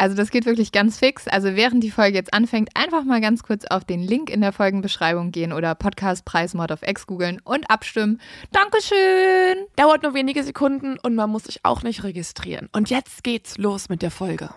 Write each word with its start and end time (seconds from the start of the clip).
Also 0.00 0.16
das 0.16 0.30
geht 0.30 0.46
wirklich 0.46 0.72
ganz 0.72 0.98
fix. 0.98 1.28
Also 1.28 1.56
während 1.56 1.84
die 1.84 1.90
Folge 1.90 2.16
jetzt 2.16 2.32
anfängt, 2.32 2.70
einfach 2.74 3.04
mal 3.04 3.20
ganz 3.20 3.42
kurz 3.42 3.66
auf 3.66 3.84
den 3.84 4.00
Link 4.00 4.30
in 4.30 4.40
der 4.40 4.50
Folgenbeschreibung 4.50 5.30
gehen 5.30 5.52
oder 5.52 5.74
Podcastpreis 5.74 6.54
Mod 6.54 6.72
of 6.72 6.80
X 6.82 7.06
googeln 7.06 7.38
und 7.44 7.68
abstimmen. 7.70 8.18
Dankeschön! 8.50 9.66
Dauert 9.76 10.02
nur 10.02 10.14
wenige 10.14 10.42
Sekunden 10.42 10.98
und 10.98 11.14
man 11.14 11.28
muss 11.28 11.44
sich 11.44 11.60
auch 11.64 11.82
nicht 11.82 12.02
registrieren. 12.02 12.70
Und 12.72 12.88
jetzt 12.88 13.22
geht's 13.24 13.58
los 13.58 13.90
mit 13.90 14.00
der 14.00 14.10
Folge. 14.10 14.48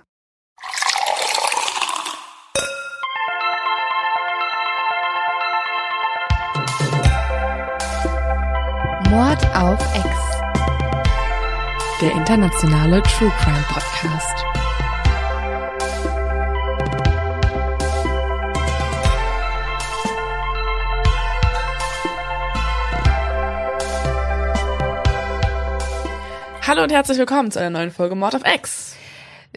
Mord 9.10 9.46
auf 9.54 9.96
X. 9.98 10.08
Der 12.00 12.14
internationale 12.14 13.04
True 13.04 13.32
Crime 13.42 13.66
Podcast. 13.68 14.53
Hallo 26.66 26.82
und 26.82 26.94
herzlich 26.94 27.18
willkommen 27.18 27.52
zu 27.52 27.60
einer 27.60 27.72
neuen 27.72 27.92
Folge 27.92 28.16
Mord 28.16 28.36
of 28.36 28.44
X. 28.46 28.96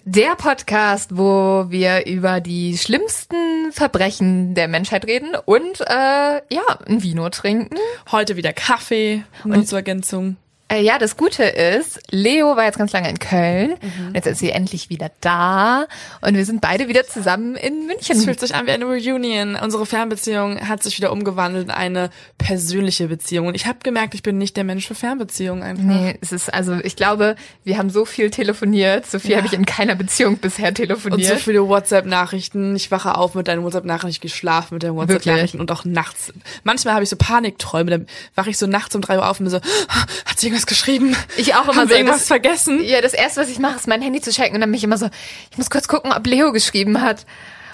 Der 0.05 0.35
Podcast, 0.35 1.17
wo 1.17 1.67
wir 1.69 2.05
über 2.05 2.41
die 2.41 2.77
schlimmsten 2.77 3.71
Verbrechen 3.71 4.57
der 4.57 4.67
Menschheit 4.67 5.07
reden 5.07 5.37
und 5.45 5.83
äh, 5.83 6.43
ja, 6.53 6.79
ein 6.85 7.05
Vino 7.05 7.29
trinken. 7.29 7.77
Heute 8.11 8.35
wieder 8.35 8.53
Kaffee, 8.53 9.23
nur 9.45 9.65
zur 9.65 9.79
Ergänzung. 9.79 10.37
Äh, 10.69 10.83
ja, 10.83 10.99
das 10.99 11.17
Gute 11.17 11.45
ist, 11.45 12.01
Leo 12.11 12.57
war 12.57 12.65
jetzt 12.65 12.77
ganz 12.79 12.91
lange 12.93 13.09
in 13.09 13.21
Köln. 13.21 13.75
Und 14.09 14.15
jetzt 14.15 14.27
ist 14.27 14.41
sie 14.41 14.51
endlich 14.51 14.91
wieder 14.91 15.13
da. 15.21 15.87
Und 16.23 16.35
wir 16.35 16.45
sind 16.45 16.61
beide 16.61 16.89
wieder 16.89 17.07
zusammen 17.07 17.55
in 17.55 17.87
München. 17.87 18.17
Es 18.17 18.25
fühlt 18.25 18.41
sich 18.41 18.53
an 18.55 18.67
wie 18.67 18.73
eine 18.73 18.85
Reunion. 18.85 19.55
Unsere 19.55 19.87
Fernbeziehung 19.87 20.69
hat 20.69 20.83
sich 20.83 20.97
wieder 20.99 21.13
umgewandelt 21.13 21.67
in 21.67 21.71
eine 21.71 22.11
persönliche 22.37 23.07
Beziehung. 23.07 23.47
Und 23.47 23.55
ich 23.55 23.67
habe 23.67 23.79
gemerkt, 23.85 24.15
ich 24.15 24.25
bin 24.25 24.39
nicht 24.39 24.57
der 24.57 24.65
Mensch 24.65 24.89
für 24.89 24.97
Fernbeziehungen 24.97 25.63
einfach. 25.63 25.85
Nee, 25.85 26.19
es 26.21 26.33
ist 26.33 26.53
also, 26.53 26.75
ich 26.83 26.97
glaube, 26.97 27.37
wir 27.63 27.79
haben 27.79 27.91
so 27.91 28.05
viel 28.05 28.31
telefoniert. 28.31 29.07
So 29.07 29.21
viel 29.21 29.31
Ja. 29.33 29.37
habe 29.39 29.47
ich 29.47 29.53
in 29.53 29.67
keiner 29.67 29.95
Beziehung 29.95 30.39
bisher 30.39 30.71
Und 30.71 30.79
so 30.79 30.83
telefoniert. 30.83 31.39
viele 31.41 31.69
WhatsApp-Nachrichten. 31.69 32.75
Ich 32.75 32.91
wache 32.91 33.15
auf 33.17 33.35
mit 33.37 33.47
deinen 33.47 33.63
WhatsApp-Nachrichten, 33.63 34.11
ich 34.11 34.21
gehe 34.21 34.31
schlafen 34.31 34.75
mit 34.75 34.83
deinen 34.83 34.97
WhatsApp-Nachrichten 34.97 35.61
und 35.61 35.71
auch 35.71 35.85
nachts. 35.85 36.33
Manchmal 36.65 36.95
habe 36.95 37.05
ich 37.05 37.11
so 37.11 37.17
Panikträume, 37.17 37.91
dann 37.91 38.07
wache 38.35 38.51
ich 38.51 38.59
so 38.59 38.67
nachts 38.67 38.95
um 38.97 39.01
drei 39.03 39.17
Uhr 39.19 39.29
auf 39.29 39.39
und 39.39 39.45
bin 39.45 39.51
so, 39.51 39.61
hat 40.25 40.39
sie 40.41 40.51
irgendwas 40.57 40.67
geschrieben? 40.67 41.17
Ich 41.37 41.55
auch 41.55 41.65
immer 41.65 41.75
Haben 41.77 41.83
so, 41.85 41.91
wir 41.91 41.97
irgendwas 41.99 42.19
das- 42.21 42.29
vergessen? 42.29 42.83
ja, 42.83 43.01
das 43.01 43.13
erste, 43.13 43.41
was 43.41 43.49
ich 43.49 43.59
mache, 43.59 43.77
ist 43.77 43.87
mein 43.87 44.03
Handy 44.03 44.21
zu 44.21 44.31
checken 44.31 44.55
und 44.55 44.61
dann 44.61 44.71
bin 44.71 44.79
ich 44.79 44.85
immer 44.85 44.99
so, 44.99 45.09
ich 45.51 45.59
muss 45.59 45.71
kurz 45.71 45.87
gucken, 45.89 46.13
ob 46.13 46.27
Leo 46.27 46.53
geschrieben 46.53 47.01
hat. 47.03 47.27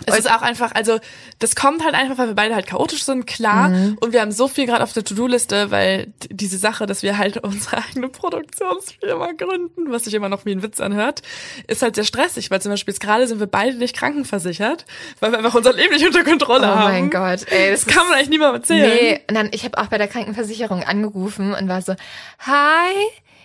Es 0.06 0.18
ist 0.20 0.30
auch 0.30 0.42
einfach, 0.42 0.72
also 0.74 0.98
das 1.38 1.54
kommt 1.54 1.84
halt 1.84 1.94
einfach, 1.94 2.18
weil 2.18 2.28
wir 2.28 2.34
beide 2.34 2.54
halt 2.54 2.66
chaotisch 2.66 3.04
sind, 3.04 3.26
klar. 3.26 3.68
Mhm. 3.68 3.98
Und 4.00 4.12
wir 4.12 4.20
haben 4.20 4.32
so 4.32 4.48
viel 4.48 4.66
gerade 4.66 4.82
auf 4.82 4.92
der 4.92 5.04
To-Do-Liste, 5.04 5.70
weil 5.70 6.12
diese 6.30 6.58
Sache, 6.58 6.86
dass 6.86 7.02
wir 7.02 7.18
halt 7.18 7.36
unsere 7.44 7.78
eigene 7.78 8.08
Produktionsfirma 8.08 9.32
gründen, 9.32 9.90
was 9.92 10.04
sich 10.04 10.14
immer 10.14 10.28
noch 10.28 10.44
wie 10.44 10.52
ein 10.52 10.62
Witz 10.62 10.80
anhört, 10.80 11.22
ist 11.66 11.82
halt 11.82 11.94
sehr 11.94 12.04
stressig, 12.04 12.50
weil 12.50 12.60
zum 12.62 12.70
Beispiel 12.72 12.92
jetzt 12.92 13.00
gerade 13.00 13.26
sind 13.26 13.40
wir 13.40 13.46
beide 13.46 13.76
nicht 13.76 13.96
krankenversichert, 13.96 14.84
weil 15.20 15.32
wir 15.32 15.38
einfach 15.38 15.54
unser 15.54 15.72
Leben 15.72 15.92
nicht 15.94 16.06
unter 16.06 16.24
Kontrolle 16.24 16.66
Oh 16.66 16.74
haben. 16.74 16.92
mein 16.92 17.10
Gott, 17.10 17.46
ey, 17.50 17.70
das 17.70 17.84
Das 17.84 17.94
kann 17.94 18.06
man 18.06 18.14
eigentlich 18.16 18.28
niemandem 18.30 18.60
erzählen. 18.62 18.90
Nee, 18.94 19.20
und 19.28 19.34
dann, 19.34 19.48
ich 19.52 19.64
habe 19.64 19.78
auch 19.78 19.86
bei 19.86 19.98
der 19.98 20.08
Krankenversicherung 20.08 20.82
angerufen 20.84 21.52
und 21.54 21.68
war 21.68 21.82
so, 21.82 21.94
hi, 22.40 22.92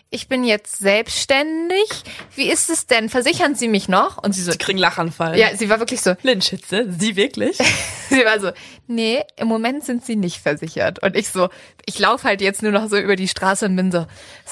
ich 0.10 0.28
bin 0.28 0.44
jetzt 0.44 0.78
selbstständig. 0.78 1.88
Wie 2.36 2.50
ist 2.50 2.70
es 2.70 2.88
denn? 2.88 3.10
Versichern 3.10 3.56
Sie 3.56 3.68
mich 3.68 3.90
noch? 3.90 4.24
Und 4.24 4.34
sie 4.34 4.42
so, 4.42 4.52
Die 4.52 4.58
kriegen 4.58 4.78
Lachanfall. 4.78 5.38
ja, 5.38 5.56
sie 5.56 5.70
war 5.70 5.80
wirklich 5.80 6.02
so, 6.02 6.16
Lynchitze, 6.24 6.88
sie 6.98 7.16
wirklich? 7.16 7.58
sie 8.10 8.24
war 8.24 8.40
so, 8.40 8.52
nee, 8.88 9.24
im 9.36 9.48
Moment 9.48 9.84
sind 9.84 10.06
Sie 10.06 10.16
nicht 10.16 10.40
versichert. 10.40 11.04
Und 11.04 11.16
ich 11.16 11.30
so, 11.30 11.50
ich 11.86 12.00
laufe 12.00 12.24
halt 12.28 12.42
jetzt 12.42 12.64
nur 12.64 12.72
noch 12.72 12.90
so 12.90 12.98
über 12.98 13.16
die 13.16 13.28
Straße 13.28 13.66
und 13.66 13.76
bin 13.76 13.92
so, 13.92 14.06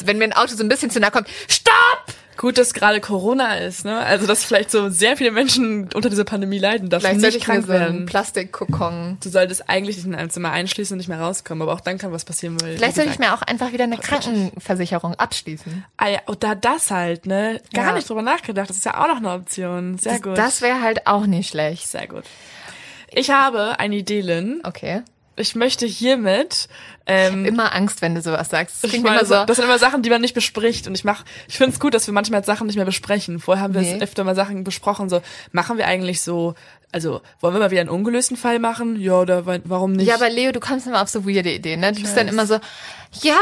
wenn 0.04 0.18
mir 0.18 0.26
ein 0.26 0.34
Auto 0.34 0.56
so 0.56 0.64
ein 0.64 0.70
bisschen 0.70 0.90
zu 0.92 1.00
nahe 1.00 1.12
kommt, 1.12 1.30
stopp! 1.48 2.16
Gut, 2.46 2.60
dass 2.60 2.76
gerade 2.76 3.02
Corona 3.02 3.56
ist, 3.56 3.86
ne? 3.86 3.98
Also, 3.98 4.28
dass 4.28 4.44
vielleicht 4.44 4.70
so 4.70 4.90
sehr 4.90 5.18
viele 5.18 5.32
Menschen 5.32 5.90
unter 5.96 6.12
dieser 6.12 6.26
Pandemie 6.26 6.60
leiden, 6.60 6.92
dass 6.92 7.02
nicht 7.02 7.42
krank 7.42 7.68
werden. 7.68 8.06
Plastikkokon. 8.06 9.18
Du 9.24 9.30
solltest 9.30 9.68
eigentlich 9.68 9.96
dich 9.96 10.06
in 10.06 10.14
einem 10.14 10.30
Zimmer 10.30 10.52
einschließen 10.52 10.94
und 10.94 11.00
nicht 11.00 11.08
mehr 11.08 11.20
rauskommen, 11.20 11.64
aber 11.64 11.74
auch 11.74 11.80
dann 11.80 11.98
kann 11.98 12.12
was 12.12 12.24
passieren, 12.24 12.62
weil. 12.62 12.78
Vielleicht 12.78 12.98
sollte 12.98 13.10
ich 13.10 13.18
mir 13.18 13.34
auch 13.34 13.42
einfach 13.42 13.74
wieder 13.74 13.86
eine 13.86 13.98
Krankenversicherung 13.98 15.16
abschließen. 15.16 15.86
Ah 15.98 16.08
ja, 16.10 16.20
und 16.28 16.44
da 16.44 16.54
das 16.54 16.92
halt, 16.92 17.26
ne? 17.26 17.62
Gar 17.74 17.88
Ja. 17.88 17.94
nicht 17.94 18.08
drüber 18.08 18.22
nachgedacht. 18.22 18.70
Das 18.70 18.78
ist 18.78 18.86
ja 18.86 19.02
auch 19.04 19.08
noch 19.08 19.18
eine 19.18 19.32
Option. 19.32 19.98
Sehr 19.98 20.20
gut. 20.20 20.38
Das 20.38 20.62
wäre 20.62 20.82
halt 20.84 21.08
auch 21.08 21.26
nicht 21.26 21.50
schlecht. 21.50 21.88
Sehr 21.88 22.06
gut. 22.06 22.26
Ich 23.12 23.32
habe 23.32 23.80
eine 23.80 23.96
Idee, 23.96 24.22
Lynn. 24.22 24.62
Okay. 24.64 25.02
Ich 25.38 25.54
möchte 25.56 25.86
hiermit 25.86 26.68
ähm, 27.08 27.46
Immer 27.46 27.76
Angst, 27.76 28.02
wenn 28.02 28.16
du 28.16 28.22
sowas 28.22 28.50
sagst. 28.50 28.78
Das 28.78 28.84
Ich 28.86 28.90
klingt 28.92 29.06
immer 29.08 29.26
so. 29.26 29.46
Das 29.46 29.58
sind 29.58 29.66
immer 29.66 29.78
Sachen, 29.78 30.02
die 30.02 30.10
man 30.10 30.22
nicht 30.22 30.34
bespricht. 30.34 30.88
Und 30.88 30.96
ich 30.96 31.04
mach, 31.04 31.24
ich 31.48 31.58
finde 31.58 31.74
es 31.74 31.80
gut, 31.80 31.94
dass 31.94 32.08
wir 32.08 32.14
manchmal 32.14 32.44
Sachen 32.44 32.66
nicht 32.68 32.78
mehr 32.78 32.86
besprechen. 32.86 33.40
Vorher 33.40 33.64
haben 33.64 33.74
wir 33.76 33.82
Nee. 33.82 33.96
es 33.98 34.02
öfter 34.02 34.24
mal 34.24 34.34
Sachen 34.36 34.64
besprochen. 34.64 35.08
So, 35.10 35.22
machen 35.52 35.78
wir 35.78 35.86
eigentlich 35.88 36.22
so, 36.22 36.56
also 36.92 37.22
wollen 37.42 37.54
wir 37.54 37.60
mal 37.60 37.70
wieder 37.70 37.82
einen 37.82 37.90
ungelösten 37.92 38.38
Fall 38.38 38.58
machen? 38.60 39.00
Ja, 39.00 39.20
oder 39.20 39.46
wa- 39.46 39.60
warum 39.66 39.92
nicht? 39.94 40.08
Ja, 40.08 40.16
aber 40.16 40.30
Leo, 40.30 40.52
du 40.52 40.60
kommst 40.60 40.88
immer 40.88 41.02
auf 41.02 41.10
so 41.10 41.28
weirde 41.28 41.52
Ideen, 41.54 41.82
ne? 41.82 41.92
Du 41.92 42.02
bist 42.02 42.18
dann 42.18 42.28
immer 42.28 42.48
so, 42.48 42.58
ja, 43.22 43.38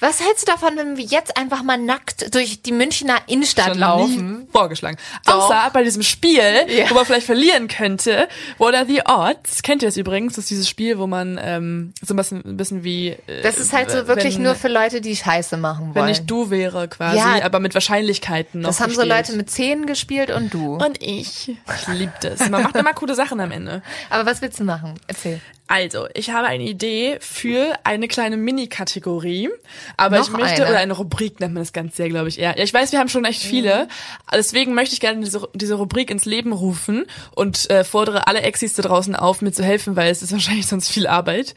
was 0.00 0.20
hältst 0.20 0.46
du 0.46 0.52
davon, 0.52 0.76
wenn 0.76 0.96
wir 0.96 1.04
jetzt 1.04 1.36
einfach 1.36 1.62
mal 1.62 1.78
nackt 1.78 2.34
durch 2.34 2.62
die 2.62 2.72
Münchner 2.72 3.16
Innenstadt 3.26 3.68
Schon 3.68 3.78
laufen? 3.78 4.48
vorgeschlagen. 4.52 4.96
Doch. 5.26 5.44
Außer 5.50 5.70
bei 5.72 5.82
diesem 5.82 6.02
Spiel, 6.02 6.42
Ja. 6.68 6.90
wo 6.90 6.94
man 6.94 7.04
vielleicht 7.06 7.26
verlieren 7.26 7.68
könnte. 7.68 8.28
What 8.58 8.74
are 8.74 8.86
the 8.86 9.02
odds? 9.06 9.62
Kennt 9.62 9.82
ihr 9.82 9.88
das 9.88 9.96
übrigens? 9.96 10.34
Das 10.34 10.44
ist 10.44 10.50
dieses 10.50 10.68
Spiel, 10.68 10.98
wo 10.98 11.06
man 11.06 11.38
ähm, 11.42 11.92
so 12.02 12.14
ein 12.14 12.16
bisschen, 12.16 12.42
ein 12.44 12.56
bisschen 12.56 12.84
wie 12.84 13.08
äh, 13.26 13.42
Das 13.42 13.58
ist 13.58 13.72
halt 13.72 13.90
so 13.90 14.06
wirklich 14.08 14.36
wenn, 14.36 14.42
nur 14.44 14.54
für 14.54 14.68
Leute, 14.68 15.00
die 15.00 15.16
Scheiße 15.16 15.56
machen 15.56 15.94
wenn 15.94 16.02
wollen. 16.02 16.12
ich 16.12 16.26
du 16.26 16.50
wäre 16.50 16.88
quasi, 16.88 17.16
Ja. 17.18 17.44
aber 17.44 17.60
mit 17.60 17.74
Wahrscheinlichkeiten 17.74 18.60
noch 18.60 18.68
das 18.70 18.80
haben 18.80 18.90
so 18.92 19.00
gespielt. 19.02 19.16
Leute 19.28 19.36
mit 19.36 19.50
Zähnen 19.50 19.86
gespielt 19.86 20.30
und 20.30 20.52
du. 20.54 20.76
und 20.76 21.02
ich. 21.02 21.48
Ich 21.48 21.88
lieb 21.88 22.10
das. 22.20 22.40
Man 22.48 22.62
macht 22.62 22.76
immer 22.76 22.92
coole 22.94 23.14
Sachen 23.14 23.40
am 23.40 23.50
Ende. 23.50 23.82
Aber 24.10 24.26
was 24.26 24.42
willst 24.42 24.60
du 24.60 24.64
machen? 24.64 24.94
Erzähl. 25.06 25.40
Also, 25.68 26.06
ich 26.14 26.30
habe 26.30 26.46
eine 26.46 26.64
Idee 26.64 27.18
für 27.20 27.76
eine 27.82 28.06
kleine 28.06 28.36
Mini-Kategorie, 28.36 29.50
aber 29.96 30.18
Noch 30.18 30.28
ich 30.28 30.32
möchte, 30.32 30.62
eine? 30.62 30.70
oder 30.70 30.78
eine 30.78 30.92
Rubrik 30.92 31.40
nennt 31.40 31.54
man 31.54 31.62
das 31.62 31.72
ganz 31.72 31.96
sehr, 31.96 32.08
glaube 32.08 32.28
ich, 32.28 32.38
eher. 32.38 32.56
Ja, 32.56 32.62
ich 32.62 32.72
weiß, 32.72 32.92
wir 32.92 33.00
haben 33.00 33.08
schon 33.08 33.24
echt 33.24 33.42
viele, 33.42 33.88
deswegen 34.32 34.74
möchte 34.74 34.94
ich 34.94 35.00
gerne 35.00 35.24
diese, 35.24 35.48
diese 35.54 35.74
Rubrik 35.74 36.10
ins 36.10 36.24
Leben 36.24 36.52
rufen 36.52 37.06
und 37.34 37.68
äh, 37.70 37.82
fordere 37.82 38.28
alle 38.28 38.42
Exis 38.42 38.74
da 38.74 38.82
draußen 38.82 39.16
auf, 39.16 39.42
mir 39.42 39.52
zu 39.52 39.64
helfen, 39.64 39.96
weil 39.96 40.10
es 40.10 40.22
ist 40.22 40.32
wahrscheinlich 40.32 40.66
sonst 40.66 40.88
viel 40.88 41.06
Arbeit. 41.06 41.54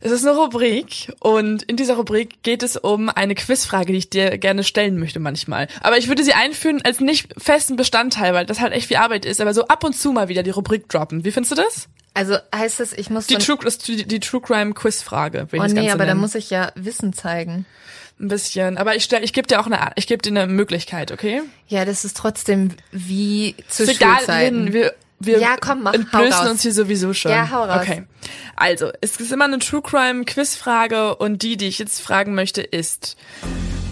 Es 0.00 0.12
ist 0.12 0.26
eine 0.26 0.36
Rubrik 0.36 1.12
und 1.20 1.62
in 1.62 1.76
dieser 1.76 1.96
Rubrik 1.96 2.42
geht 2.42 2.62
es 2.62 2.76
um 2.76 3.08
eine 3.08 3.34
Quizfrage, 3.34 3.92
die 3.92 3.98
ich 3.98 4.10
dir 4.10 4.36
gerne 4.36 4.62
stellen 4.62 4.98
möchte 4.98 5.18
manchmal. 5.18 5.68
Aber 5.80 5.96
ich 5.96 6.08
würde 6.08 6.22
sie 6.22 6.34
einführen 6.34 6.82
als 6.84 7.00
nicht 7.00 7.34
festen 7.38 7.76
Bestandteil, 7.76 8.34
weil 8.34 8.44
das 8.44 8.60
halt 8.60 8.74
echt 8.74 8.88
viel 8.88 8.98
Arbeit 8.98 9.24
ist, 9.24 9.40
aber 9.40 9.54
so 9.54 9.66
ab 9.68 9.84
und 9.84 9.94
zu 9.94 10.12
mal 10.12 10.28
wieder 10.28 10.42
die 10.42 10.50
Rubrik 10.50 10.88
droppen. 10.88 11.24
Wie 11.24 11.32
findest 11.32 11.52
du 11.52 11.56
das? 11.56 11.88
Also 12.16 12.38
heißt 12.54 12.80
das, 12.80 12.94
ich 12.94 13.10
muss 13.10 13.26
Die 13.26 13.36
True, 13.36 13.58
die, 13.86 14.06
die 14.06 14.20
True 14.20 14.40
Crime 14.40 14.72
Quizfrage. 14.72 15.48
will 15.52 15.58
ich 15.58 15.60
Oh 15.60 15.62
das 15.64 15.72
nee, 15.74 15.80
Ganze 15.80 15.92
aber 15.92 16.06
da 16.06 16.14
muss 16.14 16.34
ich 16.34 16.48
ja 16.48 16.72
Wissen 16.74 17.12
zeigen. 17.12 17.66
ein 18.18 18.28
bisschen. 18.28 18.78
Aber 18.78 18.96
ich 18.96 19.04
stell, 19.04 19.22
ich 19.22 19.34
gebe 19.34 19.46
dir 19.46 19.60
auch 19.60 19.66
eine, 19.66 19.90
ich 19.96 20.06
gebe 20.06 20.22
dir 20.22 20.30
eine 20.30 20.46
Möglichkeit, 20.50 21.12
okay? 21.12 21.42
Ja, 21.68 21.84
das 21.84 22.06
ist 22.06 22.16
trotzdem 22.16 22.70
wie 22.90 23.54
zu 23.68 23.82
Ist 23.82 23.96
egal, 23.96 24.16
Schulzeiten. 24.16 24.64
Lynn, 24.64 24.72
wir, 24.72 24.94
wir 25.20 25.38
Ja, 25.40 25.56
komm, 25.60 25.82
mach, 25.82 25.92
entblößen 25.92 26.48
uns 26.48 26.62
hier 26.62 26.72
sowieso 26.72 27.12
schon. 27.12 27.32
Ja, 27.32 27.50
hau 27.50 27.64
raus. 27.64 27.82
Okay. 27.82 28.04
Also, 28.56 28.90
es 29.02 29.16
ist 29.18 29.30
immer 29.30 29.44
eine 29.44 29.58
True 29.58 29.82
Crime 29.82 30.24
Quizfrage 30.24 31.16
und 31.16 31.42
die, 31.42 31.58
die 31.58 31.66
ich 31.66 31.78
jetzt 31.78 32.00
fragen 32.00 32.34
möchte, 32.34 32.62
ist, 32.62 33.18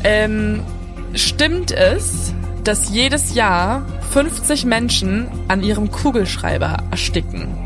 ähm, 0.03 0.65
stimmt 1.13 1.73
es, 1.73 2.33
dass 2.65 2.89
jedes 2.89 3.35
Jahr 3.35 3.87
50 4.15 4.65
Menschen 4.65 5.29
an 5.49 5.63
ihrem 5.63 5.91
Kugelschreiber 5.91 6.79
ersticken? 6.91 7.64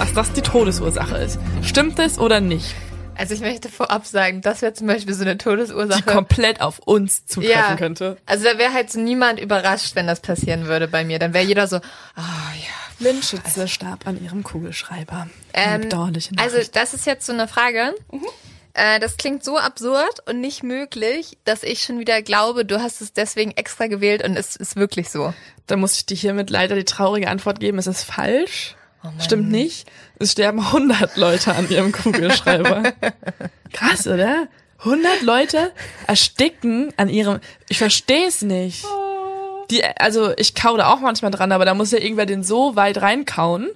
Dass 0.00 0.14
das 0.14 0.32
die 0.32 0.40
Todesursache 0.40 1.18
ist. 1.18 1.38
Stimmt 1.60 1.98
es 1.98 2.18
oder 2.18 2.40
nicht? 2.40 2.74
Also 3.16 3.34
ich 3.34 3.40
möchte 3.40 3.68
vorab 3.68 4.06
sagen, 4.06 4.40
das 4.40 4.62
wäre 4.62 4.72
zum 4.72 4.86
Beispiel 4.86 5.12
so 5.12 5.20
eine 5.20 5.36
Todesursache. 5.36 6.00
Die 6.00 6.10
komplett 6.10 6.62
auf 6.62 6.78
uns 6.78 7.26
zutreffen 7.26 7.54
ja, 7.54 7.76
könnte. 7.76 8.16
Also 8.24 8.44
da 8.44 8.56
wäre 8.56 8.72
halt 8.72 8.90
so 8.90 8.98
niemand 8.98 9.38
überrascht, 9.38 9.96
wenn 9.96 10.06
das 10.06 10.20
passieren 10.20 10.68
würde 10.68 10.88
bei 10.88 11.04
mir. 11.04 11.18
Dann 11.18 11.34
wäre 11.34 11.44
jeder 11.44 11.66
so, 11.66 11.76
ah 11.76 11.80
oh, 12.16 12.56
ja. 12.56 12.96
Blindschütze 12.98 13.68
starb 13.68 14.06
an 14.06 14.24
ihrem 14.24 14.42
Kugelschreiber. 14.42 15.28
Ähm, 15.52 15.90
also 16.38 16.56
das 16.72 16.94
ist 16.94 17.04
jetzt 17.04 17.26
so 17.26 17.34
eine 17.34 17.46
Frage. 17.46 17.92
Mhm. 18.10 18.24
Äh, 18.72 19.00
das 19.00 19.18
klingt 19.18 19.44
so 19.44 19.58
absurd 19.58 20.26
und 20.26 20.40
nicht 20.40 20.62
möglich, 20.62 21.36
dass 21.44 21.62
ich 21.62 21.82
schon 21.82 21.98
wieder 21.98 22.22
glaube, 22.22 22.64
du 22.64 22.80
hast 22.80 23.02
es 23.02 23.12
deswegen 23.12 23.50
extra 23.50 23.86
gewählt 23.86 24.24
und 24.24 24.34
es 24.34 24.56
ist 24.56 24.76
wirklich 24.76 25.10
so. 25.10 25.34
Da 25.66 25.76
muss 25.76 25.94
ich 25.96 26.06
dir 26.06 26.16
hiermit 26.16 26.48
leider 26.48 26.74
die 26.74 26.86
traurige 26.86 27.28
Antwort 27.28 27.60
geben, 27.60 27.76
es 27.76 27.86
ist 27.86 28.04
falsch. 28.04 28.76
Oh 29.02 29.08
Stimmt 29.18 29.50
nicht. 29.50 29.90
Es 30.18 30.32
sterben 30.32 30.60
100 30.60 31.16
Leute 31.16 31.54
an 31.54 31.70
ihrem 31.70 31.92
Kugelschreiber. 31.92 32.92
Krass, 33.72 34.06
oder? 34.06 34.48
100 34.80 35.22
Leute 35.22 35.72
ersticken 36.06 36.92
an 36.96 37.08
ihrem. 37.08 37.40
Ich 37.68 37.78
verstehe 37.78 38.26
es 38.26 38.42
nicht. 38.42 38.84
Die, 39.70 39.84
also 39.84 40.32
ich 40.36 40.54
kau 40.54 40.76
da 40.76 40.92
auch 40.92 41.00
manchmal 41.00 41.30
dran, 41.30 41.52
aber 41.52 41.64
da 41.64 41.74
muss 41.74 41.92
ja 41.92 41.98
irgendwer 41.98 42.26
den 42.26 42.42
so 42.42 42.76
weit 42.76 43.00
reinkauen 43.00 43.70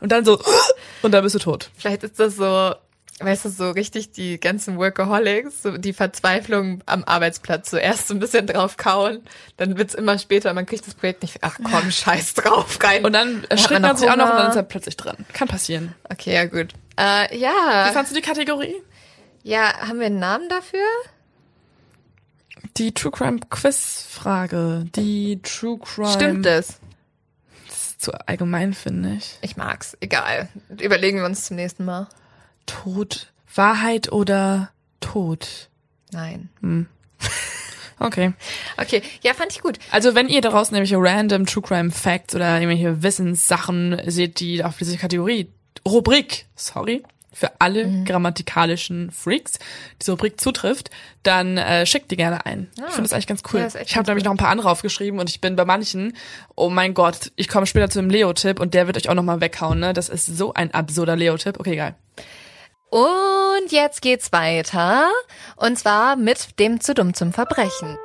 und 0.00 0.12
dann 0.12 0.24
so 0.24 0.40
und 1.02 1.12
dann 1.12 1.22
bist 1.22 1.34
du 1.34 1.38
tot. 1.38 1.70
Vielleicht 1.76 2.02
ist 2.02 2.18
das 2.18 2.36
so 2.36 2.74
weißt 3.20 3.46
du, 3.46 3.48
so 3.48 3.70
richtig 3.70 4.12
die 4.12 4.38
ganzen 4.38 4.76
Workaholics, 4.76 5.62
so 5.62 5.78
die 5.78 5.92
Verzweiflung 5.92 6.82
am 6.86 7.04
Arbeitsplatz. 7.04 7.70
Zuerst 7.70 8.08
so 8.08 8.14
ein 8.14 8.20
bisschen 8.20 8.46
drauf 8.46 8.76
kauen, 8.76 9.20
dann 9.56 9.78
wird's 9.78 9.94
immer 9.94 10.18
später, 10.18 10.52
man 10.52 10.66
kriegt 10.66 10.86
das 10.86 10.94
Projekt 10.94 11.22
nicht, 11.22 11.38
ach 11.40 11.58
komm, 11.62 11.90
scheiß 11.90 12.34
drauf, 12.34 12.78
rein. 12.82 13.04
Und 13.04 13.14
dann 13.14 13.44
erschrickt 13.48 13.80
man 13.80 13.96
sich 13.96 14.10
auch 14.10 14.16
noch 14.16 14.30
und 14.30 14.36
dann 14.36 14.50
ist 14.50 14.56
er 14.56 14.62
plötzlich 14.62 14.96
dran. 14.96 15.16
Kann 15.32 15.48
passieren. 15.48 15.94
Okay, 16.10 16.34
ja 16.34 16.44
gut. 16.44 16.74
Äh, 16.98 17.36
ja. 17.38 17.88
Wie 17.88 17.92
fandst 17.92 18.12
du 18.12 18.16
die 18.16 18.22
Kategorie? 18.22 18.74
Ja, 19.42 19.72
haben 19.80 20.00
wir 20.00 20.06
einen 20.06 20.18
Namen 20.18 20.48
dafür? 20.48 20.84
Die 22.76 22.92
True 22.92 23.12
Crime 23.12 23.40
Quiz 23.48 24.06
Frage. 24.10 24.84
Die 24.94 25.40
True 25.42 25.78
Crime. 25.78 26.12
Stimmt 26.12 26.46
es? 26.46 26.80
Das 27.66 27.76
ist 27.76 28.02
zu 28.02 28.12
allgemein, 28.26 28.74
finde 28.74 29.14
ich. 29.14 29.38
Ich 29.40 29.56
mag's. 29.56 29.96
Egal. 30.00 30.48
Überlegen 30.80 31.18
wir 31.18 31.24
uns 31.24 31.44
zum 31.44 31.56
nächsten 31.56 31.84
Mal. 31.84 32.08
Tod, 32.66 33.32
Wahrheit 33.54 34.12
oder 34.12 34.70
Tod? 35.00 35.68
Nein. 36.12 36.50
Hm. 36.60 36.86
Okay. 37.98 38.34
Okay, 38.76 39.02
ja, 39.22 39.32
fand 39.32 39.52
ich 39.52 39.62
gut. 39.62 39.78
Also 39.90 40.14
wenn 40.14 40.28
ihr 40.28 40.42
daraus 40.42 40.70
nämlich 40.70 40.92
random 40.94 41.46
True 41.46 41.62
Crime 41.62 41.90
Facts 41.90 42.34
oder 42.34 42.60
irgendwelche 42.60 43.02
Wissenssachen 43.02 43.98
seht, 44.06 44.38
die 44.40 44.62
auf 44.62 44.76
diese 44.76 44.98
Kategorie, 44.98 45.50
Rubrik, 45.86 46.44
sorry, 46.54 47.02
für 47.32 47.60
alle 47.60 47.86
mhm. 47.86 48.04
grammatikalischen 48.06 49.10
Freaks 49.10 49.58
diese 50.00 50.12
Rubrik 50.12 50.40
zutrifft, 50.40 50.90
dann 51.22 51.58
äh, 51.58 51.84
schickt 51.84 52.10
die 52.10 52.16
gerne 52.16 52.46
ein. 52.46 52.68
Ah. 52.78 52.84
Ich 52.88 52.94
finde 52.94 53.02
das 53.02 53.12
eigentlich 53.12 53.26
ganz 53.26 53.42
cool. 53.52 53.60
Ja, 53.60 53.80
ich 53.80 53.96
habe 53.96 54.06
nämlich 54.06 54.24
noch 54.24 54.32
ein 54.32 54.38
paar 54.38 54.48
andere 54.48 54.70
aufgeschrieben 54.70 55.20
und 55.20 55.28
ich 55.28 55.40
bin 55.40 55.54
bei 55.54 55.66
manchen, 55.66 56.14
oh 56.54 56.70
mein 56.70 56.94
Gott, 56.94 57.32
ich 57.36 57.48
komme 57.48 57.66
später 57.66 57.90
zu 57.90 58.00
dem 58.00 58.08
Leo-Tipp 58.08 58.58
und 58.58 58.72
der 58.72 58.86
wird 58.86 58.96
euch 58.96 59.10
auch 59.10 59.14
nochmal 59.14 59.42
weghauen, 59.42 59.80
ne? 59.80 59.92
Das 59.92 60.08
ist 60.08 60.26
so 60.26 60.54
ein 60.54 60.72
absurder 60.72 61.14
Leo-Tipp. 61.14 61.60
Okay, 61.60 61.76
geil. 61.76 61.94
Und 62.90 63.70
jetzt 63.70 64.00
geht's 64.02 64.32
weiter. 64.32 65.10
Und 65.56 65.78
zwar 65.78 66.16
mit 66.16 66.58
dem 66.58 66.80
zu 66.80 66.94
dumm 66.94 67.14
zum 67.14 67.32
Verbrechen. 67.32 67.98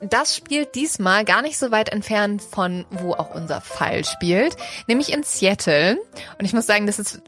Das 0.00 0.36
spielt 0.36 0.74
diesmal 0.74 1.24
gar 1.24 1.40
nicht 1.40 1.56
so 1.56 1.70
weit 1.70 1.88
entfernt 1.88 2.42
von 2.42 2.84
wo 2.90 3.12
auch 3.14 3.34
unser 3.34 3.62
Fall 3.62 4.04
spielt, 4.04 4.56
nämlich 4.86 5.10
in 5.10 5.22
Seattle. 5.22 5.96
Und 6.38 6.44
ich 6.44 6.52
muss 6.52 6.66
sagen, 6.66 6.86
das 6.86 6.98
ist 6.98 7.22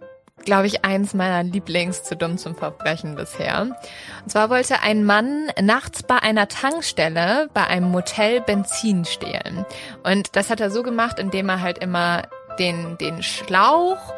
glaube 0.45 0.67
ich, 0.67 0.85
eins 0.85 1.15
meiner 1.15 1.43
Lieblings 1.43 2.03
zu 2.03 2.17
dumm 2.17 2.39
zum 2.39 2.55
Verbrechen 2.55 3.17
bisher. 3.17 3.63
Und 3.63 4.31
zwar 4.31 4.51
wollte 4.51 4.81
ein 4.83 5.05
Mann 5.05 5.49
nachts 5.61 6.03
bei 6.03 6.19
einer 6.19 6.49
Tankstelle 6.49 7.49
bei 7.53 7.67
einem 7.67 7.91
Motel 7.91 8.41
Benzin 8.41 9.05
stehlen. 9.05 9.65
Und 10.03 10.37
das 10.37 10.51
hat 10.51 10.61
er 10.61 10.71
so 10.71 10.83
gemacht, 10.83 11.19
indem 11.19 11.49
er 11.49 11.61
halt 11.61 11.79
immer 11.79 12.23
den, 12.59 12.99
den 12.99 13.23
Schlauch 13.23 14.13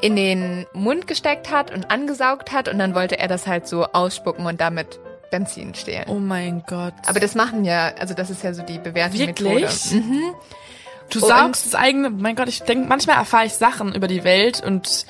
in 0.00 0.16
den 0.16 0.66
Mund 0.72 1.06
gesteckt 1.06 1.50
hat 1.50 1.70
und 1.70 1.90
angesaugt 1.90 2.52
hat 2.52 2.68
und 2.68 2.78
dann 2.78 2.94
wollte 2.94 3.18
er 3.18 3.28
das 3.28 3.46
halt 3.46 3.66
so 3.68 3.84
ausspucken 3.84 4.46
und 4.46 4.60
damit 4.60 4.98
Benzin 5.30 5.74
stehlen. 5.74 6.04
Oh 6.08 6.18
mein 6.18 6.62
Gott. 6.66 6.94
Aber 7.06 7.20
das 7.20 7.34
machen 7.34 7.64
ja, 7.64 7.92
also 7.98 8.14
das 8.14 8.30
ist 8.30 8.42
ja 8.42 8.52
so 8.52 8.62
die 8.62 8.78
bewährte 8.78 9.18
Wirklich? 9.18 9.92
Methode. 9.92 10.04
Mhm. 10.04 10.34
Du 11.10 11.18
saugst 11.18 11.66
das 11.66 11.74
eigene, 11.74 12.10
mein 12.10 12.36
Gott, 12.36 12.48
ich 12.48 12.62
denke, 12.62 12.88
manchmal 12.88 13.16
erfahre 13.16 13.46
ich 13.46 13.54
Sachen 13.54 13.94
über 13.94 14.06
die 14.06 14.22
Welt 14.22 14.62
und 14.64 15.06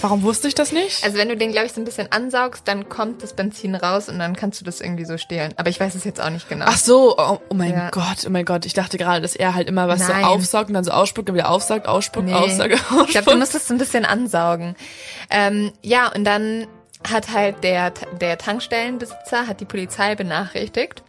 Warum 0.00 0.22
wusste 0.22 0.48
ich 0.48 0.54
das 0.54 0.72
nicht? 0.72 1.02
Also 1.04 1.18
wenn 1.18 1.28
du 1.28 1.36
den, 1.36 1.52
glaube 1.52 1.66
ich, 1.66 1.72
so 1.72 1.80
ein 1.80 1.84
bisschen 1.84 2.10
ansaugst, 2.12 2.66
dann 2.66 2.88
kommt 2.88 3.22
das 3.22 3.32
Benzin 3.32 3.74
raus 3.74 4.08
und 4.08 4.18
dann 4.18 4.36
kannst 4.36 4.60
du 4.60 4.64
das 4.64 4.80
irgendwie 4.80 5.04
so 5.04 5.18
stehlen. 5.18 5.52
Aber 5.56 5.70
ich 5.70 5.80
weiß 5.80 5.94
es 5.94 6.04
jetzt 6.04 6.20
auch 6.20 6.30
nicht 6.30 6.48
genau. 6.48 6.66
Ach 6.68 6.76
so, 6.76 7.16
oh, 7.18 7.40
oh 7.48 7.54
mein 7.54 7.72
ja. 7.72 7.90
Gott, 7.90 8.24
oh 8.26 8.30
mein 8.30 8.44
Gott. 8.44 8.64
Ich 8.66 8.74
dachte 8.74 8.98
gerade, 8.98 9.20
dass 9.20 9.34
er 9.34 9.54
halt 9.54 9.68
immer 9.68 9.88
was 9.88 10.06
Nein. 10.08 10.22
so 10.22 10.28
aufsaugt 10.28 10.68
und 10.68 10.74
dann 10.74 10.84
so 10.84 10.92
ausspuckt 10.92 11.30
und 11.30 11.36
wieder 11.36 11.50
aufsaugt, 11.50 11.86
ausspuckt, 11.86 12.26
nee. 12.26 12.34
aussaugt, 12.34 12.74
ausspuckt. 12.74 13.04
Ich 13.06 13.10
glaube, 13.12 13.30
du 13.32 13.36
musst 13.36 13.54
es 13.54 13.66
so 13.66 13.74
ein 13.74 13.78
bisschen 13.78 14.04
ansaugen. 14.04 14.76
Ähm, 15.30 15.72
ja, 15.82 16.12
und 16.12 16.24
dann 16.24 16.66
hat 17.08 17.32
halt 17.32 17.62
der, 17.64 17.92
der 18.20 18.38
Tankstellenbesitzer, 18.38 19.46
hat 19.46 19.60
die 19.60 19.64
Polizei 19.64 20.14
benachrichtigt. 20.14 21.02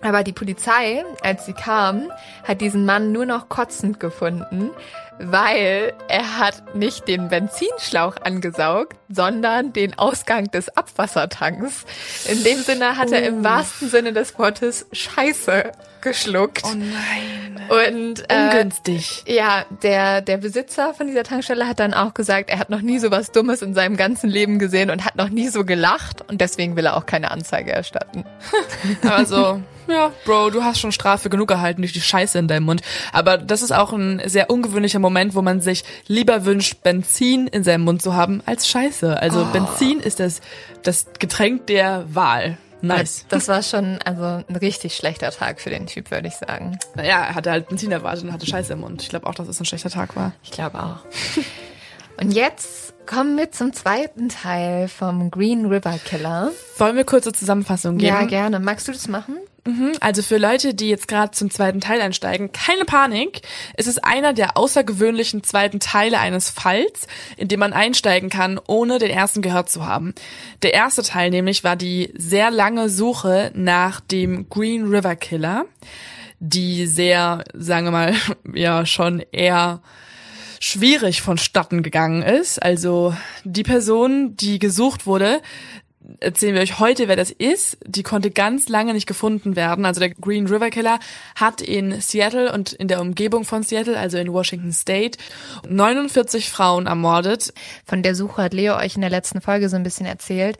Aber 0.00 0.22
die 0.22 0.32
Polizei, 0.32 1.04
als 1.22 1.46
sie 1.46 1.54
kam, 1.54 2.12
hat 2.44 2.60
diesen 2.60 2.84
Mann 2.84 3.10
nur 3.10 3.26
noch 3.26 3.48
kotzend 3.48 3.98
gefunden, 3.98 4.70
weil 5.18 5.92
er 6.08 6.38
hat 6.38 6.74
nicht 6.74 7.08
den 7.08 7.28
Benzinschlauch 7.28 8.16
angesaugt, 8.22 8.96
sondern 9.08 9.72
den 9.72 9.98
Ausgang 9.98 10.50
des 10.50 10.68
Abwassertanks. 10.76 11.84
In 12.28 12.44
dem 12.44 12.58
Sinne 12.58 12.96
hat 12.96 13.12
er 13.12 13.22
im 13.22 13.40
oh. 13.40 13.44
wahrsten 13.44 13.88
Sinne 13.88 14.12
des 14.12 14.38
Wortes 14.38 14.86
Scheiße 14.92 15.72
geschluckt. 16.00 16.62
Oh 16.64 16.74
nein. 16.74 17.68
Und 17.68 18.24
äh, 18.30 18.44
ungünstig. 18.44 19.24
Ja, 19.26 19.64
der 19.82 20.20
der 20.20 20.36
Besitzer 20.36 20.94
von 20.94 21.06
dieser 21.06 21.24
Tankstelle 21.24 21.66
hat 21.66 21.80
dann 21.80 21.94
auch 21.94 22.14
gesagt, 22.14 22.50
er 22.50 22.58
hat 22.58 22.70
noch 22.70 22.80
nie 22.80 22.98
so 22.98 23.10
was 23.10 23.32
Dummes 23.32 23.62
in 23.62 23.74
seinem 23.74 23.96
ganzen 23.96 24.30
Leben 24.30 24.58
gesehen 24.58 24.90
und 24.90 25.04
hat 25.04 25.16
noch 25.16 25.28
nie 25.28 25.48
so 25.48 25.64
gelacht 25.64 26.28
und 26.28 26.40
deswegen 26.40 26.76
will 26.76 26.86
er 26.86 26.96
auch 26.96 27.06
keine 27.06 27.30
Anzeige 27.30 27.72
erstatten. 27.72 28.24
Also 29.02 29.60
ja, 29.88 30.12
Bro, 30.24 30.50
du 30.50 30.64
hast 30.64 30.80
schon 30.80 30.92
Strafe 30.92 31.30
genug 31.30 31.50
erhalten 31.50 31.82
durch 31.82 31.92
die 31.92 32.00
Scheiße 32.00 32.38
in 32.38 32.48
deinem 32.48 32.64
Mund. 32.64 32.82
Aber 33.12 33.38
das 33.38 33.62
ist 33.62 33.72
auch 33.72 33.92
ein 33.92 34.22
sehr 34.26 34.50
ungewöhnlicher 34.50 34.98
Moment, 34.98 35.34
wo 35.34 35.42
man 35.42 35.60
sich 35.60 35.84
lieber 36.06 36.44
wünscht, 36.44 36.82
Benzin 36.82 37.46
in 37.46 37.64
seinem 37.64 37.84
Mund 37.84 38.02
zu 38.02 38.14
haben 38.14 38.42
als 38.46 38.68
Scheiße. 38.68 39.20
Also 39.20 39.42
oh. 39.42 39.52
Benzin 39.52 40.00
ist 40.00 40.20
das, 40.20 40.40
das 40.82 41.06
Getränk 41.18 41.66
der 41.66 42.04
Wahl. 42.14 42.58
Nice. 42.80 43.26
Das 43.28 43.48
war 43.48 43.62
schon 43.62 43.98
also 44.04 44.44
ein 44.48 44.56
richtig 44.56 44.94
schlechter 44.94 45.30
Tag 45.30 45.60
für 45.60 45.70
den 45.70 45.86
Typ, 45.86 46.10
würde 46.10 46.28
ich 46.28 46.34
sagen. 46.34 46.78
Naja, 46.94 47.24
er 47.24 47.34
hatte 47.34 47.50
halt 47.50 47.68
Benzin 47.68 47.90
erwartet 47.90 48.24
und 48.24 48.32
hatte 48.32 48.46
Scheiße 48.46 48.72
im 48.74 48.80
Mund. 48.80 49.02
Ich 49.02 49.08
glaube 49.08 49.26
auch, 49.26 49.34
dass 49.34 49.48
es 49.48 49.60
ein 49.60 49.64
schlechter 49.64 49.90
Tag 49.90 50.14
war. 50.16 50.32
Ich 50.42 50.52
glaube 50.52 50.78
auch. 50.80 50.98
und 52.20 52.32
jetzt 52.32 52.94
kommen 53.06 53.36
wir 53.36 53.50
zum 53.50 53.72
zweiten 53.72 54.28
Teil 54.28 54.88
vom 54.88 55.30
Green 55.30 55.66
River 55.66 55.98
Killer. 56.04 56.52
Wollen 56.76 56.96
wir 56.96 57.04
kurze 57.04 57.32
Zusammenfassung 57.32 57.98
geben? 57.98 58.14
Ja, 58.14 58.24
gerne. 58.26 58.60
Magst 58.60 58.86
du 58.86 58.92
das 58.92 59.08
machen? 59.08 59.36
Mhm. 59.68 59.92
Also 60.00 60.22
für 60.22 60.38
Leute, 60.38 60.72
die 60.72 60.88
jetzt 60.88 61.08
gerade 61.08 61.32
zum 61.32 61.50
zweiten 61.50 61.82
Teil 61.82 62.00
einsteigen, 62.00 62.52
keine 62.52 62.86
Panik. 62.86 63.42
Es 63.74 63.86
ist 63.86 64.02
einer 64.02 64.32
der 64.32 64.56
außergewöhnlichen 64.56 65.44
zweiten 65.44 65.78
Teile 65.78 66.20
eines 66.20 66.48
Falls, 66.48 67.06
in 67.36 67.48
dem 67.48 67.60
man 67.60 67.74
einsteigen 67.74 68.30
kann, 68.30 68.58
ohne 68.66 68.98
den 68.98 69.10
ersten 69.10 69.42
gehört 69.42 69.68
zu 69.68 69.84
haben. 69.84 70.14
Der 70.62 70.72
erste 70.72 71.02
Teil 71.02 71.28
nämlich 71.28 71.64
war 71.64 71.76
die 71.76 72.14
sehr 72.16 72.50
lange 72.50 72.88
Suche 72.88 73.50
nach 73.54 74.00
dem 74.00 74.48
Green 74.48 74.86
River 74.86 75.16
Killer, 75.16 75.66
die 76.40 76.86
sehr, 76.86 77.44
sagen 77.52 77.88
wir 77.88 77.90
mal, 77.90 78.14
ja 78.54 78.86
schon 78.86 79.22
eher 79.32 79.82
schwierig 80.60 81.20
vonstatten 81.20 81.82
gegangen 81.82 82.22
ist. 82.22 82.62
Also 82.62 83.14
die 83.44 83.62
Person, 83.62 84.34
die 84.36 84.58
gesucht 84.58 85.06
wurde, 85.06 85.42
erzählen 86.20 86.54
wir 86.54 86.62
euch 86.62 86.78
heute, 86.78 87.08
wer 87.08 87.16
das 87.16 87.30
ist. 87.30 87.78
Die 87.84 88.02
konnte 88.02 88.30
ganz 88.30 88.68
lange 88.68 88.94
nicht 88.94 89.06
gefunden 89.06 89.56
werden. 89.56 89.84
Also 89.84 90.00
der 90.00 90.10
Green 90.10 90.46
River 90.46 90.70
Killer 90.70 90.98
hat 91.34 91.60
in 91.60 92.00
Seattle 92.00 92.52
und 92.52 92.72
in 92.72 92.88
der 92.88 93.00
Umgebung 93.00 93.44
von 93.44 93.62
Seattle, 93.62 93.98
also 93.98 94.18
in 94.18 94.32
Washington 94.32 94.72
State, 94.72 95.18
49 95.68 96.50
Frauen 96.50 96.86
ermordet. 96.86 97.52
Von 97.84 98.02
der 98.02 98.14
Suche 98.14 98.42
hat 98.42 98.54
Leo 98.54 98.76
euch 98.76 98.96
in 98.96 99.02
der 99.02 99.10
letzten 99.10 99.40
Folge 99.40 99.68
so 99.68 99.76
ein 99.76 99.82
bisschen 99.82 100.06
erzählt. 100.06 100.58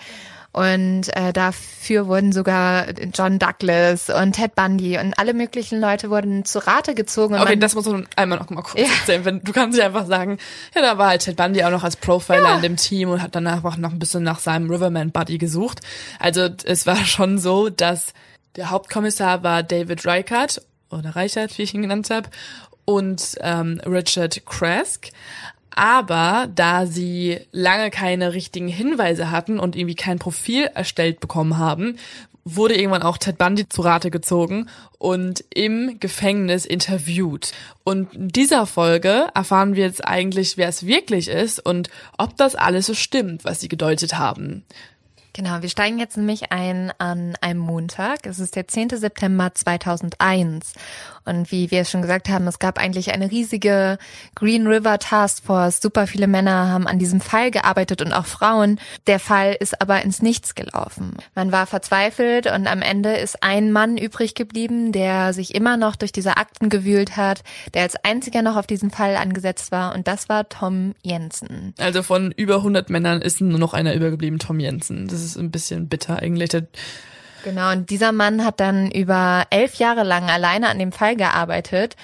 Und 0.50 1.14
äh, 1.14 1.32
dafür 1.32 2.06
wurden 2.06 2.32
sogar 2.32 2.86
John 3.14 3.38
Douglas 3.38 4.08
und 4.08 4.32
Ted 4.32 4.54
Bundy 4.54 4.98
und 4.98 5.18
alle 5.18 5.34
möglichen 5.34 5.78
Leute 5.78 6.08
wurden 6.08 6.44
zu 6.44 6.66
Rate 6.66 6.94
gezogen. 6.94 7.34
Okay, 7.38 7.56
das 7.56 7.74
muss 7.74 7.86
man 7.86 8.08
einmal 8.16 8.38
noch 8.38 8.48
mal 8.50 8.62
kurz 8.62 8.80
ja. 8.80 8.86
erzählen. 8.86 9.24
Wenn, 9.24 9.40
du 9.44 9.52
kannst 9.52 9.78
ja 9.78 9.86
einfach 9.86 10.06
sagen, 10.06 10.38
ja, 10.74 10.80
da 10.80 10.96
war 10.96 11.08
halt 11.08 11.22
Ted 11.22 11.36
Bundy 11.36 11.62
auch 11.64 11.70
noch 11.70 11.84
als 11.84 11.96
Profiler 11.96 12.42
ja. 12.42 12.56
in 12.56 12.62
dem 12.62 12.76
Team 12.76 13.10
und 13.10 13.22
hat 13.22 13.34
danach 13.34 13.62
auch 13.62 13.76
noch 13.76 13.92
ein 13.92 13.98
bisschen 13.98 14.22
nach 14.22 14.38
seinem 14.38 14.70
Riverman 14.70 15.10
Buddy 15.12 15.36
gesucht. 15.36 15.80
Also 16.18 16.48
es 16.64 16.86
war 16.86 16.96
schon 17.04 17.38
so, 17.38 17.68
dass 17.68 18.14
der 18.56 18.70
Hauptkommissar 18.70 19.42
war 19.42 19.62
David 19.62 20.06
Reichert 20.06 20.62
oder 20.90 21.14
Reichert, 21.14 21.58
wie 21.58 21.62
ich 21.62 21.74
ihn 21.74 21.82
genannt 21.82 22.08
habe, 22.10 22.30
und 22.86 23.36
ähm, 23.42 23.82
Richard 23.84 24.46
Krask. 24.46 25.10
Aber 25.78 26.48
da 26.52 26.86
sie 26.86 27.38
lange 27.52 27.90
keine 27.90 28.32
richtigen 28.32 28.66
Hinweise 28.66 29.30
hatten 29.30 29.60
und 29.60 29.76
irgendwie 29.76 29.94
kein 29.94 30.18
Profil 30.18 30.64
erstellt 30.74 31.20
bekommen 31.20 31.56
haben, 31.56 31.98
wurde 32.44 32.74
irgendwann 32.74 33.04
auch 33.04 33.16
Ted 33.16 33.38
Bundy 33.38 33.68
zu 33.68 33.82
Rate 33.82 34.10
gezogen 34.10 34.68
und 34.98 35.44
im 35.54 36.00
Gefängnis 36.00 36.66
interviewt. 36.66 37.52
Und 37.84 38.12
in 38.12 38.26
dieser 38.26 38.66
Folge 38.66 39.28
erfahren 39.36 39.76
wir 39.76 39.84
jetzt 39.84 40.04
eigentlich, 40.04 40.56
wer 40.56 40.68
es 40.68 40.84
wirklich 40.84 41.28
ist 41.28 41.64
und 41.64 41.90
ob 42.16 42.36
das 42.36 42.56
alles 42.56 42.86
so 42.86 42.94
stimmt, 42.94 43.44
was 43.44 43.60
sie 43.60 43.68
gedeutet 43.68 44.18
haben. 44.18 44.64
Genau, 45.38 45.62
wir 45.62 45.68
steigen 45.68 46.00
jetzt 46.00 46.16
nämlich 46.16 46.50
ein 46.50 46.92
an 46.98 47.36
einem 47.40 47.60
Montag. 47.60 48.26
Es 48.26 48.40
ist 48.40 48.56
der 48.56 48.66
10. 48.66 48.90
September 48.90 49.54
2001. 49.54 50.72
Und 51.28 51.52
wie 51.52 51.70
wir 51.70 51.82
es 51.82 51.90
schon 51.90 52.02
gesagt 52.02 52.28
haben, 52.28 52.46
es 52.46 52.58
gab 52.58 52.78
eigentlich 52.78 53.12
eine 53.12 53.30
riesige 53.30 53.98
Green 54.34 54.66
River 54.66 54.98
Task 54.98 55.44
Force. 55.44 55.80
Super 55.80 56.06
viele 56.06 56.26
Männer 56.26 56.68
haben 56.68 56.86
an 56.86 56.98
diesem 56.98 57.20
Fall 57.20 57.50
gearbeitet 57.50 58.02
und 58.02 58.12
auch 58.12 58.26
Frauen. 58.26 58.80
Der 59.06 59.20
Fall 59.20 59.56
ist 59.58 59.80
aber 59.80 60.02
ins 60.02 60.22
Nichts 60.22 60.54
gelaufen. 60.54 61.14
Man 61.34 61.52
war 61.52 61.66
verzweifelt 61.66 62.46
und 62.46 62.66
am 62.66 62.82
Ende 62.82 63.14
ist 63.16 63.42
ein 63.42 63.72
Mann 63.72 63.96
übrig 63.96 64.34
geblieben, 64.34 64.92
der 64.92 65.32
sich 65.32 65.54
immer 65.54 65.76
noch 65.76 65.96
durch 65.96 66.12
diese 66.12 66.36
Akten 66.36 66.68
gewühlt 66.70 67.16
hat, 67.16 67.42
der 67.74 67.82
als 67.82 67.96
einziger 67.96 68.42
noch 68.42 68.56
auf 68.56 68.66
diesen 68.66 68.90
Fall 68.90 69.16
angesetzt 69.16 69.70
war. 69.70 69.94
Und 69.94 70.08
das 70.08 70.28
war 70.28 70.48
Tom 70.48 70.94
Jensen. 71.02 71.74
Also 71.78 72.02
von 72.02 72.32
über 72.32 72.56
100 72.56 72.90
Männern 72.90 73.20
ist 73.20 73.40
nur 73.40 73.58
noch 73.58 73.74
einer 73.74 73.94
übergeblieben, 73.94 74.38
Tom 74.38 74.60
Jensen. 74.60 75.08
Das 75.08 75.22
ist 75.22 75.36
ein 75.36 75.50
bisschen 75.50 75.88
bitter 75.88 76.18
eigentlich. 76.20 76.48
Genau, 77.44 77.72
und 77.72 77.90
dieser 77.90 78.12
Mann 78.12 78.44
hat 78.44 78.60
dann 78.60 78.90
über 78.90 79.46
elf 79.50 79.76
Jahre 79.76 80.02
lang 80.02 80.28
alleine 80.28 80.68
an 80.68 80.78
dem 80.78 80.92
Fall 80.92 81.16
gearbeitet. 81.16 81.96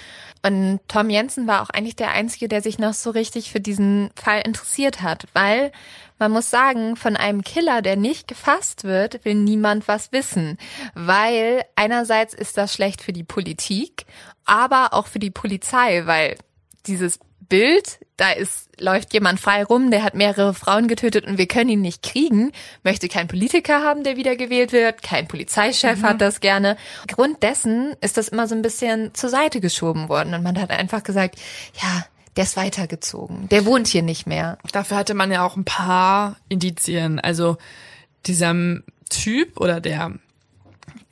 Und 0.42 0.80
Tom 0.88 1.08
Jensen 1.08 1.46
war 1.46 1.62
auch 1.62 1.70
eigentlich 1.70 1.96
der 1.96 2.10
Einzige, 2.10 2.48
der 2.48 2.60
sich 2.60 2.78
noch 2.78 2.92
so 2.92 3.10
richtig 3.10 3.50
für 3.50 3.60
diesen 3.60 4.10
Fall 4.14 4.42
interessiert 4.44 5.00
hat, 5.00 5.26
weil 5.32 5.72
man 6.18 6.32
muss 6.32 6.50
sagen, 6.50 6.96
von 6.96 7.16
einem 7.16 7.42
Killer, 7.42 7.82
der 7.82 7.96
nicht 7.96 8.28
gefasst 8.28 8.84
wird, 8.84 9.24
will 9.24 9.34
niemand 9.34 9.88
was 9.88 10.12
wissen, 10.12 10.58
weil 10.94 11.64
einerseits 11.76 12.34
ist 12.34 12.56
das 12.56 12.74
schlecht 12.74 13.02
für 13.02 13.12
die 13.12 13.24
Politik, 13.24 14.06
aber 14.44 14.92
auch 14.92 15.06
für 15.06 15.18
die 15.18 15.30
Polizei, 15.30 16.06
weil 16.06 16.36
dieses 16.86 17.18
Bild, 17.48 17.98
da 18.16 18.30
ist, 18.30 18.68
läuft 18.80 19.12
jemand 19.12 19.40
frei 19.40 19.64
rum, 19.64 19.90
der 19.90 20.02
hat 20.02 20.14
mehrere 20.14 20.54
Frauen 20.54 20.88
getötet 20.88 21.26
und 21.26 21.38
wir 21.38 21.46
können 21.46 21.70
ihn 21.70 21.80
nicht 21.80 22.02
kriegen, 22.02 22.52
möchte 22.82 23.08
kein 23.08 23.28
Politiker 23.28 23.82
haben, 23.82 24.04
der 24.04 24.16
wieder 24.16 24.36
gewählt 24.36 24.72
wird, 24.72 25.02
kein 25.02 25.28
Polizeichef 25.28 25.98
mhm. 25.98 26.04
hat 26.04 26.20
das 26.20 26.40
gerne. 26.40 26.76
Grund 27.08 27.42
dessen 27.42 27.94
ist 28.00 28.16
das 28.16 28.28
immer 28.28 28.46
so 28.46 28.54
ein 28.54 28.62
bisschen 28.62 29.14
zur 29.14 29.30
Seite 29.30 29.60
geschoben 29.60 30.08
worden 30.08 30.34
und 30.34 30.42
man 30.42 30.60
hat 30.60 30.70
einfach 30.70 31.02
gesagt, 31.02 31.36
ja, 31.82 32.04
der 32.36 32.44
ist 32.44 32.56
weitergezogen, 32.56 33.48
der 33.48 33.64
wohnt 33.64 33.86
hier 33.86 34.02
nicht 34.02 34.26
mehr. 34.26 34.58
Dafür 34.72 34.96
hatte 34.96 35.14
man 35.14 35.30
ja 35.30 35.44
auch 35.44 35.56
ein 35.56 35.64
paar 35.64 36.36
Indizien, 36.48 37.20
also 37.20 37.56
dieser 38.26 38.54
Typ 39.08 39.60
oder 39.60 39.80
der 39.80 40.12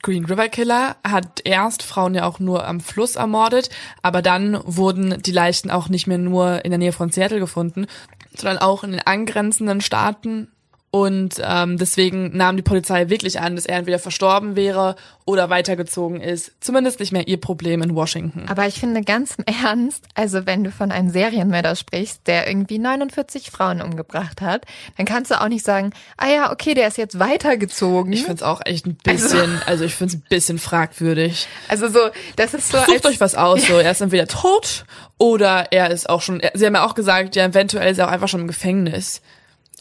Green 0.03 0.25
River 0.25 0.49
Killer 0.49 0.97
hat 1.03 1.41
erst 1.45 1.81
Frauen 1.81 2.13
ja 2.13 2.25
auch 2.25 2.39
nur 2.39 2.67
am 2.67 2.81
Fluss 2.81 3.15
ermordet, 3.15 3.69
aber 4.01 4.21
dann 4.21 4.59
wurden 4.65 5.21
die 5.23 5.31
Leichen 5.31 5.71
auch 5.71 5.89
nicht 5.89 6.07
mehr 6.07 6.17
nur 6.17 6.63
in 6.65 6.71
der 6.71 6.77
Nähe 6.77 6.91
von 6.91 7.09
Seattle 7.09 7.39
gefunden, 7.39 7.87
sondern 8.35 8.57
auch 8.57 8.83
in 8.83 8.91
den 8.91 8.99
angrenzenden 8.99 9.79
Staaten 9.79 10.49
und 10.95 11.41
ähm, 11.43 11.79
deswegen 11.79 12.37
nahm 12.37 12.55
die 12.55 12.61
Polizei 12.61 13.09
wirklich 13.09 13.39
an, 13.39 13.55
dass 13.55 13.65
er 13.65 13.77
entweder 13.77 13.97
verstorben 13.97 14.55
wäre 14.55 14.95
oder 15.25 15.49
weitergezogen 15.49 16.21
ist. 16.21 16.51
Zumindest 16.59 16.99
nicht 16.99 17.11
mehr 17.11 17.27
ihr 17.27 17.41
Problem 17.41 17.81
in 17.81 17.95
Washington. 17.95 18.45
Aber 18.47 18.67
ich 18.67 18.75
finde 18.75 19.01
ganz 19.01 19.33
im 19.37 19.45
Ernst, 19.45 20.05
also 20.13 20.45
wenn 20.45 20.63
du 20.63 20.69
von 20.69 20.91
einem 20.91 21.09
Serienmörder 21.09 21.75
sprichst, 21.75 22.27
der 22.27 22.47
irgendwie 22.47 22.77
49 22.77 23.49
Frauen 23.49 23.81
umgebracht 23.81 24.41
hat, 24.41 24.65
dann 24.95 25.07
kannst 25.07 25.31
du 25.31 25.41
auch 25.41 25.47
nicht 25.47 25.65
sagen, 25.65 25.93
ah 26.15 26.27
ja, 26.29 26.51
okay, 26.51 26.75
der 26.75 26.89
ist 26.89 26.99
jetzt 26.99 27.17
weitergezogen. 27.17 28.13
Ich 28.13 28.21
finde 28.21 28.35
es 28.35 28.43
auch 28.43 28.61
echt 28.63 28.85
ein 28.85 28.93
bisschen, 28.93 29.39
also, 29.39 29.61
also 29.65 29.85
ich 29.85 29.95
finde 29.95 30.13
es 30.13 30.19
ein 30.19 30.25
bisschen 30.29 30.59
fragwürdig. 30.59 31.47
Also 31.69 31.87
so, 31.87 32.01
das 32.35 32.53
ist 32.53 32.71
so. 32.71 32.77
Sucht 32.85 33.07
euch 33.07 33.19
was 33.19 33.33
aus, 33.33 33.65
so 33.65 33.79
er 33.79 33.89
ist 33.89 34.01
entweder 34.01 34.27
tot 34.27 34.85
oder 35.17 35.71
er 35.71 35.89
ist 35.89 36.07
auch 36.07 36.21
schon. 36.21 36.39
Sie 36.53 36.67
haben 36.67 36.75
ja 36.75 36.85
auch 36.85 36.93
gesagt, 36.93 37.35
ja, 37.35 37.45
eventuell 37.45 37.91
ist 37.91 37.97
er 37.97 38.09
auch 38.09 38.11
einfach 38.11 38.27
schon 38.27 38.41
im 38.41 38.47
Gefängnis. 38.47 39.23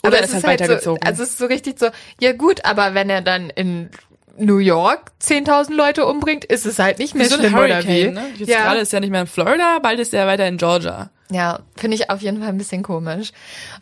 Oder 0.02 0.08
aber 0.08 0.18
er 0.18 0.24
ist 0.24 0.34
halt, 0.34 0.44
halt 0.44 0.60
weitergezogen. 0.60 1.00
So, 1.02 1.08
also 1.08 1.22
es 1.22 1.30
ist 1.30 1.38
so 1.38 1.46
richtig 1.46 1.78
so, 1.78 1.88
ja 2.20 2.32
gut, 2.32 2.64
aber 2.64 2.94
wenn 2.94 3.08
er 3.08 3.22
dann 3.22 3.50
in 3.50 3.90
New 4.36 4.58
York 4.58 5.12
10.000 5.22 5.74
Leute 5.74 6.06
umbringt, 6.06 6.44
ist 6.44 6.66
es 6.66 6.78
halt 6.78 6.98
nicht 6.98 7.14
mehr 7.14 7.28
so 7.28 7.36
schlimm, 7.36 7.54
oder 7.54 7.84
wie? 7.84 8.08
Ne? 8.08 8.24
Jetzt 8.36 8.48
ja. 8.48 8.62
gerade 8.64 8.80
ist 8.80 8.92
er 8.92 9.00
nicht 9.00 9.10
mehr 9.10 9.20
in 9.22 9.26
Florida, 9.26 9.78
bald 9.80 10.00
ist 10.00 10.14
er 10.14 10.26
weiter 10.26 10.46
in 10.46 10.56
Georgia. 10.56 11.10
Ja, 11.30 11.60
finde 11.76 11.96
ich 11.96 12.10
auf 12.10 12.20
jeden 12.20 12.40
Fall 12.40 12.48
ein 12.48 12.58
bisschen 12.58 12.82
komisch. 12.82 13.32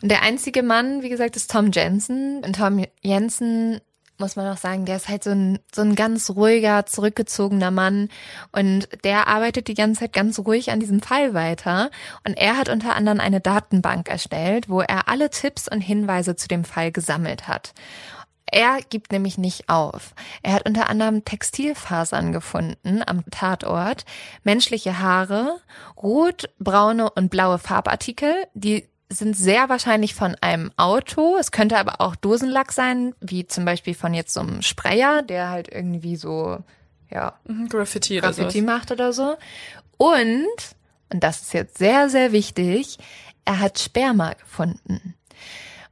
Und 0.01 0.09
der 0.09 0.23
einzige 0.23 0.63
Mann, 0.63 1.01
wie 1.01 1.09
gesagt, 1.09 1.35
ist 1.35 1.51
Tom 1.51 1.71
Jensen. 1.71 2.41
Und 2.45 2.55
Tom 2.55 2.85
Jensen 3.01 3.81
muss 4.21 4.37
man 4.37 4.47
auch 4.47 4.57
sagen, 4.57 4.85
der 4.85 4.95
ist 4.95 5.09
halt 5.09 5.25
so 5.25 5.31
ein, 5.31 5.59
so 5.75 5.81
ein 5.81 5.95
ganz 5.95 6.29
ruhiger, 6.29 6.85
zurückgezogener 6.85 7.71
Mann 7.71 8.07
und 8.53 8.87
der 9.03 9.27
arbeitet 9.27 9.67
die 9.67 9.73
ganze 9.73 10.01
Zeit 10.01 10.13
ganz 10.13 10.39
ruhig 10.39 10.71
an 10.71 10.79
diesem 10.79 11.01
Fall 11.01 11.33
weiter 11.33 11.91
und 12.25 12.37
er 12.37 12.57
hat 12.57 12.69
unter 12.69 12.95
anderem 12.95 13.19
eine 13.19 13.41
Datenbank 13.41 14.07
erstellt, 14.07 14.69
wo 14.69 14.79
er 14.79 15.09
alle 15.09 15.29
Tipps 15.29 15.67
und 15.67 15.81
Hinweise 15.81 16.37
zu 16.37 16.47
dem 16.47 16.63
Fall 16.63 16.93
gesammelt 16.93 17.49
hat. 17.49 17.73
Er 18.45 18.79
gibt 18.89 19.13
nämlich 19.13 19.37
nicht 19.37 19.69
auf. 19.69 20.13
Er 20.43 20.53
hat 20.53 20.67
unter 20.67 20.89
anderem 20.89 21.23
Textilfasern 21.23 22.33
gefunden 22.33 23.01
am 23.05 23.23
Tatort, 23.31 24.03
menschliche 24.43 24.99
Haare, 24.99 25.59
rot, 25.95 26.49
braune 26.59 27.09
und 27.09 27.29
blaue 27.29 27.59
Farbartikel, 27.59 28.33
die 28.53 28.87
sind 29.17 29.35
sehr 29.35 29.69
wahrscheinlich 29.69 30.13
von 30.15 30.35
einem 30.41 30.71
Auto. 30.77 31.37
Es 31.37 31.51
könnte 31.51 31.77
aber 31.77 32.01
auch 32.01 32.15
Dosenlack 32.15 32.71
sein, 32.71 33.13
wie 33.19 33.45
zum 33.45 33.65
Beispiel 33.65 33.93
von 33.93 34.13
jetzt 34.13 34.33
so 34.33 34.39
einem 34.41 34.61
Sprayer, 34.61 35.21
der 35.21 35.49
halt 35.49 35.67
irgendwie 35.71 36.15
so, 36.15 36.59
ja, 37.09 37.33
mhm, 37.45 37.67
Graffiti, 37.69 38.19
Graffiti 38.19 38.61
macht 38.61 38.91
oder 38.91 39.13
so. 39.13 39.37
Und, 39.97 40.47
und 41.11 41.23
das 41.23 41.41
ist 41.41 41.53
jetzt 41.53 41.77
sehr, 41.77 42.09
sehr 42.09 42.31
wichtig, 42.31 42.97
er 43.45 43.59
hat 43.59 43.79
Sperma 43.79 44.33
gefunden. 44.33 45.15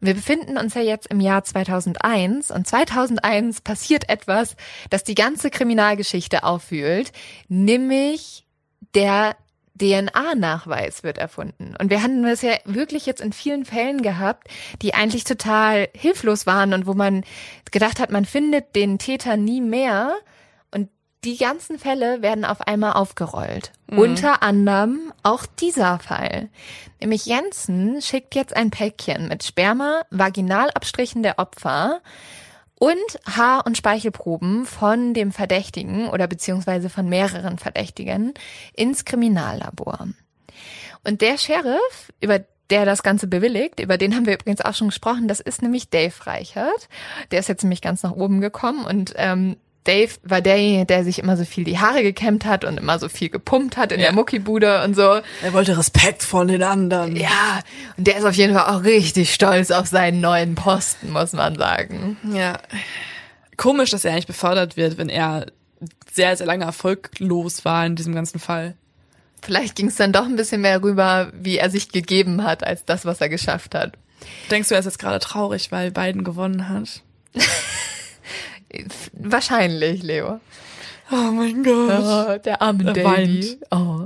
Wir 0.01 0.13
befinden 0.13 0.57
uns 0.57 0.75
ja 0.75 0.81
jetzt 0.81 1.07
im 1.07 1.19
Jahr 1.19 1.43
2001 1.43 2.51
und 2.51 2.65
2001 2.65 3.61
passiert 3.61 4.07
etwas, 4.07 4.55
das 4.89 5.03
die 5.03 5.15
ganze 5.15 5.49
Kriminalgeschichte 5.49 6.43
aufwühlt, 6.43 7.11
nämlich 7.49 8.45
der 8.95 9.35
DNA-Nachweis 9.79 11.03
wird 11.03 11.17
erfunden. 11.17 11.75
Und 11.79 11.89
wir 11.89 12.03
hatten 12.03 12.23
das 12.23 12.41
ja 12.41 12.53
wirklich 12.65 13.05
jetzt 13.05 13.21
in 13.21 13.33
vielen 13.33 13.65
Fällen 13.65 14.01
gehabt, 14.01 14.47
die 14.81 14.93
eigentlich 14.93 15.23
total 15.23 15.89
hilflos 15.95 16.45
waren 16.45 16.73
und 16.73 16.85
wo 16.85 16.93
man 16.93 17.23
gedacht 17.71 17.99
hat, 17.99 18.11
man 18.11 18.25
findet 18.25 18.75
den 18.75 18.99
Täter 18.99 19.37
nie 19.37 19.61
mehr. 19.61 20.13
Und 20.71 20.89
die 21.23 21.37
ganzen 21.37 21.79
Fälle 21.79 22.21
werden 22.21 22.45
auf 22.45 22.61
einmal 22.61 22.93
aufgerollt. 22.93 23.71
Mhm. 23.87 23.99
Unter 23.99 24.43
anderem 24.43 25.11
auch 25.23 25.45
dieser 25.45 25.99
Fall. 25.99 26.49
Nämlich 27.01 27.25
Jensen 27.25 28.01
schickt 28.01 28.35
jetzt 28.35 28.55
ein 28.55 28.71
Päckchen 28.71 29.27
mit 29.27 29.43
Sperma, 29.43 30.01
Vaginalabstrichen 30.11 31.23
der 31.23 31.39
Opfer, 31.39 32.01
und 32.79 32.97
Haar- 33.25 33.65
und 33.65 33.77
Speichelproben 33.77 34.65
von 34.65 35.13
dem 35.13 35.31
Verdächtigen 35.31 36.07
oder 36.09 36.27
beziehungsweise 36.27 36.89
von 36.89 37.07
mehreren 37.07 37.57
Verdächtigen 37.57 38.33
ins 38.73 39.05
Kriminallabor. 39.05 40.07
Und 41.03 41.21
der 41.21 41.37
Sheriff, 41.37 42.11
über 42.21 42.39
der 42.69 42.85
das 42.85 43.03
Ganze 43.03 43.27
bewilligt, 43.27 43.79
über 43.79 43.97
den 43.97 44.15
haben 44.15 44.25
wir 44.25 44.33
übrigens 44.33 44.61
auch 44.61 44.73
schon 44.73 44.89
gesprochen, 44.89 45.27
das 45.27 45.39
ist 45.39 45.61
nämlich 45.61 45.89
Dave 45.89 46.13
Reichert. 46.25 46.87
Der 47.31 47.39
ist 47.39 47.49
jetzt 47.49 47.63
nämlich 47.63 47.81
ganz 47.81 48.03
nach 48.03 48.11
oben 48.11 48.41
gekommen 48.41 48.85
und 48.85 49.13
ähm, 49.17 49.57
Dave 49.85 50.11
war 50.23 50.41
derjenige, 50.41 50.85
der 50.85 51.03
sich 51.03 51.19
immer 51.19 51.37
so 51.37 51.45
viel 51.45 51.63
die 51.63 51.79
Haare 51.79 52.03
gekämmt 52.03 52.45
hat 52.45 52.65
und 52.65 52.77
immer 52.77 52.99
so 52.99 53.09
viel 53.09 53.29
gepumpt 53.29 53.77
hat 53.77 53.91
in 53.91 53.99
ja. 53.99 54.07
der 54.07 54.13
Muckibude 54.13 54.83
und 54.83 54.95
so. 54.95 55.21
Er 55.41 55.53
wollte 55.53 55.77
Respekt 55.77 56.21
von 56.23 56.47
den 56.47 56.63
anderen. 56.63 57.15
Ja, 57.15 57.61
und 57.97 58.05
der 58.05 58.17
ist 58.17 58.25
auf 58.25 58.35
jeden 58.35 58.53
Fall 58.53 58.75
auch 58.75 58.83
richtig 58.83 59.33
stolz 59.33 59.71
auf 59.71 59.87
seinen 59.87 60.21
neuen 60.21 60.55
Posten, 60.55 61.11
muss 61.11 61.33
man 61.33 61.55
sagen. 61.55 62.17
Ja. 62.33 62.59
Komisch, 63.57 63.91
dass 63.91 64.05
er 64.05 64.11
eigentlich 64.11 64.27
befördert 64.27 64.77
wird, 64.77 64.97
wenn 64.97 65.09
er 65.09 65.47
sehr, 66.11 66.35
sehr 66.35 66.47
lange 66.47 66.65
erfolglos 66.65 67.65
war 67.65 67.85
in 67.85 67.95
diesem 67.95 68.13
ganzen 68.13 68.39
Fall. 68.39 68.75
Vielleicht 69.41 69.75
ging 69.75 69.87
es 69.87 69.95
dann 69.95 70.11
doch 70.11 70.25
ein 70.25 70.35
bisschen 70.35 70.61
mehr 70.61 70.83
rüber, 70.83 71.31
wie 71.33 71.57
er 71.57 71.69
sich 71.69 71.91
gegeben 71.91 72.43
hat, 72.43 72.65
als 72.65 72.83
das, 72.83 73.05
was 73.05 73.21
er 73.21 73.29
geschafft 73.29 73.73
hat. 73.73 73.93
Denkst 74.51 74.67
du, 74.69 74.75
er 74.75 74.79
ist 74.79 74.85
jetzt 74.85 74.99
gerade 74.99 75.19
traurig, 75.19 75.71
weil 75.71 75.91
Biden 75.91 76.23
gewonnen 76.23 76.67
hat? 76.67 77.01
Wahrscheinlich, 79.13 80.03
Leo. 80.03 80.39
Oh 81.11 81.31
mein 81.31 81.63
Gott. 81.63 82.03
Oh, 82.03 82.37
der 82.43 82.61
arme 82.61 82.85
er 82.85 82.93
Davy. 82.93 83.59
Oh. 83.71 84.05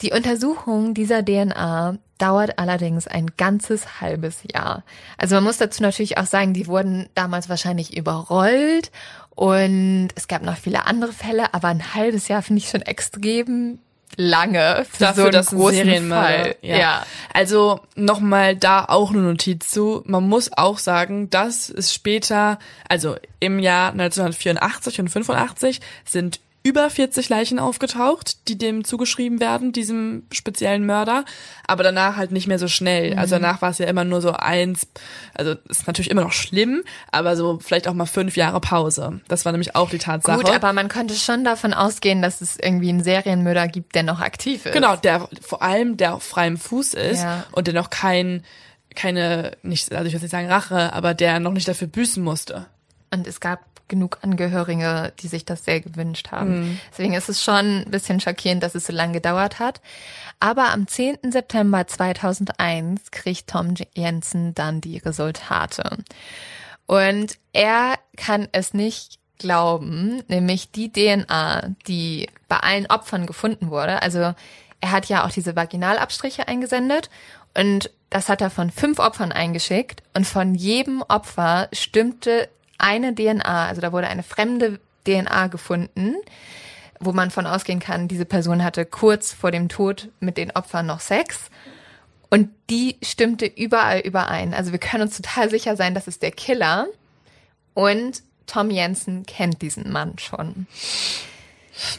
Die 0.00 0.12
Untersuchung 0.12 0.94
dieser 0.94 1.24
DNA 1.24 1.98
dauert 2.18 2.58
allerdings 2.58 3.06
ein 3.06 3.26
ganzes 3.36 4.00
halbes 4.00 4.38
Jahr. 4.52 4.84
Also 5.18 5.34
man 5.36 5.44
muss 5.44 5.58
dazu 5.58 5.82
natürlich 5.82 6.18
auch 6.18 6.26
sagen, 6.26 6.54
die 6.54 6.66
wurden 6.66 7.08
damals 7.14 7.48
wahrscheinlich 7.48 7.96
überrollt 7.96 8.90
und 9.34 10.08
es 10.14 10.28
gab 10.28 10.42
noch 10.42 10.56
viele 10.56 10.86
andere 10.86 11.12
Fälle, 11.12 11.52
aber 11.54 11.68
ein 11.68 11.94
halbes 11.94 12.28
Jahr 12.28 12.42
finde 12.42 12.60
ich 12.60 12.68
schon 12.68 12.82
extrem 12.82 13.78
lange 14.16 14.86
für 14.90 14.98
Dafür, 14.98 15.14
so 15.14 15.22
einen 15.22 15.32
dass 15.32 15.52
ein 15.52 15.58
großen 15.58 15.76
Serienmörder. 15.76 16.42
Fall. 16.44 16.56
Ja. 16.62 17.06
Also 17.32 17.80
nochmal 17.94 18.56
da 18.56 18.84
auch 18.84 19.10
eine 19.10 19.20
Notiz 19.20 19.68
zu. 19.70 20.02
Man 20.06 20.28
muss 20.28 20.50
auch 20.52 20.78
sagen, 20.78 21.30
dass 21.30 21.70
es 21.70 21.94
später, 21.94 22.58
also 22.88 23.16
im 23.40 23.58
Jahr 23.58 23.92
1984 23.92 25.00
und 25.00 25.08
85 25.08 25.80
sind 26.04 26.40
über 26.64 26.88
40 26.88 27.28
Leichen 27.28 27.58
aufgetaucht, 27.58 28.48
die 28.48 28.56
dem 28.56 28.84
zugeschrieben 28.84 29.40
werden, 29.40 29.72
diesem 29.72 30.24
speziellen 30.30 30.86
Mörder, 30.86 31.24
aber 31.66 31.82
danach 31.82 32.16
halt 32.16 32.30
nicht 32.30 32.46
mehr 32.46 32.58
so 32.58 32.68
schnell. 32.68 33.18
Also 33.18 33.34
danach 33.36 33.60
war 33.62 33.70
es 33.70 33.78
ja 33.78 33.86
immer 33.86 34.04
nur 34.04 34.20
so 34.20 34.32
eins, 34.32 34.86
also 35.34 35.54
ist 35.68 35.86
natürlich 35.86 36.10
immer 36.10 36.22
noch 36.22 36.32
schlimm, 36.32 36.84
aber 37.10 37.36
so 37.36 37.58
vielleicht 37.60 37.88
auch 37.88 37.94
mal 37.94 38.06
fünf 38.06 38.36
Jahre 38.36 38.60
Pause. 38.60 39.20
Das 39.26 39.44
war 39.44 39.50
nämlich 39.52 39.74
auch 39.74 39.90
die 39.90 39.98
Tatsache. 39.98 40.38
Gut, 40.38 40.50
aber 40.50 40.72
man 40.72 40.88
könnte 40.88 41.14
schon 41.14 41.42
davon 41.44 41.74
ausgehen, 41.74 42.22
dass 42.22 42.40
es 42.40 42.56
irgendwie 42.56 42.90
einen 42.90 43.02
Serienmörder 43.02 43.66
gibt, 43.66 43.94
der 43.96 44.04
noch 44.04 44.20
aktiv 44.20 44.66
ist. 44.66 44.72
Genau, 44.72 44.94
der 44.96 45.28
vor 45.40 45.62
allem, 45.62 45.96
der 45.96 46.14
auf 46.14 46.22
freiem 46.22 46.56
Fuß 46.56 46.94
ist 46.94 47.22
Ja. 47.22 47.44
und 47.52 47.66
der 47.66 47.74
noch 47.74 47.90
kein, 47.90 48.44
keine, 48.94 49.52
nicht, 49.62 49.92
also 49.92 50.06
ich 50.06 50.12
will 50.14 50.20
nicht 50.20 50.30
sagen 50.30 50.48
Rache, 50.48 50.92
aber 50.92 51.14
der 51.14 51.40
noch 51.40 51.52
nicht 51.52 51.66
dafür 51.66 51.88
büßen 51.88 52.22
musste. 52.22 52.66
Und 53.12 53.26
es 53.26 53.40
gab 53.40 53.60
genug 53.88 54.18
Angehörige, 54.22 55.12
die 55.20 55.28
sich 55.28 55.44
das 55.44 55.64
sehr 55.64 55.80
gewünscht 55.80 56.30
haben. 56.30 56.80
Deswegen 56.90 57.12
ist 57.12 57.28
es 57.28 57.44
schon 57.44 57.82
ein 57.82 57.90
bisschen 57.90 58.20
schockierend, 58.20 58.62
dass 58.62 58.74
es 58.74 58.86
so 58.86 58.92
lange 58.92 59.12
gedauert 59.12 59.58
hat. 59.58 59.82
Aber 60.40 60.70
am 60.70 60.86
10. 60.86 61.30
September 61.30 61.86
2001 61.86 63.10
kriegt 63.10 63.50
Tom 63.50 63.74
Jensen 63.94 64.54
dann 64.54 64.80
die 64.80 64.98
Resultate. 64.98 65.98
Und 66.86 67.38
er 67.52 67.98
kann 68.16 68.48
es 68.52 68.72
nicht 68.72 69.18
glauben, 69.38 70.22
nämlich 70.28 70.70
die 70.70 70.90
DNA, 70.90 71.74
die 71.86 72.28
bei 72.48 72.56
allen 72.58 72.86
Opfern 72.86 73.26
gefunden 73.26 73.70
wurde. 73.70 74.00
Also 74.00 74.34
er 74.80 74.90
hat 74.90 75.06
ja 75.06 75.26
auch 75.26 75.30
diese 75.30 75.54
Vaginalabstriche 75.54 76.48
eingesendet 76.48 77.10
und 77.54 77.90
das 78.10 78.28
hat 78.28 78.40
er 78.40 78.50
von 78.50 78.70
fünf 78.70 78.98
Opfern 78.98 79.32
eingeschickt 79.32 80.02
und 80.14 80.26
von 80.26 80.54
jedem 80.54 81.02
Opfer 81.02 81.68
stimmte 81.72 82.48
eine 82.82 83.14
DNA, 83.14 83.68
also 83.68 83.80
da 83.80 83.92
wurde 83.92 84.08
eine 84.08 84.22
fremde 84.22 84.80
DNA 85.06 85.46
gefunden, 85.46 86.16
wo 87.00 87.12
man 87.12 87.30
von 87.30 87.46
ausgehen 87.46 87.80
kann, 87.80 88.08
diese 88.08 88.24
Person 88.24 88.62
hatte 88.62 88.84
kurz 88.84 89.32
vor 89.32 89.50
dem 89.50 89.68
Tod 89.68 90.08
mit 90.20 90.36
den 90.36 90.50
Opfern 90.52 90.86
noch 90.86 91.00
Sex. 91.00 91.50
Und 92.30 92.48
die 92.70 92.96
stimmte 93.02 93.46
überall 93.46 94.00
überein. 94.00 94.54
Also 94.54 94.72
wir 94.72 94.78
können 94.78 95.02
uns 95.02 95.16
total 95.16 95.50
sicher 95.50 95.76
sein, 95.76 95.94
das 95.94 96.08
ist 96.08 96.22
der 96.22 96.30
Killer. 96.30 96.86
Und 97.74 98.22
Tom 98.46 98.70
Jensen 98.70 99.24
kennt 99.26 99.62
diesen 99.62 99.90
Mann 99.90 100.18
schon. 100.18 100.66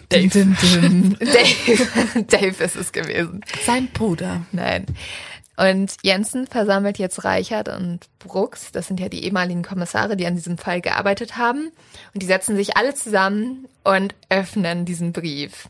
Dave. 0.10 0.30
Dave. 1.20 2.24
Dave 2.28 2.64
ist 2.64 2.76
es 2.76 2.92
gewesen. 2.92 3.42
Sein 3.66 3.88
Bruder. 3.88 4.46
Nein. 4.52 4.86
Und 5.56 5.98
Jensen 6.02 6.48
versammelt 6.48 6.98
jetzt 6.98 7.24
Reichert 7.24 7.70
und 7.70 8.00
Brooks, 8.20 8.72
das 8.72 8.88
sind 8.88 9.00
ja 9.00 9.08
die 9.08 9.24
ehemaligen 9.24 9.62
Kommissare, 9.62 10.18
die 10.18 10.26
an 10.26 10.36
diesem 10.36 10.58
Fall 10.58 10.82
gearbeitet 10.82 11.38
haben. 11.38 11.72
Und 12.14 12.24
die 12.24 12.26
setzen 12.26 12.56
sich 12.56 12.76
alle 12.76 12.96
zusammen 12.96 13.68
und 13.84 14.16
öffnen 14.30 14.86
diesen 14.86 15.14
Brief. 15.14 15.70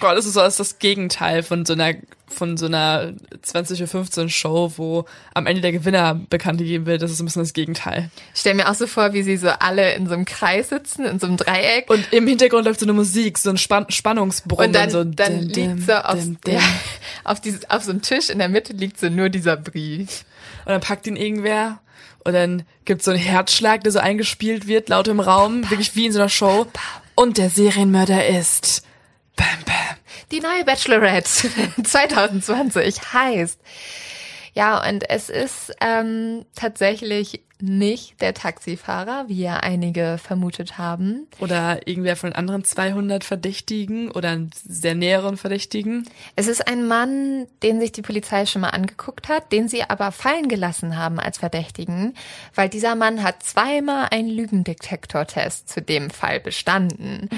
Gott, 0.00 0.16
das 0.16 0.26
ist 0.26 0.34
so 0.34 0.40
als 0.40 0.56
das 0.56 0.78
Gegenteil 0.78 1.42
von 1.42 1.64
so 1.64 1.72
einer, 1.72 1.94
von 2.26 2.56
so 2.56 2.66
einer 2.66 3.12
20.15 3.42 4.22
Uhr 4.22 4.28
Show, 4.28 4.72
wo 4.76 5.04
am 5.32 5.46
Ende 5.46 5.62
der 5.62 5.72
Gewinner 5.72 6.20
bekannt 6.28 6.58
gegeben 6.58 6.86
wird. 6.86 7.00
Das 7.00 7.10
ist 7.10 7.20
ein 7.20 7.24
bisschen 7.24 7.42
das 7.42 7.52
Gegenteil. 7.52 8.10
Ich 8.34 8.40
stelle 8.40 8.56
mir 8.56 8.68
auch 8.68 8.74
so 8.74 8.86
vor, 8.86 9.12
wie 9.12 9.22
sie 9.22 9.36
so 9.36 9.48
alle 9.48 9.94
in 9.94 10.06
so 10.06 10.14
einem 10.14 10.24
Kreis 10.24 10.68
sitzen, 10.70 11.04
in 11.04 11.18
so 11.18 11.26
einem 11.26 11.36
Dreieck. 11.36 11.88
Und 11.88 12.12
im 12.12 12.26
Hintergrund 12.26 12.66
läuft 12.66 12.80
so 12.80 12.86
eine 12.86 12.92
Musik, 12.92 13.38
so 13.38 13.50
ein 13.50 13.56
Spann 13.56 13.86
Spannungsbrummen. 13.88 14.66
Und 14.66 14.72
dann, 14.74 14.90
so 14.90 15.04
dann 15.04 15.32
dim, 15.32 15.40
liegt 15.42 15.56
dim, 15.56 15.82
so 15.82 15.92
auf, 15.92 16.18
dim, 16.20 16.38
dim. 16.44 16.54
ja, 16.54 16.60
auf, 17.24 17.40
dieses, 17.40 17.70
auf 17.70 17.84
so 17.84 17.90
einem 17.90 18.02
Tisch 18.02 18.30
in 18.30 18.38
der 18.38 18.48
Mitte 18.48 18.72
liegt 18.72 18.98
so 18.98 19.08
nur 19.08 19.28
dieser 19.28 19.56
Brief. 19.56 20.24
Und 20.64 20.72
dann 20.72 20.80
packt 20.80 21.06
ihn 21.06 21.16
irgendwer. 21.16 21.80
Und 22.24 22.32
dann 22.32 22.64
gibt's 22.84 23.04
so 23.04 23.10
einen 23.10 23.20
Herzschlag, 23.20 23.84
der 23.84 23.92
so 23.92 23.98
eingespielt 23.98 24.66
wird, 24.66 24.88
laut 24.88 25.08
im 25.08 25.20
Raum, 25.20 25.70
wirklich 25.70 25.94
wie 25.94 26.06
in 26.06 26.12
so 26.12 26.18
einer 26.18 26.30
Show. 26.30 26.66
Und 27.14 27.38
der 27.38 27.50
Serienmörder 27.50 28.26
ist. 28.26 28.82
Bam, 29.36 29.46
bam. 29.64 29.96
Die 30.30 30.40
neue 30.40 30.64
Bachelorette 30.64 31.28
2020 31.82 33.00
heißt. 33.12 33.58
Ja, 34.54 34.88
und 34.88 35.10
es 35.10 35.30
ist 35.30 35.74
ähm, 35.80 36.44
tatsächlich 36.54 37.42
nicht 37.60 38.20
der 38.20 38.34
Taxifahrer, 38.34 39.24
wie 39.28 39.42
ja 39.42 39.56
einige 39.56 40.18
vermutet 40.18 40.76
haben. 40.76 41.26
Oder 41.40 41.86
irgendwer 41.86 42.16
von 42.16 42.32
anderen 42.32 42.64
200 42.64 43.24
Verdächtigen 43.24 44.10
oder 44.10 44.30
einen 44.30 44.50
sehr 44.66 44.94
näheren 44.94 45.36
Verdächtigen. 45.36 46.08
Es 46.36 46.46
ist 46.46 46.68
ein 46.68 46.86
Mann, 46.86 47.46
den 47.62 47.80
sich 47.80 47.92
die 47.92 48.02
Polizei 48.02 48.46
schon 48.46 48.62
mal 48.62 48.70
angeguckt 48.70 49.28
hat, 49.28 49.50
den 49.50 49.68
sie 49.68 49.82
aber 49.82 50.12
fallen 50.12 50.48
gelassen 50.48 50.98
haben 50.98 51.18
als 51.18 51.38
Verdächtigen, 51.38 52.14
weil 52.54 52.68
dieser 52.68 52.94
Mann 52.96 53.22
hat 53.22 53.42
zweimal 53.42 54.08
einen 54.10 54.28
Lügendetektortest 54.28 55.68
zu 55.68 55.80
dem 55.80 56.10
Fall 56.10 56.40
bestanden. 56.40 57.28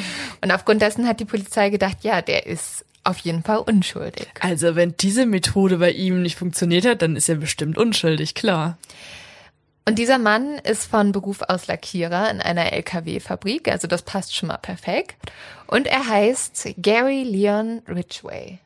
Und 0.43 0.51
aufgrund 0.51 0.83
dessen 0.83 1.07
hat 1.07 1.21
die 1.21 1.25
Polizei 1.25 1.71
gedacht, 1.71 1.99
ja, 2.03 2.21
der 2.21 2.47
ist 2.47 2.85
auf 3.07 3.19
jeden 3.19 3.43
Fall 3.43 3.59
unschuldig. 3.59 4.29
Also 4.41 4.75
wenn 4.77 4.97
diese 4.97 5.27
Methode 5.27 5.79
bei 5.79 5.93
ihm 5.93 6.23
nicht 6.23 6.37
funktioniert 6.37 6.87
hat, 6.87 7.03
dann 7.03 7.17
ist 7.17 7.29
er 7.29 7.37
bestimmt 7.37 7.79
unschuldig, 7.79 8.35
klar. 8.35 8.79
Und 9.89 10.01
dieser 10.01 10.19
Mann 10.19 10.59
ist 10.59 10.91
von 10.91 11.13
Beruf 11.13 11.43
aus 11.43 11.69
Lackierer 11.69 12.29
in 12.31 12.41
einer 12.41 12.73
LKW-Fabrik, 12.73 13.69
also 13.69 13.87
das 13.87 14.03
passt 14.03 14.35
schon 14.35 14.49
mal 14.49 14.57
perfekt. 14.57 15.15
Und 15.69 15.87
er 15.87 16.09
heißt 16.09 16.75
Gary 16.79 17.23
Leon 17.23 17.83
Ridgway. 17.89 18.59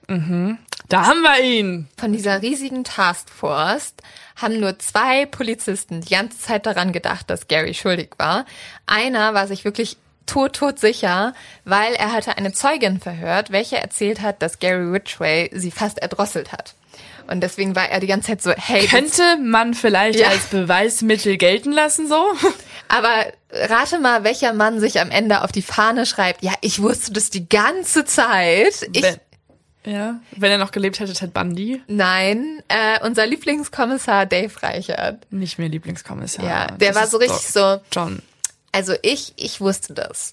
Da 0.89 1.07
haben 1.07 1.21
wir 1.21 1.45
ihn. 1.45 1.89
Von 1.99 2.13
dieser 2.13 2.41
riesigen 2.41 2.85
Taskforce 2.85 3.95
haben 4.37 4.61
nur 4.61 4.79
zwei 4.79 5.27
Polizisten 5.27 6.01
die 6.01 6.15
ganze 6.15 6.39
Zeit 6.39 6.65
daran 6.65 6.93
gedacht, 6.93 7.29
dass 7.29 7.49
Gary 7.49 7.75
schuldig 7.75 8.13
war. 8.17 8.47
Einer 8.87 9.35
war 9.35 9.47
sich 9.47 9.67
wirklich 9.67 9.99
tot, 10.27 10.55
tot 10.57 10.79
sicher, 10.79 11.35
weil 11.65 11.95
er 11.95 12.13
hatte 12.13 12.37
eine 12.39 12.53
Zeugin 12.53 13.01
verhört, 13.01 13.51
welche 13.51 13.79
erzählt 13.79 14.21
hat, 14.23 14.43
dass 14.43 14.59
Gary 14.59 14.85
Ridgway 14.91 15.51
sie 15.53 15.71
fast 15.71 15.99
erdrosselt 15.99 16.53
hat. 16.53 16.75
Und 17.27 17.43
deswegen 17.43 17.77
war 17.77 17.89
er 17.89 18.01
die 18.01 18.09
ganze 18.09 18.29
Zeit 18.29 18.43
so, 18.43 18.51
hey, 18.57 18.87
Könnte 18.89 19.37
man 19.41 19.75
vielleicht 19.75 20.19
Ja. 20.19 20.29
als 20.31 20.47
Beweismittel 20.47 21.37
gelten 21.37 21.71
lassen, 21.73 22.09
so? 22.09 22.25
Aber 22.89 23.27
rate 23.53 23.99
mal, 24.01 24.25
welcher 24.25 24.53
Mann 24.53 24.81
sich 24.81 25.01
am 25.01 25.11
Ende 25.13 25.45
auf 25.45 25.53
die 25.53 25.63
Fahne 25.63 26.07
schreibt, 26.07 26.43
ja, 26.43 26.53
ich 26.61 26.83
wusste 26.83 27.13
das 27.13 27.31
die 27.31 27.49
ganze 27.49 28.05
Zeit. 28.05 28.89
Ich, 28.93 29.03
Wenn, 29.03 29.17
ja, 29.85 30.21
wenn 30.33 30.51
er 30.51 30.59
noch 30.59 30.73
gelebt 30.73 30.99
hätte, 30.99 31.13
Ted 31.13 31.33
Bundy. 31.33 31.81
nein, 31.87 32.63
äh, 32.69 32.99
unser 33.07 33.27
Lieblingskommissar 33.27 34.27
Dave 34.27 34.53
Reichert. 34.61 35.25
Nicht 35.31 35.57
mehr 35.59 35.69
Lieblingskommissar. 35.69 36.45
Ja, 36.45 36.67
der 36.67 36.89
Das 36.93 36.97
war 37.01 37.07
so 37.07 37.19
richtig 37.19 37.47
so, 37.47 37.79
John. 37.93 38.21
Also 38.73 38.95
ich, 39.03 39.33
ich 39.37 39.61
wusste 39.61 39.95
das. 39.95 40.33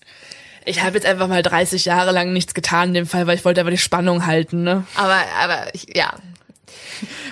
Ich 0.66 0.82
habe 0.84 0.96
jetzt 0.96 1.06
einfach 1.06 1.28
mal 1.28 1.42
30 1.44 1.86
Jahre 1.86 2.12
lang 2.12 2.34
nichts 2.34 2.54
getan 2.54 2.90
in 2.90 2.94
dem 2.96 3.08
Fall, 3.08 3.26
weil 3.28 3.36
ich 3.38 3.46
wollte 3.46 3.62
einfach 3.62 3.72
die 3.72 3.78
Spannung 3.78 4.26
halten, 4.26 4.64
ne? 4.64 4.86
Aber, 4.96 5.18
aber 5.42 5.74
ich, 5.74 5.96
ja, 5.96 6.14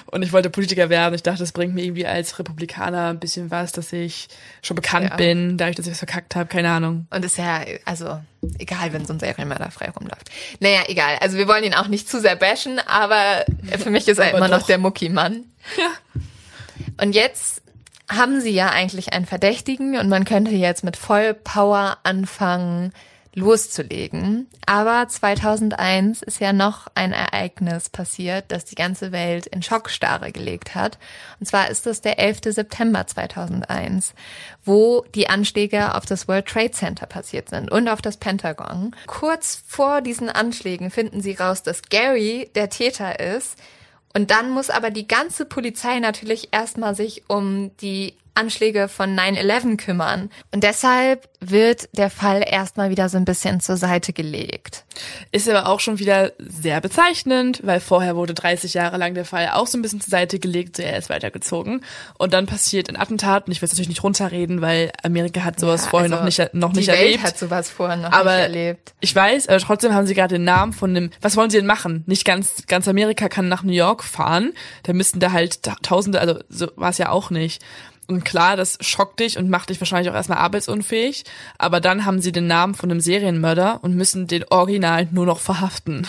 Und 0.07 0.21
ich 0.21 0.31
wollte 0.31 0.49
Politiker 0.49 0.89
werden. 0.89 1.13
Ich 1.15 1.23
dachte, 1.23 1.39
das 1.39 1.51
bringt 1.51 1.73
mir 1.73 1.83
irgendwie 1.83 2.05
als 2.05 2.39
Republikaner 2.39 3.09
ein 3.09 3.19
bisschen 3.19 3.51
was, 3.51 3.71
dass 3.73 3.91
ich 3.91 4.27
schon 4.61 4.75
bekannt 4.75 5.09
Ja. 5.09 5.15
bin, 5.17 5.57
dadurch, 5.57 5.75
dass 5.75 5.85
ich 5.87 5.91
es 5.93 5.97
verkackt 5.97 6.35
habe, 6.35 6.47
keine 6.47 6.69
Ahnung. 6.69 7.07
und 7.09 7.25
ist 7.25 7.37
ja, 7.37 7.61
also, 7.83 8.21
egal, 8.59 8.93
wenn 8.93 9.05
so 9.05 9.11
ein 9.13 9.19
Serienmörder 9.19 9.71
frei 9.71 9.89
rumläuft. 9.89 10.29
Naja, 10.61 10.83
egal. 10.87 11.17
Also 11.19 11.37
wir 11.37 11.47
wollen 11.49 11.63
ihn 11.65 11.73
auch 11.73 11.87
nicht 11.87 12.07
zu 12.07 12.21
sehr 12.21 12.35
bashen, 12.37 12.79
aber 12.87 13.43
für 13.79 13.89
mich 13.89 14.07
ist 14.07 14.19
er 14.19 14.29
Aber 14.29 14.37
immer 14.37 14.47
noch 14.47 14.59
doch. 14.59 14.67
der 14.67 14.77
Mucki-Mann. 14.77 15.43
Ja. 15.77 15.89
Und 17.01 17.13
jetzt 17.15 17.61
haben 18.09 18.41
sie 18.41 18.51
ja 18.51 18.69
eigentlich 18.69 19.13
einen 19.13 19.25
Verdächtigen 19.25 19.97
und 19.97 20.09
man 20.09 20.25
könnte 20.25 20.51
jetzt 20.51 20.83
mit 20.83 20.97
Vollpower 20.97 21.97
anfangen 22.03 22.93
loszulegen. 23.35 24.47
Aber 24.65 25.07
2001 25.07 26.21
ist 26.21 26.39
ja 26.39 26.53
noch 26.53 26.87
ein 26.95 27.11
Ereignis 27.11 27.89
passiert, 27.89 28.45
das 28.47 28.65
die 28.65 28.75
ganze 28.75 29.11
Welt 29.11 29.45
in 29.45 29.61
Schockstarre 29.61 30.31
gelegt 30.31 30.73
hat. 30.73 30.97
Und 31.39 31.45
zwar 31.45 31.69
ist 31.69 31.85
es 31.85 32.01
der 32.01 32.17
11. 32.17 32.39
September 32.45 33.05
2001, 33.05 34.13
wo 34.63 35.05
die 35.13 35.29
Anschläge 35.29 35.93
auf 35.95 36.05
das 36.05 36.27
World 36.27 36.47
Trade 36.47 36.71
Center 36.71 37.05
passiert 37.05 37.49
sind 37.49 37.69
und 37.69 37.89
auf 37.89 38.01
das 38.01 38.17
Pentagon. 38.17 38.95
Kurz 39.05 39.61
vor 39.67 40.01
diesen 40.01 40.29
Anschlägen 40.29 40.89
finden 40.89 41.21
sie 41.21 41.33
raus, 41.33 41.61
dass 41.61 41.83
Gary 41.83 42.49
der 42.55 42.69
Täter 42.69 43.19
ist. 43.19 43.57
Und 44.15 44.31
dann 44.31 44.49
muss 44.49 44.69
aber 44.69 44.91
die 44.91 45.09
ganze 45.09 45.45
Polizei 45.45 45.99
natürlich 45.99 46.47
erstmal 46.53 46.95
sich 46.95 47.23
um 47.27 47.75
die 47.81 48.13
Anschläge 48.35 48.87
von 48.87 49.17
9-11 49.17 49.77
kümmern. 49.77 50.29
Und 50.53 50.63
deshalb 50.63 51.27
wird 51.39 51.89
der 51.93 52.09
Fall 52.09 52.43
erstmal 52.45 52.89
wieder 52.89 53.07
so 53.09 53.17
ein 53.17 53.25
bisschen 53.25 53.59
zur 53.59 53.77
Seite 53.77 54.13
gelegt. 54.13 54.83
Ist 55.31 55.47
aber 55.49 55.67
auch 55.67 55.79
schon 55.79 55.99
wieder 55.99 56.31
sehr 56.39 56.81
bezeichnend, 56.81 57.61
weil 57.63 57.79
vorher 57.79 58.15
wurde 58.15 58.33
30 58.33 58.73
Jahre 58.73 58.97
lang 58.97 59.13
der 59.13 59.25
Fall 59.25 59.49
auch 59.53 59.67
so 59.67 59.77
ein 59.77 59.81
bisschen 59.81 60.01
zur 60.01 60.09
Seite 60.11 60.39
gelegt, 60.39 60.77
so 60.77 60.83
er 60.83 60.97
ist 60.97 61.09
weitergezogen. 61.09 61.81
Und 62.17 62.33
dann 62.33 62.45
passiert 62.45 62.89
ein 62.89 62.95
Attentat, 62.95 63.45
und 63.47 63.51
ich 63.51 63.61
will 63.61 63.67
es 63.67 63.73
natürlich 63.73 63.89
nicht 63.89 64.03
runterreden, 64.03 64.61
weil 64.61 64.91
Amerika 65.03 65.43
hat 65.43 65.59
sowas 65.59 65.83
Ja, 65.85 65.89
vorher 65.91 66.05
also 66.11 66.15
noch 66.17 66.25
nicht, 66.25 66.53
noch 66.53 66.73
nicht 66.73 66.87
die 66.87 66.91
Welt 66.91 66.99
erlebt. 67.01 67.23
hat 67.23 67.37
sowas 67.37 67.69
vorher 67.69 67.97
noch 67.97 68.11
aber 68.11 68.31
nicht 68.33 68.41
erlebt. 68.43 68.93
ich 69.01 69.15
weiß, 69.15 69.47
aber 69.49 69.59
trotzdem 69.59 69.93
haben 69.93 70.07
sie 70.07 70.13
gerade 70.15 70.35
den 70.35 70.43
Namen 70.45 70.73
von 70.73 70.93
dem, 70.93 71.09
was 71.21 71.37
wollen 71.37 71.49
sie 71.49 71.57
denn 71.57 71.65
machen? 71.67 72.03
Nicht 72.07 72.25
ganz, 72.25 72.63
ganz 72.67 72.87
Amerika 72.87 73.29
kann 73.29 73.47
nach 73.49 73.63
New 73.63 73.71
York 73.73 74.03
fahren, 74.03 74.53
da 74.83 74.93
müssten 74.93 75.19
da 75.19 75.31
halt 75.31 75.63
ta- 75.63 75.75
Tausende, 75.81 76.19
also 76.19 76.39
so 76.49 76.67
war 76.75 76.89
es 76.89 76.97
ja 76.97 77.09
auch 77.09 77.29
nicht. 77.29 77.61
Und 78.07 78.23
klar, 78.23 78.55
das 78.55 78.77
schockt 78.81 79.19
dich 79.19 79.37
und 79.37 79.49
macht 79.49 79.69
dich 79.69 79.81
wahrscheinlich 79.81 80.11
auch 80.11 80.15
erstmal 80.15 80.37
arbeitsunfähig, 80.37 81.23
aber 81.57 81.81
dann 81.81 82.05
haben 82.05 82.21
sie 82.21 82.31
den 82.31 82.45
Namen 82.45 82.75
von 82.75 82.91
einem 82.91 82.99
Serienmörder 82.99 83.79
und 83.81 83.95
müssen 83.95 84.27
den 84.27 84.45
Original 84.49 85.07
nur 85.11 85.25
noch 85.25 85.39
verhaften. 85.39 86.07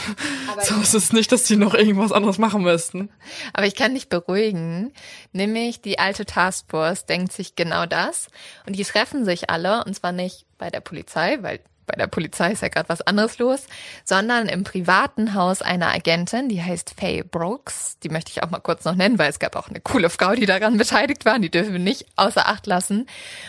Aber 0.52 0.62
so 0.62 0.74
ist 0.80 0.94
es 0.94 1.12
nicht, 1.12 1.32
dass 1.32 1.44
die 1.44 1.56
noch 1.56 1.74
irgendwas 1.74 2.12
anderes 2.12 2.36
machen 2.38 2.62
müssten. 2.62 3.08
Aber 3.54 3.66
ich 3.66 3.74
kann 3.74 3.94
dich 3.94 4.08
beruhigen, 4.08 4.92
nämlich 5.32 5.80
die 5.80 5.98
alte 5.98 6.26
Taskforce 6.26 7.06
denkt 7.06 7.32
sich 7.32 7.56
genau 7.56 7.86
das 7.86 8.28
und 8.66 8.76
die 8.76 8.84
treffen 8.84 9.24
sich 9.24 9.48
alle 9.48 9.84
und 9.84 9.94
zwar 9.94 10.12
nicht 10.12 10.44
bei 10.58 10.70
der 10.70 10.80
Polizei, 10.80 11.38
weil 11.40 11.60
bei 11.86 11.94
der 11.96 12.06
Polizei 12.06 12.52
ist 12.52 12.62
ja 12.62 12.68
gerade 12.68 12.88
was 12.88 13.02
anderes 13.02 13.38
los, 13.38 13.66
sondern 14.04 14.48
im 14.48 14.64
privaten 14.64 15.34
Haus 15.34 15.62
einer 15.62 15.94
Agentin, 15.94 16.48
die 16.48 16.62
heißt 16.62 16.94
Faye 16.98 17.22
Brooks. 17.22 17.98
Die 18.02 18.08
möchte 18.08 18.32
ich 18.32 18.42
auch 18.42 18.50
mal 18.50 18.60
kurz 18.60 18.84
noch 18.84 18.94
nennen, 18.94 19.18
weil 19.18 19.30
es 19.30 19.38
gab 19.38 19.56
auch 19.56 19.68
eine 19.68 19.80
coole 19.80 20.10
Frau, 20.10 20.34
die 20.34 20.46
daran 20.46 20.76
beteiligt 20.78 21.24
war. 21.24 21.38
Die 21.38 21.50
dürfen 21.50 21.72
wir 21.72 21.80
nicht 21.80 22.06
außer 22.16 22.48
Acht 22.48 22.66
lassen. 22.66 23.06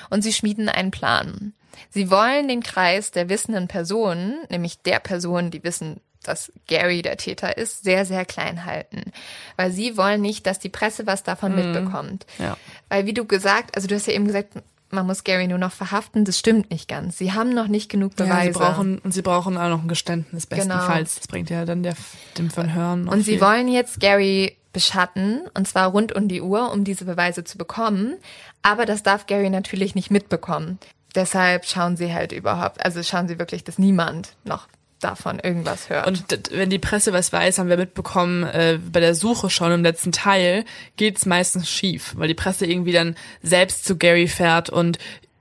Und 0.10 0.21
sie 0.21 0.34
schmieden 0.34 0.69
einen 0.69 0.91
Plan. 0.91 1.54
Sie 1.89 2.10
wollen 2.10 2.47
den 2.47 2.63
Kreis 2.63 3.12
der 3.12 3.30
wissenden 3.30 3.67
Personen, 3.67 4.38
nämlich 4.50 4.82
der 4.82 5.00
Personen, 5.00 5.52
die 5.52 5.63
wissen, 5.63 6.02
dass 6.23 6.52
Gary 6.67 7.02
der 7.02 7.17
Täter 7.17 7.58
ist, 7.58 7.84
sehr, 7.84 8.06
sehr 8.06 8.26
klein 8.26 8.65
halten. 8.65 9.12
Weil 9.56 9.71
sie 9.71 9.97
wollen 9.97 10.21
nicht, 10.21 10.45
dass 10.45 10.60
die 10.60 10.69
Presse 10.69 11.08
was 11.08 11.23
davon 11.23 11.56
mitbekommt. 11.56 12.26
Ja. 12.38 12.58
Weil 12.89 13.06
wie 13.06 13.13
du 13.13 13.26
gesagt, 13.26 13.76
also 13.76 13.88
du 13.88 13.95
hast 13.95 14.08
ja 14.08 14.13
eben 14.13 14.28
gesagt, 14.28 14.54
man 14.89 15.06
muss 15.06 15.23
Gary 15.23 15.47
nur 15.47 15.58
noch 15.58 15.71
verhaften. 15.71 16.26
Das 16.26 16.39
stimmt 16.39 16.71
nicht 16.71 16.88
ganz. 16.88 17.17
Sie 17.17 17.34
haben 17.34 17.50
noch 17.54 17.67
nicht 17.67 17.89
genug 17.89 18.13
Ja, 18.19 18.26
Beweise. 18.26 18.54
sie 18.54 18.60
brauchen, 18.60 19.00
und 19.00 19.13
sie 19.13 19.21
brauchen 19.21 19.58
auch 19.58 19.69
noch 19.69 19.82
ein 19.82 19.88
Geständnis, 19.88 20.47
Genau. 20.50 20.62
bestenfalls. 20.76 21.15
Das 21.15 21.28
bringt 21.28 21.50
ja 21.50 21.65
dann 21.65 21.84
der, 21.84 21.95
dem 22.38 22.50
Verhören 22.50 23.08
Und 23.08 23.23
sie 23.23 23.34
viel. 23.34 23.41
wollen 23.41 23.67
jetzt 23.67 24.00
Gary 24.00 24.56
beschatten, 24.73 25.41
und 25.56 25.67
zwar 25.67 25.89
rund 25.89 26.13
um 26.13 26.28
die 26.28 26.41
Uhr, 26.41 26.71
um 26.71 26.84
diese 26.84 27.06
Beweise 27.06 27.43
zu 27.43 27.58
bekommen. 27.58 28.15
Aber 28.62 28.86
das 28.86 29.02
darf 29.04 29.26
Gary 29.26 29.50
natürlich 29.50 29.95
nicht 29.95 30.12
mitbekommen. 30.12 30.78
Deshalb 31.15 31.65
schauen 31.65 31.97
sie 31.97 32.13
halt 32.13 32.32
überhaupt, 32.32 32.86
also 32.86 33.02
schauen 33.02 33.28
sie 33.28 33.39
wirklich, 33.39 33.63
dass 33.63 33.80
niemand 33.80 34.36
noch 34.43 34.67
davon 34.99 35.39
irgendwas 35.39 35.89
hört. 35.89 36.07
Und 36.07 36.23
wenn 36.51 36.69
die 36.69 36.79
Presse 36.79 37.13
was 37.13 37.31
weiß, 37.31 37.60
haben 37.60 37.69
wir 37.69 37.77
mitbekommen, 37.77 38.43
äh, 38.43 38.79
bei 38.91 38.99
der 38.99 39.15
Suche 39.15 39.49
schon 39.49 39.71
im 39.71 39.83
letzten 39.83 40.12
Teil, 40.12 40.65
geht's 40.95 41.25
meistens 41.25 41.69
schief, 41.69 42.13
weil 42.17 42.27
die 42.27 42.33
Presse 42.33 42.65
irgendwie 42.65 42.91
dann 42.91 43.15
selbst 43.41 43.86
zu 43.86 43.97
Gary 43.97 44.27
fährt 44.27 44.69
und 44.69 44.97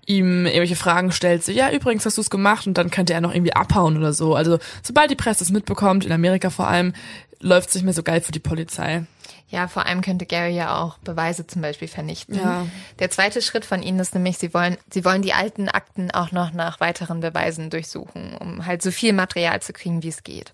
ihm 0.06 0.46
irgendwelche 0.46 0.76
Fragen 0.76 1.10
stellt, 1.10 1.42
so, 1.44 1.52
ja, 1.52 1.70
übrigens 1.70 2.06
hast 2.06 2.16
du 2.16 2.20
es 2.20 2.30
gemacht 2.30 2.66
und 2.66 2.78
dann 2.78 2.90
könnte 2.90 3.12
er 3.12 3.20
noch 3.20 3.34
irgendwie 3.34 3.54
abhauen 3.54 3.96
oder 3.96 4.12
so. 4.12 4.34
Also 4.34 4.58
sobald 4.82 5.10
die 5.10 5.16
Presse 5.16 5.42
es 5.42 5.50
mitbekommt, 5.50 6.04
in 6.04 6.12
Amerika 6.12 6.50
vor 6.50 6.68
allem, 6.68 6.92
läuft's 7.40 7.74
nicht 7.74 7.84
mehr 7.84 7.92
so 7.92 8.02
geil 8.02 8.20
für 8.20 8.32
die 8.32 8.38
Polizei. 8.38 9.04
Ja, 9.48 9.68
vor 9.68 9.86
allem 9.86 10.00
könnte 10.00 10.26
Gary 10.26 10.54
ja 10.56 10.76
auch 10.82 10.98
Beweise 10.98 11.46
zum 11.46 11.62
Beispiel 11.62 11.88
vernichten. 11.88 12.34
Ja. 12.34 12.66
Der 12.98 13.10
zweite 13.10 13.40
Schritt 13.40 13.64
von 13.64 13.82
ihnen 13.82 14.00
ist 14.00 14.14
nämlich, 14.14 14.38
sie 14.38 14.52
wollen, 14.52 14.76
sie 14.90 15.04
wollen 15.04 15.22
die 15.22 15.34
alten 15.34 15.68
Akten 15.68 16.10
auch 16.10 16.32
noch 16.32 16.52
nach 16.52 16.80
weiteren 16.80 17.20
Beweisen 17.20 17.70
durchsuchen, 17.70 18.36
um 18.36 18.66
halt 18.66 18.82
so 18.82 18.90
viel 18.90 19.12
Material 19.12 19.62
zu 19.62 19.72
kriegen, 19.72 20.02
wie 20.02 20.08
es 20.08 20.24
geht. 20.24 20.52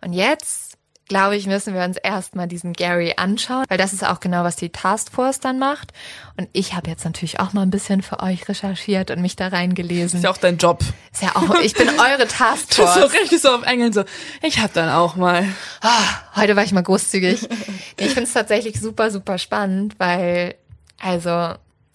Und 0.00 0.12
jetzt, 0.12 0.67
glaube 1.08 1.36
ich, 1.36 1.46
müssen 1.46 1.74
wir 1.74 1.82
uns 1.82 1.96
erstmal 1.96 2.46
diesen 2.46 2.72
Gary 2.72 3.14
anschauen, 3.16 3.64
weil 3.68 3.78
das 3.78 3.92
ist 3.92 4.06
auch 4.06 4.20
genau, 4.20 4.44
was 4.44 4.56
die 4.56 4.70
Taskforce 4.70 5.40
dann 5.40 5.58
macht. 5.58 5.92
Und 6.36 6.48
ich 6.52 6.74
habe 6.74 6.90
jetzt 6.90 7.04
natürlich 7.04 7.40
auch 7.40 7.52
mal 7.52 7.62
ein 7.62 7.70
bisschen 7.70 8.02
für 8.02 8.20
euch 8.20 8.48
recherchiert 8.48 9.10
und 9.10 9.20
mich 9.20 9.34
da 9.34 9.48
reingelesen. 9.48 10.18
Ist 10.18 10.24
ja 10.24 10.30
auch 10.30 10.36
dein 10.36 10.58
Job. 10.58 10.80
Ist 11.12 11.22
ja 11.22 11.34
auch, 11.34 11.60
ich 11.60 11.74
bin 11.74 11.88
eure 11.88 12.28
Taskforce. 12.28 12.94
so 13.00 13.06
richtig 13.06 13.40
so 13.40 13.48
auf 13.48 13.62
Engeln 13.64 13.92
so, 13.92 14.04
ich 14.42 14.60
hab 14.60 14.72
dann 14.74 14.90
auch 14.90 15.16
mal. 15.16 15.44
Ah, 15.80 16.36
heute 16.36 16.54
war 16.54 16.64
ich 16.64 16.72
mal 16.72 16.82
großzügig. 16.82 17.48
Ich 17.96 18.08
finde 18.08 18.24
es 18.24 18.32
tatsächlich 18.32 18.80
super, 18.80 19.10
super 19.10 19.38
spannend, 19.38 19.96
weil, 19.98 20.54
also, 21.00 21.54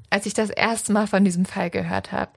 als 0.10 0.26
ich 0.26 0.34
das 0.34 0.50
erste 0.50 0.92
Mal 0.92 1.08
von 1.08 1.24
diesem 1.24 1.46
Fall 1.46 1.70
gehört 1.70 2.12
habe, 2.12 2.32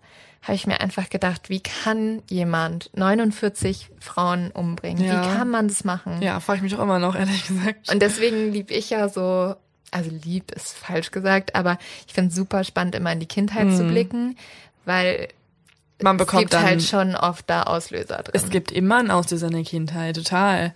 habe 0.46 0.54
ich 0.54 0.66
mir 0.66 0.80
einfach 0.80 1.10
gedacht, 1.10 1.48
wie 1.50 1.60
kann 1.60 2.22
jemand 2.30 2.90
49 2.94 3.90
Frauen 3.98 4.52
umbringen? 4.52 5.04
Ja. 5.04 5.24
Wie 5.24 5.36
kann 5.36 5.50
man 5.50 5.66
das 5.66 5.82
machen? 5.82 6.22
Ja, 6.22 6.38
frage 6.38 6.58
ich 6.58 6.62
mich 6.62 6.76
auch 6.76 6.82
immer 6.82 7.00
noch, 7.00 7.16
ehrlich 7.16 7.46
gesagt. 7.48 7.90
Und 7.90 8.00
deswegen 8.00 8.52
lieb 8.52 8.70
ich 8.70 8.90
ja 8.90 9.08
so, 9.08 9.56
also 9.90 10.10
lieb 10.24 10.52
ist 10.52 10.76
falsch 10.76 11.10
gesagt, 11.10 11.56
aber 11.56 11.78
ich 12.06 12.14
finde 12.14 12.30
es 12.30 12.36
super 12.36 12.62
spannend, 12.62 12.94
immer 12.94 13.10
in 13.12 13.18
die 13.18 13.26
Kindheit 13.26 13.72
zu 13.74 13.84
blicken, 13.84 14.36
weil 14.84 15.28
Man 16.00 16.16
es 16.16 16.20
bekommt 16.20 16.42
gibt 16.42 16.54
dann 16.54 16.64
halt 16.64 16.82
schon 16.82 17.16
oft 17.16 17.50
da 17.50 17.64
Auslöser 17.64 18.18
drin. 18.18 18.32
Es 18.34 18.48
gibt 18.48 18.70
immer 18.70 18.98
einen 18.98 19.10
Auslöser 19.10 19.48
in 19.48 19.54
der 19.54 19.64
Kindheit, 19.64 20.14
total. 20.14 20.74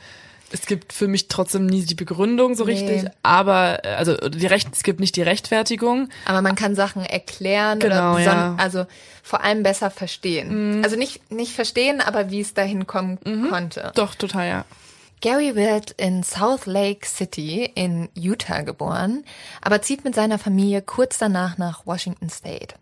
Es 0.52 0.66
gibt 0.66 0.92
für 0.92 1.06
mich 1.08 1.28
trotzdem 1.28 1.66
nie 1.66 1.84
die 1.84 1.94
Begründung 1.94 2.54
so 2.54 2.64
Nee. 2.64 2.72
richtig, 2.72 3.10
aber 3.22 3.84
äh, 3.84 3.94
also 3.94 4.16
die 4.16 4.46
Recht, 4.46 4.68
es 4.72 4.82
gibt 4.82 4.98
nicht 5.00 5.14
die 5.16 5.22
Rechtfertigung. 5.22 6.08
Aber 6.24 6.42
man 6.42 6.56
kann 6.56 6.74
Sachen 6.74 7.04
erklären 7.04 7.78
Genau, 7.78 8.14
oder 8.14 8.22
ja. 8.24 8.48
Mhm. 8.50 8.60
also 8.60 8.86
vor 9.22 9.42
allem 9.44 9.62
besser 9.62 9.90
verstehen. 9.90 10.82
Also 10.82 10.96
nicht, 10.96 11.30
nicht 11.30 11.52
verstehen, 11.54 12.00
aber 12.00 12.30
wie 12.30 12.40
es 12.40 12.54
dahin 12.54 12.86
kommen 12.86 13.18
konnte. 13.48 13.92
Doch, 13.94 14.14
total, 14.14 14.48
ja. 14.48 14.64
Gary 15.22 15.54
wird 15.54 15.90
in 15.92 16.22
South 16.22 16.64
Lake 16.64 17.06
City 17.06 17.70
in 17.74 18.08
Utah 18.14 18.62
geboren, 18.62 19.22
aber 19.60 19.82
zieht 19.82 20.02
mit 20.02 20.14
seiner 20.14 20.38
Familie 20.38 20.80
kurz 20.80 21.18
danach 21.18 21.58
nach 21.58 21.84
Washington 21.84 22.30
State. 22.30 22.74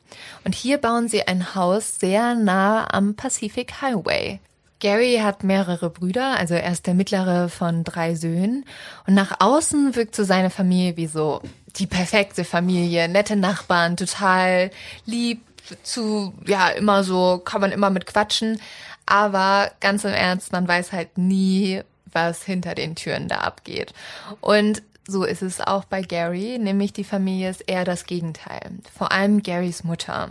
Und 0.45 0.55
hier 0.55 0.79
bauen 0.79 1.09
sie 1.09 1.27
ein 1.27 1.57
Haus 1.57 1.99
sehr 1.99 2.37
nah 2.37 2.87
am 2.95 3.17
Pacific 3.17 3.83
Highway. 3.83 4.39
Gary 4.81 5.21
hat 5.23 5.43
mehrere 5.43 5.91
Brüder, 5.91 6.39
also 6.39 6.55
er 6.55 6.71
ist 6.71 6.87
der 6.87 6.95
mittlere 6.95 7.49
von 7.49 7.85
drei 7.85 8.15
Söhnen. 8.15 8.65
Und 9.07 9.15
nach 9.15 9.41
außen 9.41 9.97
wirkt 9.97 10.15
so 10.15 10.25
seine 10.25 10.51
Familie 10.51 10.97
wie 10.97 11.07
so 11.07 11.43
die 11.77 11.87
perfekte 11.87 12.45
Familie, 12.45 13.09
nette 13.09 13.37
Nachbarn, 13.37 13.97
total 13.97 14.71
lieb, 15.05 15.43
zu, 15.83 16.33
ja, 16.47 16.69
immer 16.69 17.05
so, 17.05 17.43
kann 17.45 17.61
man 17.61 17.73
immer 17.73 17.91
mit 17.91 18.07
quatschen. 18.07 18.61
Aber 19.05 19.71
ganz 19.81 20.05
im 20.05 20.13
Ernst, 20.13 20.53
man 20.53 20.67
weiß 20.69 20.93
halt 20.93 21.19
nie, 21.19 21.83
was 22.07 22.43
hinter 22.43 22.75
den 22.75 22.95
Türen 22.95 23.29
da 23.29 23.39
abgeht. 23.39 23.93
Und 24.41 24.83
so 25.07 25.25
ist 25.25 25.43
es 25.43 25.61
auch 25.61 25.85
bei 25.85 26.03
Gary, 26.03 26.59
nämlich 26.59 26.93
die 26.93 27.05
Familie 27.05 27.49
ist 27.51 27.63
eher 27.67 27.85
das 27.85 28.05
Gegenteil. 28.05 28.71
Vor 28.97 29.11
allem 29.11 29.43
Garys 29.43 29.83
Mutter. 29.83 30.29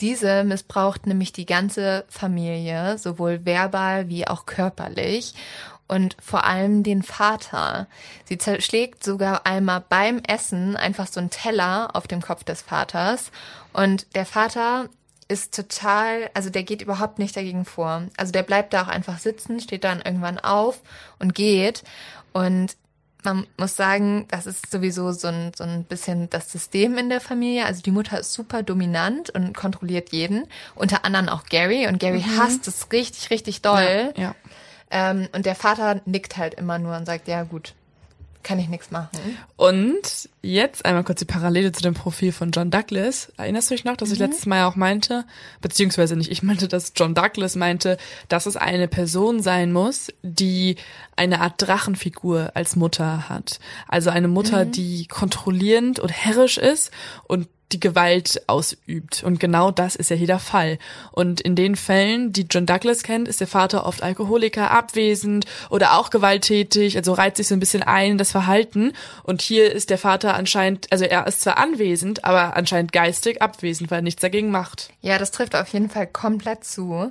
Diese 0.00 0.44
missbraucht 0.44 1.06
nämlich 1.06 1.32
die 1.32 1.46
ganze 1.46 2.04
Familie, 2.08 2.98
sowohl 2.98 3.44
verbal 3.44 4.08
wie 4.08 4.26
auch 4.26 4.46
körperlich. 4.46 5.34
Und 5.88 6.16
vor 6.20 6.44
allem 6.44 6.82
den 6.82 7.02
Vater. 7.04 7.86
Sie 8.24 8.38
zerschlägt 8.38 9.04
sogar 9.04 9.46
einmal 9.46 9.84
beim 9.88 10.18
Essen 10.26 10.76
einfach 10.76 11.06
so 11.06 11.20
einen 11.20 11.30
Teller 11.30 11.90
auf 11.94 12.08
dem 12.08 12.20
Kopf 12.20 12.42
des 12.42 12.60
Vaters. 12.62 13.30
Und 13.72 14.06
der 14.16 14.26
Vater 14.26 14.88
ist 15.28 15.54
total, 15.54 16.30
also 16.34 16.50
der 16.50 16.62
geht 16.62 16.82
überhaupt 16.82 17.18
nicht 17.18 17.36
dagegen 17.36 17.64
vor. 17.64 18.02
Also 18.16 18.32
der 18.32 18.42
bleibt 18.42 18.72
da 18.72 18.82
auch 18.82 18.88
einfach 18.88 19.18
sitzen, 19.18 19.60
steht 19.60 19.84
dann 19.84 20.02
irgendwann 20.02 20.38
auf 20.38 20.80
und 21.18 21.34
geht. 21.34 21.84
Und 22.32 22.76
man 23.26 23.46
muss 23.58 23.76
sagen, 23.76 24.26
das 24.30 24.46
ist 24.46 24.70
sowieso 24.70 25.12
so 25.12 25.28
ein, 25.28 25.52
so 25.54 25.64
ein 25.64 25.84
bisschen 25.84 26.30
das 26.30 26.50
System 26.50 26.96
in 26.96 27.10
der 27.10 27.20
Familie. 27.20 27.66
Also 27.66 27.82
die 27.82 27.90
Mutter 27.90 28.18
ist 28.18 28.32
super 28.32 28.62
dominant 28.62 29.30
und 29.30 29.54
kontrolliert 29.54 30.12
jeden, 30.12 30.46
unter 30.74 31.04
anderem 31.04 31.28
auch 31.28 31.44
Gary. 31.44 31.86
Und 31.88 31.98
Gary 31.98 32.22
hasst 32.38 32.66
es 32.68 32.90
richtig, 32.92 33.30
richtig 33.30 33.60
doll. 33.60 34.14
Ja. 34.16 34.34
Ähm, 34.90 35.28
und 35.32 35.44
der 35.44 35.56
Vater 35.56 36.00
nickt 36.06 36.36
halt 36.38 36.54
immer 36.54 36.78
nur 36.78 36.96
und 36.96 37.04
sagt, 37.04 37.28
ja 37.28 37.42
gut, 37.42 37.74
kann 38.46 38.60
ich 38.60 38.68
nichts 38.68 38.92
machen. 38.92 39.10
Und 39.56 40.28
jetzt 40.40 40.84
einmal 40.84 41.02
kurz 41.02 41.18
die 41.18 41.24
Parallele 41.24 41.72
zu 41.72 41.82
dem 41.82 41.94
Profil 41.94 42.30
von 42.30 42.52
John 42.52 42.70
Douglas. 42.70 43.32
Erinnerst 43.36 43.70
du 43.70 43.74
dich 43.74 43.84
noch, 43.84 43.96
dass 43.96 44.12
ich 44.12 44.20
letztes 44.20 44.46
Mal 44.46 44.64
auch 44.66 44.76
meinte, 44.76 45.24
beziehungsweise 45.60 46.14
nicht, 46.14 46.30
ich 46.30 46.44
meinte, 46.44 46.68
dass 46.68 46.92
John 46.94 47.12
Douglas 47.12 47.56
meinte, 47.56 47.98
dass 48.28 48.46
es 48.46 48.56
eine 48.56 48.86
Person 48.86 49.42
sein 49.42 49.72
muss, 49.72 50.12
die 50.22 50.76
eine 51.16 51.40
Art 51.40 51.54
Drachenfigur 51.58 52.52
als 52.54 52.76
Mutter 52.76 53.28
hat. 53.28 53.58
Also 53.88 54.10
eine 54.10 54.28
Mutter, 54.28 54.64
die 54.64 55.06
kontrollierend 55.08 55.98
und 55.98 56.10
herrisch 56.10 56.56
ist 56.56 56.92
und 57.24 57.48
die 57.72 57.80
Gewalt 57.80 58.42
ausübt. 58.46 59.22
Und 59.24 59.40
genau 59.40 59.70
das 59.70 59.96
ist 59.96 60.10
ja 60.10 60.16
hier 60.16 60.26
der 60.26 60.38
Fall. 60.38 60.78
Und 61.10 61.40
in 61.40 61.56
den 61.56 61.76
Fällen, 61.76 62.32
die 62.32 62.46
John 62.48 62.66
Douglas 62.66 63.02
kennt, 63.02 63.28
ist 63.28 63.40
der 63.40 63.46
Vater 63.46 63.86
oft 63.86 64.02
Alkoholiker, 64.02 64.70
abwesend 64.70 65.46
oder 65.68 65.98
auch 65.98 66.10
gewalttätig, 66.10 66.96
also 66.96 67.12
reizt 67.12 67.38
sich 67.38 67.48
so 67.48 67.54
ein 67.54 67.60
bisschen 67.60 67.82
ein 67.82 68.12
in 68.12 68.18
das 68.18 68.30
Verhalten. 68.30 68.92
Und 69.24 69.42
hier 69.42 69.72
ist 69.72 69.90
der 69.90 69.98
Vater 69.98 70.34
anscheinend, 70.34 70.86
also 70.92 71.04
er 71.04 71.26
ist 71.26 71.40
zwar 71.40 71.58
anwesend, 71.58 72.24
aber 72.24 72.56
anscheinend 72.56 72.92
geistig 72.92 73.42
abwesend, 73.42 73.90
weil 73.90 73.98
er 73.98 74.02
nichts 74.02 74.22
dagegen 74.22 74.50
macht. 74.50 74.90
Ja, 75.00 75.18
das 75.18 75.32
trifft 75.32 75.56
auf 75.56 75.68
jeden 75.68 75.90
Fall 75.90 76.06
komplett 76.06 76.64
zu. 76.64 77.10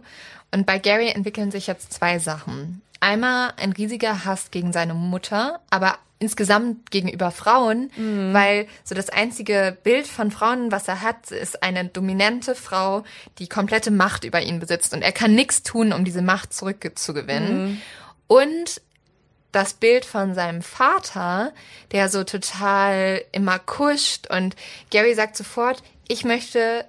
Und 0.52 0.66
bei 0.66 0.80
Gary 0.80 1.10
entwickeln 1.10 1.52
sich 1.52 1.68
jetzt 1.68 1.92
zwei 1.92 2.18
Sachen. 2.20 2.82
Einmal 3.02 3.52
ein 3.58 3.74
riesiger 3.74 4.24
Hass 4.24 4.52
gegen 4.52 4.72
seine 4.72 4.94
Mutter, 4.94 5.60
aber 5.70 5.98
insgesamt 6.20 6.92
gegenüber 6.92 7.32
Frauen, 7.32 7.92
mhm. 7.98 8.34
weil 8.34 8.68
so 8.84 8.96
das 8.96 9.10
einzige 9.10 9.78
Bild 9.84 10.08
von 10.08 10.32
Frauen, 10.32 10.72
was 10.72 10.88
er 10.88 11.02
hat, 11.02 11.32
ist 11.32 11.62
eine 11.62 11.86
dominante 11.86 12.56
Frau, 12.56 13.04
die 13.40 13.50
komplette 13.50 13.92
Macht 13.92 14.24
über 14.24 14.42
ihn 14.42 14.60
besitzt 14.60 14.94
und 14.94 15.02
er 15.02 15.12
kann 15.12 15.36
nichts 15.36 15.64
tun, 15.64 15.92
um 15.94 16.06
diese 16.06 16.22
Macht 16.22 16.54
zurückzugewinnen. 16.54 17.66
Mhm. 17.66 17.82
Und 18.28 18.82
das 19.52 19.74
Bild 19.74 20.04
von 20.06 20.34
seinem 20.34 20.62
Vater, 20.62 21.54
der 21.92 22.10
so 22.10 22.24
total 22.24 23.24
immer 23.32 23.60
kuscht 23.60 24.28
und 24.28 24.56
Gary 24.92 25.16
sagt 25.16 25.38
sofort, 25.38 25.82
ich 26.08 26.26
möchte 26.26 26.86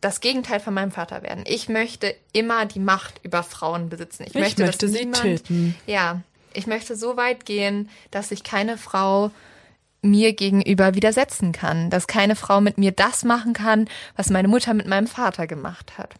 das 0.00 0.20
Gegenteil 0.20 0.60
von 0.60 0.74
meinem 0.74 0.92
Vater 0.92 1.22
werden. 1.22 1.44
Ich 1.46 1.68
möchte 1.68 2.14
immer 2.32 2.66
die 2.66 2.78
Macht 2.78 3.20
über 3.24 3.42
Frauen 3.42 3.88
besitzen. 3.88 4.24
Ich, 4.24 4.34
ich 4.34 4.40
möchte, 4.40 4.64
möchte 4.64 4.88
sie 4.88 5.00
niemand, 5.00 5.22
töten. 5.22 5.76
Ja, 5.86 6.22
ich 6.52 6.66
möchte 6.66 6.96
so 6.96 7.16
weit 7.16 7.44
gehen, 7.44 7.88
dass 8.10 8.30
sich 8.30 8.44
keine 8.44 8.78
Frau 8.78 9.30
mir 10.02 10.32
gegenüber 10.32 10.94
widersetzen 10.94 11.52
kann, 11.52 11.90
dass 11.90 12.06
keine 12.06 12.36
Frau 12.36 12.60
mit 12.60 12.78
mir 12.78 12.92
das 12.92 13.24
machen 13.24 13.52
kann, 13.52 13.88
was 14.16 14.30
meine 14.30 14.48
Mutter 14.48 14.74
mit 14.74 14.86
meinem 14.86 15.06
Vater 15.06 15.46
gemacht 15.46 15.98
hat. 15.98 16.14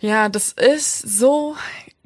Ja, 0.00 0.28
das 0.28 0.52
ist 0.52 1.00
so 1.00 1.56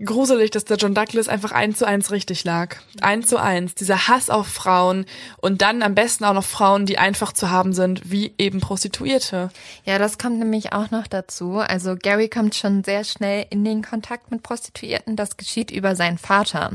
gruselig, 0.05 0.51
dass 0.51 0.67
der 0.67 0.77
John 0.77 0.95
Douglas 0.95 1.29
einfach 1.29 1.53
eins 1.53 1.79
zu 1.79 1.87
eins 1.87 2.11
richtig 2.11 2.45
lag. 2.45 2.77
Eins 3.01 3.29
zu 3.29 3.39
eins. 3.39 3.75
Dieser 3.75 4.09
Hass 4.09 4.29
auf 4.29 4.47
Frauen 4.47 5.07
und 5.39 5.63
dann 5.63 5.83
am 5.83 5.95
besten 5.95 6.25
auch 6.25 6.35
noch 6.35 6.45
Frauen, 6.45 6.85
die 6.85 6.99
einfach 6.99 7.33
zu 7.33 7.51
haben 7.51 7.73
sind, 7.73 8.11
wie 8.11 8.35
eben 8.37 8.61
Prostituierte. 8.61 9.49
Ja, 9.85 9.99
das 9.99 10.19
kommt 10.19 10.39
nämlich 10.39 10.75
auch 10.75 10.91
noch 10.91 11.07
dazu. 11.07 11.59
Also 11.59 11.97
Gary 11.97 12.29
kommt 12.29 12.55
schon 12.55 12.85
sehr 12.85 13.05
schnell 13.05 13.47
in 13.49 13.65
den 13.65 13.83
Kontakt 13.83 14.31
mit 14.31 14.43
Prostituierten. 14.43 15.17
Das 15.17 15.39
geschieht 15.39 15.71
über 15.71 15.97
seinen 15.97 16.19
Vater. 16.19 16.73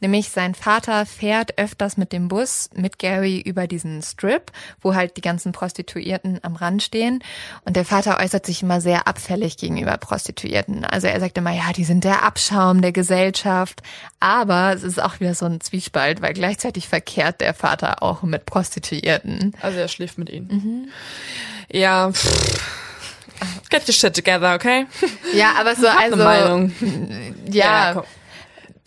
Nämlich 0.00 0.30
sein 0.30 0.54
Vater 0.54 1.04
fährt 1.04 1.58
öfters 1.58 1.98
mit 1.98 2.12
dem 2.12 2.28
Bus 2.28 2.70
mit 2.74 2.98
Gary 2.98 3.40
über 3.40 3.66
diesen 3.66 4.02
Strip, 4.02 4.52
wo 4.80 4.94
halt 4.94 5.18
die 5.18 5.22
ganzen 5.22 5.52
Prostituierten 5.52 6.40
am 6.42 6.56
Rand 6.56 6.82
stehen. 6.82 7.22
Und 7.66 7.76
der 7.76 7.84
Vater 7.84 8.20
äußert 8.20 8.46
sich 8.46 8.62
immer 8.62 8.80
sehr 8.80 9.06
abfällig 9.06 9.58
gegenüber 9.58 9.98
Prostituierten. 9.98 10.86
Also 10.86 11.08
er 11.08 11.20
sagt 11.20 11.36
immer, 11.36 11.52
ja, 11.52 11.72
die 11.74 11.84
sind 11.84 12.04
der 12.04 12.22
Abschau 12.22 12.53
Schaum 12.54 12.82
der 12.82 12.92
Gesellschaft. 12.92 13.82
Aber 14.20 14.72
es 14.72 14.82
ist 14.82 15.02
auch 15.02 15.20
wieder 15.20 15.34
so 15.34 15.46
ein 15.46 15.60
Zwiespalt, 15.60 16.22
weil 16.22 16.32
gleichzeitig 16.32 16.88
verkehrt 16.88 17.40
der 17.40 17.54
Vater 17.54 18.02
auch 18.02 18.22
mit 18.22 18.46
Prostituierten. 18.46 19.52
Also 19.60 19.78
er 19.78 19.88
schläft 19.88 20.18
mit 20.18 20.30
ihnen. 20.30 20.48
Mhm. 20.48 20.88
Ja. 21.70 22.12
Get 23.70 23.88
your 23.88 23.94
shit 23.94 24.14
together, 24.14 24.54
okay? 24.54 24.86
Ja, 25.34 25.54
aber 25.58 25.74
so 25.74 25.88
also 25.88 26.16
Meinung. 26.16 26.72
ja, 27.50 27.94
ja 27.94 28.04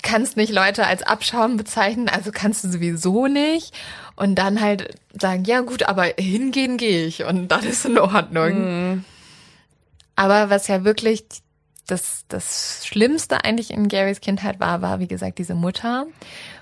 kannst 0.04 0.38
nicht 0.38 0.54
Leute 0.54 0.86
als 0.86 1.04
Abschaum 1.04 1.58
bezeichnen, 1.58 2.08
also 2.08 2.32
kannst 2.32 2.64
du 2.64 2.70
sowieso 2.70 3.28
nicht. 3.28 3.74
Und 4.16 4.36
dann 4.36 4.62
halt 4.62 4.96
sagen, 5.20 5.44
ja 5.44 5.62
gut, 5.62 5.84
aber 5.84 6.06
hingehen 6.18 6.78
gehe 6.78 7.06
ich 7.06 7.24
und 7.24 7.50
das 7.50 7.66
ist 7.66 7.86
in 7.86 8.00
Ordnung. 8.00 8.94
Mhm. 8.94 9.06
Aber 10.16 10.50
was 10.50 10.68
ja 10.68 10.84
wirklich 10.84 11.26
das, 11.88 12.26
das 12.28 12.86
Schlimmste 12.86 13.43
eigentlich 13.43 13.71
in 13.71 13.88
Garys 13.88 14.21
Kindheit 14.21 14.60
war, 14.60 14.82
war, 14.82 15.00
wie 15.00 15.08
gesagt, 15.08 15.39
diese 15.39 15.56
Mutter. 15.56 16.06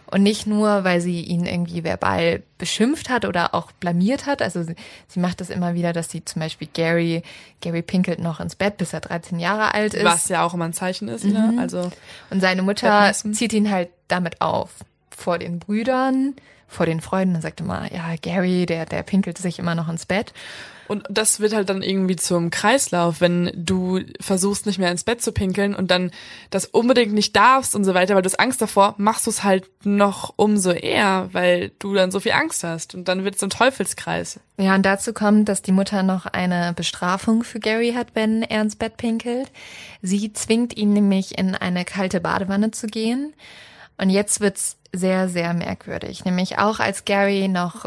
Und 0.08 0.22
nicht 0.22 0.46
nur, 0.46 0.84
weil 0.84 1.02
sie 1.02 1.22
ihn 1.22 1.48
irgendwie 1.48 1.84
verbal 1.84 2.44
beschimpft 2.60 3.10
hat 3.10 3.26
oder 3.26 3.56
auch 3.56 3.72
blamiert 3.72 4.28
hat. 4.28 4.44
Also 4.44 4.62
sie, 4.62 4.76
sie 5.08 5.20
macht 5.20 5.42
das 5.42 5.50
immer 5.50 5.74
wieder, 5.74 5.94
dass 5.94 6.12
sie 6.12 6.24
zum 6.24 6.42
Beispiel 6.42 6.70
Gary, 6.72 7.24
Gary 7.60 7.82
pinkelt 7.82 8.20
noch 8.20 8.40
ins 8.40 8.56
Bett, 8.56 8.78
bis 8.78 8.94
er 8.94 9.02
13 9.02 9.40
Jahre 9.40 9.74
alt 9.74 9.96
ist. 9.96 10.06
Was 10.06 10.30
ja 10.30 10.46
auch 10.46 10.54
immer 10.54 10.66
ein 10.66 10.74
Zeichen 10.74 11.08
ist, 11.08 11.26
ne? 11.26 11.40
mhm. 11.40 11.56
ne? 11.56 11.62
Also. 11.62 11.92
Und 12.30 12.40
seine 12.40 12.62
Mutter 12.62 13.12
zieht 13.14 13.52
ihn 13.54 13.72
halt 13.72 13.90
damit 14.08 14.42
auf. 14.42 14.70
Vor 15.10 15.40
den 15.40 15.60
Brüdern, 15.60 16.36
vor 16.68 16.86
den 16.86 17.02
Freunden 17.02 17.36
und 17.36 17.42
sagt 17.42 17.62
immer, 17.62 17.92
ja, 17.94 18.16
Gary, 18.22 18.66
der, 18.66 18.86
der 18.86 19.04
pinkelt 19.04 19.38
sich 19.38 19.60
immer 19.60 19.76
noch 19.76 19.90
ins 19.90 20.06
Bett. 20.06 20.34
Und 20.88 21.04
das 21.10 21.40
wird 21.40 21.54
halt 21.54 21.70
dann 21.70 21.82
irgendwie 21.82 22.16
zum 22.16 22.52
Kreislauf, 22.52 23.22
wenn 23.22 23.52
du 23.56 24.02
versuchst 24.20 24.66
nicht 24.66 24.78
mehr 24.78 24.92
ins 24.92 25.04
Bett 25.04 25.22
zu 25.22 25.32
pinkeln 25.32 25.74
und 25.74 25.90
dann 25.90 26.12
das 26.52 26.66
unbedingt 26.66 27.14
nicht 27.14 27.36
darfst 27.36 27.76
und 27.76 27.84
so 27.84 27.94
weiter, 27.94 28.16
weil 28.16 28.22
du 28.22 28.30
hast 28.30 28.40
Angst 28.40 28.62
davor, 28.62 28.94
machst 28.98 29.26
du 29.26 29.32
es 29.32 29.44
halt 29.44 29.68
noch 29.84 30.34
umso 30.36 30.72
eher, 30.72 31.30
weil 31.32 31.72
du 31.80 31.94
dann 31.94 32.12
so 32.12 32.20
viel 32.20 32.34
Angst 32.34 32.64
hast 32.64 32.94
und 32.94 33.08
dann 33.08 33.24
wird 33.24 33.36
es 33.36 33.44
ein 33.44 33.50
Teufelskreis. 33.50 34.40
Ja, 34.58 34.76
und 34.76 34.86
dazu 34.86 35.14
kommt, 35.14 35.50
dass 35.50 35.62
die 35.62 35.72
Mutter 35.72 36.04
noch 36.04 36.28
eine 36.28 36.74
Bestrafung 36.76 37.44
für 37.44 37.60
Gary 37.60 37.94
hat, 37.94 38.10
wenn 38.14 38.44
er 38.44 38.62
ins 38.62 38.76
Bett 38.76 38.98
pinkelt. 38.98 39.52
Sie 40.02 40.32
zwingt 40.34 40.78
ihn 40.78 40.94
nämlich 40.94 41.38
in 41.38 41.56
eine 41.56 41.84
kalte 41.84 42.22
Badewanne 42.22 42.72
zu 42.72 42.88
gehen. 42.88 43.34
Und 43.98 44.10
jetzt 44.10 44.42
wird's 44.42 44.78
sehr, 44.98 45.30
sehr 45.30 45.54
merkwürdig. 45.54 46.26
Nämlich 46.26 46.58
auch 46.58 46.80
als 46.80 47.06
Gary 47.06 47.48
noch 47.48 47.86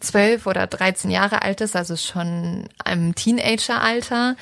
zwölf 0.00 0.46
oder 0.46 0.66
dreizehn 0.66 1.10
Jahre 1.10 1.42
alt 1.42 1.60
ist, 1.60 1.76
also 1.76 1.96
schon 1.96 2.68
im 2.90 3.14
Teenageralter, 3.14 4.36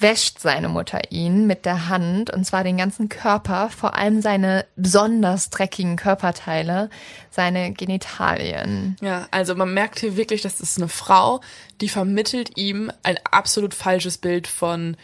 wäscht 0.00 0.38
seine 0.38 0.68
Mutter 0.68 1.10
ihn 1.10 1.46
mit 1.46 1.64
der 1.64 1.88
Hand 1.88 2.30
und 2.30 2.44
zwar 2.44 2.62
den 2.62 2.76
ganzen 2.76 3.08
Körper, 3.08 3.68
vor 3.68 3.96
allem 3.96 4.22
seine 4.22 4.64
besonders 4.76 5.50
dreckigen 5.50 5.96
Körperteile, 5.96 6.88
seine 7.30 7.72
Genitalien. 7.72 8.96
Ja, 9.00 9.26
also 9.32 9.56
man 9.56 9.74
merkt 9.74 9.98
hier 9.98 10.16
wirklich, 10.16 10.42
dass 10.42 10.60
es 10.60 10.76
eine 10.76 10.88
Frau, 10.88 11.40
die 11.80 11.88
vermittelt 11.88 12.56
ihm 12.56 12.92
ein 13.02 13.18
absolut 13.28 13.74
falsches 13.74 14.18
Bild 14.18 14.46
von, 14.46 14.96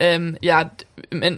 ähm, 0.00 0.36
ja, 0.40 0.72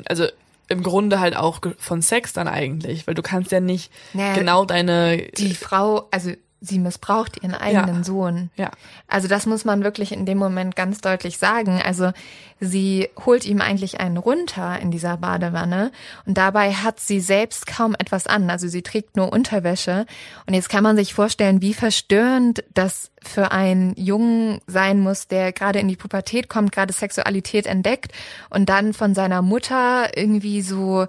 also 0.09 0.27
im 0.69 0.83
Grunde 0.83 1.21
halt 1.21 1.37
auch 1.37 1.61
von 1.79 2.03
Sex 2.03 2.33
dann 2.33 2.49
eigentlich, 2.49 3.07
weil 3.07 3.15
du 3.15 3.23
kannst 3.23 3.53
ja 3.53 3.61
nicht 3.61 3.93
naja, 4.13 4.35
genau 4.35 4.65
deine 4.65 5.29
die 5.39 5.55
Frau, 5.55 6.09
also 6.11 6.33
sie 6.67 6.79
missbraucht 6.79 7.43
ihren 7.43 7.55
eigenen 7.55 7.99
ja. 7.99 8.05
Sohn. 8.05 8.51
Ja. 8.57 8.71
Also 9.09 9.29
das 9.29 9.47
muss 9.47 9.65
man 9.65 9.85
wirklich 9.85 10.13
in 10.13 10.27
dem 10.27 10.39
Moment 10.39 10.77
ganz 10.77 11.01
deutlich 11.01 11.39
sagen. 11.39 11.81
Also 11.85 12.13
sie 12.61 13.09
holt 13.25 13.45
ihm 13.45 13.61
eigentlich 13.61 14.01
einen 14.01 14.17
runter 14.17 14.79
in 14.81 14.91
dieser 14.91 15.17
Badewanne 15.17 15.93
und 16.27 16.37
dabei 16.39 16.73
hat 16.73 17.01
sie 17.01 17.21
selbst 17.21 17.67
kaum 17.67 17.95
etwas 17.99 18.27
an. 18.27 18.51
Also 18.51 18.69
sie 18.69 18.83
trägt 18.83 19.17
nur 19.17 19.33
Unterwäsche. 19.33 20.07
Und 20.47 20.55
jetzt 20.55 20.69
kann 20.69 20.83
man 20.83 20.97
sich 20.97 21.15
vorstellen, 21.15 21.63
wie 21.63 21.75
verstörend 21.75 22.65
das 22.75 23.11
für 23.23 23.53
einen 23.53 23.95
Jungen 23.97 24.61
sein 24.67 25.01
muss, 25.01 25.27
der 25.29 25.53
gerade 25.53 25.79
in 25.79 25.89
die 25.89 25.97
Pubertät 25.97 26.49
kommt, 26.49 26.73
gerade 26.73 26.93
Sexualität 26.93 27.67
entdeckt 27.67 28.13
und 28.51 28.69
dann 28.69 28.93
von 28.93 29.15
seiner 29.15 29.43
Mutter 29.43 30.17
irgendwie 30.17 30.63
so 30.63 31.07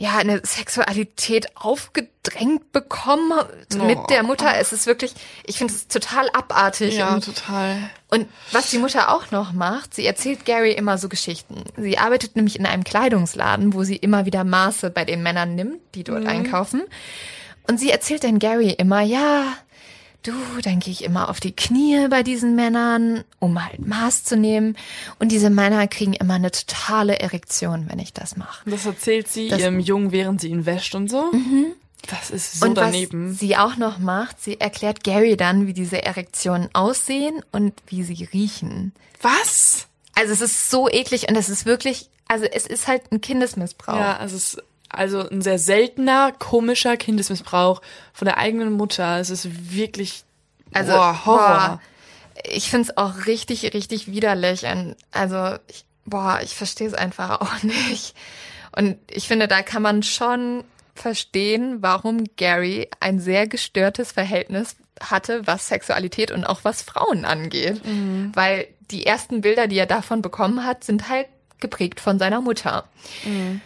ja, 0.00 0.16
eine 0.16 0.40
Sexualität 0.42 1.54
aufgedrängt 1.56 2.72
bekommen 2.72 3.32
oh. 3.78 3.84
mit 3.84 3.98
der 4.08 4.22
Mutter. 4.22 4.56
Es 4.56 4.72
ist 4.72 4.86
wirklich, 4.86 5.12
ich 5.44 5.58
finde 5.58 5.74
es 5.74 5.88
total 5.88 6.30
abartig. 6.30 6.96
Ja, 6.96 7.12
und, 7.12 7.22
total. 7.26 7.90
Und 8.08 8.26
was 8.50 8.70
die 8.70 8.78
Mutter 8.78 9.14
auch 9.14 9.30
noch 9.30 9.52
macht, 9.52 9.94
sie 9.94 10.06
erzählt 10.06 10.46
Gary 10.46 10.72
immer 10.72 10.96
so 10.96 11.10
Geschichten. 11.10 11.64
Sie 11.76 11.98
arbeitet 11.98 12.34
nämlich 12.34 12.58
in 12.58 12.64
einem 12.64 12.82
Kleidungsladen, 12.82 13.74
wo 13.74 13.84
sie 13.84 13.96
immer 13.96 14.24
wieder 14.24 14.42
Maße 14.42 14.88
bei 14.88 15.04
den 15.04 15.22
Männern 15.22 15.54
nimmt, 15.54 15.80
die 15.94 16.02
dort 16.02 16.22
mhm. 16.22 16.28
einkaufen. 16.28 16.82
Und 17.68 17.78
sie 17.78 17.90
erzählt 17.90 18.24
dann 18.24 18.38
Gary 18.38 18.70
immer, 18.70 19.02
ja, 19.02 19.52
du, 20.22 20.32
dann 20.62 20.80
gehe 20.80 20.92
ich 20.92 21.04
immer 21.04 21.28
auf 21.28 21.40
die 21.40 21.52
Knie 21.52 22.08
bei 22.08 22.22
diesen 22.22 22.54
Männern, 22.54 23.24
um 23.38 23.64
halt 23.64 23.86
Maß 23.86 24.24
zu 24.24 24.36
nehmen. 24.36 24.76
Und 25.18 25.32
diese 25.32 25.50
Männer 25.50 25.86
kriegen 25.88 26.12
immer 26.12 26.34
eine 26.34 26.50
totale 26.50 27.18
Erektion, 27.18 27.86
wenn 27.88 27.98
ich 27.98 28.12
das 28.12 28.36
mache. 28.36 28.68
Das 28.68 28.86
erzählt 28.86 29.28
sie 29.28 29.48
das, 29.48 29.60
ihrem 29.60 29.80
Jungen, 29.80 30.12
während 30.12 30.40
sie 30.40 30.48
ihn 30.48 30.66
wäscht 30.66 30.94
und 30.94 31.10
so. 31.10 31.30
Mhm. 31.32 31.66
Das 32.08 32.30
ist 32.30 32.60
so 32.60 32.66
und 32.66 32.76
daneben. 32.76 33.32
Was 33.32 33.38
sie 33.40 33.56
auch 33.56 33.76
noch 33.76 33.98
macht, 33.98 34.40
sie 34.40 34.58
erklärt 34.58 35.04
Gary 35.04 35.36
dann, 35.36 35.66
wie 35.66 35.74
diese 35.74 36.02
Erektionen 36.02 36.68
aussehen 36.72 37.42
und 37.52 37.74
wie 37.86 38.02
sie 38.02 38.24
riechen. 38.32 38.92
Was? 39.20 39.86
Also 40.14 40.32
es 40.32 40.40
ist 40.40 40.70
so 40.70 40.88
eklig 40.88 41.28
und 41.28 41.36
es 41.36 41.48
ist 41.48 41.66
wirklich, 41.66 42.08
also 42.26 42.44
es 42.46 42.66
ist 42.66 42.88
halt 42.88 43.12
ein 43.12 43.20
Kindesmissbrauch. 43.20 43.96
Ja, 43.96 44.16
also 44.16 44.36
es 44.36 44.54
ist 44.54 44.62
also 44.90 45.28
ein 45.28 45.40
sehr 45.40 45.58
seltener, 45.58 46.32
komischer 46.32 46.96
Kindesmissbrauch 46.96 47.80
von 48.12 48.26
der 48.26 48.38
eigenen 48.38 48.72
Mutter. 48.72 49.18
Es 49.18 49.30
ist 49.30 49.72
wirklich 49.72 50.24
also, 50.72 50.92
boah, 50.92 51.26
Horror. 51.26 51.38
Boah, 51.38 51.80
ich 52.44 52.70
find's 52.70 52.96
auch 52.96 53.26
richtig, 53.26 53.74
richtig 53.74 54.10
widerlich. 54.10 54.64
Und 54.64 54.96
also, 55.12 55.56
ich, 55.68 55.84
boah, 56.04 56.40
ich 56.42 56.54
verstehe 56.54 56.88
es 56.88 56.94
einfach 56.94 57.40
auch 57.40 57.62
nicht. 57.62 58.14
Und 58.76 58.98
ich 59.10 59.26
finde, 59.26 59.48
da 59.48 59.62
kann 59.62 59.82
man 59.82 60.02
schon 60.02 60.64
verstehen, 60.94 61.78
warum 61.80 62.24
Gary 62.36 62.88
ein 63.00 63.20
sehr 63.20 63.46
gestörtes 63.46 64.12
Verhältnis 64.12 64.76
hatte, 65.00 65.46
was 65.46 65.68
Sexualität 65.68 66.30
und 66.30 66.44
auch 66.44 66.60
was 66.62 66.82
Frauen 66.82 67.24
angeht. 67.24 67.84
Mhm. 67.84 68.32
Weil 68.34 68.68
die 68.90 69.06
ersten 69.06 69.40
Bilder, 69.40 69.66
die 69.66 69.78
er 69.78 69.86
davon 69.86 70.20
bekommen 70.20 70.64
hat, 70.64 70.84
sind 70.84 71.08
halt 71.08 71.26
geprägt 71.58 72.00
von 72.00 72.18
seiner 72.18 72.40
Mutter. 72.40 72.84
Mhm. 73.24 73.60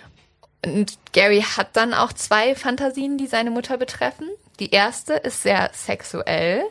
Und 0.65 0.99
Gary 1.13 1.43
hat 1.43 1.77
dann 1.77 1.95
auch 1.95 2.13
zwei 2.13 2.55
Fantasien, 2.55 3.19
die 3.19 3.27
seine 3.27 3.51
Mutter 3.51 3.77
betreffen. 3.77 4.29
Die 4.61 4.71
erste 4.71 5.15
ist 5.15 5.43
sehr 5.43 5.71
sexuell. 5.75 6.63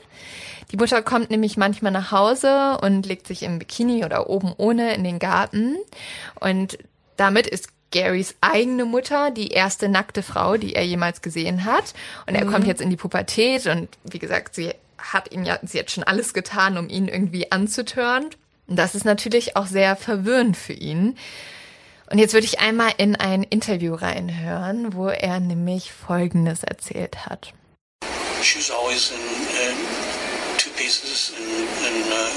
Die 0.71 0.77
Mutter 0.77 1.01
kommt 1.01 1.29
nämlich 1.29 1.57
manchmal 1.57 1.91
nach 1.91 2.11
Hause 2.11 2.79
und 2.81 3.05
legt 3.05 3.27
sich 3.27 3.43
im 3.43 3.59
Bikini 3.59 4.05
oder 4.05 4.29
oben 4.29 4.53
ohne 4.57 4.95
in 4.95 5.03
den 5.03 5.19
Garten. 5.19 5.75
Und 6.39 6.77
damit 7.17 7.45
ist 7.45 7.69
Garys 7.91 8.35
eigene 8.41 8.85
Mutter 8.85 9.29
die 9.29 9.49
erste 9.49 9.87
nackte 9.87 10.23
Frau, 10.23 10.57
die 10.57 10.73
er 10.73 10.83
jemals 10.83 11.21
gesehen 11.21 11.63
hat. 11.65 11.93
Und 12.25 12.35
er 12.35 12.45
mhm. 12.45 12.51
kommt 12.51 12.67
jetzt 12.67 12.81
in 12.81 12.89
die 12.89 12.97
Pubertät 12.97 13.67
und 13.67 13.89
wie 14.03 14.19
gesagt, 14.19 14.55
sie 14.55 14.73
hat 14.97 15.31
ihn 15.31 15.45
ja, 15.45 15.59
sie 15.61 15.79
hat 15.79 15.91
schon 15.91 16.03
alles 16.03 16.33
getan, 16.33 16.77
um 16.77 16.89
ihn 16.89 17.07
irgendwie 17.07 17.51
anzutören. 17.51 18.25
Und 18.67 18.77
das 18.77 18.95
ist 18.95 19.05
natürlich 19.05 19.55
auch 19.55 19.67
sehr 19.67 19.95
verwirrend 19.95 20.57
für 20.57 20.73
ihn. 20.73 21.17
Und 22.13 22.19
jetzt 22.19 22.33
würde 22.33 22.45
ich 22.45 22.59
einmal 22.59 22.93
in 22.99 23.15
ein 23.15 23.41
Interview 23.41 23.95
reinhören, 23.95 24.93
wo 24.93 25.07
er 25.07 25.39
nämlich 25.39 25.91
Folgendes 25.91 26.61
erzählt 26.61 27.25
hat. 27.25 27.51
She's 28.43 28.69
always 28.69 29.09
in, 29.09 29.17
in 29.17 29.75
two 30.59 30.69
pieces, 30.77 31.33
and, 31.35 31.41
and, 31.41 32.13
uh, 32.13 32.29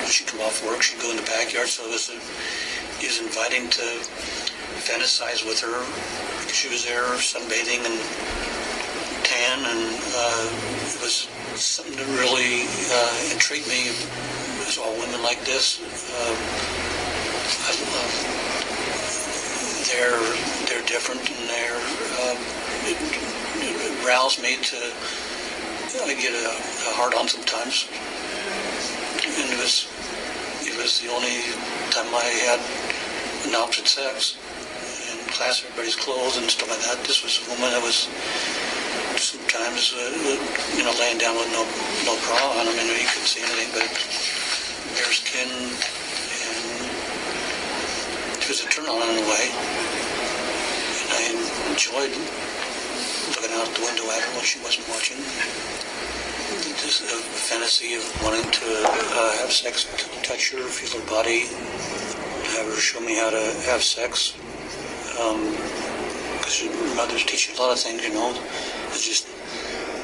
and 0.00 0.08
she'd 0.08 0.26
come 0.26 0.40
off 0.40 0.64
work, 0.64 0.82
she'd 0.82 0.98
go 1.02 1.10
in 1.10 1.18
the 1.18 1.28
backyard, 1.28 1.68
so 1.68 1.84
it 1.84 1.92
was, 1.92 2.08
a, 2.08 2.16
it 2.16 3.12
was 3.12 3.20
inviting 3.20 3.68
to 3.68 3.84
fantasize 4.88 5.44
with 5.44 5.60
her. 5.60 5.84
She 6.48 6.70
was 6.70 6.86
there 6.86 7.04
sunbathing 7.20 7.84
and 7.84 8.00
tan, 9.28 9.58
and 9.68 10.00
uh, 10.16 10.48
it 10.96 11.00
was 11.04 11.28
something 11.60 11.92
that 11.92 12.08
really 12.16 12.64
uh, 12.88 13.34
intrigued 13.34 13.68
me. 13.68 13.92
As 14.64 14.78
all 14.78 14.96
women 14.96 15.22
like 15.22 15.44
this, 15.44 15.76
uh, 16.08 16.32
I, 17.68 17.76
uh, 17.76 18.59
they're 19.90 20.22
they're 20.70 20.86
different, 20.86 21.20
and 21.20 21.42
they're 21.50 21.82
um, 22.22 22.38
it, 22.86 22.98
it 23.58 24.06
roused 24.06 24.42
me 24.42 24.56
to 24.56 24.78
I 26.06 26.14
get 26.14 26.30
a, 26.30 26.46
a 26.54 26.92
hard 26.94 27.14
on 27.18 27.26
sometimes, 27.26 27.90
and 29.26 29.46
it 29.50 29.58
was 29.58 29.90
it 30.62 30.74
was 30.78 31.02
the 31.02 31.10
only 31.10 31.42
time 31.90 32.06
I 32.14 32.30
had 32.46 32.62
an 33.50 33.58
opposite 33.58 33.90
sex 33.90 34.38
in 35.10 35.18
class 35.34 35.66
everybody's 35.66 35.98
clothes 35.98 36.38
and 36.38 36.46
stuff 36.46 36.70
like 36.70 36.82
that. 36.86 37.02
This 37.04 37.26
was 37.26 37.42
a 37.42 37.50
woman 37.50 37.74
that 37.74 37.82
was 37.82 38.06
sometimes, 39.18 39.92
uh, 39.92 40.14
you 40.78 40.86
know, 40.86 40.94
laying 41.02 41.18
down 41.18 41.34
with 41.34 41.50
no 41.50 41.66
no 42.06 42.14
bra 42.22 42.38
on. 42.62 42.70
I 42.70 42.72
mean, 42.78 42.86
you 42.86 43.10
couldn't 43.10 43.26
see 43.26 43.42
anything 43.42 43.74
but 43.74 43.90
bare 44.94 45.10
skin, 45.10 45.50
was 48.50 48.64
a 48.64 48.68
turn 48.68 48.86
on 48.86 48.98
in 48.98 49.22
a 49.22 49.26
way. 49.30 49.46
And 51.06 51.38
I 51.38 51.70
enjoyed 51.70 52.10
looking 53.30 53.54
out 53.54 53.70
the 53.78 53.82
window 53.86 54.10
at 54.10 54.18
her 54.26 54.30
when 54.34 54.42
she 54.42 54.58
wasn't 54.58 54.90
watching. 54.90 55.22
Just 56.82 57.06
a 57.06 57.18
fantasy 57.46 57.94
of 57.94 58.02
wanting 58.24 58.50
to 58.50 58.66
uh, 58.66 59.38
have 59.38 59.52
sex, 59.52 59.86
to 59.86 60.22
touch 60.26 60.50
her, 60.50 60.58
feel 60.66 60.98
her 60.98 61.06
body, 61.06 61.46
have 62.58 62.66
her 62.66 62.74
show 62.74 62.98
me 62.98 63.14
how 63.14 63.30
to 63.30 63.38
have 63.70 63.84
sex 63.84 64.34
because 65.14 66.66
um, 66.66 66.96
mother's 66.96 67.22
teaching 67.22 67.54
a 67.54 67.60
lot 67.60 67.70
of 67.70 67.78
things, 67.78 68.02
you 68.02 68.12
know. 68.12 68.34
It's 68.88 69.06
just, 69.06 69.28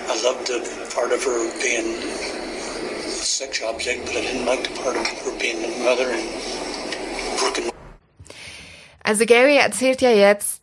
I 0.07 0.23
loved 0.23 0.47
the 0.47 0.63
part 0.95 1.11
of 1.11 1.19
her 1.25 1.51
being 1.61 1.99
a 1.99 3.11
sex 3.11 3.61
object, 3.61 4.07
but 4.07 4.15
I 4.15 4.21
didn't 4.21 4.47
like 4.47 4.63
the 4.63 4.81
part 4.81 4.95
of 4.95 5.05
her 5.05 5.37
being 5.37 5.65
a 5.65 5.83
mother 5.83 6.07
and. 6.07 6.66
Also 9.07 9.25
Gary 9.25 9.57
erzählt 9.57 10.03
ja 10.03 10.11
jetzt, 10.11 10.63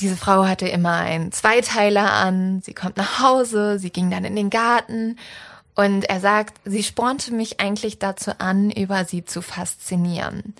diese 0.00 0.16
Frau 0.16 0.46
hatte 0.46 0.66
immer 0.66 0.94
einen 0.94 1.30
Zweiteiler 1.30 2.10
an, 2.12 2.60
sie 2.60 2.74
kommt 2.74 2.96
nach 2.96 3.20
Hause, 3.20 3.78
sie 3.78 3.90
ging 3.90 4.10
dann 4.10 4.24
in 4.24 4.34
den 4.34 4.50
Garten 4.50 5.16
und 5.76 6.04
er 6.06 6.18
sagt, 6.18 6.56
sie 6.64 6.82
spornte 6.82 7.32
mich 7.32 7.60
eigentlich 7.60 8.00
dazu 8.00 8.32
an, 8.38 8.72
über 8.72 9.04
sie 9.04 9.24
zu 9.24 9.42
faszinieren. 9.42 10.56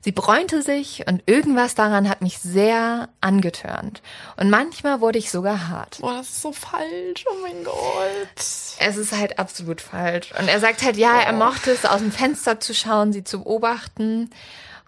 Sie 0.00 0.12
bräunte 0.12 0.60
sich 0.60 1.06
und 1.06 1.22
irgendwas 1.24 1.74
daran 1.74 2.06
hat 2.06 2.20
mich 2.20 2.38
sehr 2.38 3.08
angetörnt. 3.22 4.02
Und 4.36 4.50
manchmal 4.50 5.00
wurde 5.00 5.18
ich 5.18 5.30
sogar 5.30 5.68
hart. 5.68 5.98
Boah, 6.02 6.18
das 6.18 6.28
ist 6.28 6.42
so 6.42 6.52
falsch. 6.52 7.24
Oh 7.30 7.36
mein 7.40 7.64
Gott. 7.64 8.36
Es 8.36 8.96
ist 8.98 9.12
halt 9.12 9.38
absolut 9.38 9.80
falsch. 9.80 10.32
Und 10.38 10.48
er 10.48 10.60
sagt 10.60 10.82
halt, 10.82 10.98
ja, 10.98 11.18
er 11.18 11.32
mochte 11.32 11.70
es, 11.70 11.86
aus 11.86 12.00
dem 12.00 12.12
Fenster 12.12 12.60
zu 12.60 12.74
schauen, 12.74 13.14
sie 13.14 13.24
zu 13.24 13.42
beobachten. 13.42 14.30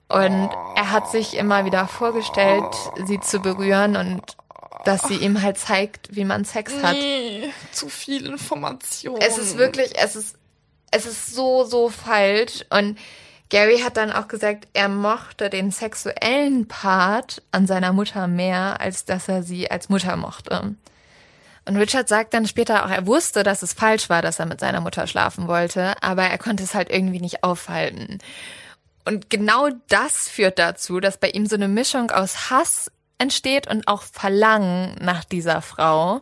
Und 0.09 0.51
er 0.77 0.93
hat 0.93 1.11
sich 1.11 1.37
immer 1.37 1.65
wieder 1.65 1.89
vorgestellt, 1.89 2.75
sie 3.07 3.21
zu 3.21 3.41
berühren 3.41 3.97
und 3.97 4.23
dass 4.85 5.03
sie 5.03 5.17
ihm 5.17 5.43
halt 5.43 5.59
zeigt, 5.59 6.15
wie 6.15 6.25
man 6.25 6.45
Sex 6.45 6.73
hat. 6.81 6.95
Nee, 6.95 7.51
zu 7.73 7.89
viel 7.89 8.27
Information. 8.27 9.21
Es 9.21 9.37
ist 9.37 9.59
wirklich, 9.59 9.93
es 9.99 10.15
ist, 10.15 10.37
es 10.93 11.07
ist 11.07 11.35
so, 11.35 11.65
so 11.65 11.89
falsch. 11.89 12.65
Und 12.71 12.97
Gary 13.51 13.81
hat 13.81 13.97
dann 13.97 14.13
auch 14.13 14.29
gesagt, 14.29 14.69
er 14.75 14.89
mochte 14.89 15.51
den 15.51 15.73
sexuellen 15.73 16.69
Part 16.69 17.43
an 17.51 17.67
seiner 17.67 17.93
Mutter 17.93 18.29
mehr, 18.29 18.81
als 18.81 19.05
dass 19.05 19.29
er 19.29 19.43
sie 19.43 19.71
als 19.71 19.89
Mutter 19.89 20.17
mochte. 20.17 20.77
Und 21.69 21.77
Richard 21.77 22.09
sagt 22.09 22.33
dann 22.33 22.47
später 22.47 22.85
auch, 22.85 22.91
er 22.91 23.09
wusste, 23.09 23.43
dass 23.43 23.63
es 23.63 23.73
falsch 23.73 24.09
war, 24.09 24.23
dass 24.23 24.39
er 24.39 24.47
mit 24.47 24.61
seiner 24.61 24.81
Mutter 24.81 25.09
schlafen 25.09 25.49
wollte, 25.49 26.01
aber 26.01 26.23
er 26.23 26.39
konnte 26.39 26.63
es 26.63 26.75
halt 26.75 26.91
irgendwie 26.91 27.21
nicht 27.21 27.43
aufhalten. 27.43 28.19
Und 29.07 29.31
genau 29.31 29.69
das 29.89 30.29
führt 30.29 30.59
dazu, 30.59 31.01
dass 31.01 31.19
bei 31.19 31.31
ihm 31.31 31.47
so 31.47 31.55
eine 31.55 31.69
Mischung 31.69 32.11
aus 32.11 32.51
Hass 32.51 32.91
entsteht 33.19 33.69
und 33.69 33.89
auch 33.89 34.03
Verlangen 34.03 34.97
nach 35.01 35.25
dieser 35.25 35.63
Frau. 35.63 36.21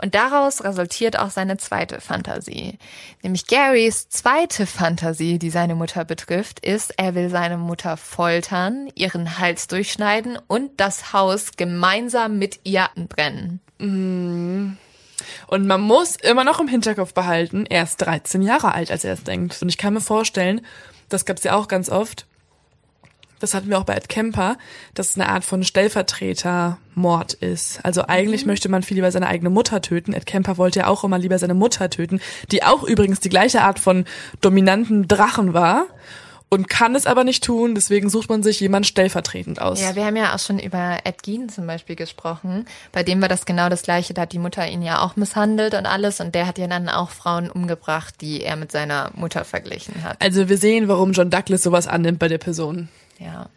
Und 0.00 0.14
daraus 0.14 0.64
resultiert 0.64 1.18
auch 1.18 1.30
seine 1.30 1.58
zweite 1.58 2.00
Fantasie. 2.00 2.78
Nämlich 3.22 3.46
Garys 3.46 4.08
zweite 4.08 4.66
Fantasie, 4.66 5.38
die 5.38 5.50
seine 5.50 5.74
Mutter 5.74 6.04
betrifft, 6.04 6.60
ist, 6.60 6.98
er 6.98 7.14
will 7.14 7.28
seine 7.28 7.58
Mutter 7.58 7.96
foltern, 7.96 8.88
ihren 8.94 9.38
Hals 9.38 9.68
durchschneiden 9.68 10.38
und 10.48 10.80
das 10.80 11.12
Haus 11.12 11.52
gemeinsam 11.56 12.38
mit 12.38 12.60
ihr 12.64 12.88
anbrennen. 12.96 13.60
Mm. 13.78 14.76
Und 15.46 15.66
man 15.66 15.80
muss 15.80 16.16
immer 16.16 16.42
noch 16.42 16.58
im 16.58 16.68
Hinterkopf 16.68 17.14
behalten, 17.14 17.66
er 17.66 17.84
ist 17.84 17.98
13 17.98 18.42
Jahre 18.42 18.74
alt, 18.74 18.90
als 18.90 19.04
er 19.04 19.12
es 19.12 19.22
denkt. 19.22 19.60
Und 19.62 19.68
ich 19.68 19.78
kann 19.78 19.94
mir 19.94 20.00
vorstellen, 20.00 20.62
das 21.08 21.24
gab 21.24 21.38
es 21.38 21.44
ja 21.44 21.54
auch 21.56 21.68
ganz 21.68 21.88
oft, 21.88 22.26
das 23.44 23.52
hatten 23.52 23.68
wir 23.68 23.78
auch 23.78 23.84
bei 23.84 23.94
Ed 23.94 24.08
Kemper, 24.08 24.56
dass 24.94 25.10
es 25.10 25.16
eine 25.16 25.28
Art 25.28 25.44
von 25.44 25.64
Stellvertretermord 25.64 27.34
ist. 27.34 27.80
Also 27.84 28.06
eigentlich 28.06 28.44
mhm. 28.44 28.52
möchte 28.52 28.68
man 28.70 28.82
viel 28.82 28.94
lieber 28.96 29.10
seine 29.10 29.26
eigene 29.26 29.50
Mutter 29.50 29.82
töten. 29.82 30.14
Ed 30.14 30.24
Kemper 30.24 30.56
wollte 30.56 30.80
ja 30.80 30.86
auch 30.86 31.04
immer 31.04 31.18
lieber 31.18 31.38
seine 31.38 31.54
Mutter 31.54 31.90
töten, 31.90 32.20
die 32.52 32.62
auch 32.62 32.84
übrigens 32.84 33.20
die 33.20 33.28
gleiche 33.28 33.60
Art 33.60 33.78
von 33.78 34.06
dominanten 34.40 35.08
Drachen 35.08 35.52
war 35.52 35.86
und 36.54 36.68
kann 36.68 36.94
es 36.94 37.06
aber 37.06 37.24
nicht 37.24 37.42
tun, 37.42 37.74
deswegen 37.74 38.08
sucht 38.08 38.30
man 38.30 38.42
sich 38.42 38.60
jemand 38.60 38.86
stellvertretend 38.86 39.60
aus. 39.60 39.82
Ja, 39.82 39.96
wir 39.96 40.06
haben 40.06 40.16
ja 40.16 40.34
auch 40.34 40.38
schon 40.38 40.58
über 40.58 40.98
Ed 41.04 41.22
Gein 41.22 41.48
zum 41.48 41.66
Beispiel 41.66 41.96
gesprochen, 41.96 42.66
bei 42.92 43.02
dem 43.02 43.20
war 43.20 43.28
das 43.28 43.44
genau 43.44 43.68
das 43.68 43.82
Gleiche, 43.82 44.14
da 44.14 44.22
hat 44.22 44.32
die 44.32 44.38
Mutter 44.38 44.66
ihn 44.66 44.82
ja 44.82 45.00
auch 45.00 45.16
misshandelt 45.16 45.74
und 45.74 45.86
alles 45.86 46.20
und 46.20 46.34
der 46.34 46.46
hat 46.46 46.58
ja 46.58 46.68
dann 46.68 46.88
auch 46.88 47.10
Frauen 47.10 47.50
umgebracht, 47.50 48.14
die 48.20 48.42
er 48.42 48.56
mit 48.56 48.72
seiner 48.72 49.10
Mutter 49.14 49.44
verglichen 49.44 50.04
hat. 50.04 50.16
Also 50.20 50.48
wir 50.48 50.58
sehen, 50.58 50.88
warum 50.88 51.12
John 51.12 51.28
Douglas 51.28 51.62
sowas 51.62 51.88
annimmt 51.88 52.20
bei 52.20 52.28
der 52.28 52.38
Person. 52.38 52.88
Ja. 53.18 53.48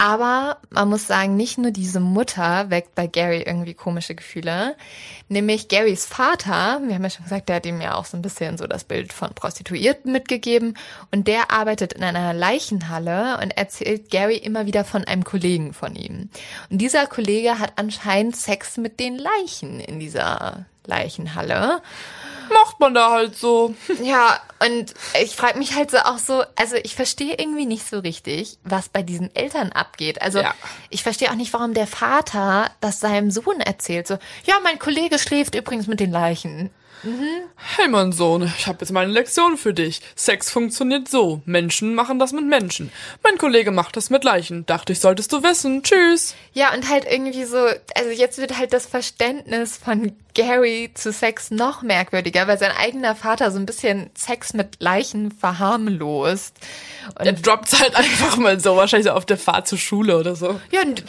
Aber 0.00 0.56
man 0.70 0.88
muss 0.88 1.06
sagen, 1.06 1.36
nicht 1.36 1.58
nur 1.58 1.72
diese 1.72 2.00
Mutter 2.00 2.70
weckt 2.70 2.94
bei 2.94 3.06
Gary 3.06 3.42
irgendwie 3.42 3.74
komische 3.74 4.14
Gefühle. 4.14 4.74
Nämlich 5.28 5.68
Garys 5.68 6.06
Vater, 6.06 6.80
wir 6.86 6.94
haben 6.94 7.02
ja 7.02 7.10
schon 7.10 7.24
gesagt, 7.24 7.50
der 7.50 7.56
hat 7.56 7.66
ihm 7.66 7.82
ja 7.82 7.96
auch 7.96 8.06
so 8.06 8.16
ein 8.16 8.22
bisschen 8.22 8.56
so 8.56 8.66
das 8.66 8.84
Bild 8.84 9.12
von 9.12 9.34
Prostituierten 9.34 10.10
mitgegeben. 10.10 10.78
Und 11.10 11.28
der 11.28 11.50
arbeitet 11.50 11.92
in 11.92 12.02
einer 12.02 12.32
Leichenhalle 12.32 13.38
und 13.42 13.50
erzählt 13.50 14.10
Gary 14.10 14.38
immer 14.38 14.64
wieder 14.64 14.86
von 14.86 15.04
einem 15.04 15.22
Kollegen 15.22 15.74
von 15.74 15.94
ihm. 15.94 16.30
Und 16.70 16.78
dieser 16.78 17.06
Kollege 17.06 17.58
hat 17.58 17.74
anscheinend 17.76 18.36
Sex 18.36 18.78
mit 18.78 19.00
den 19.00 19.18
Leichen 19.18 19.80
in 19.80 20.00
dieser 20.00 20.64
Leichenhalle 20.86 21.82
macht 22.50 22.80
man 22.80 22.94
da 22.94 23.10
halt 23.10 23.36
so. 23.36 23.74
Ja, 24.02 24.40
und 24.64 24.94
ich 25.22 25.36
frage 25.36 25.58
mich 25.58 25.74
halt 25.74 25.90
so 25.90 25.98
auch 25.98 26.18
so, 26.18 26.42
also 26.56 26.76
ich 26.76 26.94
verstehe 26.94 27.34
irgendwie 27.38 27.66
nicht 27.66 27.88
so 27.88 27.98
richtig, 27.98 28.58
was 28.62 28.88
bei 28.88 29.02
diesen 29.02 29.34
Eltern 29.34 29.72
abgeht. 29.72 30.20
Also 30.22 30.40
ja. 30.40 30.54
ich 30.90 31.02
verstehe 31.02 31.30
auch 31.30 31.34
nicht, 31.34 31.52
warum 31.52 31.74
der 31.74 31.86
Vater 31.86 32.70
das 32.80 33.00
seinem 33.00 33.30
Sohn 33.30 33.60
erzählt. 33.60 34.06
So, 34.06 34.18
ja, 34.44 34.54
mein 34.62 34.78
Kollege 34.78 35.18
schläft 35.18 35.54
übrigens 35.54 35.86
mit 35.86 36.00
den 36.00 36.10
Leichen. 36.10 36.70
Hey 37.02 37.88
mein 37.88 38.12
Sohn, 38.12 38.42
ich 38.58 38.66
habe 38.66 38.78
jetzt 38.80 38.90
mal 38.90 39.04
eine 39.04 39.12
Lektion 39.12 39.56
für 39.56 39.72
dich. 39.72 40.00
Sex 40.16 40.50
funktioniert 40.50 41.08
so. 41.08 41.40
Menschen 41.46 41.94
machen 41.94 42.18
das 42.18 42.32
mit 42.32 42.44
Menschen. 42.44 42.92
Mein 43.22 43.38
Kollege 43.38 43.70
macht 43.70 43.96
das 43.96 44.10
mit 44.10 44.22
Leichen. 44.22 44.66
Dachte 44.66 44.92
ich, 44.92 45.00
solltest 45.00 45.32
du 45.32 45.42
wissen. 45.42 45.82
Tschüss. 45.82 46.34
Ja, 46.52 46.74
und 46.74 46.90
halt 46.90 47.06
irgendwie 47.10 47.44
so, 47.44 47.56
also 47.94 48.10
jetzt 48.14 48.38
wird 48.38 48.58
halt 48.58 48.72
das 48.72 48.86
Verständnis 48.86 49.78
von 49.78 50.12
Gary 50.34 50.90
zu 50.92 51.10
Sex 51.12 51.50
noch 51.50 51.82
merkwürdiger, 51.82 52.46
weil 52.46 52.58
sein 52.58 52.72
eigener 52.78 53.16
Vater 53.16 53.50
so 53.50 53.58
ein 53.58 53.66
bisschen 53.66 54.10
Sex 54.14 54.52
mit 54.52 54.76
Leichen 54.80 55.30
verharmlost. 55.30 56.54
Und 57.18 57.26
Er 57.26 57.32
droppt 57.32 57.80
halt 57.80 57.94
einfach 57.96 58.36
mal 58.36 58.60
so, 58.60 58.76
wahrscheinlich 58.76 59.06
so 59.06 59.12
auf 59.12 59.24
der 59.26 59.38
Fahrt 59.38 59.66
zur 59.68 59.78
Schule 59.78 60.18
oder 60.18 60.36
so. 60.36 60.60
ja, 60.70 60.82
und, 60.82 61.02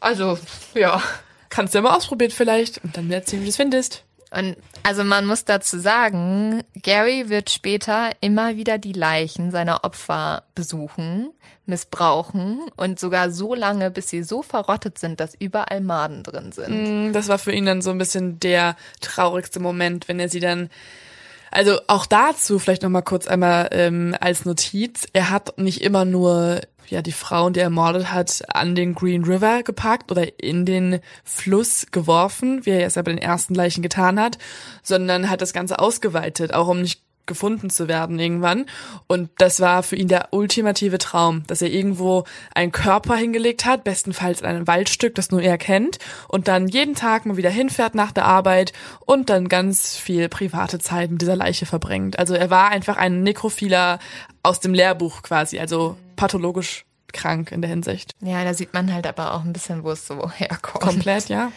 also, 0.00 0.38
ja. 0.74 1.02
Kannst 1.50 1.72
du 1.72 1.78
ja 1.78 1.82
mal 1.82 1.96
ausprobieren 1.96 2.30
vielleicht 2.30 2.84
und 2.84 2.94
dann 2.96 3.10
erzählen, 3.10 3.40
wie 3.40 3.46
du 3.46 3.50
es 3.50 3.56
findest. 3.56 4.04
Und 4.30 4.56
also 4.82 5.04
man 5.04 5.26
muss 5.26 5.44
dazu 5.44 5.78
sagen, 5.78 6.62
Gary 6.74 7.28
wird 7.28 7.50
später 7.50 8.10
immer 8.20 8.56
wieder 8.56 8.78
die 8.78 8.92
Leichen 8.92 9.50
seiner 9.50 9.84
Opfer 9.84 10.42
besuchen, 10.54 11.30
missbrauchen 11.64 12.60
und 12.76 12.98
sogar 12.98 13.30
so 13.30 13.54
lange, 13.54 13.90
bis 13.90 14.08
sie 14.08 14.22
so 14.22 14.42
verrottet 14.42 14.98
sind, 14.98 15.20
dass 15.20 15.34
überall 15.34 15.80
Maden 15.80 16.22
drin 16.22 16.52
sind. 16.52 17.08
Mm, 17.08 17.12
Das 17.12 17.28
war 17.28 17.38
für 17.38 17.52
ihn 17.52 17.66
dann 17.66 17.82
so 17.82 17.90
ein 17.90 17.98
bisschen 17.98 18.38
der 18.40 18.76
traurigste 19.00 19.60
Moment, 19.60 20.08
wenn 20.08 20.20
er 20.20 20.28
sie 20.28 20.40
dann 20.40 20.68
also 21.50 21.78
auch 21.86 22.04
dazu 22.04 22.58
vielleicht 22.58 22.82
noch 22.82 22.90
mal 22.90 23.02
kurz 23.02 23.26
einmal 23.26 23.68
ähm, 23.72 24.14
als 24.20 24.44
Notiz. 24.44 25.06
Er 25.14 25.30
hat 25.30 25.56
nicht 25.58 25.80
immer 25.80 26.04
nur 26.04 26.60
ja 26.90 27.02
die 27.02 27.12
Frauen, 27.12 27.52
die 27.52 27.60
er 27.60 27.64
ermordet 27.64 28.12
hat, 28.12 28.42
an 28.48 28.74
den 28.74 28.94
Green 28.94 29.24
River 29.24 29.62
gepackt 29.62 30.10
oder 30.10 30.40
in 30.42 30.64
den 30.64 31.00
Fluss 31.24 31.86
geworfen, 31.90 32.64
wie 32.66 32.70
er 32.70 32.86
es 32.86 32.94
ja 32.94 33.02
bei 33.02 33.12
den 33.12 33.18
ersten 33.18 33.54
Leichen 33.54 33.82
getan 33.82 34.20
hat, 34.20 34.38
sondern 34.82 35.30
hat 35.30 35.42
das 35.42 35.52
Ganze 35.52 35.78
ausgeweitet, 35.78 36.54
auch 36.54 36.68
um 36.68 36.80
nicht 36.80 37.02
gefunden 37.28 37.70
zu 37.70 37.86
werden 37.86 38.18
irgendwann. 38.18 38.66
Und 39.06 39.30
das 39.38 39.60
war 39.60 39.84
für 39.84 39.94
ihn 39.94 40.08
der 40.08 40.28
ultimative 40.32 40.98
Traum, 40.98 41.44
dass 41.46 41.62
er 41.62 41.70
irgendwo 41.70 42.24
einen 42.52 42.72
Körper 42.72 43.14
hingelegt 43.14 43.64
hat, 43.64 43.84
bestenfalls 43.84 44.40
in 44.40 44.46
einem 44.46 44.66
Waldstück, 44.66 45.14
das 45.14 45.30
nur 45.30 45.42
er 45.42 45.58
kennt, 45.58 45.98
und 46.26 46.48
dann 46.48 46.66
jeden 46.66 46.96
Tag 46.96 47.26
mal 47.26 47.36
wieder 47.36 47.50
hinfährt 47.50 47.94
nach 47.94 48.10
der 48.10 48.24
Arbeit 48.24 48.72
und 49.06 49.30
dann 49.30 49.48
ganz 49.48 49.96
viel 49.96 50.28
private 50.28 50.80
Zeit 50.80 51.12
mit 51.12 51.22
dieser 51.22 51.36
Leiche 51.36 51.66
verbringt. 51.66 52.18
Also 52.18 52.34
er 52.34 52.50
war 52.50 52.70
einfach 52.70 52.96
ein 52.96 53.22
Nekrophiler 53.22 54.00
aus 54.42 54.58
dem 54.58 54.74
Lehrbuch 54.74 55.22
quasi, 55.22 55.60
also 55.60 55.96
pathologisch 56.18 56.84
krank 57.12 57.52
in 57.52 57.62
der 57.62 57.70
Hinsicht. 57.70 58.12
Ja, 58.20 58.44
da 58.44 58.52
sieht 58.52 58.74
man 58.74 58.92
halt 58.92 59.06
aber 59.06 59.32
auch 59.32 59.44
ein 59.44 59.54
bisschen, 59.54 59.82
wo 59.82 59.90
es 59.90 60.06
so 60.06 60.30
herkommt. 60.30 60.84
Komplett, 60.84 61.30
ja. 61.30 61.50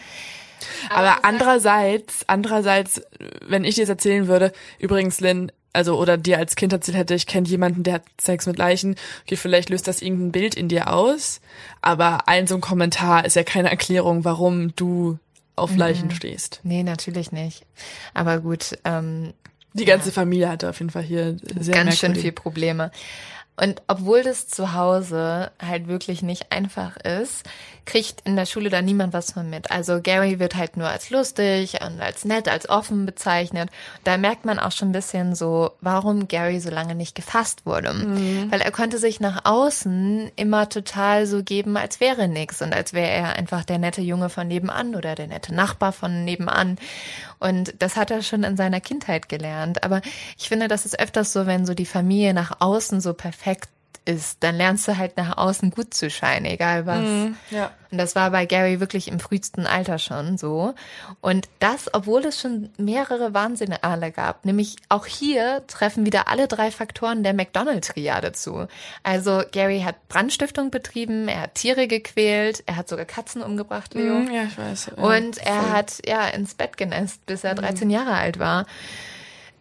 Aber 0.88 1.24
andererseits, 1.24 2.24
andererseits, 2.28 3.02
wenn 3.46 3.64
ich 3.64 3.74
dir 3.74 3.82
jetzt 3.82 3.90
erzählen 3.90 4.28
würde, 4.28 4.52
übrigens, 4.78 5.20
Lynn, 5.20 5.52
also 5.72 5.98
oder 5.98 6.16
dir 6.16 6.38
als 6.38 6.54
Kind 6.54 6.72
erzählt 6.72 6.96
hätte, 6.96 7.14
ich 7.14 7.26
kenne 7.26 7.48
jemanden, 7.48 7.82
der 7.82 7.94
hat 7.94 8.04
Sex 8.20 8.46
mit 8.46 8.58
Leichen, 8.58 8.94
okay, 9.24 9.36
vielleicht 9.36 9.70
löst 9.70 9.88
das 9.88 10.00
irgendein 10.02 10.32
Bild 10.32 10.54
in 10.54 10.68
dir 10.68 10.92
aus, 10.92 11.40
aber 11.80 12.28
ein 12.28 12.46
so 12.46 12.54
ein 12.54 12.60
Kommentar 12.60 13.24
ist 13.24 13.36
ja 13.36 13.42
keine 13.42 13.70
Erklärung, 13.70 14.24
warum 14.24 14.74
du 14.76 15.18
auf 15.56 15.76
Leichen 15.76 16.10
stehst. 16.10 16.60
Nee, 16.62 16.82
natürlich 16.82 17.32
nicht. 17.32 17.64
Aber 18.14 18.38
gut, 18.40 18.78
ähm, 18.84 19.34
Die 19.74 19.84
ganze 19.84 20.12
Familie 20.12 20.48
hatte 20.48 20.68
auf 20.68 20.78
jeden 20.78 20.90
Fall 20.90 21.02
hier 21.02 21.36
sehr 21.58 21.74
ganz 21.74 21.98
schön 21.98 22.14
viel 22.14 22.32
Probleme. 22.32 22.90
Und 23.56 23.82
obwohl 23.86 24.22
das 24.22 24.48
zu 24.48 24.72
Hause 24.72 25.50
halt 25.60 25.86
wirklich 25.86 26.22
nicht 26.22 26.50
einfach 26.50 26.96
ist, 26.96 27.44
kriegt 27.84 28.20
in 28.22 28.36
der 28.36 28.46
Schule 28.46 28.70
da 28.70 28.80
niemand 28.80 29.12
was 29.12 29.32
von 29.32 29.50
mit. 29.50 29.70
Also 29.70 30.00
Gary 30.00 30.38
wird 30.38 30.54
halt 30.54 30.76
nur 30.76 30.88
als 30.88 31.10
lustig 31.10 31.78
und 31.84 32.00
als 32.00 32.24
nett, 32.24 32.48
als 32.48 32.68
offen 32.68 33.06
bezeichnet. 33.06 33.70
Da 34.04 34.16
merkt 34.16 34.44
man 34.44 34.58
auch 34.58 34.72
schon 34.72 34.88
ein 34.88 34.92
bisschen 34.92 35.34
so, 35.34 35.72
warum 35.80 36.28
Gary 36.28 36.60
so 36.60 36.70
lange 36.70 36.94
nicht 36.94 37.14
gefasst 37.14 37.66
wurde. 37.66 37.90
Weil 38.50 38.60
er 38.60 38.70
konnte 38.70 38.98
sich 38.98 39.20
nach 39.20 39.44
außen 39.44 40.30
immer 40.36 40.68
total 40.68 41.26
so 41.26 41.42
geben, 41.42 41.76
als 41.76 42.00
wäre 42.00 42.28
nix 42.28 42.62
und 42.62 42.72
als 42.72 42.92
wäre 42.92 43.10
er 43.10 43.32
einfach 43.34 43.64
der 43.64 43.78
nette 43.78 44.00
Junge 44.00 44.28
von 44.28 44.48
nebenan 44.48 44.94
oder 44.94 45.14
der 45.14 45.26
nette 45.26 45.54
Nachbar 45.54 45.92
von 45.92 46.24
nebenan. 46.24 46.76
Und 47.38 47.74
das 47.80 47.96
hat 47.96 48.12
er 48.12 48.22
schon 48.22 48.44
in 48.44 48.56
seiner 48.56 48.80
Kindheit 48.80 49.28
gelernt. 49.28 49.82
Aber 49.82 50.00
ich 50.38 50.48
finde, 50.48 50.68
das 50.68 50.86
ist 50.86 50.98
öfters 51.00 51.32
so, 51.32 51.46
wenn 51.46 51.66
so 51.66 51.74
die 51.74 51.86
Familie 51.86 52.32
nach 52.32 52.60
außen 52.60 53.00
so 53.00 53.12
perfekt 53.12 53.42
ist, 54.04 54.38
dann 54.42 54.56
lernst 54.56 54.88
du 54.88 54.96
halt 54.98 55.16
nach 55.16 55.36
außen 55.36 55.70
gut 55.70 55.94
zu 55.94 56.10
scheinen, 56.10 56.44
egal 56.44 56.86
was. 56.86 57.04
Ja. 57.50 57.70
Und 57.92 57.98
das 57.98 58.16
war 58.16 58.32
bei 58.32 58.46
Gary 58.46 58.80
wirklich 58.80 59.06
im 59.06 59.20
frühesten 59.20 59.64
Alter 59.64 60.00
schon 60.00 60.36
so. 60.38 60.74
Und 61.20 61.48
das, 61.60 61.88
obwohl 61.94 62.24
es 62.24 62.40
schon 62.40 62.70
mehrere 62.78 63.32
Warnsignale 63.32 64.10
gab. 64.10 64.44
Nämlich 64.44 64.74
auch 64.88 65.06
hier 65.06 65.62
treffen 65.68 66.04
wieder 66.04 66.26
alle 66.26 66.48
drei 66.48 66.72
Faktoren 66.72 67.22
der 67.22 67.32
McDonald-Triade 67.32 68.32
zu. 68.32 68.66
Also 69.04 69.42
Gary 69.52 69.82
hat 69.82 70.08
Brandstiftung 70.08 70.72
betrieben, 70.72 71.28
er 71.28 71.42
hat 71.42 71.54
Tiere 71.54 71.86
gequält, 71.86 72.64
er 72.66 72.74
hat 72.74 72.88
sogar 72.88 73.04
Katzen 73.04 73.40
umgebracht, 73.40 73.94
Leo. 73.94 74.14
Mhm, 74.14 74.32
Ja, 74.34 74.42
ich 74.42 74.58
weiß. 74.58 74.90
Ja, 74.96 75.02
Und 75.04 75.38
er 75.38 75.60
voll. 75.62 75.70
hat 75.72 75.92
ja 76.04 76.26
ins 76.26 76.54
Bett 76.54 76.76
genässt, 76.76 77.24
bis 77.26 77.44
er 77.44 77.54
13 77.54 77.88
Jahre 77.88 78.14
alt 78.14 78.40
war. 78.40 78.66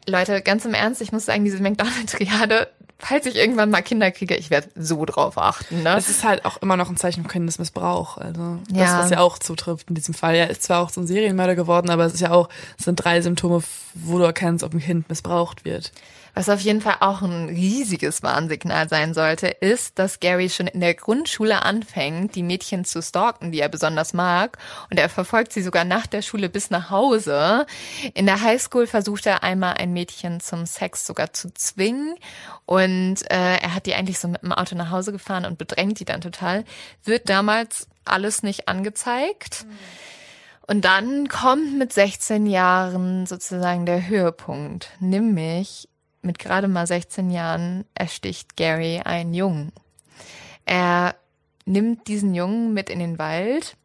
Leute, 0.07 0.41
ganz 0.41 0.65
im 0.65 0.73
Ernst, 0.73 0.99
ich 1.01 1.11
muss 1.11 1.25
sagen, 1.25 1.45
diese 1.45 1.61
McDonald-Triade, 1.61 2.67
falls 3.02 3.26
ich 3.26 3.36
irgendwann 3.36 3.70
mal 3.70 3.82
Kinder 3.82 4.12
kriege, 4.12 4.36
ich 4.36 4.49
werde 4.49 4.70
so 4.76 5.04
drauf 5.06 5.38
achten. 5.38 5.84
Ne? 5.84 5.95
Es 5.97 6.10
ist 6.10 6.24
halt 6.24 6.45
auch 6.45 6.58
immer 6.62 6.78
noch 6.78 6.89
ein 6.89 6.97
Zeichen 6.97 7.22
von 7.24 7.32
Kindesmissbrauch. 7.32 8.18
Also 8.18 8.58
das, 8.70 8.78
Ja. 8.78 8.99
was 8.99 9.10
ja 9.10 9.20
auch 9.20 9.38
zutrifft 9.39 9.89
in 9.89 9.95
diesem 9.95 10.14
Fall. 10.14 10.36
Er 10.36 10.49
ist 10.49 10.64
zwar 10.64 10.82
auch 10.82 10.89
so 10.89 11.02
ein 11.02 11.08
Serienmörder 11.08 11.56
geworden, 11.56 11.89
aber 11.89 12.06
es 12.06 12.14
ist 12.14 12.20
ja 12.22 12.32
auch, 12.32 12.49
es 12.78 12.86
sind 12.86 12.95
drei 12.97 13.22
Symptome, 13.22 13.62
wo 13.93 14.18
du 14.18 14.24
erkennst, 14.24 14.64
ob 14.64 14.74
ein 14.74 14.80
Kind 14.80 15.10
missbraucht 15.10 15.66
wird. 15.66 15.91
Was 16.34 16.49
auf 16.49 16.61
jeden 16.61 16.82
Fall 16.82 16.97
auch 17.01 17.21
ein 17.21 17.49
riesiges 17.49 18.23
Warnsignal 18.23 18.88
sein 18.88 19.13
sollte, 19.13 19.47
ist, 19.47 19.99
dass 19.99 20.19
Gary 20.19 20.49
schon 20.49 20.67
in 20.67 20.79
der 20.79 20.93
Grundschule 20.93 21.63
anfängt, 21.63 22.36
die 22.36 22.43
Mädchen 22.43 22.86
zu 22.86 23.01
stalken, 23.01 23.51
die 23.51 23.59
er 23.59 23.69
besonders 23.69 24.13
mag. 24.13 24.57
Und 24.89 24.97
er 24.97 25.09
verfolgt 25.09 25.51
sie 25.51 25.61
sogar 25.61 25.84
nach 25.84 26.07
der 26.07 26.21
Schule 26.21 26.49
bis 26.49 26.69
nach 26.69 26.89
Hause. 26.89 27.65
In 28.13 28.25
der 28.25 28.41
Highschool 28.41 28.88
versucht 28.88 29.25
er 29.25 29.43
einmal 29.43 29.73
ein 29.73 29.93
Mädchen 29.93 30.39
zum 30.39 30.65
Sex 30.65 31.05
sogar 31.05 31.34
zu 31.34 31.53
zwingen. 31.53 32.15
Und 32.65 33.21
äh, 33.29 33.57
er 33.57 33.75
hat 33.75 33.86
die 33.86 33.95
eigentlich 33.95 34.19
so 34.19 34.27
mit 34.27 34.41
dem 34.41 34.53
Auto 34.53 34.75
nach 34.75 34.91
Hause 34.91 35.11
gefahren 35.11 35.45
und 35.45 35.57
bedrängt 35.57 35.99
die 35.99 36.05
dann 36.05 36.21
total. 36.21 36.63
Wird 37.03 37.27
damals 37.27 37.88
alles 38.05 38.43
nicht 38.43 38.67
angezeigt. 38.67 39.65
Und 40.67 40.86
dann 40.86 41.27
kommt 41.27 41.77
mit 41.77 41.91
16 41.91 42.45
Jahren 42.45 43.25
sozusagen 43.25 43.86
der 43.86 44.07
Höhepunkt, 44.07 44.89
nämlich 45.01 45.89
mit 46.22 46.39
gerade 46.39 46.67
mal 46.67 46.88
16 46.88 47.30
Jahren 47.32 47.86
ersticht 47.95 48.55
Gary 48.55 49.01
einen 49.03 49.34
Jungen. 49.34 49.72
Er 50.65 51.15
nimmt 51.65 52.07
diesen 52.07 52.34
Jungen 52.36 52.74
mit 52.74 52.89
in 52.89 52.99
den 52.99 53.17
Wald, 53.17 53.76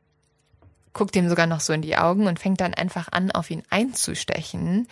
guckt 0.92 1.16
ihm 1.16 1.28
sogar 1.28 1.46
noch 1.46 1.60
so 1.60 1.72
in 1.72 1.82
die 1.82 1.96
Augen 1.96 2.26
und 2.26 2.38
fängt 2.38 2.60
dann 2.60 2.74
einfach 2.74 3.08
an, 3.10 3.30
auf 3.30 3.50
ihn 3.50 3.62
einzustechen. 3.70 4.88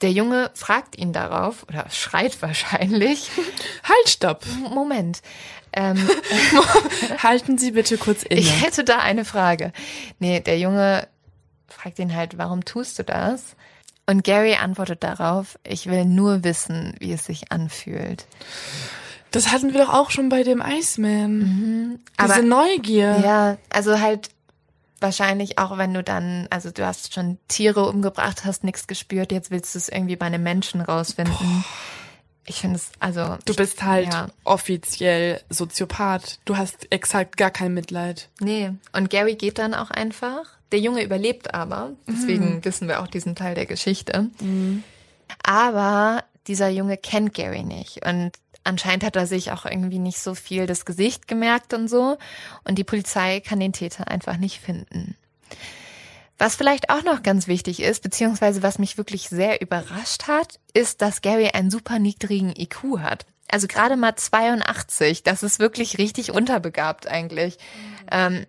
Der 0.00 0.12
Junge 0.12 0.50
fragt 0.54 0.96
ihn 0.96 1.12
darauf 1.12 1.64
oder 1.68 1.88
schreit 1.90 2.40
wahrscheinlich. 2.40 3.30
Halt, 3.84 4.08
stopp! 4.08 4.44
Moment. 4.70 5.20
Ähm, 5.72 6.08
Halten 7.22 7.58
Sie 7.58 7.72
bitte 7.72 7.98
kurz 7.98 8.22
inne. 8.22 8.40
Ich 8.40 8.62
hätte 8.62 8.82
da 8.82 8.98
eine 8.98 9.24
Frage. 9.24 9.72
Nee, 10.18 10.40
der 10.40 10.58
Junge 10.58 11.06
fragt 11.68 11.98
ihn 11.98 12.14
halt, 12.14 12.38
warum 12.38 12.64
tust 12.64 12.98
du 12.98 13.04
das? 13.04 13.56
Und 14.06 14.24
Gary 14.24 14.54
antwortet 14.54 15.02
darauf, 15.04 15.58
ich 15.64 15.86
will 15.86 16.04
nur 16.04 16.42
wissen, 16.42 16.94
wie 16.98 17.12
es 17.12 17.24
sich 17.26 17.52
anfühlt. 17.52 18.26
Das 19.30 19.52
hatten 19.52 19.72
wir 19.72 19.84
doch 19.84 19.92
auch 19.94 20.10
schon 20.10 20.28
bei 20.28 20.42
dem 20.42 20.60
Iceman. 20.64 22.00
Diese 22.20 22.34
Aber- 22.34 22.42
Neugier. 22.42 23.20
Ja, 23.24 23.56
also 23.68 24.00
halt 24.00 24.30
wahrscheinlich 25.00 25.58
auch, 25.58 25.78
wenn 25.78 25.94
du 25.94 26.02
dann, 26.02 26.46
also 26.50 26.70
du 26.70 26.84
hast 26.84 27.14
schon 27.14 27.38
Tiere 27.48 27.86
umgebracht, 27.88 28.44
hast 28.44 28.64
nichts 28.64 28.86
gespürt, 28.88 29.30
jetzt 29.32 29.50
willst 29.52 29.74
du 29.74 29.78
es 29.78 29.88
irgendwie 29.88 30.16
bei 30.16 30.26
einem 30.26 30.42
Menschen 30.42 30.80
rausfinden. 30.80 31.64
Ich 32.46 32.56
finde 32.56 32.76
es, 32.76 32.90
also. 32.98 33.36
Du 33.44 33.54
bist 33.54 33.82
halt 33.84 34.12
Ja. 34.12 34.26
offiziell 34.42 35.40
Soziopath. 35.50 36.40
Du 36.44 36.56
hast 36.56 36.90
exakt 36.90 37.36
gar 37.36 37.50
kein 37.50 37.72
Mitleid. 37.72 38.28
Nee. 38.40 38.72
Und 38.92 39.08
Gary 39.10 39.36
geht 39.36 39.58
dann 39.58 39.72
auch 39.74 39.90
einfach. 39.90 40.42
Der 40.72 40.78
Junge 40.78 41.02
überlebt 41.02 41.54
aber. 41.54 41.92
Deswegen 42.06 42.64
wissen 42.64 42.88
wir 42.88 43.00
auch 43.00 43.08
diesen 43.08 43.34
Teil 43.34 43.54
der 43.54 43.66
Geschichte. 43.66 44.30
Aber 45.42 46.24
dieser 46.46 46.68
Junge 46.68 46.96
kennt 46.96 47.34
Gary 47.34 47.62
nicht. 47.62 48.04
Und 48.06 48.32
anscheinend 48.64 49.04
hat 49.04 49.16
er 49.16 49.26
sich 49.26 49.52
auch 49.52 49.66
irgendwie 49.66 49.98
nicht 49.98 50.18
so 50.18 50.34
viel 50.34 50.66
das 50.66 50.84
Gesicht 50.84 51.28
gemerkt 51.28 51.74
und 51.74 51.88
so. 51.88 52.18
Und 52.64 52.78
die 52.78 52.84
Polizei 52.84 53.40
kann 53.40 53.60
den 53.60 53.72
Täter 53.72 54.08
einfach 54.08 54.36
nicht 54.36 54.60
finden. 54.60 55.16
Was 56.38 56.56
vielleicht 56.56 56.88
auch 56.88 57.02
noch 57.02 57.22
ganz 57.22 57.48
wichtig 57.48 57.82
ist, 57.82 58.02
beziehungsweise 58.02 58.62
was 58.62 58.78
mich 58.78 58.96
wirklich 58.96 59.28
sehr 59.28 59.60
überrascht 59.60 60.26
hat, 60.26 60.58
ist, 60.72 61.02
dass 61.02 61.20
Gary 61.20 61.48
einen 61.48 61.70
super 61.70 61.98
niedrigen 61.98 62.54
IQ 62.56 63.00
hat. 63.00 63.26
Also 63.50 63.66
gerade 63.66 63.96
mal 63.96 64.16
82. 64.16 65.22
Das 65.22 65.42
ist 65.42 65.58
wirklich 65.58 65.98
richtig 65.98 66.32
unterbegabt 66.32 67.06
eigentlich. 67.06 67.58
Ähm, 68.10 68.46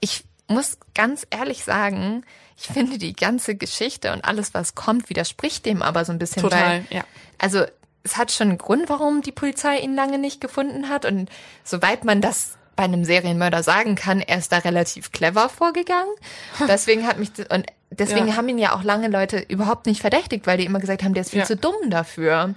ich 0.00 0.24
muss 0.48 0.78
ganz 0.94 1.26
ehrlich 1.30 1.62
sagen, 1.64 2.24
ich 2.56 2.66
finde 2.66 2.98
die 2.98 3.12
ganze 3.14 3.54
Geschichte 3.54 4.12
und 4.12 4.24
alles, 4.24 4.52
was 4.54 4.74
kommt, 4.74 5.08
widerspricht 5.10 5.64
dem 5.66 5.82
aber 5.82 6.04
so 6.04 6.12
ein 6.12 6.18
bisschen. 6.18 6.42
Total, 6.42 6.60
weil, 6.60 6.84
ja. 6.90 7.04
Also 7.38 7.64
es 8.02 8.16
hat 8.16 8.32
schon 8.32 8.48
einen 8.48 8.58
Grund, 8.58 8.88
warum 8.88 9.22
die 9.22 9.32
Polizei 9.32 9.78
ihn 9.78 9.94
lange 9.94 10.18
nicht 10.18 10.40
gefunden 10.40 10.88
hat. 10.88 11.04
Und 11.04 11.30
soweit 11.62 12.04
man 12.04 12.20
das 12.20 12.56
bei 12.74 12.84
einem 12.84 13.04
Serienmörder 13.04 13.62
sagen 13.62 13.94
kann, 13.96 14.20
er 14.20 14.38
ist 14.38 14.50
da 14.52 14.58
relativ 14.58 15.12
clever 15.12 15.48
vorgegangen. 15.48 16.10
Deswegen 16.68 17.06
hat 17.06 17.18
mich 17.18 17.30
und 17.50 17.66
deswegen 17.90 18.28
Ja. 18.28 18.36
haben 18.36 18.48
ihn 18.48 18.58
ja 18.58 18.74
auch 18.76 18.82
lange 18.82 19.08
Leute 19.08 19.38
überhaupt 19.38 19.86
nicht 19.86 20.00
verdächtigt, 20.00 20.46
weil 20.46 20.58
die 20.58 20.64
immer 20.64 20.78
gesagt 20.78 21.02
haben, 21.02 21.14
der 21.14 21.22
ist 21.22 21.30
viel 21.30 21.40
Ja. 21.40 21.44
zu 21.46 21.56
dumm 21.56 21.74
dafür. 21.90 22.54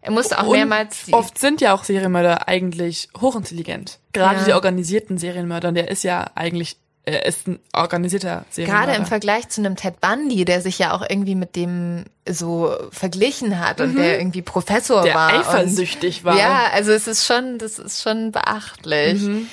Er 0.00 0.10
musste 0.10 0.38
auch 0.40 0.46
Und 0.46 0.52
mehrmals 0.56 1.06
oft 1.12 1.38
sind 1.38 1.60
ja 1.60 1.74
auch 1.74 1.84
Serienmörder 1.84 2.48
eigentlich 2.48 3.08
hochintelligent. 3.20 3.98
Gerade 4.12 4.40
Ja. 4.40 4.44
die 4.46 4.52
organisierten 4.54 5.16
Serienmörder, 5.18 5.70
der 5.72 5.90
ist 5.90 6.02
ja 6.02 6.26
eigentlich, 6.34 6.76
er 7.04 7.26
ist 7.26 7.48
ein 7.48 7.58
organisierter 7.72 8.44
Serienmörder. 8.50 8.86
Gerade 8.86 8.98
im 8.98 9.06
Vergleich 9.06 9.48
zu 9.48 9.60
einem 9.60 9.74
Ted 9.76 10.00
Bundy, 10.00 10.44
der 10.44 10.60
sich 10.60 10.78
ja 10.78 10.92
auch 10.92 11.02
irgendwie 11.08 11.34
mit 11.34 11.56
dem 11.56 12.04
so 12.28 12.72
verglichen 12.92 13.58
hat 13.58 13.80
und 13.80 13.96
der 13.96 14.18
irgendwie 14.18 14.42
Professor 14.42 15.00
Mhm. 15.00 15.06
der 15.06 15.14
war. 15.14 15.32
eifersüchtig 15.40 16.18
und, 16.18 16.24
war. 16.26 16.38
Ja, 16.38 16.66
also 16.72 16.92
es 16.92 17.08
ist 17.08 17.26
schon, 17.26 17.58
das 17.58 17.78
ist 17.80 18.02
schon 18.02 18.30
beachtlich. 18.30 19.20
Mhm. 19.20 19.48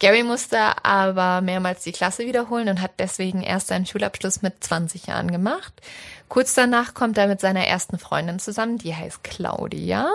Gary 0.00 0.22
musste 0.22 0.58
aber 0.84 1.42
mehrmals 1.42 1.84
die 1.84 1.92
Klasse 1.92 2.26
wiederholen 2.26 2.68
und 2.68 2.80
hat 2.80 2.92
deswegen 2.98 3.42
erst 3.42 3.68
seinen 3.68 3.86
Schulabschluss 3.86 4.40
mit 4.42 4.64
20 4.64 5.06
Jahren 5.06 5.30
gemacht. 5.30 5.74
Kurz 6.30 6.54
danach 6.54 6.94
kommt 6.94 7.18
er 7.18 7.26
mit 7.26 7.40
seiner 7.40 7.66
ersten 7.66 7.98
Freundin 7.98 8.38
zusammen, 8.38 8.78
die 8.78 8.94
heißt 8.94 9.24
Claudia. 9.24 10.08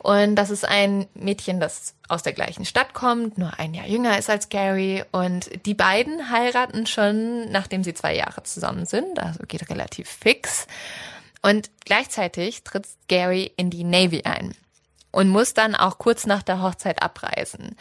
Und 0.00 0.34
das 0.34 0.50
ist 0.50 0.64
ein 0.64 1.06
Mädchen, 1.14 1.60
das 1.60 1.94
aus 2.08 2.24
der 2.24 2.32
gleichen 2.32 2.64
Stadt 2.64 2.92
kommt, 2.92 3.38
nur 3.38 3.56
ein 3.56 3.72
Jahr 3.72 3.86
jünger 3.86 4.18
ist 4.18 4.28
als 4.28 4.48
Gary. 4.48 5.04
Und 5.12 5.64
die 5.64 5.74
beiden 5.74 6.28
heiraten 6.32 6.88
schon, 6.88 7.52
nachdem 7.52 7.84
sie 7.84 7.94
zwei 7.94 8.16
Jahre 8.16 8.42
zusammen 8.42 8.84
sind. 8.84 9.20
Also 9.20 9.44
geht 9.46 9.70
relativ 9.70 10.08
fix. 10.08 10.66
Und 11.40 11.70
gleichzeitig 11.84 12.64
tritt 12.64 12.88
Gary 13.06 13.52
in 13.56 13.70
die 13.70 13.84
Navy 13.84 14.22
ein 14.24 14.56
und 15.12 15.28
muss 15.28 15.54
dann 15.54 15.76
auch 15.76 15.98
kurz 15.98 16.26
nach 16.26 16.42
der 16.42 16.62
Hochzeit 16.62 17.00
abreisen. 17.00 17.76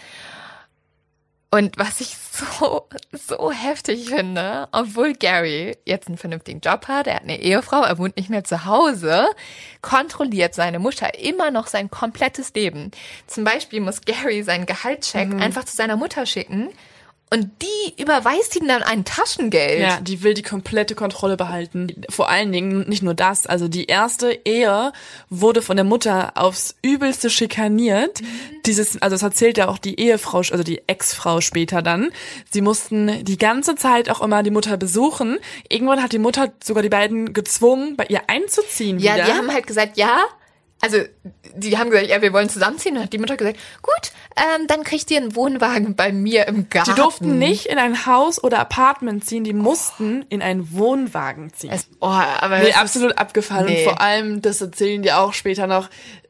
Und 1.53 1.77
was 1.77 2.01
ich 2.01 2.17
so, 2.17 2.87
so 3.11 3.51
heftig 3.51 4.09
finde, 4.09 4.67
obwohl 4.71 5.13
Gary 5.13 5.77
jetzt 5.85 6.07
einen 6.07 6.17
vernünftigen 6.17 6.61
Job 6.61 6.87
hat, 6.87 7.05
er 7.05 7.17
hat 7.17 7.21
eine 7.21 7.39
Ehefrau, 7.39 7.83
er 7.83 7.99
wohnt 7.99 8.17
nicht 8.17 8.31
mehr 8.31 8.43
zu 8.43 8.65
Hause, 8.65 9.27
kontrolliert 9.83 10.55
seine 10.55 10.79
Mutter 10.79 11.19
immer 11.19 11.51
noch 11.51 11.67
sein 11.67 11.91
komplettes 11.91 12.55
Leben. 12.55 12.89
Zum 13.27 13.43
Beispiel 13.43 13.81
muss 13.81 14.01
Gary 14.01 14.41
seinen 14.41 14.65
Gehaltscheck 14.65 15.31
einfach 15.39 15.63
zu 15.63 15.75
seiner 15.75 15.95
Mutter 15.95 16.25
schicken 16.25 16.69
und 17.33 17.49
die 17.63 18.01
überweist 18.01 18.55
ihm 18.55 18.67
dann 18.67 18.83
ein 18.83 19.05
Taschengeld. 19.05 19.81
Ja, 19.81 19.99
die 19.99 20.21
will 20.21 20.35
die 20.35 20.43
komplette 20.43 20.93
Kontrolle 20.93 21.35
behalten. 21.35 22.03
Vor 22.09 22.29
allen 22.29 22.51
Dingen 22.51 22.87
nicht 22.87 23.01
nur 23.01 23.15
das, 23.15 23.47
also 23.47 23.67
die 23.67 23.85
erste 23.85 24.39
Ehe 24.45 24.93
wurde 25.31 25.63
von 25.63 25.75
der 25.75 25.83
Mutter 25.83 26.33
aufs 26.35 26.75
übelste 26.83 27.31
schikaniert. 27.31 28.21
Dieses, 28.67 29.01
also 29.01 29.15
das 29.15 29.23
erzählt 29.23 29.57
ja 29.57 29.67
auch 29.67 29.79
die 29.79 29.99
Ehefrau, 29.99 30.37
also 30.37 30.61
die 30.61 30.83
Ex-Frau 30.87 31.41
später 31.41 31.81
dann. 31.81 32.11
Sie 32.51 32.61
mussten 32.61 33.25
die 33.25 33.39
ganze 33.39 33.75
Zeit 33.75 34.11
auch 34.11 34.21
immer 34.21 34.43
die 34.43 34.51
Mutter 34.51 34.77
besuchen. 34.77 35.39
Irgendwann 35.69 36.03
hat 36.03 36.11
die 36.11 36.19
Mutter 36.19 36.53
sogar 36.63 36.83
die 36.83 36.89
beiden 36.89 37.33
gezwungen, 37.33 37.97
bei 37.97 38.05
ihr 38.09 38.21
einzuziehen 38.27 38.99
Ja, 38.99 39.15
wieder. 39.15 39.25
die 39.25 39.31
haben 39.31 39.51
halt 39.51 39.65
gesagt, 39.65 39.97
ja. 39.97 40.19
Also, 40.83 40.97
die 41.55 41.77
haben 41.77 41.89
gesagt, 41.89 42.09
ja, 42.09 42.21
wir 42.21 42.33
wollen 42.33 42.49
zusammenziehen. 42.49 42.97
Und 42.97 43.03
hat 43.03 43.13
die 43.13 43.17
Mutter 43.17 43.37
gesagt, 43.37 43.57
gut, 43.81 44.11
ähm, 44.35 44.67
dann 44.67 44.83
kriegt 44.83 45.09
ihr 45.11 45.17
einen 45.17 45.33
Wohnwagen 45.33 45.95
bei 45.95 46.11
mir 46.11 46.45
im 46.49 46.67
Garten. 46.67 46.91
die 46.91 46.99
durften 46.99 47.39
nicht 47.39 47.67
in 47.67 47.77
ein 47.77 48.05
Haus 48.05 48.43
oder 48.43 48.59
Apartment 48.59 49.23
ziehen, 49.23 49.45
die 49.45 49.53
mussten 49.53 50.25
in 50.27 50.41
einen 50.41 50.73
Wohnwagen 50.73 51.53
ziehen. 51.53 51.71
Es, 51.71 51.87
oh, 52.01 52.07
aber 52.07 52.59
Nee, 52.59 52.73
absolut 52.73 53.17
abgefallen. 53.17 53.67
Nee. 53.67 53.85
Und 53.85 53.91
vor 53.91 54.01
allem, 54.01 54.41
das 54.41 54.59
erzählen 54.59 55.01
die 55.01 55.13
auch 55.13 55.31
später 55.31 55.67
noch, 55.67 55.89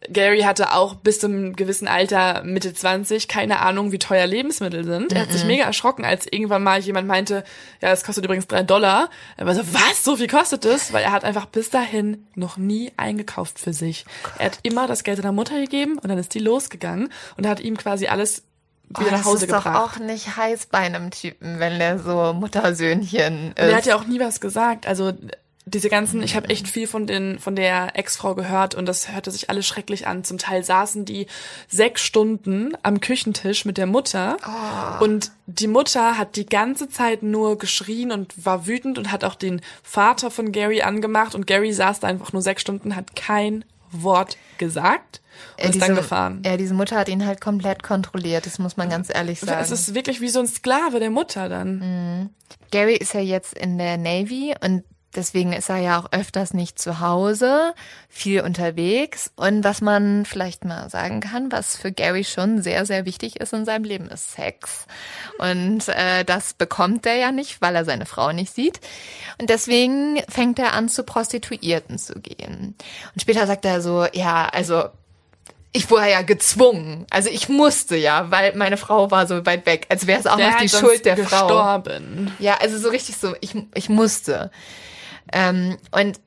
Gary 0.09 0.41
hatte 0.41 0.73
auch 0.73 0.95
bis 0.95 1.19
zum 1.19 1.55
gewissen 1.55 1.87
Alter, 1.87 2.43
Mitte 2.43 2.73
20, 2.73 3.27
keine 3.27 3.59
Ahnung, 3.59 3.91
wie 3.91 3.99
teuer 3.99 4.27
Lebensmittel 4.27 4.83
sind. 4.83 5.13
Er 5.13 5.21
hat 5.21 5.31
sich 5.31 5.45
mega 5.45 5.65
erschrocken, 5.65 6.05
als 6.05 6.25
irgendwann 6.29 6.63
mal 6.63 6.79
jemand 6.79 7.07
meinte, 7.07 7.43
ja, 7.81 7.89
das 7.89 8.03
kostet 8.03 8.25
übrigens 8.25 8.47
drei 8.47 8.63
Dollar. 8.63 9.09
Er 9.37 9.45
war 9.45 9.55
so, 9.55 9.61
was, 9.73 10.03
so 10.03 10.15
viel 10.17 10.27
kostet 10.27 10.65
das? 10.65 10.93
Weil 10.93 11.03
er 11.03 11.11
hat 11.11 11.23
einfach 11.23 11.45
bis 11.45 11.69
dahin 11.69 12.25
noch 12.35 12.57
nie 12.57 12.91
eingekauft 12.97 13.59
für 13.59 13.73
sich. 13.73 14.05
er 14.37 14.47
hat 14.47 14.59
immer 14.63 14.87
das 14.87 15.03
Geld 15.03 15.17
seiner 15.17 15.31
Mutter 15.31 15.59
gegeben 15.59 15.97
und 15.97 16.09
dann 16.09 16.17
ist 16.17 16.33
die 16.33 16.39
losgegangen 16.39 17.09
und 17.37 17.47
hat 17.47 17.59
ihm 17.59 17.77
quasi 17.77 18.07
alles 18.07 18.43
wieder 18.89 19.09
oh, 19.09 19.11
nach 19.11 19.25
Hause 19.25 19.33
das 19.33 19.43
ist 19.43 19.51
doch 19.51 19.63
gebracht. 19.63 19.95
auch 19.95 19.99
nicht 19.99 20.37
heiß 20.37 20.67
bei 20.67 20.79
einem 20.79 21.09
Typen, 21.11 21.59
wenn 21.59 21.79
der 21.79 21.99
so 21.99 22.33
Muttersöhnchen 22.33 23.49
ist. 23.51 23.57
Er 23.57 23.75
hat 23.75 23.85
ja 23.85 23.95
auch 23.95 24.05
nie 24.05 24.19
was 24.19 24.39
gesagt. 24.39 24.85
Also 24.87 25.13
diese 25.66 25.89
ganzen, 25.89 26.22
ich 26.22 26.36
habe 26.36 26.49
echt 26.49 26.68
viel 26.68 26.88
von 26.88 27.07
den 27.07 27.39
von 27.39 27.55
der 27.55 27.97
Ex-Frau 27.97 28.36
gehört 28.36 28.76
und 28.76 28.86
das 28.86 29.11
hörte 29.11 29.32
sich 29.32 29.49
alles 29.49 29.66
schrecklich 29.66 30.07
an. 30.07 30.24
Zum 30.24 30.38
Teil 30.38 30.64
saßen 30.64 31.05
die 31.05 31.28
sechs 31.70 32.01
Stunden 32.01 32.74
am 32.84 32.99
Küchentisch 32.99 33.64
mit 33.64 33.78
der 33.78 33.86
Mutter 33.86 34.38
und 34.99 35.32
die 35.45 35.68
Mutter 35.68 36.18
hat 36.18 36.36
die 36.36 36.45
ganze 36.45 36.89
Zeit 36.89 37.24
nur 37.24 37.57
geschrien 37.57 38.11
und 38.11 38.45
war 38.45 38.68
wütend 38.68 38.97
und 38.97 39.11
hat 39.11 39.24
auch 39.24 39.36
den 39.36 39.61
Vater 39.84 40.32
von 40.32 40.51
Gary 40.51 40.82
angemacht 40.82 41.34
und 41.34 41.47
Gary 41.47 41.72
saß 41.72 42.01
da 42.01 42.07
einfach 42.07 42.34
nur 42.34 42.41
sechs 42.41 42.61
Stunden, 42.61 42.95
hat 42.95 43.16
kein 43.16 43.64
Wort 43.91 44.38
gesagt 44.57 45.22
und 45.57 45.66
Äh, 45.66 45.70
ist 45.70 45.82
dann 45.82 45.95
gefahren. 45.95 46.41
Ja, 46.45 46.57
diese 46.57 46.74
Mutter 46.74 46.97
hat 46.97 47.07
ihn 47.07 47.26
halt 47.26 47.39
komplett 47.41 47.84
kontrolliert, 47.84 48.45
das 48.45 48.59
muss 48.59 48.76
man 48.76 48.89
ganz 48.89 49.09
ehrlich 49.14 49.39
sagen. 49.39 49.61
Es 49.61 49.72
ist 49.72 49.95
wirklich 49.95 50.20
wie 50.20 50.30
so 50.30 50.39
ein 50.39 50.47
Sklave 50.47 50.99
der 50.99 51.09
Mutter 51.09 51.47
dann. 51.47 52.32
Gary 52.72 52.95
ist 52.95 53.14
ja 53.14 53.22
jetzt 53.22 53.53
in 53.57 53.78
der 53.78 53.97
Navy 53.97 54.53
und 54.61 54.84
deswegen 55.16 55.53
ist 55.53 55.70
er 55.70 55.78
ja 55.78 55.99
auch 55.99 56.11
öfters 56.11 56.53
nicht 56.53 56.80
zu 56.80 56.99
Hause, 56.99 57.74
viel 58.09 58.41
unterwegs. 58.41 59.32
Und 59.36 59.64
was 59.64 59.82
man 59.82 60.26
vielleicht 60.26 60.66
mal 60.66 60.89
sagen 60.89 61.22
kann, 61.22 61.51
was 61.51 61.78
für 61.78 61.91
Gary 61.91 62.24
schon 62.24 62.61
sehr, 62.61 62.86
sehr 62.86 63.05
wichtig 63.05 63.39
ist 63.39 63.53
in 63.53 63.66
seinem 63.66 63.84
Leben, 63.84 64.09
ist 64.09 64.34
Sex. 64.34 64.86
Und 65.39 65.88
äh, 65.89 66.24
das 66.26 66.53
bekommt 66.53 67.05
er 67.05 67.16
ja 67.16 67.32
nicht, 67.32 67.61
weil 67.61 67.76
er 67.76 67.86
seine 67.86 68.05
Frau 68.05 68.32
nicht 68.32 68.53
sieht. 68.53 68.80
Und 69.39 69.49
deswegen 69.49 70.22
fängt 70.30 70.59
er 70.59 70.74
an, 70.74 70.89
zu 70.89 71.03
Prostituierten 71.03 71.97
zu 71.97 72.14
gehen. 72.20 72.76
Und 73.14 73.22
später 73.22 73.47
sagt 73.47 73.66
er 73.66 73.82
so, 73.82 74.05
ja, 74.14 74.47
also 74.49 74.86
ich 75.74 75.89
wurde 75.89 76.11
ja 76.11 76.22
gezwungen. 76.22 77.07
Also 77.09 77.30
ich 77.30 77.49
musste 77.49 77.95
ja, 77.97 78.30
weil 78.30 78.55
meine 78.55 78.78
Frau 78.78 79.09
war 79.09 79.26
so 79.26 79.43
weit 79.45 79.66
weg. 79.66 79.88
Als 79.89 80.05
wäre 80.05 80.20
es 80.20 80.28
auch 80.28 80.38
Der 80.38 80.51
noch 80.51 80.57
die 80.57 80.70
Schuld 80.70 81.03
der 81.03 81.18
Frau. 81.18 81.47
gestorben. 81.47 82.32
Ja, 82.38 82.57
also 82.61 82.78
so 82.78 82.89
richtig 82.89 83.18
so, 83.18 83.36
ich, 83.41 83.55
ich 83.74 83.89
musste. 83.89 84.51
Ähm, 85.32 85.78
und 85.91 86.19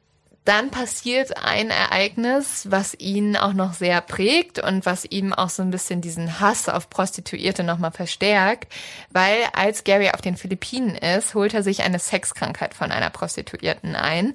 dann 0.47 0.70
passiert 0.70 1.36
ein 1.44 1.70
Ereignis, 1.70 2.68
was 2.70 2.94
ihn 2.99 3.36
auch 3.36 3.53
noch 3.53 3.74
sehr 3.74 4.01
prägt 4.01 4.61
und 4.61 4.86
was 4.86 5.05
ihm 5.05 5.32
auch 5.32 5.51
so 5.51 5.62
ein 5.62 5.72
bisschen 5.72 6.01
diesen 6.01 6.38
Hass 6.38 6.68
auf 6.68 6.88
Prostituierte 6.88 7.64
nochmal 7.64 7.90
verstärkt, 7.90 8.72
weil 9.11 9.38
als 9.55 9.82
Gary 9.82 10.11
auf 10.11 10.20
den 10.20 10.36
Philippinen 10.36 10.94
ist, 10.94 11.34
holt 11.34 11.53
er 11.53 11.64
sich 11.64 11.82
eine 11.82 11.99
Sexkrankheit 11.99 12.74
von 12.74 12.92
einer 12.92 13.11
Prostituierten 13.11 13.97
ein 13.97 14.34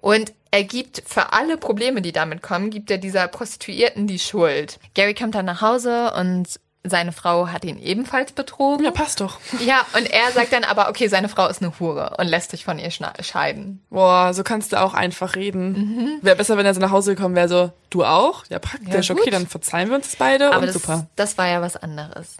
und 0.00 0.32
er 0.50 0.64
gibt 0.64 1.02
für 1.06 1.32
alle 1.32 1.56
Probleme, 1.56 2.02
die 2.02 2.12
damit 2.12 2.42
kommen, 2.42 2.70
gibt 2.70 2.90
er 2.90 2.98
dieser 2.98 3.28
Prostituierten 3.28 4.08
die 4.08 4.18
Schuld. 4.18 4.80
Gary 4.94 5.14
kommt 5.14 5.36
dann 5.36 5.46
nach 5.46 5.62
Hause 5.62 6.12
und 6.12 6.58
seine 6.84 7.12
Frau 7.12 7.48
hat 7.48 7.64
ihn 7.64 7.78
ebenfalls 7.78 8.32
betrogen. 8.32 8.84
Ja, 8.84 8.90
passt 8.90 9.20
doch. 9.20 9.38
Ja, 9.60 9.86
und 9.96 10.10
er 10.10 10.32
sagt 10.32 10.52
dann 10.52 10.64
aber, 10.64 10.88
okay, 10.88 11.06
seine 11.08 11.28
Frau 11.28 11.46
ist 11.46 11.62
eine 11.62 11.78
Hure 11.78 12.16
und 12.18 12.26
lässt 12.26 12.50
sich 12.50 12.64
von 12.64 12.78
ihr 12.78 12.90
scheiden. 12.90 13.82
Boah, 13.90 14.34
so 14.34 14.42
kannst 14.42 14.72
du 14.72 14.80
auch 14.80 14.94
einfach 14.94 15.36
reden. 15.36 15.72
Mhm. 15.72 16.18
Wäre 16.22 16.36
besser, 16.36 16.56
wenn 16.56 16.66
er 16.66 16.74
so 16.74 16.80
nach 16.80 16.90
Hause 16.90 17.14
gekommen 17.14 17.36
wäre, 17.36 17.48
so, 17.48 17.70
du 17.90 18.04
auch? 18.04 18.44
Ja, 18.48 18.58
praktisch. 18.58 19.08
Ja, 19.08 19.14
okay, 19.14 19.30
dann 19.30 19.46
verzeihen 19.46 19.90
wir 19.90 19.96
uns 19.96 20.10
das 20.10 20.16
beide 20.16 20.48
Aber 20.48 20.58
und 20.58 20.66
das, 20.66 20.74
super. 20.74 21.06
das 21.14 21.38
war 21.38 21.46
ja 21.46 21.62
was 21.62 21.76
anderes. 21.76 22.38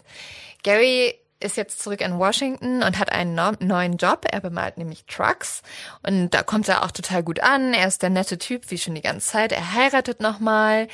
Gary 0.64 1.14
ist 1.42 1.56
jetzt 1.56 1.82
zurück 1.82 2.00
in 2.00 2.18
Washington 2.18 2.82
und 2.82 2.98
hat 2.98 3.12
einen 3.12 3.34
no 3.34 3.52
neuen 3.60 3.96
Job. 3.96 4.26
Er 4.30 4.40
bemalt 4.40 4.78
nämlich 4.78 5.04
Trucks 5.06 5.62
und 6.02 6.30
da 6.30 6.42
kommt 6.42 6.68
er 6.68 6.84
auch 6.84 6.90
total 6.90 7.22
gut 7.22 7.40
an. 7.40 7.74
Er 7.74 7.88
ist 7.88 8.02
der 8.02 8.10
nette 8.10 8.38
Typ, 8.38 8.70
wie 8.70 8.78
schon 8.78 8.94
die 8.94 9.02
ganze 9.02 9.28
Zeit. 9.28 9.52
Er 9.52 9.72
heiratet 9.72 10.20
nochmal. 10.20 10.88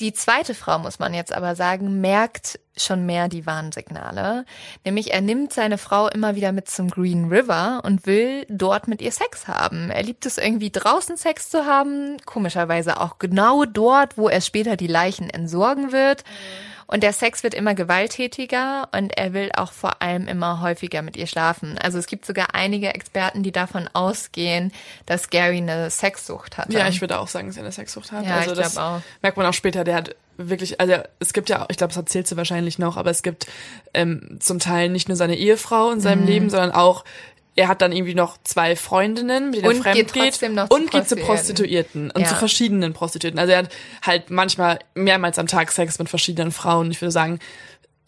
Die 0.00 0.12
zweite 0.12 0.54
Frau, 0.54 0.78
muss 0.78 0.98
man 0.98 1.14
jetzt 1.14 1.32
aber 1.32 1.54
sagen, 1.54 2.00
merkt 2.00 2.60
schon 2.76 3.06
mehr 3.06 3.28
die 3.28 3.46
Warnsignale. 3.46 4.44
Nämlich 4.84 5.12
er 5.12 5.22
nimmt 5.22 5.52
seine 5.52 5.78
Frau 5.78 6.08
immer 6.08 6.34
wieder 6.34 6.52
mit 6.52 6.68
zum 6.68 6.90
Green 6.90 7.28
River 7.28 7.80
und 7.84 8.06
will 8.06 8.44
dort 8.50 8.88
mit 8.88 9.00
ihr 9.00 9.12
Sex 9.12 9.48
haben. 9.48 9.90
Er 9.90 10.02
liebt 10.02 10.26
es 10.26 10.36
irgendwie 10.36 10.70
draußen 10.70 11.16
Sex 11.16 11.48
zu 11.48 11.64
haben, 11.64 12.18
komischerweise 12.26 13.00
auch 13.00 13.18
genau 13.18 13.64
dort, 13.64 14.18
wo 14.18 14.28
er 14.28 14.42
später 14.42 14.76
die 14.76 14.86
Leichen 14.86 15.30
entsorgen 15.30 15.92
wird. 15.92 16.24
Und 16.88 17.02
der 17.02 17.12
Sex 17.12 17.42
wird 17.42 17.52
immer 17.54 17.74
gewalttätiger 17.74 18.88
und 18.96 19.16
er 19.18 19.32
will 19.32 19.50
auch 19.56 19.72
vor 19.72 20.02
allem 20.02 20.28
immer 20.28 20.60
häufiger 20.60 21.02
mit 21.02 21.16
ihr 21.16 21.26
schlafen. 21.26 21.78
Also 21.78 21.98
es 21.98 22.06
gibt 22.06 22.24
sogar 22.24 22.54
einige 22.54 22.94
Experten, 22.94 23.42
die 23.42 23.52
davon 23.52 23.88
ausgehen, 23.92 24.72
dass 25.04 25.30
Gary 25.30 25.58
eine 25.58 25.90
Sexsucht 25.90 26.58
hatte. 26.58 26.72
Ja, 26.72 26.88
ich 26.88 27.00
würde 27.00 27.18
auch 27.18 27.28
sagen, 27.28 27.48
dass 27.48 27.56
er 27.56 27.64
eine 27.64 27.72
Sexsucht 27.72 28.12
hat. 28.12 28.24
Ja, 28.24 28.36
also 28.36 28.52
ich 28.52 28.58
das 28.58 28.78
auch. 28.78 29.00
merkt 29.22 29.36
man 29.36 29.46
auch 29.46 29.52
später, 29.54 29.82
der 29.84 29.96
hat 29.96 30.14
wirklich, 30.36 30.80
also 30.80 30.94
es 31.18 31.32
gibt 31.32 31.48
ja, 31.48 31.66
ich 31.70 31.76
glaube, 31.76 31.92
das 31.92 31.96
erzählt 31.96 32.26
sie 32.28 32.36
wahrscheinlich 32.36 32.78
noch, 32.78 32.96
aber 32.96 33.10
es 33.10 33.22
gibt 33.22 33.46
ähm, 33.94 34.38
zum 34.40 34.58
Teil 34.58 34.88
nicht 34.88 35.08
nur 35.08 35.16
seine 35.16 35.36
Ehefrau 35.36 35.90
in 35.90 35.98
Mhm. 35.98 36.02
seinem 36.02 36.26
Leben, 36.26 36.50
sondern 36.50 36.72
auch 36.72 37.04
er 37.56 37.68
hat 37.68 37.80
dann 37.82 37.92
irgendwie 37.92 38.14
noch 38.14 38.36
zwei 38.44 38.76
Freundinnen, 38.76 39.46
mit 39.50 39.56
denen 39.56 39.64
er 39.64 39.70
Und 39.70 39.82
fremd 39.82 40.12
geht 40.12 40.38
geht 40.40 40.52
noch 40.52 40.68
zu 40.68 40.76
und 40.76 40.90
geht 40.90 41.08
zu 41.08 41.16
Prostituierten. 41.16 42.10
Und 42.10 42.20
Ja. 42.20 42.28
zu 42.28 42.34
verschiedenen 42.36 42.92
Prostituierten. 42.92 43.40
Also 43.40 43.52
er 43.52 43.58
hat 43.60 43.68
halt 44.02 44.30
manchmal 44.30 44.78
mehrmals 44.94 45.38
am 45.38 45.46
Tag 45.46 45.72
Sex 45.72 45.98
mit 45.98 46.08
verschiedenen 46.08 46.52
Frauen. 46.52 46.90
Ich 46.90 47.00
würde 47.00 47.12
sagen, 47.12 47.38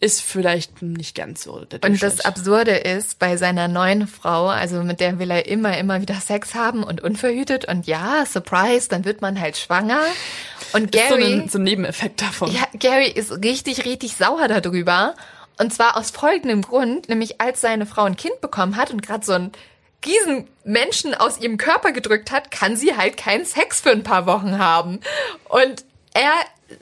ist 0.01 0.21
vielleicht 0.21 0.81
nicht 0.81 1.13
ganz 1.15 1.43
so 1.43 1.65
der 1.65 1.83
Und 1.83 2.01
das. 2.01 2.21
Absurde 2.21 2.71
ist, 2.71 3.19
bei 3.19 3.35
seiner 3.35 3.67
neuen 3.67 4.07
Frau, 4.07 4.47
also 4.47 4.81
mit 4.83 5.01
der 5.01 5.19
will 5.19 5.29
er 5.29 5.45
immer, 5.47 5.77
immer 5.77 5.99
wieder 6.01 6.15
Sex 6.15 6.55
haben 6.55 6.83
und 6.83 7.01
unverhütet 7.01 7.65
und 7.65 7.85
ja, 7.85 8.25
surprise, 8.25 8.87
dann 8.87 9.03
wird 9.03 9.21
man 9.21 9.39
halt 9.41 9.57
schwanger. 9.57 9.99
Und 10.71 10.95
ist 10.95 11.09
so 11.09 11.15
Gary, 11.15 11.33
ein, 11.33 11.49
so 11.49 11.57
ein 11.57 11.63
Nebeneffekt 11.63 12.21
davon. 12.21 12.51
ja, 12.51 12.61
Gary 12.77 13.09
ist 13.09 13.31
richtig, 13.43 13.83
richtig 13.85 14.15
sauer 14.15 14.47
darüber. 14.47 15.15
Und 15.59 15.73
zwar 15.73 15.97
aus 15.97 16.09
folgendem 16.09 16.61
Grund, 16.61 17.09
nämlich 17.09 17.41
als 17.41 17.61
seine 17.61 17.85
Frau 17.85 18.03
ein 18.03 18.15
Kind 18.15 18.39
bekommen 18.41 18.77
hat 18.77 18.91
und 18.91 19.01
gerade 19.01 19.25
so 19.25 19.33
ein 19.33 19.51
riesen 20.05 20.47
Menschen 20.63 21.13
aus 21.13 21.39
ihrem 21.39 21.57
Körper 21.57 21.91
gedrückt 21.91 22.31
hat, 22.31 22.49
kann 22.49 22.77
sie 22.77 22.95
halt 22.95 23.17
keinen 23.17 23.45
Sex 23.45 23.81
für 23.81 23.91
ein 23.91 24.03
paar 24.03 24.25
Wochen 24.25 24.57
haben. 24.57 25.01
Und 25.49 25.83
er 26.13 26.31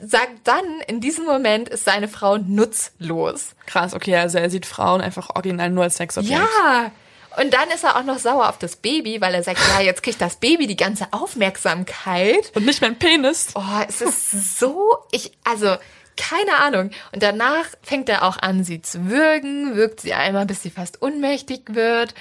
sagt 0.00 0.32
dann, 0.44 0.64
in 0.86 1.00
diesem 1.00 1.24
Moment 1.24 1.68
ist 1.68 1.84
seine 1.84 2.06
Frau 2.08 2.38
nutzlos. 2.38 3.56
Krass, 3.66 3.94
okay, 3.94 4.16
also 4.16 4.38
er 4.38 4.50
sieht 4.50 4.66
Frauen 4.66 5.00
einfach 5.00 5.30
original 5.34 5.70
nur 5.70 5.84
als 5.84 5.96
Sexobjekt. 5.96 6.40
Ja. 6.40 6.92
Und 7.40 7.54
dann 7.54 7.68
ist 7.70 7.84
er 7.84 7.96
auch 7.96 8.04
noch 8.04 8.18
sauer 8.18 8.48
auf 8.48 8.58
das 8.58 8.76
Baby, 8.76 9.20
weil 9.20 9.34
er 9.34 9.42
sagt, 9.42 9.60
ja, 9.74 9.80
jetzt 9.80 10.02
kriegt 10.02 10.20
das 10.20 10.36
Baby 10.36 10.66
die 10.66 10.76
ganze 10.76 11.08
Aufmerksamkeit. 11.12 12.50
Und 12.54 12.66
nicht 12.66 12.80
mein 12.80 12.98
Penis. 12.98 13.48
Oh, 13.54 13.62
es 13.86 14.00
ist 14.00 14.58
so, 14.58 14.96
ich, 15.12 15.32
also, 15.44 15.76
keine 16.18 16.56
Ahnung. 16.58 16.90
Und 17.12 17.22
danach 17.22 17.66
fängt 17.82 18.08
er 18.10 18.24
auch 18.24 18.36
an, 18.38 18.64
sie 18.64 18.82
zu 18.82 19.08
würgen, 19.08 19.76
wirkt 19.76 20.00
sie 20.00 20.12
einmal, 20.12 20.44
bis 20.44 20.62
sie 20.62 20.70
fast 20.70 21.00
ohnmächtig 21.00 21.62
wird. 21.68 22.14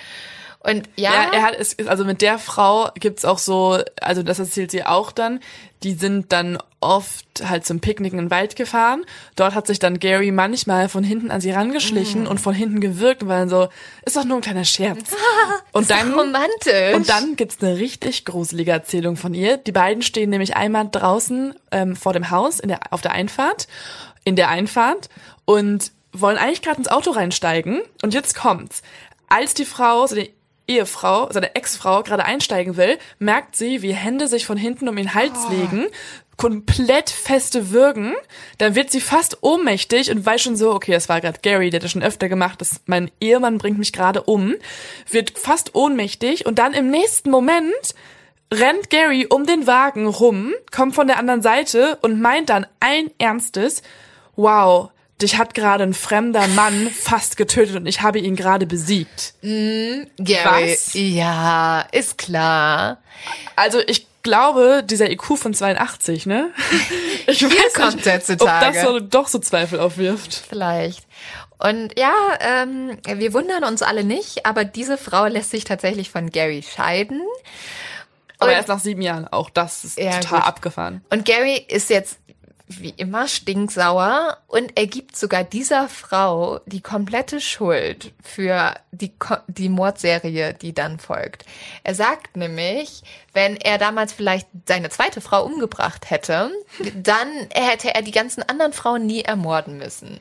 Und 0.60 0.89
ja, 0.95 1.14
Ja, 1.14 1.30
er 1.34 1.41
hat 1.43 1.55
es, 1.58 1.74
ist- 1.74 1.88
also 1.88 2.03
mit 2.03 2.22
der 2.22 2.39
Frau 2.39 2.89
gibt's 2.95 3.24
auch 3.26 3.38
so, 3.38 3.80
also 4.01 4.24
das 4.24 4.39
erzählt 4.39 4.72
sie 4.72 4.84
auch 4.84 5.12
dann, 5.12 5.39
die 5.84 5.93
sind 5.93 6.32
dann 6.34 6.58
oft 6.80 7.26
halt 7.47 7.66
zum 7.66 7.80
Picknicken 7.80 8.18
in 8.20 8.26
den 8.26 8.32
Wald 8.32 8.55
gefahren. 8.55 9.03
Dort 9.36 9.53
hat 9.55 9.68
sich 9.68 9.80
dann 9.80 9.99
Gary 9.99 10.32
manchmal 10.32 10.89
von 10.89 11.03
hinten 11.03 11.32
an 11.32 11.39
sie 11.41 11.51
rangeschlichen 11.51 12.24
Mm. 12.24 12.28
und 12.28 12.39
von 12.41 12.53
hinten 12.53 12.82
gewirkt 12.82 13.22
und 13.24 13.30
war 13.30 13.39
dann 13.39 13.49
so, 13.49 13.68
ist 14.05 14.16
doch 14.18 14.26
nur 14.26 14.38
ein 14.38 14.41
kleiner 14.41 14.66
Scherz. 14.66 15.12
Und 15.72 15.89
dann, 15.91 16.14
romantisch. 16.14 16.95
und 16.95 17.08
dann 17.08 17.36
gibt's 17.36 17.58
eine 17.62 17.78
richtig 17.78 18.26
gruselige 18.26 18.72
Erzählung 18.72 19.16
von 19.16 19.36
ihr. 19.36 19.58
Die 19.58 19.72
beiden 19.72 20.01
stehen 20.01 20.32
nämlich 20.32 20.55
einmal 20.55 20.88
draußen 20.91 21.53
ähm, 21.72 21.95
vor 21.95 22.14
dem 22.14 22.32
Haus 22.32 22.60
in 22.60 22.70
der, 22.70 22.80
auf 22.91 23.01
der 23.01 23.12
Einfahrt, 23.12 23.68
in 24.24 24.36
der 24.36 24.49
Einfahrt 24.49 25.10
und 25.45 25.91
wollen 26.14 26.38
eigentlich 26.38 26.64
gerade 26.64 26.78
ins 26.80 26.88
Auto 26.88 27.12
reinsteigen. 27.12 27.82
Und 28.01 28.16
jetzt 28.16 28.36
kommt's. 28.36 28.82
Als 29.30 29.53
die 29.53 29.66
Frau, 29.66 30.08
seine 30.08 30.30
Ehefrau, 30.68 31.30
seine 31.32 31.55
Ex-Frau 31.55 32.03
gerade 32.03 32.26
einsteigen 32.26 32.78
will, 32.78 32.97
merkt 33.20 33.55
sie, 33.55 33.82
wie 33.82 33.93
Hände 33.93 34.28
sich 34.28 34.45
von 34.45 34.57
hinten 34.57 34.89
um 34.89 34.97
ihren 34.97 35.13
Hals 35.13 35.49
legen, 35.49 35.88
komplett 36.38 37.09
feste 37.09 37.72
würgen. 37.72 38.13
Dann 38.57 38.76
wird 38.76 38.91
sie 38.91 39.01
fast 39.01 39.39
ohnmächtig 39.41 40.11
und 40.11 40.26
weiß 40.26 40.41
schon 40.41 40.55
so, 40.55 40.74
okay, 40.74 40.91
das 40.91 41.09
war 41.09 41.20
gerade 41.20 41.39
Gary, 41.41 41.70
der 41.70 41.80
hat 41.80 41.84
das 41.84 41.91
schon 41.91 42.03
öfter 42.03 42.30
gemacht, 42.30 42.61
das, 42.61 42.82
mein 42.86 43.11
Ehemann 43.20 43.57
bringt 43.57 43.80
mich 43.80 43.91
gerade 43.91 44.24
um, 44.24 44.55
wird 45.09 45.38
fast 45.38 45.76
ohnmächtig 45.76 46.45
und 46.45 46.59
dann 46.59 46.74
im 46.74 46.89
nächsten 46.89 47.32
Moment 47.32 47.95
rennt 48.53 48.89
Gary 48.89 49.26
um 49.28 49.45
den 49.45 49.68
Wagen 49.68 50.07
rum, 50.07 50.53
kommt 50.72 50.95
von 50.95 51.07
der 51.07 51.18
anderen 51.18 51.41
Seite 51.41 51.97
und 52.01 52.22
meint 52.22 52.49
dann 52.49 52.65
allen 52.80 53.11
Ernstes, 53.18 53.82
wow, 54.36 54.91
dich 55.22 55.38
hat 55.38 55.53
gerade 55.53 55.84
ein 55.84 55.93
fremder 55.93 56.47
Mann 56.47 56.89
fast 56.89 57.38
getötet 57.38 57.76
und 57.76 57.86
ich 57.88 58.01
habe 58.01 58.20
ihn 58.20 58.36
gerade 58.36 58.65
besiegt. 58.65 59.34
Gary, 59.41 60.05
Was? 60.72 60.91
ja, 60.93 61.82
ist 61.91 62.18
klar. 62.18 62.99
Also 63.55 63.80
ich 63.88 64.05
glaube, 64.24 64.84
dieser 64.86 65.09
IQ 65.09 65.38
von 65.38 65.53
82, 65.53 66.26
ne? 66.26 66.49
Ich 67.30 67.39
Hier 67.39 67.49
weiß 67.49 67.74
kommt 67.74 68.05
nicht, 68.05 68.30
ob 68.41 68.47
das 68.47 68.82
so, 68.82 68.99
doch 69.01 69.28
so 69.28 69.39
Zweifel 69.39 69.80
aufwirft. 69.82 70.43
Vielleicht. 70.47 71.05
Und 71.57 71.97
ja, 71.99 72.13
ähm, 72.39 72.97
wir 73.05 73.34
wundern 73.34 73.63
uns 73.65 73.82
alle 73.82 74.03
nicht, 74.05 74.45
aber 74.45 74.63
diese 74.63 74.97
Frau 74.97 75.26
lässt 75.26 75.51
sich 75.51 75.65
tatsächlich 75.65 76.09
von 76.09 76.30
Gary 76.30 76.63
scheiden. 76.63 77.22
Aber 78.39 78.51
Und- 78.51 78.55
erst 78.55 78.68
nach 78.70 78.80
sieben 78.80 79.01
Jahren. 79.01 79.28
Auch 79.28 79.49
das 79.49 79.84
ist 79.84 79.97
Ja, 79.97 80.20
total 80.20 80.39
gut. 80.39 80.47
abgefahren. 80.47 81.03
Und 81.09 81.26
Gary 81.26 81.65
ist 81.68 81.89
jetzt 81.89 82.18
wie 82.68 82.93
immer 82.97 83.28
stinksauer 83.28 84.38
und 84.47 84.74
er 84.76 84.88
gibt 84.88 85.15
sogar 85.15 85.43
dieser 85.43 85.88
Frau 85.88 86.59
die 86.65 86.82
komplette 86.82 87.39
Schuld 87.39 88.13
für 88.22 88.76
die, 88.91 89.13
die 89.47 89.70
Mordserie, 89.70 90.53
die 90.53 90.74
dann 90.74 90.99
folgt. 90.99 91.45
Er 91.84 91.95
sagt 91.95 92.36
nämlich, 92.36 93.03
wenn 93.34 93.55
er 93.55 93.78
damals 93.78 94.11
vielleicht 94.11 94.47
seine 94.68 94.89
zweite 94.89 95.22
Frau 95.22 95.45
umgebracht 95.45 96.09
hätte, 96.09 96.51
dann 96.93 97.30
hätte 97.51 97.95
er 97.95 98.01
die 98.01 98.11
ganzen 98.11 98.43
anderen 98.43 98.74
Frauen 98.74 99.05
nie 99.05 99.22
ermorden 99.22 99.78
müssen. 99.78 100.20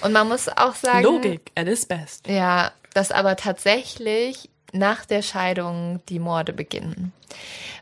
Und 0.00 0.12
man 0.12 0.28
muss 0.28 0.48
auch 0.48 0.74
sagen, 0.74 1.04
Logik 1.04 1.50
at 1.56 1.66
its 1.66 1.86
best. 1.86 2.26
ja, 2.26 2.72
dass 2.94 3.10
aber 3.10 3.36
tatsächlich 3.36 4.48
nach 4.72 5.04
der 5.04 5.22
Scheidung 5.22 6.00
die 6.08 6.18
Morde 6.18 6.52
beginnen. 6.52 7.12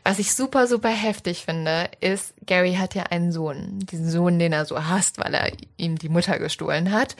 Was 0.03 0.19
ich 0.19 0.33
super, 0.33 0.67
super 0.67 0.89
heftig 0.89 1.45
finde, 1.45 1.89
ist, 1.99 2.33
Gary 2.45 2.75
hat 2.75 2.95
ja 2.95 3.03
einen 3.03 3.31
Sohn. 3.31 3.79
Diesen 3.91 4.09
Sohn, 4.09 4.39
den 4.39 4.53
er 4.53 4.65
so 4.65 4.85
hasst, 4.85 5.17
weil 5.19 5.33
er 5.33 5.51
ihm 5.77 5.97
die 5.97 6.09
Mutter 6.09 6.39
gestohlen 6.39 6.91
hat. 6.91 7.15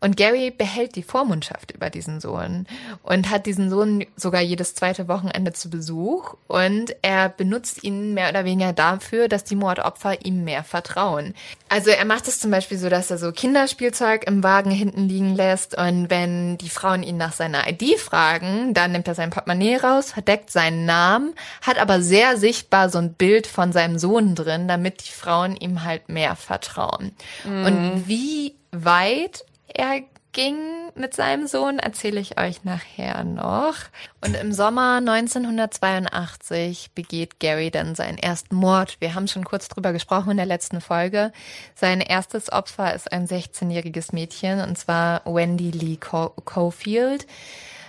Und 0.00 0.16
Gary 0.16 0.50
behält 0.50 0.94
die 0.94 1.02
Vormundschaft 1.02 1.72
über 1.72 1.90
diesen 1.90 2.20
Sohn 2.20 2.66
und 3.02 3.30
hat 3.30 3.46
diesen 3.46 3.68
Sohn 3.68 4.06
sogar 4.16 4.40
jedes 4.40 4.74
zweite 4.74 5.08
Wochenende 5.08 5.52
zu 5.52 5.70
Besuch 5.70 6.34
und 6.46 6.94
er 7.02 7.28
benutzt 7.28 7.82
ihn 7.82 8.14
mehr 8.14 8.28
oder 8.28 8.44
weniger 8.44 8.72
dafür, 8.72 9.28
dass 9.28 9.42
die 9.42 9.56
Mordopfer 9.56 10.24
ihm 10.24 10.44
mehr 10.44 10.62
vertrauen. 10.62 11.34
Also 11.68 11.90
er 11.90 12.04
macht 12.04 12.28
es 12.28 12.38
zum 12.38 12.52
Beispiel 12.52 12.78
so, 12.78 12.88
dass 12.88 13.10
er 13.10 13.18
so 13.18 13.32
Kinderspielzeug 13.32 14.24
im 14.26 14.44
Wagen 14.44 14.70
hinten 14.70 15.08
liegen 15.08 15.34
lässt 15.34 15.76
und 15.76 16.10
wenn 16.10 16.58
die 16.58 16.70
Frauen 16.70 17.02
ihn 17.02 17.16
nach 17.16 17.32
seiner 17.32 17.68
ID 17.68 17.98
fragen, 17.98 18.74
dann 18.74 18.92
nimmt 18.92 19.08
er 19.08 19.16
sein 19.16 19.30
Portemonnaie 19.30 19.76
raus, 19.76 20.12
verdeckt 20.12 20.52
seinen 20.52 20.86
Namen, 20.86 21.34
hat 21.62 21.78
aber 21.78 22.00
sehr 22.02 22.36
sichtbar 22.36 22.88
so 22.88 22.98
ein 22.98 23.14
Bild 23.14 23.48
von 23.48 23.72
seinem 23.72 23.98
Sohn 23.98 24.36
drin, 24.36 24.68
damit 24.68 25.06
die 25.06 25.12
Frauen 25.12 25.56
ihm 25.56 25.82
halt 25.82 26.08
mehr 26.08 26.36
vertrauen. 26.36 27.12
Und 27.44 28.04
wie 28.06 28.54
weit 28.70 29.44
er 29.78 30.02
ging 30.32 30.56
mit 30.94 31.14
seinem 31.14 31.46
Sohn, 31.46 31.78
erzähle 31.78 32.20
ich 32.20 32.38
euch 32.38 32.64
nachher 32.64 33.24
noch. 33.24 33.76
Und 34.20 34.36
im 34.36 34.52
Sommer 34.52 34.96
1982 34.96 36.90
begeht 36.94 37.40
Gary 37.40 37.70
dann 37.70 37.94
seinen 37.94 38.18
ersten 38.18 38.56
Mord. 38.56 38.96
Wir 39.00 39.14
haben 39.14 39.28
schon 39.28 39.44
kurz 39.44 39.68
drüber 39.68 39.92
gesprochen 39.92 40.32
in 40.32 40.36
der 40.36 40.46
letzten 40.46 40.80
Folge. 40.80 41.32
Sein 41.74 42.00
erstes 42.00 42.52
Opfer 42.52 42.94
ist 42.94 43.10
ein 43.12 43.26
16-jähriges 43.26 44.12
Mädchen, 44.12 44.60
und 44.60 44.76
zwar 44.76 45.22
Wendy 45.24 45.70
Lee 45.70 45.96
Co 45.96 46.30
Cofield. 46.44 47.26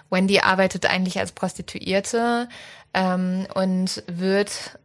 Wendy 0.09 0.39
arbeitet 0.39 0.85
eigentlich 0.85 1.19
als 1.19 1.31
Prostituierte 1.31 2.47
ähm, 2.93 3.47
und 3.53 4.03
wird 4.07 4.79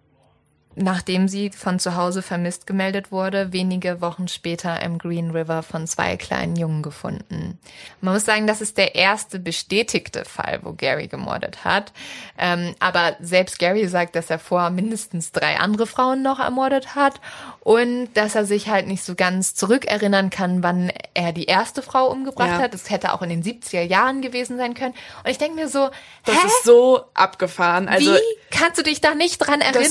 nachdem 0.77 1.29
sie 1.29 1.51
von 1.51 1.79
zu 1.79 1.95
Hause 1.97 2.22
vermisst 2.22 2.66
gemeldet 2.66 3.12
wurde, 3.12 3.53
wenige 3.53 4.01
Wochen 4.01 4.29
später 4.29 4.81
im 4.83 4.99
Green 4.99 5.31
River 5.31 5.62
von 5.62 5.87
zwei 5.87 6.16
kleinen 6.16 6.57
Jungen 6.57 6.83
gefunden. 6.83 7.59
Man 8.01 8.14
muss 8.14 8.25
sagen, 8.25 8.47
das 8.47 8.61
ist 8.61 8.77
der 8.79 8.95
erste 8.95 9.39
bestätigte 9.39 10.25
Fall, 10.25 10.61
wo 10.62 10.72
Gary 10.72 11.07
gemordet 11.07 11.64
hat. 11.64 11.93
Ähm, 12.39 12.75
aber 12.81 13.16
selbst 13.20 13.59
Gary 13.59 13.87
sagt, 13.89 14.16
dass 14.16 14.31
er 14.31 14.39
vor 14.39 14.70
mindestens 14.70 15.33
drei 15.33 15.59
andere 15.59 15.87
Frauen 15.87 16.22
noch 16.22 16.41
ermordet 16.41 16.95
hat 16.95 17.20
und 17.61 18.09
dass 18.14 18.35
er 18.35 18.45
sich 18.45 18.68
halt 18.68 18.87
nicht 18.87 19.05
so 19.05 19.14
ganz 19.14 19.55
zurückerinnern 19.55 20.31
kann, 20.31 20.62
wann 20.62 20.91
er 21.14 21.33
die 21.33 21.45
erste 21.45 21.83
Frau 21.83 22.09
umgebracht 22.11 22.49
Ja. 22.51 22.59
hat. 22.59 22.75
Das 22.75 22.91
hätte 22.91 23.12
auch 23.12 23.22
in 23.22 23.29
den 23.29 23.43
70er 23.43 23.83
Jahren 23.83 24.22
gewesen 24.22 24.57
sein 24.57 24.75
können. 24.75 24.95
Und 25.22 25.31
ich 25.31 25.39
denke 25.39 25.55
mir 25.57 25.68
so, 25.68 25.91
Das 26.25 26.35
hä? 26.37 26.47
ist 26.47 26.64
so 26.64 27.05
abgefahren. 27.14 27.89
Also 27.89 28.12
Wie 28.12 28.18
kannst 28.51 28.79
du 28.79 28.83
dich 28.83 29.01
da 29.01 29.14
nicht 29.14 29.39
dran 29.39 29.61
erinnern? 29.61 29.85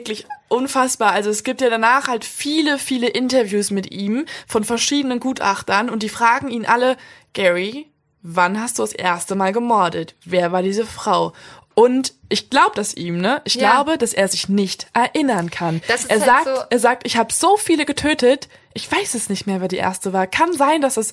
Wirklich 0.00 0.26
unfassbar. 0.48 1.12
Also 1.12 1.28
es 1.30 1.44
gibt 1.44 1.60
ja 1.60 1.68
danach 1.68 2.08
halt 2.08 2.24
viele, 2.24 2.78
viele 2.78 3.06
Interviews 3.08 3.70
mit 3.70 3.92
ihm 3.92 4.24
von 4.48 4.64
verschiedenen 4.64 5.20
Gutachtern 5.20 5.90
und 5.90 6.02
die 6.02 6.08
fragen 6.08 6.48
ihn 6.48 6.64
alle, 6.64 6.96
Gary, 7.34 7.86
wann 8.22 8.58
hast 8.60 8.78
du 8.78 8.82
das 8.82 8.92
erste 8.94 9.34
Mal 9.34 9.52
gemordet? 9.52 10.14
Wer 10.24 10.52
war 10.52 10.62
diese 10.62 10.86
Frau? 10.86 11.34
Und 11.74 12.14
ich 12.28 12.50
glaube 12.50 12.72
das 12.74 12.94
ihm, 12.94 13.20
ne? 13.20 13.42
Ich 13.44 13.54
Ja. 13.56 13.70
glaube, 13.72 13.96
dass 13.98 14.12
er 14.12 14.28
sich 14.28 14.48
nicht 14.48 14.88
erinnern 14.92 15.50
kann. 15.50 15.80
Er 15.86 15.96
halt 16.18 16.24
sagt, 16.24 16.44
so- 16.44 16.62
er 16.70 16.78
sagt, 16.78 17.06
ich 17.06 17.16
habe 17.16 17.32
so 17.32 17.56
viele 17.56 17.84
getötet, 17.86 18.48
ich 18.74 18.90
weiß 18.90 19.14
es 19.14 19.28
nicht 19.28 19.46
mehr, 19.46 19.60
wer 19.60 19.68
die 19.68 19.76
erste 19.76 20.12
war. 20.12 20.26
Kann 20.26 20.52
sein, 20.52 20.80
dass 20.80 20.96
es 20.96 21.12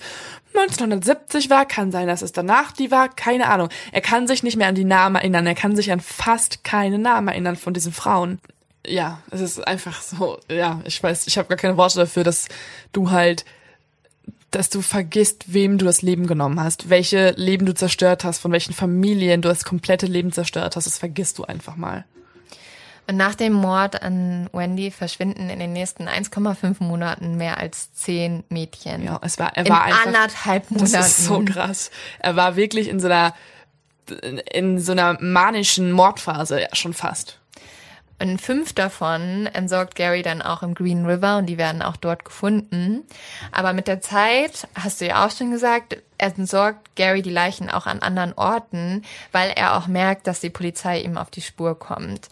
1970 0.53 1.49
war, 1.49 1.65
kann 1.65 1.91
sein, 1.91 2.07
dass 2.07 2.21
es 2.21 2.31
danach 2.31 2.71
die 2.71 2.91
war, 2.91 3.09
keine 3.09 3.49
Ahnung. 3.49 3.69
Er 3.91 4.01
kann 4.01 4.27
sich 4.27 4.43
nicht 4.43 4.57
mehr 4.57 4.67
an 4.67 4.75
die 4.75 4.83
Namen 4.83 5.15
erinnern, 5.15 5.45
er 5.47 5.55
kann 5.55 5.75
sich 5.75 5.91
an 5.91 5.99
fast 5.99 6.63
keine 6.63 6.97
Namen 6.99 7.27
erinnern 7.29 7.55
von 7.55 7.73
diesen 7.73 7.93
Frauen. 7.93 8.39
Ja, 8.87 9.21
es 9.31 9.41
ist 9.41 9.67
einfach 9.67 10.01
so, 10.01 10.39
ja, 10.49 10.81
ich 10.85 11.01
weiß, 11.01 11.27
ich 11.27 11.37
habe 11.37 11.49
gar 11.49 11.57
keine 11.57 11.77
Worte 11.77 11.99
dafür, 11.99 12.23
dass 12.23 12.47
du 12.93 13.11
halt 13.11 13.45
dass 14.51 14.69
du 14.69 14.81
vergisst, 14.81 15.53
wem 15.53 15.77
du 15.77 15.85
das 15.85 16.01
Leben 16.01 16.25
genommen 16.25 16.59
hast, 16.59 16.89
welche 16.89 17.31
Leben 17.31 17.65
du 17.65 17.73
zerstört 17.73 18.23
hast, 18.23 18.39
von 18.39 18.51
welchen 18.51 18.73
Familien 18.73 19.41
du 19.41 19.49
das 19.49 19.65
komplette 19.65 20.05
Leben 20.05 20.31
zerstört 20.31 20.75
hast. 20.75 20.85
Das 20.85 20.97
vergisst 20.97 21.37
du 21.37 21.43
einfach 21.43 21.75
mal. 21.75 22.05
Und 23.07 23.15
nach 23.15 23.35
dem 23.35 23.53
Mord 23.53 24.01
an 24.01 24.49
Wendy 24.51 24.91
verschwinden 24.91 25.49
in 25.49 25.59
den 25.59 25.71
nächsten 25.71 26.09
1,5 26.09 26.83
Monaten 26.83 27.37
mehr 27.37 27.57
als 27.57 27.93
zehn 27.93 28.43
Mädchen. 28.49 29.03
Ja, 29.03 29.19
es 29.23 29.39
war, 29.39 29.55
er 29.55 29.65
in 29.65 29.71
war 29.71 29.83
einfach, 29.83 30.05
anderthalb 30.05 30.71
Monaten. 30.71 30.91
das 30.93 31.19
ist 31.19 31.25
so 31.25 31.43
krass. 31.45 31.89
Er 32.19 32.35
war 32.35 32.57
wirklich 32.57 32.89
in 32.89 32.99
so 32.99 33.07
einer, 33.07 33.33
in 34.51 34.79
so 34.79 34.91
einer 34.91 35.17
manischen 35.21 35.91
Mordphase, 35.91 36.61
ja, 36.61 36.67
schon 36.73 36.93
fast. 36.93 37.39
Und 38.19 38.41
fünf 38.41 38.73
davon 38.73 39.45
entsorgt 39.45 39.95
Gary 39.95 40.23
dann 40.23 40.41
auch 40.41 40.63
im 40.63 40.73
Green 40.73 41.05
River 41.05 41.37
und 41.37 41.45
die 41.45 41.59
werden 41.59 41.83
auch 41.83 41.97
dort 41.97 42.25
gefunden. 42.25 43.03
Aber 43.51 43.73
mit 43.73 43.87
der 43.87 44.01
Zeit, 44.01 44.67
hast 44.73 45.01
du 45.01 45.05
ja 45.05 45.25
auch 45.25 45.31
schon 45.31 45.51
gesagt, 45.51 45.97
entsorgt 46.17 46.95
Gary 46.95 47.21
die 47.21 47.29
Leichen 47.29 47.69
auch 47.69 47.85
an 47.85 47.99
anderen 47.99 48.33
Orten, 48.33 49.03
weil 49.31 49.51
er 49.51 49.77
auch 49.77 49.85
merkt, 49.85 50.25
dass 50.25 50.39
die 50.39 50.49
Polizei 50.49 51.01
ihm 51.01 51.17
auf 51.17 51.29
die 51.29 51.41
Spur 51.41 51.77
kommt. 51.77 52.27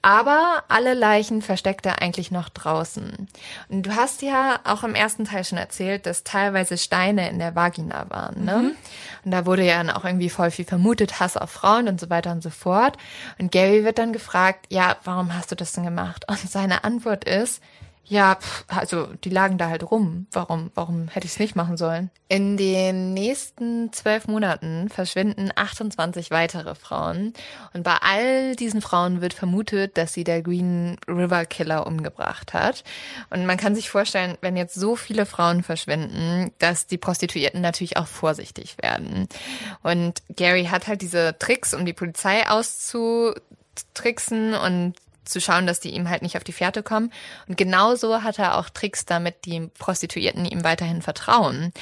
Aber 0.00 0.62
alle 0.68 0.94
Leichen 0.94 1.42
versteckt 1.42 1.84
er 1.84 2.00
eigentlich 2.00 2.30
noch 2.30 2.48
draußen. 2.48 3.28
Und 3.68 3.82
du 3.82 3.96
hast 3.96 4.22
ja 4.22 4.60
auch 4.64 4.84
im 4.84 4.94
ersten 4.94 5.24
Teil 5.24 5.44
schon 5.44 5.58
erzählt, 5.58 6.06
dass 6.06 6.24
teilweise 6.24 6.78
Steine 6.78 7.28
in 7.28 7.38
der 7.38 7.54
Vagina 7.56 8.06
waren. 8.08 8.44
Ne? 8.44 8.56
Mhm. 8.58 8.76
Und 9.24 9.30
da 9.32 9.44
wurde 9.44 9.64
ja 9.64 9.78
dann 9.78 9.90
auch 9.90 10.04
irgendwie 10.04 10.30
voll 10.30 10.50
viel 10.50 10.64
vermutet, 10.64 11.18
Hass 11.18 11.36
auf 11.36 11.50
Frauen 11.50 11.88
und 11.88 12.00
so 12.00 12.10
weiter 12.10 12.30
und 12.30 12.42
so 12.42 12.50
fort. 12.50 12.96
Und 13.38 13.50
Gary 13.50 13.84
wird 13.84 13.98
dann 13.98 14.12
gefragt, 14.12 14.66
ja, 14.70 14.96
warum 15.04 15.34
hast 15.34 15.50
du 15.50 15.56
das 15.56 15.72
denn 15.72 15.84
gemacht? 15.84 16.24
Und 16.28 16.38
seine 16.38 16.84
Antwort 16.84 17.24
ist, 17.24 17.60
ja, 18.08 18.36
pff, 18.36 18.64
also 18.68 19.08
die 19.24 19.28
lagen 19.28 19.58
da 19.58 19.68
halt 19.68 19.90
rum. 19.90 20.26
Warum, 20.32 20.70
warum 20.74 21.08
hätte 21.08 21.26
ich 21.26 21.32
es 21.32 21.38
nicht 21.38 21.56
machen 21.56 21.76
sollen? 21.76 22.10
In 22.28 22.56
den 22.56 23.12
nächsten 23.12 23.92
zwölf 23.92 24.26
Monaten 24.26 24.88
verschwinden 24.88 25.50
28 25.54 26.30
weitere 26.30 26.74
Frauen. 26.74 27.34
Und 27.74 27.82
bei 27.82 27.96
all 28.00 28.56
diesen 28.56 28.80
Frauen 28.80 29.20
wird 29.20 29.34
vermutet, 29.34 29.98
dass 29.98 30.14
sie 30.14 30.24
der 30.24 30.42
Green 30.42 30.96
River 31.06 31.44
Killer 31.44 31.86
umgebracht 31.86 32.54
hat. 32.54 32.82
Und 33.30 33.44
man 33.44 33.58
kann 33.58 33.74
sich 33.74 33.90
vorstellen, 33.90 34.38
wenn 34.40 34.56
jetzt 34.56 34.74
so 34.74 34.96
viele 34.96 35.26
Frauen 35.26 35.62
verschwinden, 35.62 36.50
dass 36.58 36.86
die 36.86 36.98
Prostituierten 36.98 37.60
natürlich 37.60 37.98
auch 37.98 38.06
vorsichtig 38.06 38.76
werden. 38.80 39.28
Und 39.82 40.22
Gary 40.34 40.64
hat 40.64 40.86
halt 40.86 41.02
diese 41.02 41.36
Tricks, 41.38 41.74
um 41.74 41.84
die 41.84 41.92
Polizei 41.92 42.48
auszutricksen 42.48 44.54
und 44.54 44.94
zu 45.28 45.40
schauen, 45.40 45.66
dass 45.66 45.80
die 45.80 45.90
ihm 45.90 46.08
halt 46.08 46.22
nicht 46.22 46.36
auf 46.36 46.44
die 46.44 46.52
Fährte 46.52 46.82
kommen. 46.82 47.12
Und 47.46 47.56
genauso 47.56 48.22
hat 48.22 48.38
er 48.38 48.58
auch 48.58 48.68
Tricks, 48.68 49.04
damit 49.04 49.44
die 49.44 49.68
Prostituierten 49.78 50.44
ihm 50.44 50.64
weiterhin 50.64 51.02
vertrauen. 51.02 51.72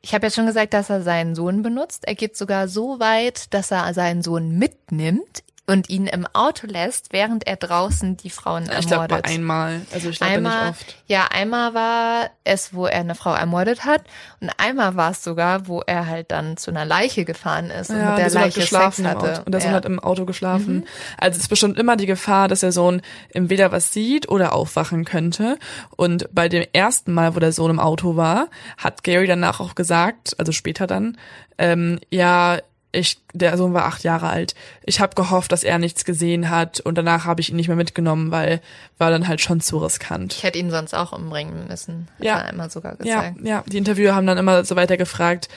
Ich 0.00 0.14
habe 0.14 0.26
ja 0.26 0.30
schon 0.30 0.46
gesagt, 0.46 0.74
dass 0.74 0.90
er 0.90 1.02
seinen 1.02 1.34
Sohn 1.34 1.62
benutzt. 1.62 2.06
Er 2.06 2.14
geht 2.14 2.36
sogar 2.36 2.68
so 2.68 3.00
weit, 3.00 3.52
dass 3.54 3.70
er 3.70 3.92
seinen 3.94 4.22
Sohn 4.22 4.58
mitnimmt 4.58 5.42
und 5.66 5.88
ihn 5.88 6.06
im 6.06 6.26
Auto 6.32 6.66
lässt, 6.66 7.12
während 7.12 7.46
er 7.46 7.56
draußen 7.56 8.16
die 8.18 8.28
Frauen 8.28 8.64
ermordet. 8.64 8.80
Ich 8.80 8.86
glaube 8.86 9.24
einmal, 9.24 9.80
also 9.92 10.10
ich 10.10 10.18
glaube 10.18 10.40
nicht 10.40 10.68
oft. 10.68 10.96
Ja, 11.06 11.26
einmal 11.30 11.72
war 11.72 12.30
es, 12.44 12.74
wo 12.74 12.86
er 12.86 13.00
eine 13.00 13.14
Frau 13.14 13.32
ermordet 13.32 13.84
hat 13.84 14.02
und 14.40 14.50
einmal 14.58 14.96
war 14.96 15.12
es 15.12 15.24
sogar, 15.24 15.66
wo 15.66 15.80
er 15.80 16.06
halt 16.06 16.30
dann 16.30 16.58
zu 16.58 16.70
einer 16.70 16.84
Leiche 16.84 17.24
gefahren 17.24 17.70
ist 17.70 17.90
und 17.90 17.98
ja, 17.98 18.10
mit 18.10 18.18
der 18.18 18.30
Leiche 18.30 18.60
geschlafen 18.60 19.04
Sex 19.04 19.16
hatte. 19.16 19.42
Und 19.44 19.52
der 19.52 19.60
Sohn 19.62 19.70
ja. 19.70 19.76
hat 19.76 19.86
im 19.86 20.00
Auto 20.00 20.26
geschlafen. 20.26 20.76
Mhm. 20.76 20.84
Also 21.18 21.36
es 21.36 21.44
ist 21.44 21.48
bestimmt 21.48 21.78
immer 21.78 21.96
die 21.96 22.06
Gefahr, 22.06 22.48
dass 22.48 22.60
der 22.60 22.72
Sohn 22.72 23.00
entweder 23.30 23.72
was 23.72 23.92
sieht 23.92 24.28
oder 24.28 24.52
aufwachen 24.52 25.06
könnte. 25.06 25.58
Und 25.96 26.28
bei 26.32 26.50
dem 26.50 26.66
ersten 26.74 27.12
Mal, 27.14 27.34
wo 27.34 27.40
der 27.40 27.52
Sohn 27.52 27.70
im 27.70 27.80
Auto 27.80 28.16
war, 28.16 28.48
hat 28.76 29.02
Gary 29.02 29.26
danach 29.26 29.60
auch 29.60 29.74
gesagt, 29.74 30.34
also 30.38 30.52
später 30.52 30.86
dann, 30.86 31.16
ähm, 31.56 32.00
ja, 32.10 32.58
ich, 32.94 33.18
der 33.32 33.56
Sohn 33.56 33.74
war 33.74 33.84
acht 33.84 34.04
Jahre 34.04 34.28
alt. 34.28 34.54
Ich 34.84 35.00
habe 35.00 35.14
gehofft, 35.14 35.52
dass 35.52 35.64
er 35.64 35.78
nichts 35.78 36.04
gesehen 36.04 36.50
hat 36.50 36.80
und 36.80 36.96
danach 36.96 37.24
habe 37.24 37.40
ich 37.40 37.50
ihn 37.50 37.56
nicht 37.56 37.68
mehr 37.68 37.76
mitgenommen, 37.76 38.30
weil 38.30 38.60
war 38.98 39.10
dann 39.10 39.28
halt 39.28 39.40
schon 39.40 39.60
zu 39.60 39.78
riskant. 39.78 40.34
Ich 40.34 40.42
hätte 40.42 40.58
ihn 40.58 40.70
sonst 40.70 40.94
auch 40.94 41.12
umbringen 41.12 41.66
müssen, 41.68 42.08
hat 42.18 42.24
ja. 42.24 42.38
er 42.40 42.52
immer 42.52 42.70
sogar 42.70 42.96
gesagt. 42.96 43.36
Ja, 43.40 43.48
ja, 43.48 43.64
die 43.66 43.78
Interviewer 43.78 44.14
haben 44.14 44.26
dann 44.26 44.38
immer 44.38 44.64
so 44.64 44.76
weiter 44.76 44.96
gefragt, 44.96 45.48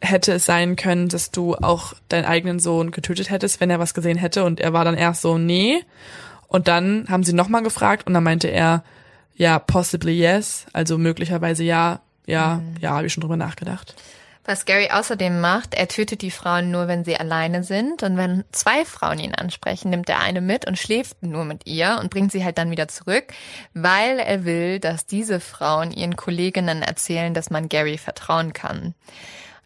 hätte 0.00 0.32
es 0.32 0.44
sein 0.44 0.76
können, 0.76 1.08
dass 1.08 1.30
du 1.30 1.54
auch 1.56 1.94
deinen 2.08 2.24
eigenen 2.24 2.60
Sohn 2.60 2.90
getötet 2.90 3.30
hättest, 3.30 3.60
wenn 3.60 3.70
er 3.70 3.78
was 3.78 3.94
gesehen 3.94 4.18
hätte 4.18 4.44
und 4.44 4.60
er 4.60 4.72
war 4.72 4.84
dann 4.84 4.96
erst 4.96 5.22
so, 5.22 5.38
nee. 5.38 5.82
Und 6.48 6.68
dann 6.68 7.06
haben 7.08 7.24
sie 7.24 7.32
nochmal 7.32 7.62
gefragt 7.62 8.06
und 8.06 8.14
dann 8.14 8.22
meinte 8.22 8.48
er, 8.48 8.84
ja, 9.36 9.58
possibly 9.58 10.12
yes, 10.12 10.66
also 10.72 10.98
möglicherweise 10.98 11.64
ja, 11.64 12.00
ja, 12.26 12.56
mhm. 12.56 12.76
ja, 12.80 12.90
habe 12.90 13.06
ich 13.06 13.12
schon 13.12 13.22
drüber 13.22 13.36
nachgedacht. 13.36 13.94
Was 14.46 14.66
Gary 14.66 14.90
außerdem 14.90 15.40
macht, 15.40 15.74
er 15.74 15.88
tötet 15.88 16.20
die 16.20 16.30
Frauen 16.30 16.70
nur, 16.70 16.86
wenn 16.86 17.04
sie 17.04 17.16
alleine 17.16 17.64
sind. 17.64 18.02
Und 18.02 18.18
wenn 18.18 18.44
zwei 18.52 18.84
Frauen 18.84 19.18
ihn 19.18 19.34
ansprechen, 19.34 19.88
nimmt 19.88 20.10
er 20.10 20.20
eine 20.20 20.42
mit 20.42 20.66
und 20.66 20.78
schläft 20.78 21.22
nur 21.22 21.46
mit 21.46 21.66
ihr 21.66 21.98
und 22.00 22.10
bringt 22.10 22.30
sie 22.30 22.44
halt 22.44 22.58
dann 22.58 22.70
wieder 22.70 22.86
zurück, 22.88 23.32
weil 23.72 24.18
er 24.18 24.44
will, 24.44 24.80
dass 24.80 25.06
diese 25.06 25.40
Frauen 25.40 25.90
ihren 25.92 26.16
Kolleginnen 26.16 26.82
erzählen, 26.82 27.32
dass 27.32 27.48
man 27.48 27.70
Gary 27.70 27.96
vertrauen 27.96 28.52
kann. 28.52 28.94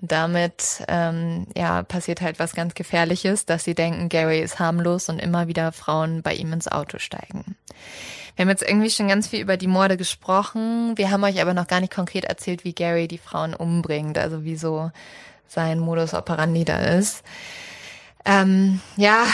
Und 0.00 0.12
damit 0.12 0.84
ähm, 0.86 1.48
ja, 1.56 1.82
passiert 1.82 2.20
halt 2.20 2.38
was 2.38 2.54
ganz 2.54 2.74
Gefährliches, 2.74 3.46
dass 3.46 3.64
sie 3.64 3.74
denken, 3.74 4.08
Gary 4.08 4.40
ist 4.40 4.60
harmlos 4.60 5.08
und 5.08 5.18
immer 5.18 5.48
wieder 5.48 5.72
Frauen 5.72 6.22
bei 6.22 6.34
ihm 6.34 6.52
ins 6.52 6.68
Auto 6.68 6.98
steigen. 6.98 7.56
Wir 8.38 8.44
haben 8.44 8.50
jetzt 8.50 8.62
irgendwie 8.62 8.88
schon 8.88 9.08
ganz 9.08 9.26
viel 9.26 9.40
über 9.40 9.56
die 9.56 9.66
Morde 9.66 9.96
gesprochen. 9.96 10.96
Wir 10.96 11.10
haben 11.10 11.24
euch 11.24 11.42
aber 11.42 11.54
noch 11.54 11.66
gar 11.66 11.80
nicht 11.80 11.92
konkret 11.92 12.24
erzählt, 12.24 12.62
wie 12.62 12.72
Gary 12.72 13.08
die 13.08 13.18
Frauen 13.18 13.52
umbringt, 13.52 14.16
also 14.16 14.44
wie 14.44 14.54
so 14.54 14.92
sein 15.48 15.80
Modus 15.80 16.14
operandi 16.14 16.64
da 16.64 16.78
ist. 16.78 17.24
Ähm, 18.24 18.80
ja, 18.96 19.24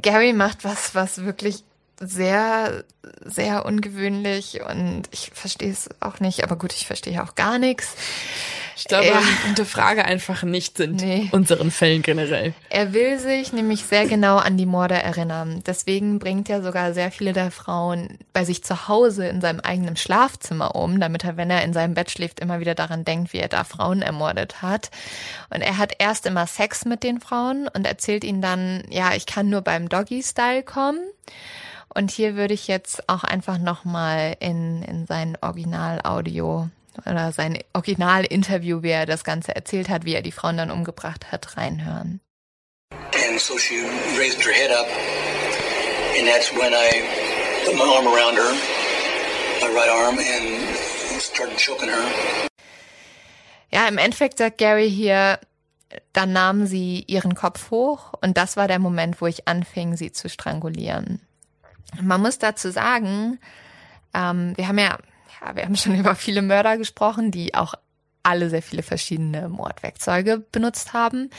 Gary 0.00 0.32
macht 0.32 0.64
was, 0.64 0.92
was 0.96 1.24
wirklich 1.24 1.62
sehr, 2.02 2.84
sehr 3.24 3.64
ungewöhnlich 3.64 4.60
und 4.68 5.04
ich 5.10 5.30
verstehe 5.32 5.70
es 5.70 5.88
auch 6.00 6.20
nicht, 6.20 6.42
aber 6.42 6.56
gut, 6.56 6.72
ich 6.72 6.86
verstehe 6.86 7.22
auch 7.22 7.34
gar 7.34 7.58
nichts. 7.58 7.94
Ich 8.76 8.84
glaube, 8.84 9.06
ja. 9.06 9.20
hinterfrage 9.44 10.04
einfach 10.04 10.42
nicht 10.42 10.80
in 10.80 10.96
nee. 10.96 11.28
unseren 11.32 11.70
Fällen 11.70 12.02
generell. 12.02 12.54
Er 12.70 12.92
will 12.92 13.18
sich 13.18 13.52
nämlich 13.52 13.84
sehr 13.84 14.06
genau 14.06 14.38
an 14.38 14.56
die 14.56 14.66
Morde 14.66 14.94
erinnern. 14.94 15.62
Deswegen 15.66 16.18
bringt 16.18 16.48
er 16.48 16.62
sogar 16.62 16.94
sehr 16.94 17.10
viele 17.10 17.32
der 17.32 17.50
Frauen 17.50 18.18
bei 18.32 18.44
sich 18.44 18.64
zu 18.64 18.88
Hause 18.88 19.26
in 19.26 19.40
seinem 19.40 19.60
eigenen 19.60 19.96
Schlafzimmer 19.96 20.74
um, 20.74 20.98
damit 21.00 21.24
er, 21.24 21.36
wenn 21.36 21.50
er 21.50 21.62
in 21.62 21.72
seinem 21.72 21.94
Bett 21.94 22.10
schläft, 22.10 22.40
immer 22.40 22.60
wieder 22.60 22.74
daran 22.74 23.04
denkt, 23.04 23.32
wie 23.32 23.38
er 23.38 23.48
da 23.48 23.64
Frauen 23.64 24.02
ermordet 24.02 24.62
hat. 24.62 24.90
Und 25.50 25.60
er 25.60 25.78
hat 25.78 25.92
erst 25.98 26.26
immer 26.26 26.46
Sex 26.46 26.84
mit 26.84 27.02
den 27.02 27.20
Frauen 27.20 27.68
und 27.68 27.86
erzählt 27.86 28.24
ihnen 28.24 28.42
dann, 28.42 28.84
ja, 28.88 29.14
ich 29.14 29.26
kann 29.26 29.50
nur 29.50 29.60
beim 29.60 29.88
Doggy-Style 29.88 30.62
kommen. 30.62 31.00
Und 31.94 32.10
hier 32.10 32.36
würde 32.36 32.54
ich 32.54 32.68
jetzt 32.68 33.08
auch 33.08 33.22
einfach 33.22 33.58
nochmal 33.58 34.36
in, 34.40 34.82
in 34.82 35.06
sein 35.06 35.36
Original-Audio 35.40 36.68
oder 37.06 37.32
sein 37.32 37.58
Original-Interview, 37.74 38.82
wie 38.82 38.90
er 38.90 39.06
das 39.06 39.24
Ganze 39.24 39.54
erzählt 39.54 39.88
hat, 39.88 40.04
wie 40.04 40.14
er 40.14 40.22
die 40.22 40.32
Frauen 40.32 40.56
dann 40.56 40.70
umgebracht 40.70 41.32
hat, 41.32 41.56
reinhören. 41.56 42.20
And 43.14 43.40
so 43.40 43.58
she 43.58 43.82
raised 44.18 44.44
her 44.44 44.52
head 44.52 44.70
up 44.70 44.86
and 46.18 46.26
that's 46.26 46.52
when 46.52 46.72
I 46.72 47.02
put 47.64 47.74
my 47.76 47.84
arm 47.84 48.06
around 48.06 48.36
her, 48.36 48.52
my 49.60 49.74
right 49.74 49.88
arm 49.88 50.18
and 50.18 51.20
started 51.20 51.56
choking 51.58 51.88
her. 51.88 52.48
Ja, 53.70 53.88
im 53.88 53.98
Endeffekt 53.98 54.38
sagt 54.38 54.58
Gary 54.58 54.90
hier, 54.90 55.38
dann 56.12 56.32
nahm 56.32 56.66
sie 56.66 57.04
ihren 57.06 57.34
Kopf 57.34 57.70
hoch 57.70 58.12
und 58.20 58.36
das 58.36 58.56
war 58.56 58.68
der 58.68 58.78
Moment, 58.78 59.20
wo 59.20 59.26
ich 59.26 59.48
anfing, 59.48 59.96
sie 59.96 60.12
zu 60.12 60.28
strangulieren. 60.28 61.20
Man 62.00 62.20
muss 62.20 62.38
dazu 62.38 62.70
sagen, 62.70 63.38
ähm, 64.14 64.52
wir 64.56 64.68
haben 64.68 64.78
ja 64.78 64.98
ja, 65.44 65.56
wir 65.56 65.64
haben 65.64 65.76
schon 65.76 65.94
über 65.98 66.14
viele 66.14 66.42
Mörder 66.42 66.76
gesprochen, 66.78 67.30
die 67.30 67.54
auch 67.54 67.74
alle 68.24 68.50
sehr 68.50 68.62
viele 68.62 68.84
verschiedene 68.84 69.48
Mordwerkzeuge 69.48 70.44
benutzt 70.52 70.92
haben. 70.92 71.30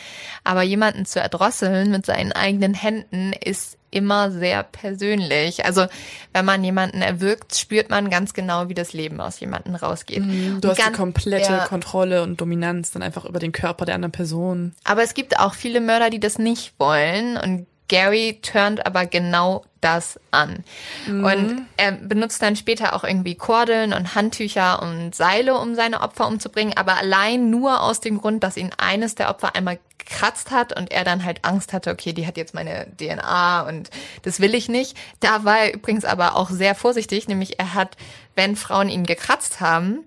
Aber 0.43 0.63
jemanden 0.63 1.05
zu 1.05 1.21
erdrosseln 1.21 1.91
mit 1.91 2.05
seinen 2.05 2.33
eigenen 2.33 2.73
Händen 2.73 3.31
ist 3.31 3.77
immer 3.89 4.31
sehr 4.31 4.63
persönlich. 4.63 5.63
Also 5.65 5.85
wenn 6.33 6.43
man 6.43 6.61
jemanden 6.61 7.01
erwürgt, 7.01 7.55
spürt 7.55 7.89
man 7.89 8.09
ganz 8.09 8.33
genau, 8.33 8.67
wie 8.67 8.73
das 8.73 8.91
Leben 8.91 9.21
aus 9.21 9.39
jemanden 9.39 9.75
rausgeht. 9.75 10.25
Mhm, 10.25 10.59
du 10.59 10.69
hast 10.69 10.77
ganz, 10.77 10.89
die 10.89 10.97
komplette 10.97 11.53
ja, 11.53 11.67
Kontrolle 11.67 12.23
und 12.23 12.41
Dominanz 12.41 12.91
dann 12.91 13.03
einfach 13.03 13.23
über 13.23 13.39
den 13.39 13.53
Körper 13.53 13.85
der 13.85 13.95
anderen 13.95 14.11
Person. 14.11 14.73
Aber 14.83 15.03
es 15.03 15.13
gibt 15.13 15.39
auch 15.39 15.53
viele 15.53 15.79
Mörder, 15.79 16.09
die 16.09 16.19
das 16.19 16.37
nicht 16.37 16.73
wollen 16.79 17.37
und 17.37 17.67
Gary 17.87 18.39
turnt 18.41 18.85
aber 18.85 19.05
genau 19.05 19.63
das 19.81 20.19
an. 20.31 20.63
Mhm. 21.07 21.25
Und 21.25 21.65
er 21.77 21.91
benutzt 21.91 22.41
dann 22.41 22.55
später 22.55 22.95
auch 22.95 23.03
irgendwie 23.03 23.35
Kordeln 23.35 23.93
und 23.93 24.15
Handtücher 24.15 24.81
und 24.81 25.13
Seile, 25.13 25.55
um 25.57 25.75
seine 25.75 26.01
Opfer 26.01 26.27
umzubringen, 26.27 26.77
aber 26.77 26.95
allein 26.95 27.49
nur 27.49 27.81
aus 27.81 27.99
dem 27.99 28.19
Grund, 28.19 28.43
dass 28.43 28.57
ihn 28.57 28.71
eines 28.77 29.15
der 29.15 29.29
Opfer 29.29 29.55
einmal 29.55 29.79
gekratzt 29.97 30.51
hat 30.51 30.77
und 30.77 30.91
er 30.91 31.03
dann 31.03 31.23
halt 31.23 31.45
Angst 31.45 31.73
hatte, 31.73 31.91
okay, 31.91 32.13
die 32.13 32.27
hat 32.27 32.37
jetzt 32.37 32.53
meine 32.53 32.87
DNA 32.97 33.67
und 33.67 33.89
das 34.23 34.39
will 34.39 34.55
ich 34.55 34.69
nicht. 34.69 34.97
Da 35.19 35.43
war 35.43 35.59
er 35.59 35.73
übrigens 35.73 36.05
aber 36.05 36.35
auch 36.35 36.49
sehr 36.49 36.75
vorsichtig, 36.75 37.27
nämlich 37.27 37.59
er 37.59 37.73
hat, 37.73 37.95
wenn 38.35 38.55
Frauen 38.55 38.89
ihn 38.89 39.05
gekratzt 39.05 39.61
haben, 39.61 39.99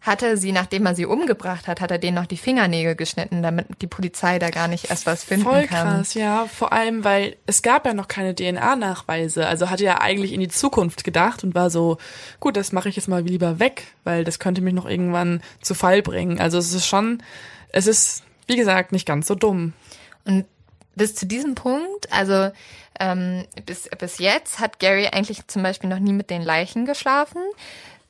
hat 0.00 0.22
er 0.22 0.36
sie, 0.38 0.52
nachdem 0.52 0.86
er 0.86 0.94
sie 0.94 1.04
umgebracht 1.04 1.68
hat, 1.68 1.80
hat 1.80 1.90
er 1.90 1.98
denen 1.98 2.14
noch 2.14 2.26
die 2.26 2.38
Fingernägel 2.38 2.94
geschnitten, 2.96 3.42
damit 3.42 3.66
die 3.82 3.86
Polizei 3.86 4.38
da 4.38 4.48
gar 4.48 4.66
nicht 4.66 4.88
erst 4.88 5.04
was 5.04 5.24
finden 5.24 5.44
Voll 5.44 5.66
kann. 5.66 5.98
krass, 5.98 6.14
ja. 6.14 6.46
Vor 6.46 6.72
allem, 6.72 7.04
weil 7.04 7.36
es 7.46 7.60
gab 7.60 7.84
ja 7.84 7.92
noch 7.92 8.08
keine 8.08 8.34
DNA-Nachweise. 8.34 9.46
Also 9.46 9.68
hatte 9.68 9.84
er 9.84 10.00
eigentlich 10.00 10.32
in 10.32 10.40
die 10.40 10.48
Zukunft 10.48 11.04
gedacht 11.04 11.44
und 11.44 11.54
war 11.54 11.68
so, 11.68 11.98
gut, 12.40 12.56
das 12.56 12.72
mache 12.72 12.88
ich 12.88 12.96
jetzt 12.96 13.08
mal 13.08 13.22
lieber 13.22 13.58
weg, 13.58 13.88
weil 14.04 14.24
das 14.24 14.38
könnte 14.38 14.62
mich 14.62 14.72
noch 14.72 14.86
irgendwann 14.86 15.42
zu 15.60 15.74
Fall 15.74 16.00
bringen. 16.00 16.40
Also 16.40 16.56
es 16.56 16.72
ist 16.72 16.86
schon, 16.86 17.22
es 17.68 17.86
ist, 17.86 18.22
wie 18.46 18.56
gesagt, 18.56 18.92
nicht 18.92 19.06
ganz 19.06 19.26
so 19.26 19.34
dumm. 19.34 19.74
Und 20.24 20.46
bis 20.96 21.14
zu 21.14 21.26
diesem 21.26 21.54
Punkt, 21.54 22.10
also 22.10 22.50
ähm, 22.98 23.46
bis, 23.66 23.88
bis 23.98 24.18
jetzt 24.18 24.60
hat 24.60 24.78
Gary 24.78 25.08
eigentlich 25.08 25.46
zum 25.46 25.62
Beispiel 25.62 25.90
noch 25.90 25.98
nie 25.98 26.12
mit 26.12 26.30
den 26.30 26.42
Leichen 26.42 26.86
geschlafen. 26.86 27.42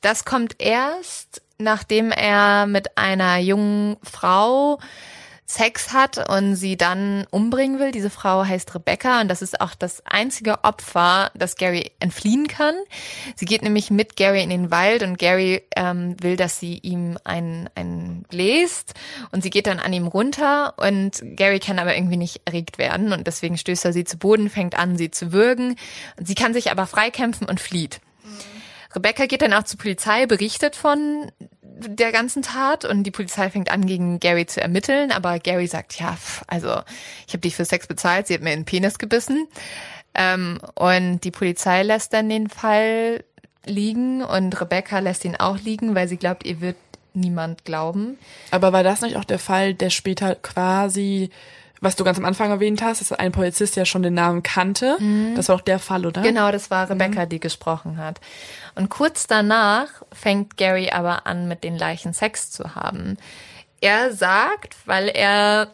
Das 0.01 0.25
kommt 0.25 0.55
erst, 0.59 1.41
nachdem 1.61 2.11
er 2.11 2.65
mit 2.65 2.97
einer 2.97 3.37
jungen 3.37 3.97
Frau 4.03 4.79
Sex 5.51 5.91
hat 5.91 6.29
und 6.29 6.55
sie 6.55 6.77
dann 6.77 7.25
umbringen 7.29 7.77
will. 7.79 7.91
Diese 7.91 8.09
Frau 8.09 8.45
heißt 8.45 8.73
Rebecca 8.73 9.19
und 9.19 9.27
das 9.27 9.41
ist 9.41 9.59
auch 9.59 9.75
das 9.75 10.05
einzige 10.05 10.63
Opfer, 10.63 11.29
das 11.33 11.57
Gary 11.57 11.91
entfliehen 11.99 12.47
kann. 12.47 12.75
Sie 13.35 13.45
geht 13.45 13.61
nämlich 13.61 13.91
mit 13.91 14.15
Gary 14.15 14.41
in 14.43 14.49
den 14.49 14.71
Wald 14.71 15.03
und 15.03 15.17
Gary 15.17 15.63
ähm, 15.75 16.15
will, 16.21 16.37
dass 16.37 16.59
sie 16.59 16.77
ihm 16.77 17.17
ein, 17.25 17.69
ein 17.75 18.23
bläst 18.29 18.93
und 19.31 19.43
sie 19.43 19.49
geht 19.49 19.67
dann 19.67 19.79
an 19.79 19.91
ihm 19.91 20.07
runter 20.07 20.73
und 20.77 21.21
Gary 21.35 21.59
kann 21.59 21.79
aber 21.79 21.95
irgendwie 21.95 22.17
nicht 22.17 22.41
erregt 22.45 22.77
werden 22.77 23.11
und 23.11 23.27
deswegen 23.27 23.57
stößt 23.57 23.83
er 23.83 23.93
sie 23.93 24.05
zu 24.05 24.17
Boden, 24.17 24.49
fängt 24.49 24.79
an, 24.79 24.97
sie 24.97 25.11
zu 25.11 25.33
würgen. 25.33 25.75
Sie 26.17 26.35
kann 26.35 26.53
sich 26.53 26.71
aber 26.71 26.87
freikämpfen 26.87 27.49
und 27.49 27.59
flieht. 27.59 27.99
Rebecca 28.95 29.25
geht 29.25 29.41
dann 29.41 29.53
auch 29.53 29.63
zur 29.63 29.79
Polizei, 29.79 30.25
berichtet 30.25 30.75
von 30.75 31.31
der 31.87 32.11
ganzen 32.11 32.41
Tat 32.41 32.85
und 32.85 33.03
die 33.03 33.11
Polizei 33.11 33.49
fängt 33.49 33.71
an, 33.71 33.85
gegen 33.85 34.19
Gary 34.19 34.45
zu 34.45 34.61
ermitteln, 34.61 35.11
aber 35.11 35.39
Gary 35.39 35.67
sagt, 35.67 35.99
ja, 35.99 36.17
also 36.47 36.81
ich 37.27 37.33
habe 37.33 37.39
dich 37.39 37.55
für 37.55 37.65
Sex 37.65 37.87
bezahlt, 37.87 38.27
sie 38.27 38.35
hat 38.35 38.41
mir 38.41 38.53
in 38.53 38.61
den 38.61 38.65
Penis 38.65 38.99
gebissen. 38.99 39.47
Ähm, 40.13 40.59
und 40.75 41.21
die 41.21 41.31
Polizei 41.31 41.83
lässt 41.83 42.13
dann 42.13 42.29
den 42.29 42.49
Fall 42.49 43.23
liegen 43.65 44.23
und 44.23 44.59
Rebecca 44.59 44.99
lässt 44.99 45.25
ihn 45.25 45.35
auch 45.35 45.57
liegen, 45.59 45.95
weil 45.95 46.07
sie 46.07 46.17
glaubt, 46.17 46.45
ihr 46.45 46.61
wird 46.61 46.75
niemand 47.13 47.65
glauben. 47.65 48.17
Aber 48.51 48.73
war 48.73 48.83
das 48.83 49.01
nicht 49.01 49.15
auch 49.15 49.25
der 49.25 49.39
Fall, 49.39 49.73
der 49.73 49.89
später 49.89 50.35
quasi, 50.35 51.29
was 51.81 51.95
du 51.95 52.03
ganz 52.03 52.17
am 52.17 52.25
Anfang 52.25 52.51
erwähnt 52.51 52.81
hast, 52.81 53.01
dass 53.01 53.11
ein 53.11 53.31
Polizist 53.31 53.75
ja 53.75 53.85
schon 53.85 54.03
den 54.03 54.13
Namen 54.13 54.43
kannte? 54.43 54.97
Das 55.35 55.49
war 55.49 55.55
auch 55.55 55.61
der 55.61 55.79
Fall, 55.79 56.05
oder? 56.05 56.21
Genau, 56.21 56.51
das 56.51 56.69
war 56.69 56.89
Rebecca, 56.89 57.25
die 57.25 57.39
gesprochen 57.39 57.97
hat. 57.97 58.21
Und 58.75 58.89
kurz 58.89 59.25
danach 59.27 59.87
fängt 60.13 60.57
Gary 60.57 60.91
aber 60.91 61.25
an, 61.25 61.47
mit 61.47 61.63
den 61.63 61.77
Leichen 61.77 62.13
Sex 62.13 62.51
zu 62.51 62.75
haben. 62.75 63.17
Er 63.81 64.13
sagt, 64.13 64.75
weil 64.85 65.09
er 65.09 65.69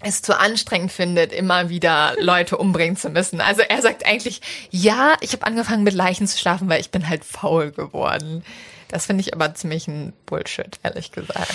es 0.00 0.22
zu 0.22 0.38
anstrengend 0.38 0.90
findet, 0.90 1.32
immer 1.32 1.68
wieder 1.68 2.14
Leute 2.18 2.56
umbringen 2.56 2.96
zu 2.96 3.08
müssen. 3.08 3.40
Also 3.40 3.62
er 3.62 3.80
sagt 3.80 4.04
eigentlich, 4.04 4.40
ja, 4.70 5.14
ich 5.20 5.32
habe 5.32 5.46
angefangen 5.46 5.84
mit 5.84 5.94
Leichen 5.94 6.26
zu 6.26 6.36
schlafen, 6.38 6.68
weil 6.68 6.80
ich 6.80 6.90
bin 6.90 7.08
halt 7.08 7.24
faul 7.24 7.70
geworden. 7.70 8.44
Das 8.88 9.06
finde 9.06 9.22
ich 9.22 9.32
aber 9.32 9.54
ziemlich 9.54 9.88
ein 9.88 10.12
Bullshit, 10.26 10.78
ehrlich 10.82 11.12
gesagt. 11.12 11.54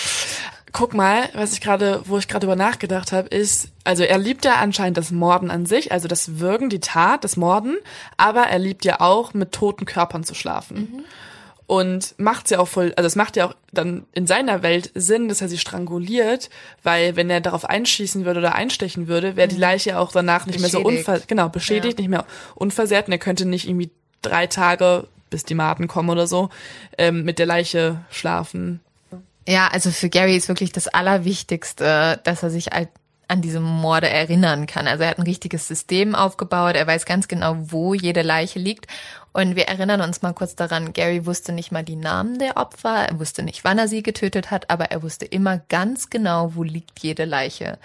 Guck 0.73 0.93
mal, 0.93 1.29
was 1.33 1.53
ich 1.53 1.61
gerade, 1.61 2.01
wo 2.05 2.17
ich 2.17 2.27
gerade 2.27 2.45
über 2.45 2.55
nachgedacht 2.55 3.11
habe, 3.11 3.29
ist, 3.29 3.69
also 3.83 4.03
er 4.03 4.17
liebt 4.17 4.43
ja 4.45 4.55
anscheinend 4.55 4.97
das 4.97 5.11
Morden 5.11 5.49
an 5.49 5.65
sich, 5.65 5.91
also 5.91 6.07
das 6.07 6.39
Würgen, 6.39 6.69
die 6.69 6.79
Tat, 6.81 7.23
das 7.23 7.37
Morden, 7.37 7.77
aber 8.17 8.41
er 8.43 8.59
liebt 8.59 8.83
ja 8.85 8.99
auch 8.99 9.33
mit 9.33 9.53
toten 9.53 9.85
Körpern 9.85 10.23
zu 10.23 10.35
schlafen. 10.35 11.05
Und 11.67 12.15
macht's 12.17 12.49
ja 12.49 12.59
auch 12.59 12.67
voll, 12.67 12.93
also 12.95 13.07
es 13.07 13.15
macht 13.17 13.35
ja 13.35 13.47
auch 13.47 13.53
dann 13.73 14.05
in 14.13 14.25
seiner 14.25 14.61
Welt 14.63 14.91
Sinn, 14.95 15.27
dass 15.27 15.41
er 15.41 15.49
sie 15.49 15.57
stranguliert, 15.57 16.49
weil 16.83 17.15
wenn 17.17 17.29
er 17.29 17.41
darauf 17.41 17.65
einschießen 17.65 18.23
würde 18.23 18.39
oder 18.39 18.55
einstechen 18.55 19.07
würde, 19.09 19.35
wäre 19.35 19.49
die 19.49 19.57
Leiche 19.57 19.99
auch 19.99 20.11
danach 20.13 20.45
nicht 20.45 20.59
mehr 20.61 20.69
so 20.69 20.81
Beschädigt. 20.83 21.07
unver, 21.09 21.21
genau, 21.27 21.49
beschädigt, 21.49 21.99
Ja. 21.99 22.01
nicht 22.03 22.09
mehr 22.09 22.25
unversehrt 22.55 23.07
und 23.07 23.11
er 23.13 23.19
könnte 23.19 23.45
nicht 23.45 23.67
irgendwie 23.67 23.91
drei 24.21 24.47
Tage, 24.47 25.07
bis 25.29 25.43
die 25.43 25.55
Maten 25.55 25.87
kommen 25.89 26.09
oder 26.09 26.25
so, 26.25 26.49
ähm, 26.97 27.23
mit 27.23 27.37
der 27.37 27.45
Leiche 27.45 27.99
schlafen. 28.11 28.79
Ja, 29.47 29.69
also 29.69 29.91
für 29.91 30.09
Gary 30.09 30.35
ist 30.35 30.49
wirklich 30.49 30.73
das 30.73 30.89
Allerwichtigste, 30.89 32.19
dass 32.25 32.43
er 32.43 32.49
sich 32.49 32.67
halt 32.67 32.89
an 33.29 33.41
diese 33.41 33.61
Morde 33.61 34.09
erinnern 34.09 34.67
kann. 34.67 34.87
Also 34.87 35.03
er 35.03 35.09
hat 35.09 35.19
ein 35.19 35.23
richtiges 35.23 35.67
System 35.67 36.15
aufgebaut, 36.15 36.75
er 36.75 36.85
weiß 36.85 37.05
ganz 37.05 37.27
genau, 37.27 37.55
wo 37.57 37.93
jede 37.93 38.21
Leiche 38.21 38.59
liegt. 38.59 38.87
Und 39.31 39.55
wir 39.55 39.67
erinnern 39.67 40.01
uns 40.01 40.21
mal 40.21 40.33
kurz 40.33 40.55
daran, 40.55 40.93
Gary 40.93 41.25
wusste 41.25 41.53
nicht 41.53 41.71
mal 41.71 41.83
die 41.83 41.95
Namen 41.95 42.39
der 42.39 42.57
Opfer, 42.57 43.07
er 43.07 43.19
wusste 43.19 43.43
nicht, 43.43 43.63
wann 43.63 43.77
er 43.77 43.87
sie 43.87 44.01
getötet 44.01 44.49
hat, 44.51 44.69
aber 44.69 44.85
er 44.85 45.03
wusste 45.03 45.25
immer 45.25 45.59
ganz 45.69 46.09
genau, 46.09 46.55
wo 46.55 46.63
liegt 46.63 46.99
jede 46.99 47.25
Leiche. 47.25 47.77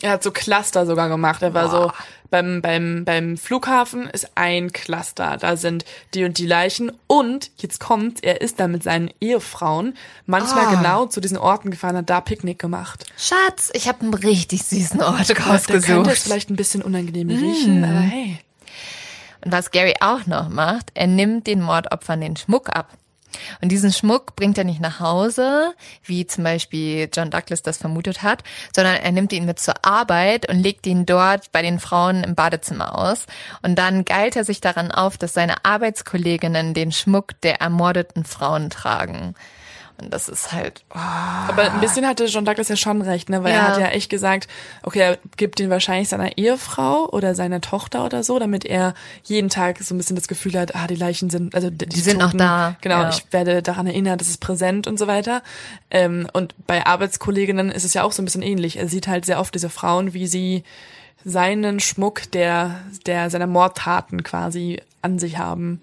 Er 0.00 0.10
hat 0.12 0.22
so 0.22 0.30
Cluster 0.30 0.86
sogar 0.86 1.08
gemacht. 1.08 1.42
Er 1.42 1.54
war 1.54 1.68
Boah. 1.68 1.70
so 1.70 1.92
beim 2.30 2.62
beim 2.62 3.04
beim 3.04 3.36
Flughafen 3.36 4.08
ist 4.08 4.30
ein 4.36 4.72
Cluster. 4.72 5.36
Da 5.38 5.56
sind 5.56 5.84
die 6.14 6.24
und 6.24 6.38
die 6.38 6.46
Leichen 6.46 6.92
und 7.06 7.50
jetzt 7.58 7.80
kommt, 7.80 8.22
er 8.24 8.40
ist 8.40 8.60
da 8.60 8.68
mit 8.68 8.82
seinen 8.82 9.10
Ehefrauen 9.20 9.96
manchmal 10.26 10.66
Ah. 10.66 10.74
genau 10.74 11.06
zu 11.06 11.20
diesen 11.20 11.36
Orten 11.38 11.70
gefahren, 11.70 11.96
hat 11.96 12.08
da 12.10 12.20
Picknick 12.20 12.58
gemacht. 12.58 13.04
Schatz, 13.16 13.70
ich 13.74 13.88
habe 13.88 14.02
einen 14.02 14.14
richtig 14.14 14.62
süßen 14.64 15.02
Ort 15.02 15.28
Da 15.28 15.34
könnte 15.34 15.50
es 15.56 15.68
rausgesucht. 15.70 16.10
vielleicht 16.18 16.50
ein 16.50 16.56
bisschen 16.56 16.82
unangenehm 16.82 17.28
riechen, 17.30 17.84
aber 17.84 18.00
hey. 18.00 18.38
Und 19.44 19.52
was 19.52 19.70
Gary 19.70 19.94
auch 20.00 20.26
noch 20.26 20.48
macht, 20.50 20.90
er 20.94 21.06
nimmt 21.06 21.46
den 21.46 21.62
Mordopfern 21.62 22.20
den 22.20 22.36
Schmuck 22.36 22.68
ab. 22.76 22.88
Und 23.60 23.70
diesen 23.70 23.92
Schmuck 23.92 24.36
bringt 24.36 24.58
er 24.58 24.64
nicht 24.64 24.80
nach 24.80 25.00
Hause, 25.00 25.74
wie 26.04 26.26
zum 26.26 26.44
Beispiel 26.44 27.08
John 27.12 27.30
Douglas 27.30 27.62
das 27.62 27.78
vermutet 27.78 28.22
hat, 28.22 28.42
sondern 28.74 28.96
er 28.96 29.12
nimmt 29.12 29.32
ihn 29.32 29.46
mit 29.46 29.58
zur 29.58 29.84
Arbeit 29.84 30.48
und 30.48 30.60
legt 30.60 30.86
ihn 30.86 31.06
dort 31.06 31.52
bei 31.52 31.62
den 31.62 31.80
Frauen 31.80 32.24
im 32.24 32.34
Badezimmer 32.34 32.98
aus. 32.98 33.26
Und 33.62 33.76
dann 33.78 34.04
geilt 34.04 34.36
er 34.36 34.44
sich 34.44 34.60
daran 34.60 34.90
auf, 34.90 35.18
dass 35.18 35.34
seine 35.34 35.64
Arbeitskolleginnen 35.64 36.74
den 36.74 36.92
Schmuck 36.92 37.40
der 37.42 37.60
ermordeten 37.60 38.24
Frauen 38.24 38.70
tragen. 38.70 39.34
Das 40.08 40.28
ist 40.28 40.52
halt, 40.52 40.84
oh, 40.94 40.98
Aber 40.98 41.72
ein 41.72 41.80
bisschen 41.80 42.06
hatte 42.06 42.24
John 42.26 42.44
Douglas 42.44 42.68
ja 42.68 42.76
schon 42.76 43.02
recht, 43.02 43.28
ne? 43.28 43.44
Weil 43.44 43.52
Ja. 43.52 43.58
er 43.58 43.68
hat 43.68 43.78
ja 43.80 43.86
echt 43.88 44.08
gesagt, 44.08 44.48
okay, 44.82 45.00
er 45.00 45.18
gibt 45.36 45.58
den 45.58 45.68
wahrscheinlich 45.68 46.08
seiner 46.08 46.38
Ehefrau 46.38 47.08
oder 47.10 47.34
seiner 47.34 47.60
Tochter 47.60 48.04
oder 48.04 48.22
so, 48.22 48.38
damit 48.38 48.64
er 48.64 48.94
jeden 49.24 49.50
Tag 49.50 49.78
so 49.80 49.94
ein 49.94 49.98
bisschen 49.98 50.16
das 50.16 50.28
Gefühl 50.28 50.58
hat, 50.58 50.74
ah, 50.74 50.86
die 50.86 50.94
Leichen 50.94 51.28
sind, 51.28 51.54
also 51.54 51.68
die, 51.68 51.86
Die 51.86 52.00
sind 52.00 52.18
noch 52.20 52.32
da, 52.32 52.76
Genau, 52.80 53.02
ja. 53.02 53.08
ich 53.10 53.24
werde 53.32 53.62
daran 53.62 53.86
erinnert, 53.86 54.20
das 54.20 54.28
ist 54.28 54.40
präsent 54.40 54.86
und 54.86 54.98
so 54.98 55.06
weiter. 55.06 55.42
Ähm, 55.90 56.28
und 56.32 56.54
bei 56.66 56.86
Arbeitskolleginnen 56.86 57.70
ist 57.70 57.84
es 57.84 57.92
ja 57.94 58.04
auch 58.04 58.12
so 58.12 58.22
ein 58.22 58.24
bisschen 58.24 58.42
ähnlich. 58.42 58.78
Er 58.78 58.88
sieht 58.88 59.08
halt 59.08 59.24
sehr 59.26 59.40
oft 59.40 59.54
diese 59.54 59.68
Frauen, 59.68 60.14
wie 60.14 60.26
sie 60.26 60.64
seinen 61.24 61.80
Schmuck 61.80 62.30
der, 62.32 62.80
der 63.04 63.28
seiner 63.28 63.46
Mordtaten 63.46 64.22
quasi 64.22 64.80
an 65.02 65.18
sich 65.18 65.36
haben. 65.36 65.82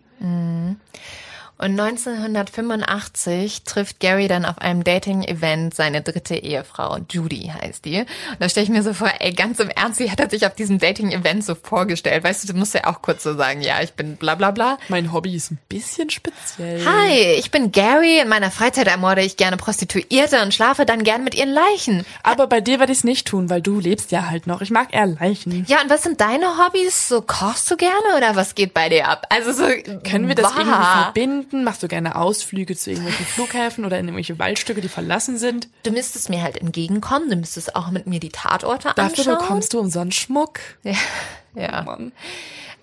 Und 1.60 1.80
1985 1.80 3.64
trifft 3.64 4.00
Gary 4.00 4.28
dann 4.28 4.46
auf 4.46 4.60
einem 4.60 4.84
Dating-Event 4.84 5.74
seine 5.74 6.02
dritte 6.02 6.36
Ehefrau, 6.36 7.00
Judy 7.10 7.52
heißt 7.62 7.84
die. 7.86 8.02
Und 8.02 8.08
da 8.40 8.48
stelle 8.48 8.66
ich 8.66 8.70
mir 8.70 8.84
so 8.84 8.94
vor, 8.94 9.10
ey, 9.20 9.34
ganz 9.34 9.60
im 9.60 9.70
Ernst, 9.70 10.00
wie 10.00 10.12
hat 10.12 10.20
er 10.20 10.30
sich 10.30 10.46
auf 10.46 10.54
diesem 10.54 10.78
Dating-Event 10.78 11.44
so 11.44 11.56
vorgestellt? 11.56 12.24
Weißt 12.24 12.44
du, 12.44 12.54
du 12.54 12.60
musst 12.60 12.76
ja 12.76 12.86
auch 12.86 13.02
kurz 13.02 13.24
so 13.24 13.34
sagen, 13.36 13.62
ja, 13.62 13.82
ich 13.82 13.94
bin 13.94 14.18
bla 14.18 14.36
bla 14.36 14.52
bla. 14.52 14.78
Mein 14.88 15.12
Hobby 15.12 15.36
ist 15.36 15.50
ein 15.52 15.58
bisschen 15.68 16.12
speziell. 16.12 16.86
Hi, 16.86 17.34
ich 17.40 17.50
bin 17.50 17.72
Gary. 17.72 18.20
In 18.20 18.30
meiner 18.30 18.52
Freizeit 18.52 18.88
ermorde 18.88 19.22
ich 19.24 19.36
gerne 19.36 19.58
Prostituierte 19.58 20.44
und 20.44 20.54
schlafe 20.54 20.86
dann 20.86 21.04
gern 21.04 21.24
mit 21.24 21.34
ihren 21.34 21.50
Leichen. 21.50 22.06
Aber 22.22 22.46
bei 22.46 22.62
dir 22.62 22.80
werde 22.80 22.92
ich 22.92 23.00
es 23.00 23.04
nicht 23.04 23.28
tun, 23.28 23.50
weil 23.50 23.64
du 23.64 23.80
lebst 23.80 24.12
ja 24.12 24.30
halt 24.30 24.46
noch. 24.46 24.62
Ich 24.62 24.70
mag 24.70 24.94
eher 24.94 25.08
Leichen. 25.08 25.66
Ja, 25.68 25.82
und 25.82 25.90
was 25.90 26.04
sind 26.04 26.22
deine 26.22 26.64
Hobbys? 26.64 27.08
So 27.08 27.22
kochst 27.22 27.72
du 27.72 27.78
gerne 27.78 27.96
oder 28.16 28.36
was 28.36 28.54
geht 28.54 28.76
bei 28.76 28.90
dir 28.90 29.08
ab? 29.08 29.26
Also 29.30 29.52
so 29.54 29.64
Können 30.08 30.28
wir 30.28 30.36
das 30.36 30.46
wahr. 30.46 30.58
irgendwie 30.60 31.02
verbinden? 31.04 31.47
Machst 31.52 31.84
du 31.84 31.88
gerne 31.88 32.16
Ausflüge 32.16 32.76
zu 32.76 32.92
irgendwelchen 32.92 33.26
Flughäfen 33.26 33.86
oder 33.86 33.98
in 34.00 34.06
irgendwelche 34.06 34.38
Waldstücke, 34.40 34.82
die 34.82 34.90
verlassen 34.90 35.38
sind? 35.38 35.68
Du 35.84 35.92
müsstest 35.92 36.30
mir 36.30 36.42
halt 36.42 36.58
entgegenkommen. 36.58 37.30
Du 37.30 37.36
müsstest 37.36 37.76
auch 37.76 37.92
mit 37.92 38.08
mir 38.08 38.20
die 38.20 38.30
Tatorte 38.30 38.92
Dafür 38.96 39.04
anschauen. 39.20 39.38
bekommst 39.40 39.74
du 39.74 39.80
umsonst 39.80 40.18
Schmuck. 40.18 40.60
Ja, 40.84 40.94
ja. 41.56 41.82
Mann. 41.84 42.12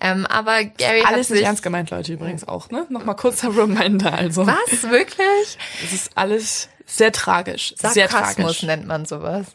Ähm, 0.01 0.25
aber 0.25 0.63
Gary 0.65 1.01
hat 1.01 1.13
Alles 1.13 1.29
nicht 1.29 1.43
ernst 1.43 1.63
gemeint, 1.63 1.89
Leute, 1.89 2.13
übrigens 2.13 2.47
auch, 2.47 2.69
ne? 2.69 2.85
Nochmal 2.89 3.15
kurzer 3.15 3.55
Reminder, 3.55 4.13
also. 4.13 4.45
Was? 4.45 4.83
Wirklich? 4.89 5.57
Es 5.83 5.93
ist 5.93 6.11
alles 6.15 6.67
sehr 6.85 7.11
tragisch. 7.11 7.73
sehr 7.77 8.09
Sarkasmus 8.09 8.35
tragisch. 8.45 8.63
nennt 8.63 8.87
man 8.87 9.05
sowas. 9.05 9.47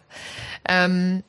Ähm, 0.67 1.23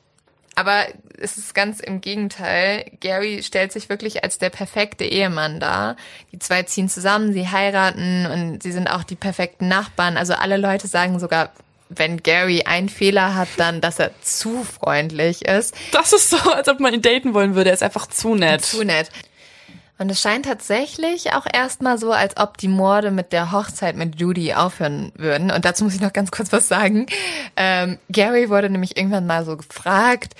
aber 0.54 0.86
es 1.18 1.38
ist 1.38 1.54
ganz 1.54 1.80
im 1.80 2.00
Gegenteil. 2.00 2.90
Gary 3.00 3.42
stellt 3.42 3.72
sich 3.72 3.88
wirklich 3.88 4.22
als 4.22 4.38
der 4.38 4.50
perfekte 4.50 5.04
Ehemann 5.04 5.60
dar. 5.60 5.96
Die 6.32 6.38
zwei 6.38 6.62
ziehen 6.64 6.88
zusammen, 6.88 7.32
sie 7.32 7.48
heiraten 7.48 8.26
und 8.26 8.62
sie 8.62 8.72
sind 8.72 8.88
auch 8.88 9.04
die 9.04 9.16
perfekten 9.16 9.68
Nachbarn. 9.68 10.16
Also 10.16 10.34
alle 10.34 10.58
Leute 10.58 10.88
sagen 10.88 11.18
sogar, 11.18 11.52
wenn 11.88 12.22
Gary 12.22 12.62
einen 12.62 12.88
Fehler 12.88 13.34
hat, 13.34 13.48
dann, 13.56 13.80
dass 13.80 13.98
er 13.98 14.10
zu 14.22 14.64
freundlich 14.64 15.42
ist. 15.42 15.74
Das 15.92 16.12
ist 16.12 16.30
so, 16.30 16.38
als 16.50 16.68
ob 16.68 16.80
man 16.80 16.94
ihn 16.94 17.02
daten 17.02 17.34
wollen 17.34 17.54
würde. 17.54 17.70
Er 17.70 17.74
ist 17.74 17.82
einfach 17.82 18.06
zu 18.06 18.34
nett. 18.34 18.64
Zu 18.64 18.84
nett. 18.84 19.10
Und 20.02 20.10
es 20.10 20.20
scheint 20.20 20.46
tatsächlich 20.46 21.32
auch 21.32 21.46
erstmal 21.50 21.96
so, 21.96 22.10
als 22.10 22.36
ob 22.36 22.58
die 22.58 22.66
Morde 22.66 23.12
mit 23.12 23.32
der 23.32 23.52
Hochzeit 23.52 23.94
mit 23.94 24.18
Judy 24.18 24.52
aufhören 24.52 25.12
würden. 25.14 25.52
Und 25.52 25.64
dazu 25.64 25.84
muss 25.84 25.94
ich 25.94 26.00
noch 26.00 26.12
ganz 26.12 26.32
kurz 26.32 26.50
was 26.50 26.66
sagen. 26.66 27.06
Ähm, 27.56 27.98
Gary 28.10 28.50
wurde 28.50 28.68
nämlich 28.68 28.96
irgendwann 28.96 29.28
mal 29.28 29.44
so 29.44 29.56
gefragt, 29.56 30.34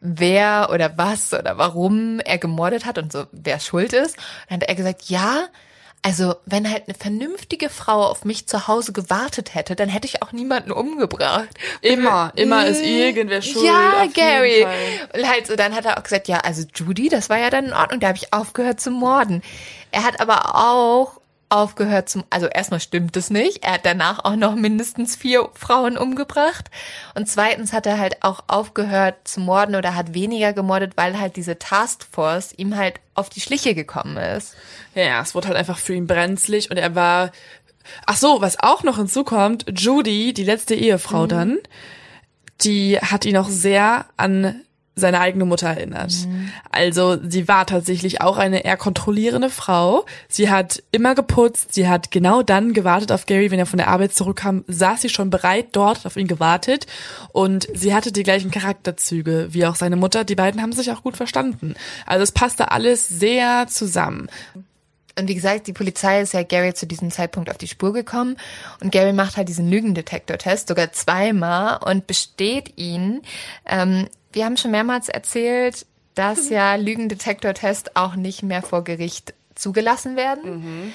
wer 0.00 0.70
oder 0.72 0.96
was 0.96 1.34
oder 1.34 1.58
warum 1.58 2.20
er 2.20 2.38
gemordet 2.38 2.86
hat 2.86 2.96
und 2.96 3.12
so, 3.12 3.26
wer 3.32 3.60
schuld 3.60 3.92
ist. 3.92 4.16
Und 4.16 4.24
dann 4.48 4.60
hat 4.62 4.68
er 4.70 4.74
gesagt, 4.76 5.10
ja, 5.10 5.44
also, 6.02 6.34
wenn 6.46 6.70
halt 6.70 6.84
eine 6.86 6.96
vernünftige 6.96 7.68
Frau 7.68 8.06
auf 8.06 8.24
mich 8.24 8.46
zu 8.46 8.66
Hause 8.68 8.92
gewartet 8.92 9.54
hätte, 9.54 9.76
dann 9.76 9.90
hätte 9.90 10.06
ich 10.06 10.22
auch 10.22 10.32
niemanden 10.32 10.72
umgebracht. 10.72 11.48
Immer, 11.82 12.32
immer 12.36 12.66
ist 12.66 12.82
irgendwer 12.82 13.42
schuld. 13.42 13.66
Ja, 13.66 14.06
Gary. 14.12 14.66
Und 15.14 15.28
halt 15.28 15.46
so, 15.46 15.56
dann 15.56 15.74
hat 15.74 15.84
er 15.84 15.98
auch 15.98 16.02
gesagt, 16.02 16.26
ja, 16.28 16.38
also 16.38 16.64
Judy, 16.74 17.10
das 17.10 17.28
war 17.28 17.38
ja 17.38 17.50
dann 17.50 17.66
in 17.66 17.72
Ordnung, 17.74 18.00
da 18.00 18.08
habe 18.08 18.16
ich 18.16 18.32
aufgehört 18.32 18.80
zu 18.80 18.90
morden. 18.90 19.42
Er 19.90 20.04
hat 20.04 20.20
aber 20.20 20.54
auch 20.54 21.19
aufgehört 21.50 22.08
zum, 22.08 22.24
also 22.30 22.46
erstmal 22.46 22.80
stimmt 22.80 23.16
es 23.16 23.28
nicht. 23.28 23.64
Er 23.64 23.74
hat 23.74 23.84
danach 23.84 24.24
auch 24.24 24.36
noch 24.36 24.54
mindestens 24.54 25.16
vier 25.16 25.48
Frauen 25.54 25.98
umgebracht. 25.98 26.70
Und 27.14 27.28
zweitens 27.28 27.72
hat 27.72 27.86
er 27.86 27.98
halt 27.98 28.22
auch 28.22 28.44
aufgehört 28.46 29.16
zu 29.24 29.40
morden 29.40 29.74
oder 29.74 29.94
hat 29.94 30.14
weniger 30.14 30.52
gemordet, 30.52 30.92
weil 30.96 31.18
halt 31.18 31.36
diese 31.36 31.58
Taskforce 31.58 32.52
ihm 32.56 32.76
halt 32.76 33.00
auf 33.14 33.28
die 33.28 33.40
Schliche 33.40 33.74
gekommen 33.74 34.16
ist. 34.16 34.54
Ja, 34.94 35.20
es 35.20 35.34
wurde 35.34 35.48
halt 35.48 35.56
einfach 35.56 35.78
für 35.78 35.94
ihn 35.94 36.06
brenzlig 36.06 36.70
und 36.70 36.76
er 36.76 36.94
war. 36.94 37.32
Ach 38.06 38.16
so, 38.16 38.40
was 38.40 38.60
auch 38.60 38.82
noch 38.84 38.98
hinzukommt, 38.98 39.64
Judy, 39.76 40.32
die 40.32 40.44
letzte 40.44 40.74
Ehefrau 40.74 41.26
dann, 41.26 41.58
die 42.60 42.98
hat 42.98 43.24
ihn 43.24 43.36
auch 43.36 43.48
sehr 43.48 44.06
an 44.16 44.60
seine 45.00 45.20
eigene 45.20 45.44
Mutter 45.44 45.68
erinnert. 45.68 46.12
Also 46.70 47.18
sie 47.26 47.48
war 47.48 47.66
tatsächlich 47.66 48.20
auch 48.20 48.36
eine 48.36 48.64
eher 48.64 48.76
kontrollierende 48.76 49.50
Frau. 49.50 50.04
Sie 50.28 50.50
hat 50.50 50.82
immer 50.92 51.14
geputzt, 51.14 51.74
sie 51.74 51.88
hat 51.88 52.10
genau 52.10 52.42
dann 52.42 52.72
gewartet 52.72 53.12
auf 53.12 53.26
Gary, 53.26 53.50
wenn 53.50 53.58
er 53.58 53.66
von 53.66 53.78
der 53.78 53.88
Arbeit 53.88 54.14
zurückkam, 54.14 54.64
saß 54.68 55.02
sie 55.02 55.08
schon 55.08 55.30
bereit 55.30 55.68
dort, 55.72 56.06
auf 56.06 56.16
ihn 56.16 56.28
gewartet 56.28 56.86
und 57.32 57.68
sie 57.74 57.94
hatte 57.94 58.12
die 58.12 58.22
gleichen 58.22 58.50
Charakterzüge 58.50 59.48
wie 59.50 59.66
auch 59.66 59.74
seine 59.74 59.96
Mutter. 59.96 60.24
Die 60.24 60.34
beiden 60.34 60.62
haben 60.62 60.72
sich 60.72 60.90
auch 60.92 61.02
gut 61.02 61.16
verstanden. 61.16 61.74
Also 62.06 62.22
es 62.22 62.32
passte 62.32 62.70
alles 62.70 63.08
sehr 63.08 63.66
zusammen. 63.68 64.28
Und 65.18 65.28
wie 65.28 65.34
gesagt, 65.34 65.66
die 65.66 65.72
Polizei 65.72 66.22
ist 66.22 66.34
ja 66.34 66.42
Gary 66.42 66.72
zu 66.72 66.86
diesem 66.86 67.10
Zeitpunkt 67.10 67.50
auf 67.50 67.58
die 67.58 67.68
Spur 67.68 67.92
gekommen 67.92 68.36
und 68.80 68.92
Gary 68.92 69.12
macht 69.12 69.36
halt 69.36 69.48
diesen 69.48 69.68
Lügendetektor-Test 69.68 70.68
sogar 70.68 70.92
zweimal 70.92 71.78
und 71.84 72.06
besteht 72.06 72.78
ihn. 72.78 73.22
Ähm, 73.66 74.08
wir 74.32 74.44
haben 74.44 74.56
schon 74.56 74.70
mehrmals 74.70 75.08
erzählt, 75.08 75.86
dass 76.14 76.48
ja 76.48 76.74
Lügendetektor-Tests 76.76 77.96
auch 77.96 78.14
nicht 78.14 78.42
mehr 78.42 78.62
vor 78.62 78.84
Gericht 78.84 79.34
zugelassen 79.54 80.16
werden. 80.16 80.92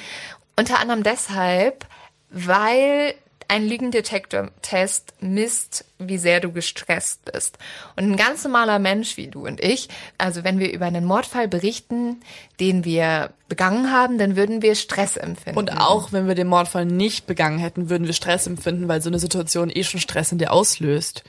Unter 0.55 0.79
anderem 0.79 1.03
deshalb, 1.03 1.85
weil 2.29 3.15
ein 3.47 3.67
Lügendetektor-Test 3.67 5.13
misst, 5.19 5.85
wie 5.99 6.17
sehr 6.17 6.39
du 6.39 6.51
gestresst 6.51 7.31
bist. 7.31 7.57
Und 7.95 8.11
ein 8.11 8.17
ganz 8.17 8.43
normaler 8.43 8.79
Mensch 8.79 9.17
wie 9.17 9.27
du 9.27 9.45
und 9.45 9.63
ich, 9.63 9.87
also 10.17 10.43
wenn 10.43 10.59
wir 10.59 10.71
über 10.71 10.85
einen 10.85 11.05
Mordfall 11.05 11.47
berichten, 11.47 12.21
den 12.59 12.85
wir 12.85 13.31
begangen 13.47 13.91
haben, 13.91 14.17
dann 14.17 14.35
würden 14.35 14.61
wir 14.61 14.75
Stress 14.75 15.17
empfinden. 15.17 15.59
Und 15.59 15.77
auch 15.79 16.11
wenn 16.11 16.27
wir 16.27 16.35
den 16.35 16.47
Mordfall 16.47 16.85
nicht 16.85 17.27
begangen 17.27 17.59
hätten, 17.59 17.89
würden 17.89 18.07
wir 18.07 18.13
Stress 18.13 18.47
empfinden, 18.47 18.87
weil 18.87 19.01
so 19.01 19.09
eine 19.09 19.19
Situation 19.19 19.69
eh 19.69 19.83
schon 19.83 19.99
Stress 19.99 20.31
in 20.31 20.39
dir 20.39 20.51
auslöst. 20.51 21.23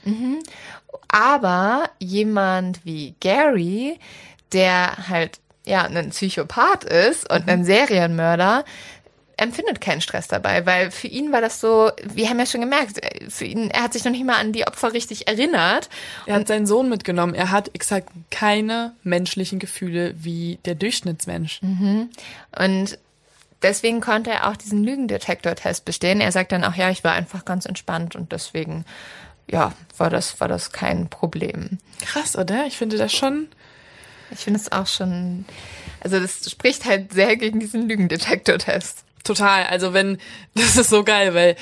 Aber 1.07 1.89
jemand 1.99 2.85
wie 2.85 3.15
Gary, 3.19 3.99
der 4.53 5.09
halt 5.09 5.39
ja 5.65 5.83
ein 5.83 6.11
Psychopath 6.11 6.83
ist 6.83 7.29
und 7.29 7.49
ein 7.49 7.65
Serienmörder, 7.65 8.63
empfindet 9.39 9.81
keinen 9.81 10.01
Stress 10.01 10.27
dabei, 10.27 10.65
weil 10.65 10.89
für 10.89 11.07
ihn 11.07 11.31
war 11.31 11.41
das 11.41 11.61
so, 11.61 11.91
wir 12.03 12.27
haben 12.27 12.39
ja 12.39 12.47
schon 12.47 12.61
gemerkt, 12.61 12.99
für 13.29 13.45
ihn, 13.45 13.69
er 13.69 13.83
hat 13.83 13.93
sich 13.93 14.03
noch 14.03 14.11
nicht 14.11 14.25
mal 14.25 14.39
an 14.39 14.51
die 14.51 14.65
Opfer 14.65 14.93
richtig 14.93 15.27
erinnert. 15.27 15.89
Er 16.25 16.35
hat 16.35 16.47
seinen 16.47 16.65
Sohn 16.65 16.89
mitgenommen. 16.89 17.35
Er 17.35 17.51
hat 17.51 17.69
exakt 17.75 18.09
keine 18.31 18.93
menschlichen 19.03 19.59
Gefühle 19.59 20.15
wie 20.17 20.57
der 20.65 20.73
Durchschnittsmensch. 20.73 21.61
Und 22.59 22.97
deswegen 23.61 24.01
konnte 24.01 24.31
er 24.31 24.49
auch 24.49 24.55
diesen 24.55 24.83
Lügendetektor-Test 24.83 25.85
bestehen. 25.85 26.19
Er 26.19 26.31
sagt 26.31 26.51
dann 26.51 26.63
auch, 26.63 26.73
ja, 26.73 26.89
ich 26.89 27.03
war 27.03 27.11
einfach 27.11 27.45
ganz 27.45 27.67
entspannt 27.67 28.15
und 28.15 28.31
deswegen, 28.31 28.85
ja, 29.49 29.73
war 29.97 30.09
das, 30.09 30.39
war 30.39 30.47
das 30.47 30.71
kein 30.71 31.09
Problem. 31.09 31.79
Krass, 32.01 32.35
oder? 32.37 32.65
Ich 32.67 32.77
finde 32.77 32.97
das 32.97 33.13
schon. 33.13 33.47
Ich 34.31 34.39
finde 34.39 34.59
es 34.59 34.71
auch 34.71 34.87
schon, 34.87 35.45
also 36.01 36.19
das 36.19 36.49
spricht 36.51 36.85
halt 36.85 37.13
sehr 37.13 37.37
gegen 37.37 37.59
diesen 37.61 37.87
Lügendetektor-Test. 37.87 39.03
Total. 39.23 39.65
Also 39.67 39.93
wenn, 39.93 40.17
das 40.53 40.75
ist 40.75 40.89
so 40.89 41.03
geil, 41.03 41.33
weil 41.33 41.55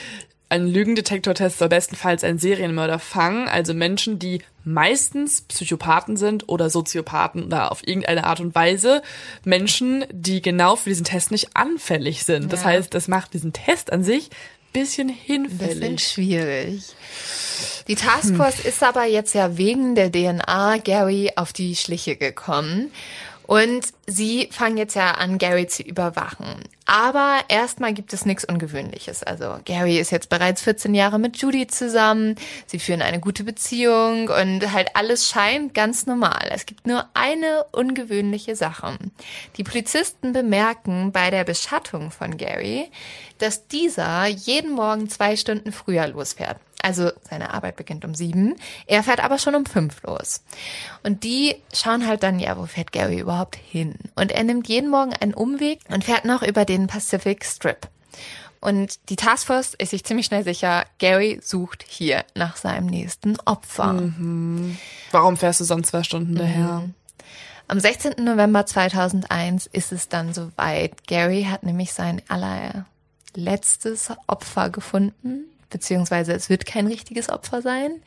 ein 0.49 0.67
Lügendetektortest 0.67 1.57
soll 1.57 1.69
bestenfalls 1.69 2.23
einen 2.23 2.37
Serienmörder 2.37 2.99
fangen, 2.99 3.47
also 3.47 3.73
Menschen, 3.73 4.19
die 4.19 4.41
meistens 4.63 5.41
Psychopathen 5.41 6.17
sind 6.17 6.49
oder 6.49 6.69
Soziopathen 6.69 7.43
oder 7.45 7.71
auf 7.71 7.85
irgendeine 7.87 8.25
Art 8.25 8.39
und 8.39 8.53
Weise 8.55 9.01
Menschen, 9.43 10.05
die 10.11 10.41
genau 10.41 10.75
für 10.75 10.89
diesen 10.89 11.03
Test 11.03 11.31
nicht 11.31 11.55
anfällig 11.55 12.23
sind. 12.25 12.51
Das 12.53 12.61
Ja. 12.61 12.67
heißt, 12.69 12.93
das 12.93 13.07
macht 13.07 13.33
diesen 13.33 13.53
Test 13.53 13.91
an 13.91 14.03
sich 14.03 14.29
bisschen 14.79 15.07
Bisschen 15.07 15.09
hinfällig. 15.09 16.07
schwierig. 16.07 16.83
Die 17.87 17.95
Taskforce 17.95 18.59
ist 18.65 18.83
aber 18.83 19.05
jetzt 19.05 19.33
ja 19.35 19.57
wegen 19.57 19.95
der 19.95 20.11
DNA 20.11 20.77
Gary 20.77 21.31
auf 21.35 21.53
die 21.53 21.75
Schliche 21.75 22.15
gekommen. 22.15 22.91
Und 23.47 23.87
sie 24.07 24.49
fangen 24.51 24.77
jetzt 24.77 24.95
ja 24.95 25.11
an, 25.11 25.37
Gary 25.37 25.67
zu 25.67 25.83
überwachen. 25.83 26.63
Aber 26.85 27.39
erstmal 27.47 27.93
gibt 27.93 28.13
es 28.13 28.25
nichts 28.25 28.45
Ungewöhnliches. 28.45 29.23
Also 29.23 29.57
Gary 29.65 29.97
ist 29.97 30.11
jetzt 30.11 30.29
bereits 30.29 30.61
14 30.61 30.93
Jahre 30.93 31.19
mit 31.19 31.37
Judy 31.37 31.67
zusammen. 31.67 32.35
Sie 32.67 32.79
führen 32.79 33.01
eine 33.01 33.19
gute 33.19 33.43
Beziehung 33.43 34.29
und 34.29 34.71
halt 34.71 34.95
alles 34.95 35.27
scheint 35.27 35.73
ganz 35.73 36.05
normal. 36.05 36.49
Es 36.51 36.65
gibt 36.65 36.85
nur 36.85 37.07
eine 37.13 37.65
ungewöhnliche 37.71 38.55
Sache. 38.55 38.97
Die 39.57 39.63
Polizisten 39.63 40.33
bemerken 40.33 41.11
bei 41.11 41.31
der 41.31 41.43
Beschattung 41.43 42.11
von 42.11 42.37
Gary, 42.37 42.89
dass 43.39 43.67
dieser 43.67 44.27
jeden 44.27 44.71
Morgen 44.73 45.09
zwei 45.09 45.35
Stunden 45.35 45.71
früher 45.71 46.07
losfährt. 46.07 46.59
Also 46.85 47.09
seine 47.27 47.51
Arbeit 47.51 47.77
beginnt 47.77 48.05
um 48.05 48.13
sieben. 48.13 48.57
Er 48.85 49.01
fährt 49.01 49.19
aber 49.19 49.39
schon 49.39 49.55
um 49.55 49.65
fünf 49.65 50.03
los. 50.03 50.43
Und 51.01 51.23
die 51.23 51.55
schauen 51.73 52.05
halt 52.05 52.21
dann, 52.21 52.37
ja, 52.37 52.59
wo 52.59 52.67
fährt 52.67 52.91
Gary 52.91 53.17
überhaupt 53.17 53.55
hin? 53.55 53.95
Und 54.13 54.31
er 54.31 54.43
nimmt 54.43 54.67
jeden 54.67 54.91
Morgen 54.91 55.11
einen 55.13 55.33
Umweg 55.33 55.79
und 55.89 56.03
fährt 56.03 56.25
noch 56.25 56.43
über 56.43 56.63
den 56.63 56.85
Pacific 56.85 57.43
Strip. 57.43 57.87
Und 58.61 58.99
die 59.09 59.15
Taskforce 59.15 59.73
ist 59.73 59.89
sich 59.89 60.03
ziemlich 60.03 60.27
schnell 60.27 60.43
sicher, 60.43 60.85
Gary 60.99 61.39
sucht 61.41 61.83
hier 61.87 62.23
nach 62.35 62.55
seinem 62.55 62.85
nächsten 62.85 63.35
Opfer. 63.45 64.13
Warum 65.09 65.37
fährst 65.37 65.61
du 65.61 65.63
sonst 65.63 65.87
zwei 65.87 66.03
Stunden 66.03 66.35
daher? 66.35 66.87
Am 67.67 67.79
16. 67.79 68.23
November 68.23 68.67
2001 68.67 69.65
ist 69.65 69.91
es 69.91 70.07
dann 70.07 70.35
soweit. 70.35 71.07
Gary 71.07 71.47
hat 71.49 71.63
nämlich 71.63 71.93
sein 71.93 72.21
allerletztes 72.27 74.11
Opfer 74.27 74.69
gefunden, 74.69 75.45
beziehungsweise 75.69 76.33
es 76.33 76.49
wird 76.49 76.65
kein 76.65 76.87
richtiges 76.87 77.29
Opfer 77.29 77.61
sein. 77.61 78.01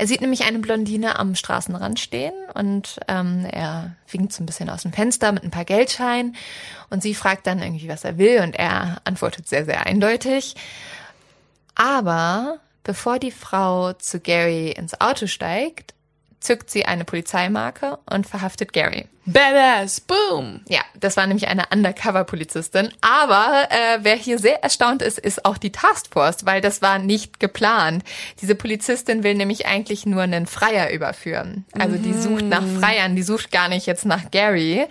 Er 0.00 0.06
sieht 0.06 0.20
nämlich 0.20 0.44
eine 0.44 0.60
Blondine 0.60 1.18
am 1.18 1.34
Straßenrand 1.34 1.98
stehen 1.98 2.32
und 2.54 3.00
ähm, 3.08 3.44
er 3.50 3.96
winkt 4.08 4.32
so 4.32 4.42
ein 4.42 4.46
bisschen 4.46 4.70
aus 4.70 4.82
dem 4.82 4.92
Fenster 4.92 5.32
mit 5.32 5.42
ein 5.42 5.50
paar 5.50 5.64
Geldscheinen 5.64 6.36
und 6.88 7.02
sie 7.02 7.14
fragt 7.14 7.48
dann 7.48 7.60
irgendwie, 7.60 7.88
was 7.88 8.04
er 8.04 8.16
will 8.16 8.40
und 8.42 8.54
er 8.54 9.00
antwortet 9.02 9.48
sehr, 9.48 9.64
sehr 9.64 9.86
eindeutig. 9.86 10.54
Aber 11.74 12.60
bevor 12.84 13.18
die 13.18 13.32
Frau 13.32 13.92
zu 13.92 14.20
Gary 14.20 14.70
ins 14.70 15.00
Auto 15.00 15.26
steigt, 15.26 15.94
zückt 16.40 16.70
sie 16.70 16.84
eine 16.84 17.04
Polizeimarke 17.04 17.98
und 18.10 18.26
verhaftet 18.26 18.72
Gary. 18.72 19.06
Badass, 19.26 20.00
boom! 20.00 20.60
Ja, 20.68 20.80
das 20.98 21.18
war 21.18 21.26
nämlich 21.26 21.48
eine 21.48 21.64
Undercover-Polizistin. 21.70 22.90
Aber 23.02 23.68
äh, 23.70 23.98
wer 24.00 24.16
hier 24.16 24.38
sehr 24.38 24.62
erstaunt 24.62 25.02
ist, 25.02 25.18
ist 25.18 25.44
auch 25.44 25.58
die 25.58 25.72
Taskforce, 25.72 26.46
weil 26.46 26.62
das 26.62 26.80
war 26.80 26.98
nicht 26.98 27.38
geplant. 27.38 28.04
Diese 28.40 28.54
Polizistin 28.54 29.24
will 29.24 29.34
nämlich 29.34 29.66
eigentlich 29.66 30.06
nur 30.06 30.22
einen 30.22 30.46
Freier 30.46 30.90
überführen. 30.90 31.66
Also 31.78 31.98
die 31.98 32.14
sucht 32.14 32.46
nach 32.46 32.64
Freiern, 32.80 33.16
die 33.16 33.22
sucht 33.22 33.52
gar 33.52 33.68
nicht 33.68 33.86
jetzt 33.86 34.06
nach 34.06 34.30
Gary. 34.30 34.86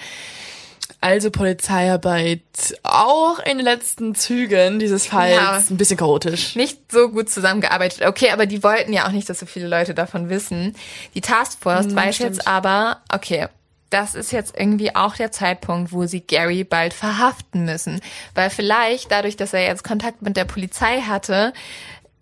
Also 0.99 1.29
Polizeiarbeit 1.29 2.41
auch 2.83 3.39
in 3.39 3.57
den 3.57 3.65
letzten 3.65 4.15
Zügen 4.15 4.79
dieses 4.79 5.05
Falls 5.07 5.35
Ja. 5.35 5.61
ein 5.69 5.77
bisschen 5.77 5.97
chaotisch. 5.97 6.55
nicht 6.55 6.91
so 6.91 7.09
gut 7.09 7.29
zusammengearbeitet. 7.29 8.03
Okay, 8.05 8.31
aber 8.31 8.45
die 8.47 8.63
wollten 8.63 8.93
ja 8.93 9.05
auch 9.07 9.11
nicht, 9.11 9.29
dass 9.29 9.39
so 9.39 9.45
viele 9.45 9.67
Leute 9.67 9.93
davon 9.93 10.29
wissen. 10.29 10.75
Die 11.13 11.21
Taskforce 11.21 11.93
weiß 11.95 12.15
stimmt. 12.15 12.35
jetzt 12.37 12.47
aber, 12.47 13.01
okay, 13.13 13.47
das 13.91 14.15
ist 14.15 14.31
jetzt 14.31 14.55
irgendwie 14.57 14.95
auch 14.95 15.15
der 15.15 15.31
Zeitpunkt, 15.31 15.91
wo 15.93 16.05
sie 16.07 16.21
Gary 16.21 16.63
bald 16.63 16.93
verhaften 16.93 17.63
müssen. 17.65 18.01
Weil 18.33 18.49
vielleicht, 18.49 19.11
dadurch, 19.11 19.37
dass 19.37 19.53
er 19.53 19.63
jetzt 19.65 19.83
Kontakt 19.83 20.23
mit 20.23 20.35
der 20.35 20.45
Polizei 20.45 21.01
hatte, 21.01 21.53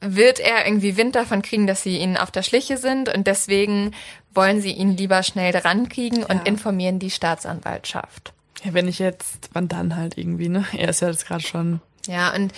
wird 0.02 0.40
er 0.40 0.68
irgendwie 0.68 0.98
Wind 0.98 1.16
davon 1.16 1.42
kriegen, 1.42 1.66
dass 1.66 1.82
sie 1.82 1.98
ihn 1.98 2.18
auf 2.18 2.30
der 2.30 2.44
Schliche 2.44 2.78
sind 2.78 3.08
und 3.12 3.26
deswegen 3.26 3.96
wollen 4.34 4.62
sie 4.62 4.74
ihn 4.74 4.96
lieber 4.98 5.24
schnell 5.24 5.54
dran 5.54 5.88
kriegen 5.90 6.24
und 6.24 6.40
Ja. 6.40 6.44
informieren 6.44 7.00
die 7.00 7.10
Staatsanwaltschaft. 7.10 8.34
Ja, 8.66 8.74
wenn 8.74 8.88
ich 8.88 8.99
jetzt, 8.99 9.49
wann 9.53 9.68
dann 9.68 9.95
halt 9.95 10.18
irgendwie, 10.18 10.49
ne? 10.49 10.66
Er 10.74 10.89
ist 10.89 11.01
ja 11.01 11.09
jetzt 11.09 11.28
gerade 11.28 11.43
schon. 11.43 11.82
Ja, 12.07 12.34
und 12.34 12.53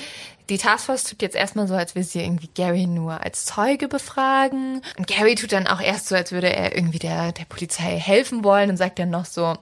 die 0.49 0.57
Taskforce 0.57 1.03
tut 1.03 1.21
jetzt 1.21 1.35
erstmal 1.35 1.67
so, 1.67 1.75
als 1.75 1.95
würde 1.95 2.07
sie 2.07 2.21
irgendwie 2.21 2.49
Gary 2.53 2.87
nur 2.87 3.21
als 3.21 3.45
Zeuge 3.45 3.87
befragen. 3.87 4.81
Und 4.97 5.07
Gary 5.07 5.35
tut 5.35 5.51
dann 5.51 5.67
auch 5.67 5.81
erst 5.81 6.07
so, 6.07 6.15
als 6.15 6.31
würde 6.31 6.53
er 6.53 6.75
irgendwie 6.75 6.99
der, 6.99 7.33
der 7.33 7.45
Polizei 7.45 7.99
helfen 7.99 8.43
wollen 8.43 8.69
und 8.69 8.77
sagt 8.77 8.99
dann 8.99 9.09
noch 9.09 9.25
so, 9.25 9.57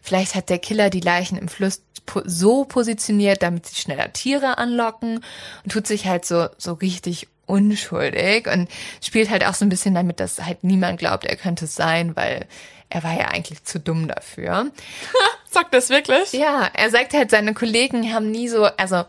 vielleicht 0.00 0.34
hat 0.34 0.48
der 0.48 0.58
Killer 0.58 0.90
die 0.90 1.00
Leichen 1.00 1.36
im 1.36 1.48
Fluss 1.48 1.82
so 2.24 2.64
positioniert, 2.64 3.42
damit 3.42 3.66
sie 3.66 3.74
schneller 3.74 4.12
Tiere 4.12 4.58
anlocken 4.58 5.24
und 5.64 5.72
tut 5.72 5.86
sich 5.86 6.06
halt 6.06 6.24
so, 6.24 6.46
so 6.56 6.74
richtig 6.74 7.28
unschuldig 7.46 8.46
und 8.46 8.68
spielt 9.02 9.30
halt 9.30 9.44
auch 9.44 9.54
so 9.54 9.64
ein 9.64 9.70
bisschen 9.70 9.94
damit, 9.94 10.20
dass 10.20 10.40
halt 10.42 10.64
niemand 10.64 10.98
glaubt, 10.98 11.24
er 11.24 11.36
könnte 11.36 11.64
es 11.64 11.74
sein, 11.74 12.14
weil 12.14 12.46
er 12.90 13.02
war 13.02 13.18
ja 13.18 13.28
eigentlich 13.28 13.64
zu 13.64 13.80
dumm 13.80 14.08
dafür. 14.08 14.70
sagt 15.50 15.74
das 15.74 15.90
wirklich? 15.90 16.32
Ja, 16.32 16.68
er 16.72 16.90
sagt 16.90 17.14
halt, 17.14 17.30
seine 17.30 17.54
Kollegen 17.54 18.12
haben 18.12 18.30
nie 18.30 18.48
so, 18.48 18.64
also 18.64 19.04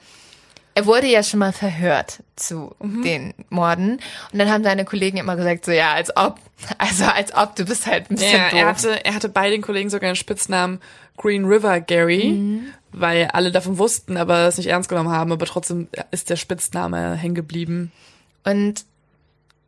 er 0.75 0.85
wurde 0.85 1.07
ja 1.07 1.23
schon 1.23 1.39
mal 1.39 1.51
verhört 1.51 2.23
zu 2.35 2.73
mhm. 2.79 3.03
den 3.03 3.33
Morden 3.49 3.99
und 4.31 4.39
dann 4.39 4.49
haben 4.49 4.63
seine 4.63 4.85
Kollegen 4.85 5.17
immer 5.17 5.35
gesagt 5.35 5.65
so 5.65 5.71
ja 5.71 5.93
als 5.93 6.15
ob 6.15 6.39
also 6.77 7.03
als 7.05 7.35
ob 7.35 7.55
du 7.55 7.65
bist 7.65 7.85
halt 7.85 8.09
ein 8.09 8.15
bisschen 8.15 8.39
ja, 8.39 8.49
doof. 8.49 8.59
Er 8.59 8.67
hatte 8.67 9.05
er 9.05 9.15
hatte 9.15 9.29
bei 9.29 9.49
den 9.49 9.61
Kollegen 9.61 9.89
sogar 9.89 10.07
einen 10.07 10.15
Spitznamen 10.15 10.79
Green 11.17 11.45
River 11.45 11.81
Gary, 11.81 12.29
mhm. 12.29 12.67
weil 12.93 13.27
alle 13.33 13.51
davon 13.51 13.77
wussten, 13.77 14.15
aber 14.15 14.47
es 14.47 14.57
nicht 14.57 14.67
ernst 14.67 14.87
genommen 14.87 15.09
haben, 15.09 15.33
aber 15.33 15.45
trotzdem 15.45 15.89
ist 16.11 16.29
der 16.29 16.37
Spitzname 16.37 17.15
hängen 17.15 17.35
geblieben. 17.35 17.91
Und 18.45 18.85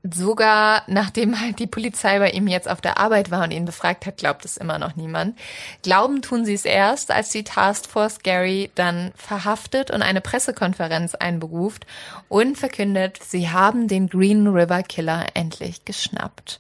sogar 0.04 0.84
nachdem 0.88 1.40
halt 1.40 1.60
die 1.60 1.68
Polizei 1.68 2.18
bei 2.20 2.32
ihm 2.32 2.48
jetzt 2.48 2.70
auf 2.70 2.82
der 2.82 2.98
Arbeit 2.98 3.30
war 3.30 3.44
und 3.44 3.52
ihn 3.52 3.66
befragt 3.66 4.06
hat, 4.06 4.18
glaubt 4.18 4.46
es 4.46 4.58
immer 4.58 4.80
noch 4.80 4.96
niemand. 4.96 5.38
Glauben 5.84 6.22
tun 6.22 6.44
sie 6.44 6.54
es 6.54 6.66
erst, 6.66 7.12
als 7.12 7.30
die 7.30 7.44
Taskforce 7.44 8.20
Gary 8.24 8.72
dann 8.76 9.12
verhaftet 9.16 9.92
und 9.92 10.02
eine 10.02 10.22
Pressekonferenz 10.22 11.16
einberuft 11.16 11.86
und 12.30 12.58
verkündet, 12.58 13.20
sie 13.24 13.50
haben 13.50 13.88
den 13.88 14.08
Green 14.08 14.48
River 14.48 14.84
Killer 14.84 15.28
endlich 15.36 15.86
geschnappt. 15.86 16.60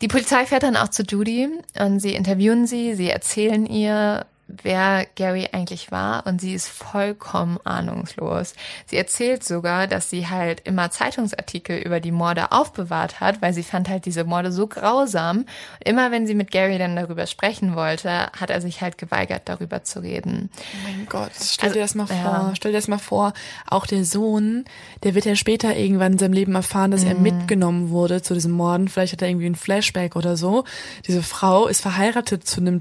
Die 0.00 0.08
Polizei 0.08 0.46
fährt 0.46 0.62
dann 0.62 0.76
auch 0.76 0.88
zu 0.88 1.02
Judy 1.02 1.48
und 1.80 1.98
sie 1.98 2.14
interviewen 2.14 2.68
sie, 2.68 2.94
sie 2.94 3.10
erzählen 3.10 3.66
ihr, 3.66 4.26
wer 4.48 5.06
Gary 5.14 5.48
eigentlich 5.52 5.92
war 5.92 6.26
und 6.26 6.40
sie 6.40 6.54
ist 6.54 6.68
vollkommen 6.68 7.58
ahnungslos. 7.64 8.54
Sie 8.86 8.96
erzählt 8.96 9.44
sogar, 9.44 9.86
dass 9.86 10.08
sie 10.08 10.28
halt 10.28 10.60
immer 10.64 10.90
Zeitungsartikel 10.90 11.78
über 11.78 12.00
die 12.00 12.12
Morde 12.12 12.50
aufbewahrt 12.50 13.20
hat, 13.20 13.42
weil 13.42 13.52
sie 13.52 13.62
fand 13.62 13.88
halt 13.88 14.06
diese 14.06 14.24
Morde 14.24 14.50
so 14.50 14.66
grausam. 14.66 15.44
immer 15.84 16.10
wenn 16.10 16.26
sie 16.26 16.34
mit 16.34 16.50
Gary 16.50 16.78
dann 16.78 16.96
darüber 16.96 17.26
sprechen 17.26 17.76
wollte, 17.76 18.10
hat 18.32 18.50
er 18.50 18.60
sich 18.60 18.80
halt 18.80 18.96
geweigert, 18.96 19.42
darüber 19.44 19.84
zu 19.84 20.00
reden. 20.00 20.50
Oh 20.56 20.88
mein 20.88 21.06
Gott, 21.06 21.32
stell 21.38 21.68
also, 21.68 21.74
dir 21.74 21.82
das 21.82 21.94
mal 21.94 22.06
vor, 22.06 22.16
ja. 22.16 22.52
stell 22.54 22.72
dir 22.72 22.78
das 22.78 22.88
mal 22.88 22.98
vor, 22.98 23.34
auch 23.66 23.86
der 23.86 24.04
Sohn, 24.04 24.64
der 25.02 25.14
wird 25.14 25.26
ja 25.26 25.36
später 25.36 25.76
irgendwann 25.76 26.12
in 26.12 26.18
seinem 26.18 26.32
Leben 26.32 26.54
erfahren, 26.54 26.90
dass 26.90 27.02
mhm. 27.02 27.08
er 27.08 27.14
mitgenommen 27.16 27.90
wurde 27.90 28.22
zu 28.22 28.32
diesem 28.32 28.52
Morden. 28.52 28.88
Vielleicht 28.88 29.12
hat 29.12 29.22
er 29.22 29.28
irgendwie 29.28 29.46
ein 29.46 29.56
Flashback 29.56 30.16
oder 30.16 30.36
so. 30.36 30.64
Diese 31.06 31.22
Frau 31.22 31.66
ist 31.66 31.82
verheiratet 31.82 32.46
zu 32.46 32.60
einem 32.60 32.80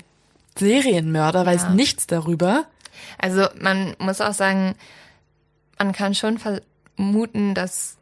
Serienmörder, 0.60 1.46
weiß 1.46 1.64
ja. 1.64 1.70
nichts 1.72 2.08
darüber. 2.08 2.66
Also 3.18 3.48
man 3.60 3.96
muss 4.00 4.22
auch 4.22 4.34
sagen, 4.34 4.76
man 5.78 5.92
kann 5.94 6.16
schon 6.16 6.38
vermuten, 6.38 7.54
dass, 7.54 7.98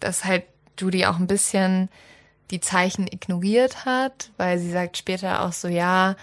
dass 0.00 0.24
halt 0.24 0.44
Judy 0.78 1.06
auch 1.06 1.18
ein 1.18 1.26
bisschen 1.26 1.88
die 2.50 2.60
Zeichen 2.60 3.06
ignoriert 3.06 3.84
hat, 3.84 4.30
weil 4.36 4.58
sie 4.58 4.70
sagt 4.70 4.96
später 4.96 5.42
auch 5.42 5.52
so, 5.52 5.68
ja, 5.68 6.16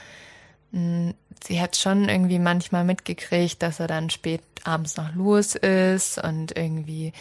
hm, 0.72 1.14
sie 1.44 1.62
hat 1.62 1.76
schon 1.76 2.10
irgendwie 2.10 2.40
manchmal 2.40 2.84
mitgekriegt, 2.84 3.62
dass 3.62 3.80
er 3.80 3.88
dann 3.88 4.10
spät 4.10 4.42
abends 4.64 4.98
noch 4.98 5.14
los 5.16 5.56
ist 5.56 6.22
und 6.24 6.56
irgendwie 6.56 7.14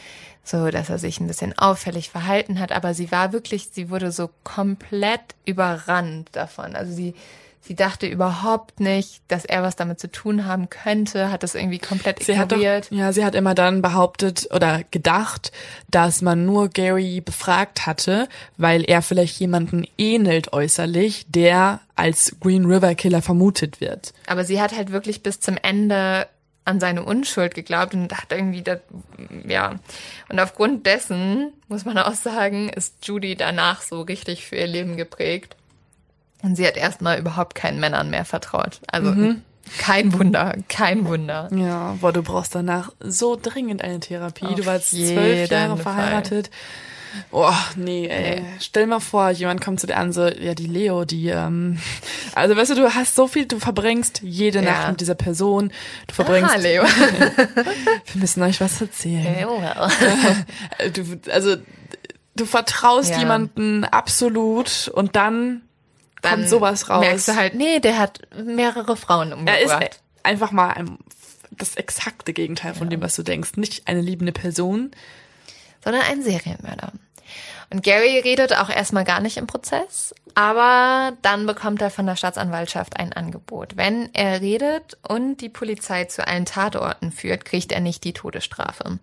so, 0.42 0.70
dass 0.70 0.90
er 0.90 0.98
sich 0.98 1.20
ein 1.20 1.26
bisschen 1.26 1.56
auffällig 1.58 2.10
verhalten 2.10 2.58
hat, 2.58 2.72
aber 2.72 2.94
sie 2.94 3.10
war 3.12 3.32
wirklich, 3.32 3.68
sie 3.72 3.90
wurde 3.90 4.12
so 4.12 4.30
komplett 4.44 5.20
überrannt 5.44 6.30
davon. 6.32 6.74
Also 6.74 6.92
sie, 6.92 7.14
Sie 7.60 7.74
dachte 7.74 8.06
überhaupt 8.06 8.80
nicht, 8.80 9.20
dass 9.28 9.44
er 9.44 9.62
was 9.62 9.76
damit 9.76 10.00
zu 10.00 10.10
tun 10.10 10.46
haben 10.46 10.70
könnte, 10.70 11.30
hat 11.30 11.42
das 11.42 11.54
irgendwie 11.54 11.78
komplett 11.78 12.22
sie 12.22 12.32
ignoriert. 12.32 12.86
Hat 12.86 12.92
doch, 12.92 12.96
ja, 12.96 13.12
sie 13.12 13.24
hat 13.24 13.34
immer 13.34 13.54
dann 13.54 13.82
behauptet 13.82 14.48
oder 14.54 14.82
gedacht, 14.90 15.52
dass 15.90 16.22
man 16.22 16.46
nur 16.46 16.68
Gary 16.68 17.20
befragt 17.20 17.86
hatte, 17.86 18.28
weil 18.56 18.84
er 18.84 19.02
vielleicht 19.02 19.38
jemanden 19.40 19.86
ähnelt 19.98 20.52
äußerlich, 20.52 21.26
der 21.28 21.80
als 21.94 22.36
Green 22.40 22.64
River 22.64 22.94
Killer 22.94 23.22
vermutet 23.22 23.80
wird. 23.80 24.14
Aber 24.26 24.44
sie 24.44 24.60
hat 24.60 24.74
halt 24.74 24.92
wirklich 24.92 25.22
bis 25.22 25.40
zum 25.40 25.56
Ende 25.60 26.26
an 26.68 26.80
seine 26.80 27.02
Unschuld 27.02 27.54
geglaubt 27.54 27.94
und 27.94 28.12
hat 28.12 28.30
irgendwie 28.30 28.62
das, 28.62 28.80
ja. 29.46 29.76
Und 30.28 30.38
aufgrund 30.38 30.86
dessen, 30.86 31.52
muss 31.68 31.86
man 31.86 31.96
auch 31.96 32.14
sagen, 32.14 32.68
ist 32.68 33.06
Judy 33.06 33.36
danach 33.36 33.80
so 33.80 34.02
richtig 34.02 34.46
für 34.46 34.56
ihr 34.56 34.66
Leben 34.66 34.98
geprägt. 34.98 35.56
Und 36.42 36.56
sie 36.56 36.66
hat 36.66 36.76
erstmal 36.76 37.18
überhaupt 37.18 37.54
keinen 37.54 37.80
Männern 37.80 38.10
mehr 38.10 38.24
vertraut. 38.24 38.80
Also 38.86 39.10
mhm. 39.10 39.42
kein 39.78 40.12
Wunder, 40.12 40.54
kein 40.68 41.06
Wunder. 41.06 41.48
Ja, 41.52 41.96
boah, 42.00 42.12
du 42.12 42.22
brauchst 42.22 42.54
danach 42.54 42.92
so 43.00 43.38
dringend 43.40 43.82
eine 43.82 44.00
Therapie. 44.00 44.46
Auf 44.46 44.54
du 44.54 44.66
warst 44.66 44.90
zwölf 44.90 45.50
Jahre 45.50 45.76
verheiratet. 45.76 46.50
Oh, 47.30 47.50
nee, 47.76 48.06
ey. 48.06 48.44
Stell 48.60 48.86
mal 48.86 49.00
vor, 49.00 49.30
jemand 49.30 49.60
kommt 49.60 49.80
zu 49.80 49.86
dir 49.86 49.96
an, 49.96 50.12
so, 50.12 50.26
ja, 50.26 50.54
die 50.54 50.66
Leo, 50.66 51.04
die, 51.04 51.28
ähm, 51.28 51.78
also 52.34 52.56
weißt 52.56 52.72
du, 52.72 52.74
du 52.76 52.94
hast 52.94 53.14
so 53.14 53.26
viel, 53.26 53.46
du 53.46 53.58
verbringst 53.58 54.20
jede 54.22 54.62
ja. 54.62 54.72
Nacht 54.72 54.88
mit 54.90 55.00
dieser 55.00 55.14
Person. 55.14 55.72
Du 56.06 56.14
verbringst. 56.14 56.54
Ah, 56.54 56.58
Leo. 56.58 56.82
wir 58.12 58.20
müssen 58.20 58.42
euch 58.42 58.60
was 58.60 58.80
erzählen. 58.80 59.36
Leo. 59.36 59.60
du, 60.94 61.32
also, 61.32 61.56
du 62.36 62.44
vertraust 62.44 63.10
ja. 63.10 63.18
jemanden 63.20 63.84
absolut 63.84 64.88
und 64.94 65.16
dann 65.16 65.62
dann 66.22 66.40
kommt 66.40 66.48
sowas 66.48 66.88
raus. 66.88 67.00
merkst 67.00 67.28
du 67.28 67.36
halt, 67.36 67.54
nee, 67.54 67.80
der 67.80 67.98
hat 67.98 68.20
mehrere 68.36 68.96
Frauen 68.96 69.32
umgebracht. 69.32 69.58
Er 69.60 69.82
ist 69.90 70.00
einfach 70.22 70.50
mal 70.52 70.84
das 71.50 71.76
exakte 71.76 72.32
Gegenteil 72.32 72.74
von 72.74 72.88
ja. 72.88 72.90
dem, 72.90 73.02
was 73.02 73.16
du 73.16 73.22
denkst. 73.22 73.56
Nicht 73.56 73.88
eine 73.88 74.00
liebende 74.00 74.32
Person. 74.32 74.90
Sondern 75.82 76.02
ein 76.02 76.22
Serienmörder. 76.22 76.92
Und 77.70 77.82
Gary 77.82 78.18
redet 78.18 78.56
auch 78.56 78.70
erstmal 78.70 79.04
gar 79.04 79.20
nicht 79.20 79.36
im 79.36 79.46
Prozess, 79.46 80.14
aber 80.34 81.16
dann 81.22 81.46
bekommt 81.46 81.82
er 81.82 81.90
von 81.90 82.06
der 82.06 82.16
Staatsanwaltschaft 82.16 82.98
ein 82.98 83.12
Angebot. 83.12 83.76
Wenn 83.76 84.08
er 84.14 84.40
redet 84.40 84.96
und 85.06 85.38
die 85.38 85.48
Polizei 85.48 86.04
zu 86.04 86.26
allen 86.26 86.46
Tatorten 86.46 87.12
führt, 87.12 87.44
kriegt 87.44 87.72
er 87.72 87.80
nicht 87.80 88.04
die 88.04 88.12
Todesstrafe. 88.12 88.84
Und 88.84 89.00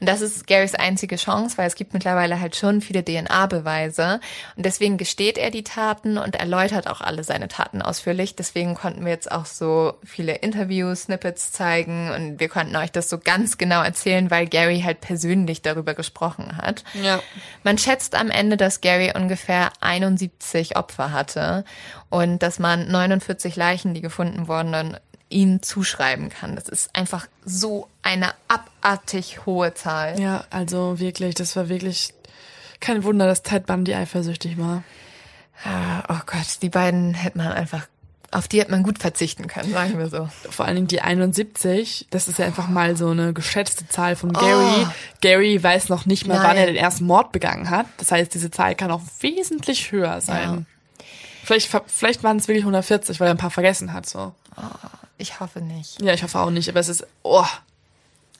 das 0.00 0.20
ist 0.20 0.46
Garys 0.46 0.74
einzige 0.74 1.16
Chance, 1.16 1.58
weil 1.58 1.66
es 1.66 1.74
gibt 1.74 1.92
mittlerweile 1.92 2.40
halt 2.40 2.56
schon 2.56 2.80
viele 2.80 3.04
DNA-Beweise. 3.04 4.20
Und 4.56 4.66
deswegen 4.66 4.96
gesteht 4.96 5.38
er 5.38 5.50
die 5.50 5.62
Taten 5.62 6.18
und 6.18 6.36
erläutert 6.36 6.88
auch 6.88 7.02
alle 7.02 7.22
seine 7.22 7.48
Taten 7.48 7.82
ausführlich. 7.82 8.34
Deswegen 8.34 8.74
konnten 8.74 9.04
wir 9.04 9.12
jetzt 9.12 9.30
auch 9.30 9.46
so 9.46 9.94
viele 10.04 10.36
Interviews, 10.36 11.02
Snippets 11.02 11.52
zeigen 11.52 12.10
und 12.10 12.40
wir 12.40 12.48
konnten 12.48 12.74
euch 12.76 12.90
das 12.90 13.08
so 13.08 13.18
ganz 13.18 13.58
genau 13.58 13.82
erzählen, 13.82 14.30
weil 14.30 14.46
Gary 14.46 14.80
halt 14.80 15.02
persönlich 15.02 15.62
darüber 15.62 15.94
gesprochen 15.94 16.56
hat. 16.56 16.82
Ja. 16.94 17.20
Man 17.62 17.78
schätzt 17.78 18.07
am 18.14 18.30
Ende, 18.30 18.56
dass 18.56 18.80
Gary 18.80 19.12
ungefähr 19.14 19.70
71 19.80 20.76
Opfer 20.76 21.12
hatte 21.12 21.64
und 22.10 22.42
dass 22.42 22.58
man 22.58 22.90
49 22.90 23.56
Leichen, 23.56 23.94
die 23.94 24.00
gefunden 24.00 24.48
wurden, 24.48 24.72
dann 24.72 24.96
ihm 25.30 25.62
zuschreiben 25.62 26.30
kann. 26.30 26.54
Das 26.56 26.68
ist 26.68 26.94
einfach 26.94 27.26
so 27.44 27.88
eine 28.02 28.32
abartig 28.48 29.44
hohe 29.46 29.74
Zahl. 29.74 30.18
Ja, 30.18 30.44
also 30.50 30.98
wirklich, 30.98 31.34
das 31.34 31.54
war 31.56 31.68
wirklich 31.68 32.14
kein 32.80 33.04
Wunder, 33.04 33.26
dass 33.26 33.42
Ted 33.42 33.66
Bundy 33.66 33.94
eifersüchtig 33.94 34.58
war. 34.58 34.82
Ah, 35.64 36.04
oh 36.08 36.20
Gott, 36.26 36.62
die 36.62 36.70
beiden 36.70 37.14
hätte 37.14 37.38
man 37.38 37.52
einfach 37.52 37.86
auf 38.30 38.46
die 38.46 38.60
hätte 38.60 38.70
man 38.70 38.82
gut 38.82 38.98
verzichten 38.98 39.46
können, 39.46 39.72
sagen 39.72 39.98
wir 39.98 40.08
so. 40.08 40.28
Vor 40.50 40.66
allen 40.66 40.76
Dingen 40.76 40.88
die 40.88 41.00
71, 41.00 42.08
das 42.10 42.28
ist 42.28 42.38
ja 42.38 42.44
einfach 42.44 42.68
mal 42.68 42.96
so 42.96 43.08
eine 43.08 43.32
geschätzte 43.32 43.88
Zahl 43.88 44.16
von 44.16 44.32
Gary. 44.32 44.84
Oh. 44.84 44.86
Gary 45.20 45.62
weiß 45.62 45.88
noch 45.88 46.04
nicht 46.04 46.26
mal, 46.26 46.34
Nein. 46.34 46.46
wann 46.46 46.56
er 46.56 46.66
den 46.66 46.76
ersten 46.76 47.06
Mord 47.06 47.32
begangen 47.32 47.70
hat. 47.70 47.86
Das 47.96 48.12
heißt, 48.12 48.32
diese 48.34 48.50
Zahl 48.50 48.74
kann 48.74 48.90
auch 48.90 49.02
wesentlich 49.20 49.92
höher 49.92 50.20
sein. 50.20 50.66
Ja. 50.98 51.04
Vielleicht, 51.44 51.70
vielleicht 51.86 52.22
waren 52.22 52.36
es 52.36 52.48
wirklich 52.48 52.64
140, 52.64 53.18
weil 53.20 53.28
er 53.28 53.34
ein 53.34 53.38
paar 53.38 53.50
vergessen 53.50 53.94
hat, 53.94 54.06
so. 54.06 54.34
Oh, 54.56 54.62
ich 55.16 55.40
hoffe 55.40 55.62
nicht. 55.62 56.02
Ja, 56.02 56.12
ich 56.12 56.22
hoffe 56.22 56.38
auch 56.38 56.50
nicht, 56.50 56.68
aber 56.68 56.80
es 56.80 56.90
ist, 56.90 57.06
oh. 57.22 57.46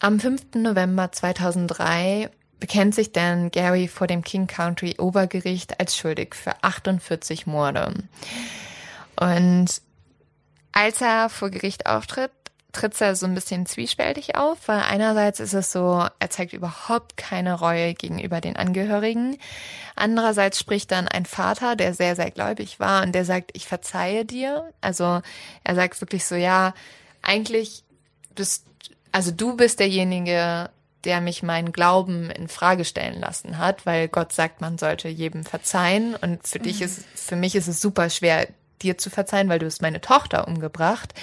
Am 0.01 0.20
5. 0.20 0.55
November 0.57 1.11
2003 1.11 2.30
bekennt 2.61 2.95
sich 2.95 3.12
dann 3.12 3.51
Gary 3.51 3.89
vor 3.89 4.06
dem 4.06 4.23
King 4.23 4.47
County 4.47 4.97
Obergericht 4.98 5.81
als 5.81 5.97
schuldig 5.97 6.35
für 6.35 6.52
48 6.62 7.47
Morde. 7.47 7.94
Und 9.20 9.66
als 10.73 11.01
er 11.01 11.28
vor 11.28 11.51
Gericht 11.51 11.86
auftritt, 11.86 12.31
tritt 12.73 13.01
er 13.01 13.16
so 13.16 13.27
ein 13.27 13.35
bisschen 13.35 13.66
zwiespältig 13.66 14.36
auf, 14.36 14.69
weil 14.69 14.81
einerseits 14.81 15.40
ist 15.40 15.55
es 15.55 15.73
so, 15.73 16.07
er 16.19 16.31
zeigt 16.31 16.53
überhaupt 16.53 17.16
keine 17.16 17.55
Reue 17.55 17.95
gegenüber 17.95 18.40
den 18.40 18.57
Angehörigen. 18.57 19.39
Andererseits 19.97 20.59
spricht 20.61 20.93
dann 20.93 21.09
ein 21.09 21.24
Vater, 21.24 21.77
der 21.77 21.95
sehr, 21.95 22.15
sehr 22.15 22.31
gläubig 22.31 22.78
war 22.78 23.03
und 23.03 23.15
der 23.15 23.24
sagt, 23.24 23.51
ich 23.55 23.66
verzeihe 23.66 24.24
dir. 24.24 24.73
Also 24.81 25.23
er 25.65 25.74
sagt 25.74 26.01
wirklich 26.01 26.27
so, 26.27 26.35
ja, 26.35 26.74
eigentlich 27.23 27.85
bist, 28.35 28.66
also 29.12 29.31
du 29.31 29.57
bist 29.57 29.81
derjenige, 29.81 30.70
der 31.05 31.20
mich 31.20 31.43
meinen 31.43 31.73
Glauben 31.73 32.31
in 32.31 32.49
Frage 32.49 32.85
stellen 32.85 33.19
lassen 33.19 33.59
hat, 33.59 33.86
weil 33.86 34.09
Gott 34.09 34.32
sagt, 34.32 34.61
man 34.61 34.78
sollte 34.78 35.09
jedem 35.09 35.45
verzeihen 35.45 36.15
und 36.16 36.47
für 36.47 36.59
mhm. 36.59 36.65
dich 36.65 36.82
ist, 36.82 37.05
für 37.15 37.36
mich 37.36 37.55
ist 37.55 37.69
es 37.69 37.81
super 37.81 38.11
schwer, 38.11 38.47
dir 38.82 38.98
zu 38.98 39.10
verzeihen, 39.10 39.48
weil 39.48 39.59
du 39.59 39.66
hast 39.66 39.82
meine 39.82 40.00
Tochter 40.00 40.46
umgebracht. 40.48 41.14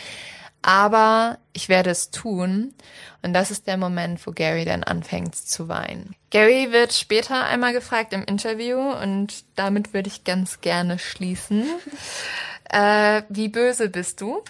Aber 0.61 1.38
ich 1.53 1.69
werde 1.69 1.91
es 1.91 2.10
tun. 2.10 2.73
Und 3.22 3.34
das 3.34 3.52
ist 3.52 3.68
der 3.68 3.77
Moment, 3.77 4.26
wo 4.26 4.32
Gary 4.32 4.65
dann 4.65 4.84
anfängt 4.84 5.36
zu 5.36 5.68
weinen. 5.68 6.15
Gary 6.32 6.72
wird 6.72 6.91
später 6.94 7.45
einmal 7.45 7.72
gefragt 7.72 8.14
im 8.14 8.23
Interview 8.23 8.80
und 8.80 9.45
damit 9.56 9.94
würde 9.94 10.10
ich 10.10 10.23
ganz 10.23 10.61
gerne 10.61 10.99
schließen. 10.99 11.65
Äh, 12.68 13.22
wie 13.30 13.48
böse 13.48 13.90
bist 13.90 14.22
du? 14.22 14.44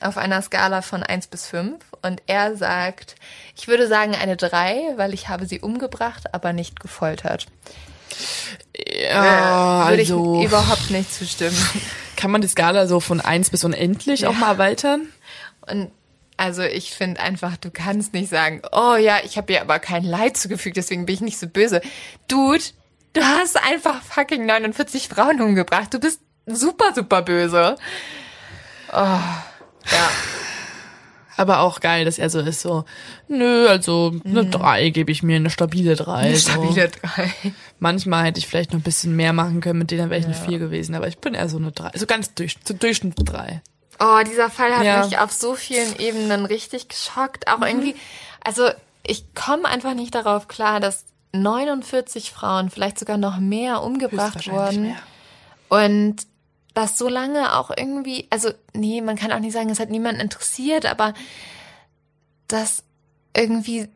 Auf 0.00 0.18
einer 0.18 0.42
Skala 0.42 0.82
von 0.82 1.04
eins 1.04 1.28
bis 1.28 1.46
fünf 1.46 1.84
Und 2.02 2.20
er 2.26 2.56
sagt, 2.56 3.14
ich 3.56 3.68
würde 3.68 3.86
sagen 3.86 4.16
eine 4.20 4.36
drei, 4.36 4.92
weil 4.96 5.14
ich 5.14 5.28
habe 5.28 5.46
sie 5.46 5.60
umgebracht, 5.60 6.34
aber 6.34 6.52
nicht 6.52 6.80
gefoltert. 6.80 7.46
Ja, 8.76 9.84
äh, 9.84 9.90
würde 9.90 10.02
also, 10.02 10.40
ich 10.40 10.46
überhaupt 10.46 10.90
nicht 10.90 11.14
zustimmen. 11.14 11.56
Kann 12.20 12.30
man 12.30 12.42
die 12.42 12.48
Skala 12.48 12.86
so 12.86 13.00
von 13.00 13.22
eins 13.22 13.48
bis 13.48 13.64
unendlich 13.64 14.20
ja. 14.20 14.28
auch 14.28 14.34
mal 14.34 14.50
erweitern? 14.50 15.08
Und 15.62 15.90
also 16.36 16.60
ich 16.62 16.90
finde 16.90 17.18
einfach, 17.18 17.56
du 17.56 17.70
kannst 17.70 18.12
nicht 18.12 18.28
sagen, 18.28 18.60
oh 18.72 18.96
ja, 18.96 19.20
ich 19.24 19.38
habe 19.38 19.54
ihr 19.54 19.62
aber 19.62 19.78
kein 19.78 20.04
Leid 20.04 20.36
zugefügt, 20.36 20.76
deswegen 20.76 21.06
bin 21.06 21.14
ich 21.14 21.20
nicht 21.22 21.38
so 21.38 21.46
böse. 21.46 21.80
Dude, 22.28 22.62
du 23.14 23.22
hast 23.22 23.56
einfach 23.56 24.02
fucking 24.02 24.44
49 24.44 25.08
Frauen 25.08 25.40
umgebracht. 25.40 25.94
Du 25.94 25.98
bist 25.98 26.20
super, 26.44 26.92
super 26.94 27.22
böse. 27.22 27.76
Oh, 28.92 28.96
ja. 28.96 30.10
Aber 31.40 31.60
auch 31.60 31.80
geil, 31.80 32.04
dass 32.04 32.18
er 32.18 32.28
so 32.28 32.40
ist, 32.40 32.60
so, 32.60 32.84
nö, 33.26 33.66
also 33.66 34.12
eine 34.26 34.42
mhm. 34.42 34.50
3 34.50 34.90
gebe 34.90 35.10
ich 35.10 35.22
mir, 35.22 35.36
eine 35.36 35.48
stabile 35.48 35.96
3. 35.96 36.12
Eine 36.12 36.36
stabile 36.36 36.90
3. 36.90 37.32
Manchmal 37.78 38.26
hätte 38.26 38.38
ich 38.38 38.46
vielleicht 38.46 38.74
noch 38.74 38.80
ein 38.80 38.82
bisschen 38.82 39.16
mehr 39.16 39.32
machen 39.32 39.62
können, 39.62 39.78
mit 39.78 39.90
denen 39.90 40.10
wäre 40.10 40.20
ich 40.20 40.26
ja. 40.26 40.32
eine 40.34 40.46
4 40.46 40.58
gewesen, 40.58 40.94
aber 40.94 41.08
ich 41.08 41.16
bin 41.16 41.32
eher 41.32 41.48
so 41.48 41.56
eine 41.56 41.72
3. 41.72 41.92
So 41.96 42.04
ganz 42.04 42.34
durch, 42.34 42.58
so 42.62 42.74
Durchschnitt 42.74 43.14
3. 43.16 43.62
Oh, 44.00 44.18
dieser 44.30 44.50
Fall 44.50 44.76
hat 44.76 44.84
ja. 44.84 45.02
mich 45.02 45.16
auf 45.16 45.32
so 45.32 45.54
vielen 45.54 45.98
Ebenen 45.98 46.44
richtig 46.44 46.88
geschockt. 46.88 47.48
Auch 47.48 47.60
mhm. 47.60 47.64
irgendwie, 47.64 47.96
also 48.44 48.68
ich 49.02 49.32
komme 49.34 49.64
einfach 49.64 49.94
nicht 49.94 50.14
darauf 50.14 50.46
klar, 50.46 50.78
dass 50.78 51.06
49 51.32 52.32
Frauen, 52.32 52.68
vielleicht 52.68 52.98
sogar 52.98 53.16
noch 53.16 53.38
mehr, 53.38 53.82
umgebracht 53.82 54.46
wurden. 54.46 54.82
Mehr. 54.82 54.96
Und 55.70 56.16
das 56.74 56.98
so 56.98 57.08
lange 57.08 57.56
auch 57.56 57.70
irgendwie, 57.76 58.26
also 58.30 58.50
nee, 58.72 59.00
man 59.00 59.16
kann 59.16 59.32
auch 59.32 59.40
nicht 59.40 59.52
sagen, 59.52 59.70
es 59.70 59.80
hat 59.80 59.90
niemanden 59.90 60.20
interessiert, 60.20 60.86
aber 60.86 61.14
das 62.48 62.82
irgendwie 63.36 63.88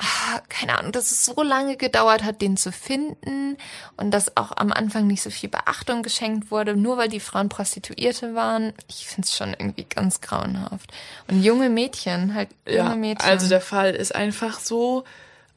Ah, 0.00 0.40
keine 0.48 0.78
Ahnung, 0.78 0.92
dass 0.92 1.10
es 1.10 1.24
so 1.24 1.42
lange 1.42 1.76
gedauert 1.76 2.22
hat, 2.22 2.40
den 2.40 2.56
zu 2.56 2.70
finden 2.70 3.56
und 3.96 4.12
dass 4.12 4.36
auch 4.36 4.52
am 4.56 4.72
Anfang 4.72 5.08
nicht 5.08 5.22
so 5.22 5.30
viel 5.30 5.48
Beachtung 5.48 6.04
geschenkt 6.04 6.52
wurde, 6.52 6.76
nur 6.76 6.98
weil 6.98 7.08
die 7.08 7.18
Frauen 7.18 7.48
Prostituierte 7.48 8.36
waren. 8.36 8.72
Ich 8.86 9.08
finde 9.08 9.26
es 9.26 9.36
schon 9.36 9.56
irgendwie 9.58 9.82
ganz 9.82 10.20
grauenhaft. 10.20 10.92
Und 11.26 11.42
junge 11.42 11.68
Mädchen, 11.68 12.34
halt 12.34 12.48
junge 12.64 12.76
ja, 12.76 12.94
Mädchen. 12.94 13.28
Also 13.28 13.48
der 13.48 13.60
Fall 13.60 13.92
ist 13.92 14.14
einfach 14.14 14.60
so 14.60 15.02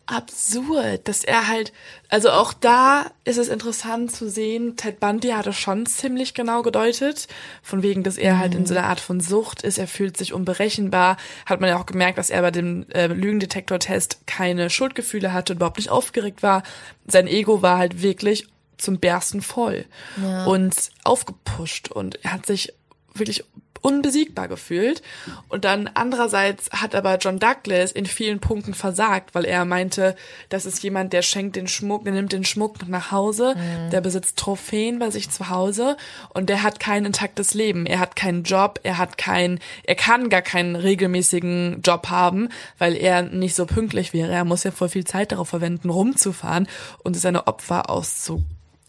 absurd, 0.06 1.08
dass 1.08 1.24
er 1.24 1.48
halt, 1.48 1.72
also 2.10 2.32
auch 2.32 2.54
da 2.54 3.12
ist 3.24 3.38
es 3.38 3.48
interessant 3.48 4.12
zu 4.12 4.30
sehen, 4.30 4.76
Ted 4.76 5.00
Bundy 5.00 5.30
hat 5.30 5.48
es 5.48 5.58
schon 5.58 5.86
ziemlich 5.86 6.34
genau 6.34 6.62
gedeutet, 6.64 7.28
von 7.62 7.82
wegen, 7.82 8.04
dass 8.04 8.18
er 8.18 8.38
halt 8.38 8.56
in 8.56 8.66
so 8.66 8.76
einer 8.76 8.88
Art 8.88 9.00
von 9.00 9.22
Sucht 9.22 9.64
ist, 9.64 9.78
er 9.78 9.88
fühlt 9.88 10.18
sich 10.18 10.34
unberechenbar, 10.34 11.18
hat 11.46 11.62
man 11.62 11.70
ja 11.70 11.80
auch 11.80 11.86
gemerkt, 11.86 12.18
dass 12.18 12.30
er 12.30 12.42
bei 12.42 12.52
dem 12.52 12.90
äh, 12.90 13.08
Lügendetektor-Test 13.08 14.28
keine 14.28 14.70
Schuldgefühle 14.70 15.34
hatte, 15.34 15.54
überhaupt 15.54 15.78
nicht 15.78 15.90
aufgeregt 15.90 16.44
war, 16.44 16.64
sein 17.08 17.28
Ego 17.28 17.62
war 17.62 17.78
halt 17.78 18.02
wirklich 18.02 18.48
zum 18.78 19.00
Bersten 19.00 19.42
voll 19.42 19.86
ja. 20.22 20.46
und 20.46 20.90
aufgepusht 21.04 21.90
und 21.90 22.24
er 22.24 22.34
hat 22.34 22.46
sich 22.46 22.74
wirklich 23.14 23.44
unbesiegbar 23.82 24.48
gefühlt. 24.48 25.02
Und 25.50 25.66
dann 25.66 25.90
andererseits 25.94 26.70
hat 26.72 26.96
aber 26.96 27.18
John 27.18 27.40
Douglas 27.40 27.92
in 27.92 28.06
vielen 28.06 28.40
Punkten 28.40 28.74
versagt, 28.74 29.34
weil 29.34 29.46
er 29.46 29.66
meinte, 29.66 30.16
das 30.50 30.66
ist 30.66 30.84
jemand, 30.84 31.14
der 31.14 31.22
schenkt 31.22 31.56
den 31.56 31.68
Schmuck, 31.68 32.04
der 32.04 32.14
nimmt 32.14 32.32
den 32.32 32.46
Schmuck 32.46 32.88
nach 32.88 33.12
Hause, 33.12 33.56
mhm. 33.56 33.90
der 33.90 34.02
besitzt 34.02 34.38
Trophäen 34.38 35.00
bei 35.00 35.10
sich 35.10 35.30
zu 35.30 35.50
Hause 35.50 35.98
und 36.30 36.50
der 36.50 36.64
hat 36.64 36.80
kein 36.80 37.06
intaktes 37.06 37.54
Leben. 37.54 37.86
Er 37.86 38.00
hat 38.00 38.16
keinen 38.16 38.44
Job, 38.44 38.80
er 38.84 38.98
hat 38.98 39.18
kein, 39.18 39.60
er 39.84 39.96
kann 39.96 40.30
gar 40.30 40.42
keinen 40.42 40.76
regelmäßigen 40.76 41.82
Job 41.84 42.10
haben, 42.10 42.50
weil 42.78 42.96
er 42.96 43.24
nicht 43.24 43.56
so 43.56 43.66
pünktlich 43.66 44.14
wäre. 44.14 44.32
Er 44.32 44.46
muss 44.46 44.64
ja 44.64 44.72
voll 44.72 44.90
viel 44.90 45.06
Zeit 45.06 45.32
darauf 45.32 45.50
verwenden, 45.50 45.90
rumzufahren 45.90 46.68
und 47.04 47.16
seine 47.16 47.48
Opfer 47.48 47.90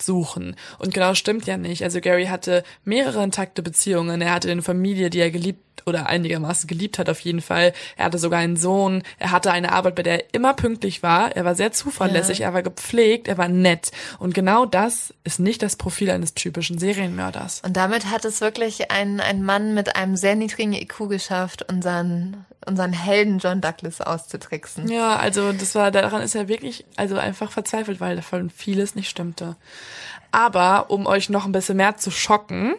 suchen. 0.03 0.57
Und 0.79 0.95
genau 0.95 1.15
stimmt 1.15 1.47
ja 1.47 1.57
nicht. 1.57 1.83
Also 1.83 2.01
Gary 2.01 2.27
hatte 2.27 2.65
mehrere 2.85 3.23
intakte 3.23 3.63
Beziehungen. 3.63 4.21
Er 4.21 4.33
hatte 4.33 4.51
eine 4.51 4.63
Familie, 4.63 5.11
die 5.11 5.21
er 5.21 5.31
geliebt 5.31 5.72
oder 5.87 6.07
einigermaßen 6.07 6.67
geliebt 6.67 6.99
hat 6.99 7.09
auf 7.09 7.21
jeden 7.21 7.41
Fall. 7.41 7.73
Er 7.97 8.07
hatte 8.07 8.19
sogar 8.19 8.41
einen 8.41 8.57
Sohn. 8.57 9.03
Er 9.19 9.31
hatte 9.31 9.53
eine 9.53 9.73
Arbeit, 9.73 9.95
bei 9.95 10.03
der 10.03 10.13
er 10.13 10.35
immer 10.35 10.55
pünktlich 10.55 11.03
war. 11.03 11.35
Er 11.37 11.45
war 11.45 11.55
sehr 11.55 11.73
zuverlässig. 11.73 12.41
Ja. 12.41 12.49
Er 12.49 12.55
war 12.55 12.63
gepflegt. 12.63 13.29
Er 13.29 13.39
war 13.39 13.49
nett. 13.49 13.93
Und 14.19 14.35
genau 14.35 14.67
das 14.67 15.15
ist 15.25 15.41
nicht 15.41 15.63
das 15.63 15.77
Profil 15.77 16.11
eines 16.11 16.35
typischen 16.35 16.79
Serienmörders. 16.79 17.63
Und 17.65 17.77
damit 17.77 18.11
hat 18.11 18.25
es 18.25 18.41
wirklich 18.41 18.91
ein, 18.91 19.21
ein 19.21 19.43
Mann 19.43 19.75
mit 19.75 19.97
einem 19.97 20.17
sehr 20.17 20.35
niedrigen 20.35 20.73
IQ 20.73 21.09
geschafft, 21.09 21.65
unseren, 21.71 22.45
unseren 22.67 22.93
Helden 22.93 23.39
John 23.39 23.61
Douglas 23.61 24.01
auszutricksen. 24.01 24.89
Ja, 24.89 25.17
also 25.17 25.53
das 25.53 25.75
war, 25.75 25.91
daran 25.91 26.23
ist 26.23 26.35
er 26.35 26.49
wirklich, 26.49 26.85
also 26.97 27.17
einfach 27.17 27.51
verzweifelt, 27.51 28.01
weil 28.01 28.17
davon 28.17 28.51
vieles 28.51 28.95
nicht 28.95 29.09
stimmte. 29.09 29.57
Aber 30.31 30.91
um 30.91 31.07
euch 31.07 31.29
noch 31.29 31.45
ein 31.45 31.53
bisschen 31.53 31.77
mehr 31.77 31.97
zu 31.97 32.11
schocken, 32.11 32.75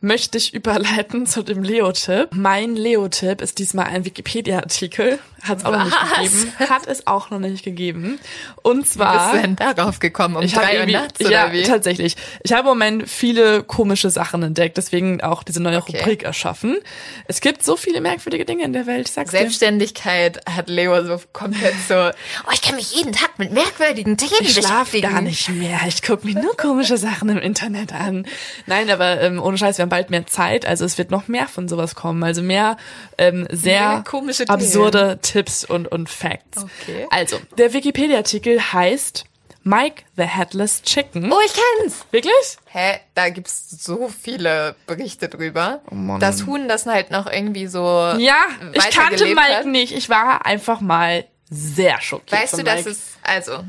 möchte 0.00 0.38
ich 0.38 0.54
überleiten 0.54 1.26
zu 1.26 1.42
dem 1.42 1.62
Leo-Tipp. 1.62 2.30
Mein 2.32 2.76
Leo-Tipp 2.76 3.40
ist 3.40 3.58
diesmal 3.58 3.86
ein 3.86 4.04
Wikipedia-Artikel. 4.04 5.18
Hat 5.42 5.58
es 5.58 5.64
auch 5.64 5.72
noch 5.72 5.84
nicht 5.84 5.96
gegeben. 6.16 6.52
Hat 6.58 6.86
es 6.86 7.06
auch 7.06 7.30
noch 7.30 7.38
nicht 7.38 7.64
gegeben. 7.64 8.18
Und 8.62 8.88
zwar. 8.88 9.32
Wie 9.32 9.32
bist 9.32 9.44
du 9.44 9.46
denn 9.48 9.74
darauf 9.76 9.98
gekommen? 10.00 10.36
Um 10.36 10.42
ich 10.42 10.52
drei 10.52 10.80
Uhr 10.80 10.86
nachts 10.86 11.20
oder 11.20 11.30
ja, 11.30 11.52
wie? 11.52 11.62
tatsächlich. 11.62 12.16
Ich 12.42 12.52
habe 12.52 12.62
im 12.62 12.66
Moment 12.66 13.08
viele 13.08 13.62
komische 13.62 14.10
Sachen 14.10 14.42
entdeckt, 14.42 14.76
deswegen 14.76 15.20
auch 15.20 15.42
diese 15.42 15.62
neue 15.62 15.78
okay. 15.78 15.98
Rubrik 15.98 16.24
erschaffen. 16.24 16.78
Es 17.26 17.40
gibt 17.40 17.62
so 17.62 17.76
viele 17.76 18.00
merkwürdige 18.00 18.44
Dinge 18.44 18.64
in 18.64 18.72
der 18.72 18.86
Welt, 18.86 19.08
ich 19.08 19.14
sag's 19.14 19.30
Selbstständigkeit 19.30 20.36
dir. 20.36 20.56
hat 20.56 20.68
Leo 20.68 21.04
so 21.04 21.20
komplett 21.32 21.74
so, 21.88 21.94
oh, 21.94 22.50
ich 22.52 22.62
kann 22.62 22.74
mich 22.74 22.94
jeden 22.94 23.12
Tag 23.12 23.38
mit 23.38 23.52
merkwürdigen 23.52 24.16
Themen 24.16 24.32
Ich 24.40 24.54
schlafe 24.54 25.00
gar 25.00 25.20
nicht 25.20 25.48
mehr. 25.50 25.80
Ich 25.86 26.02
gucke 26.02 26.26
mir 26.26 26.34
nur 26.34 26.56
komische 26.56 26.96
Sachen 26.96 27.28
im 27.28 27.38
Internet 27.38 27.92
an. 27.92 28.26
Nein, 28.66 28.90
aber 28.90 29.20
ähm, 29.20 29.40
ohne 29.40 29.57
Scheiß, 29.58 29.78
wir 29.78 29.82
haben 29.82 29.90
bald 29.90 30.10
mehr 30.10 30.26
Zeit, 30.26 30.66
also 30.66 30.84
es 30.84 30.98
wird 30.98 31.10
noch 31.10 31.28
mehr 31.28 31.48
von 31.48 31.68
sowas 31.68 31.94
kommen. 31.94 32.22
Also 32.22 32.42
mehr 32.42 32.76
ähm, 33.18 33.46
sehr 33.50 34.04
absurde 34.48 35.18
Tipps 35.22 35.64
und, 35.64 35.88
und 35.88 36.08
Facts. 36.08 36.64
Okay. 36.64 37.06
Also, 37.10 37.38
der 37.56 37.72
Wikipedia-Artikel 37.72 38.60
heißt 38.72 39.24
Mike 39.64 40.04
the 40.16 40.22
Headless 40.22 40.82
Chicken. 40.82 41.30
Oh, 41.30 41.40
ich 41.44 41.52
kenn's. 41.52 42.06
Wirklich? 42.10 42.32
Hä? 42.66 43.00
Da 43.14 43.28
gibt's 43.28 43.84
so 43.84 44.08
viele 44.08 44.76
Berichte 44.86 45.28
drüber. 45.28 45.82
Oh 45.90 45.94
Mann. 45.94 46.20
Das 46.20 46.46
Huhn, 46.46 46.68
das 46.68 46.86
halt 46.86 47.10
noch 47.10 47.30
irgendwie 47.30 47.66
so. 47.66 47.80
Ja, 48.18 48.38
ich 48.72 48.90
kannte 48.90 49.26
Mike 49.26 49.40
hat. 49.40 49.66
nicht. 49.66 49.94
Ich 49.94 50.08
war 50.08 50.46
einfach 50.46 50.80
mal 50.80 51.26
sehr 51.50 52.00
schockiert. 52.00 52.40
Weißt 52.40 52.58
du, 52.58 52.62
dass 52.62 52.86
es, 52.86 53.18
also, 53.22 53.64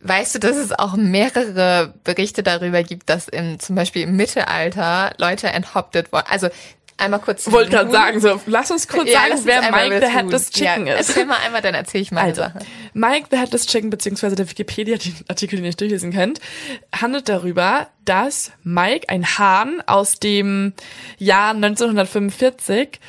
Weißt 0.00 0.34
du, 0.34 0.38
dass 0.38 0.56
es 0.56 0.72
auch 0.72 0.96
mehrere 0.96 1.94
Berichte 2.04 2.42
darüber 2.42 2.82
gibt, 2.82 3.08
dass 3.08 3.28
im, 3.28 3.58
zum 3.58 3.76
Beispiel 3.76 4.02
im 4.02 4.16
Mittelalter 4.16 5.12
Leute 5.18 5.48
enthauptet 5.48 6.12
wurden? 6.12 6.26
Also 6.28 6.48
einmal 6.96 7.20
kurz. 7.20 7.50
Wollte 7.50 7.70
gerade 7.70 7.90
sagen, 7.90 8.20
so, 8.20 8.40
lass 8.46 8.70
uns 8.70 8.88
kurz 8.88 9.08
ja, 9.10 9.20
sagen, 9.28 9.40
wer 9.44 9.70
Mike 9.70 10.06
the 10.06 10.12
Headless 10.12 10.50
Chicken 10.50 10.86
ja, 10.86 10.94
ist. 10.94 11.08
Erzähl 11.08 11.26
mal 11.26 11.38
einmal, 11.44 11.62
dann 11.62 11.74
erzähle 11.74 12.02
ich 12.02 12.12
mal 12.12 12.24
also, 12.24 12.42
Sache. 12.42 12.58
Mike 12.94 13.28
the 13.30 13.38
Headless 13.38 13.66
Chicken, 13.66 13.90
beziehungsweise 13.90 14.36
der 14.36 14.48
Wikipedia-Artikel, 14.48 15.56
den 15.56 15.64
ihr 15.64 15.72
durchlesen 15.72 16.12
könnt, 16.12 16.40
handelt 16.94 17.28
darüber, 17.28 17.88
dass 18.04 18.52
Mike, 18.62 19.08
ein 19.08 19.38
Hahn 19.38 19.82
aus 19.86 20.18
dem 20.20 20.74
Jahr 21.18 21.50
1945, 21.54 23.00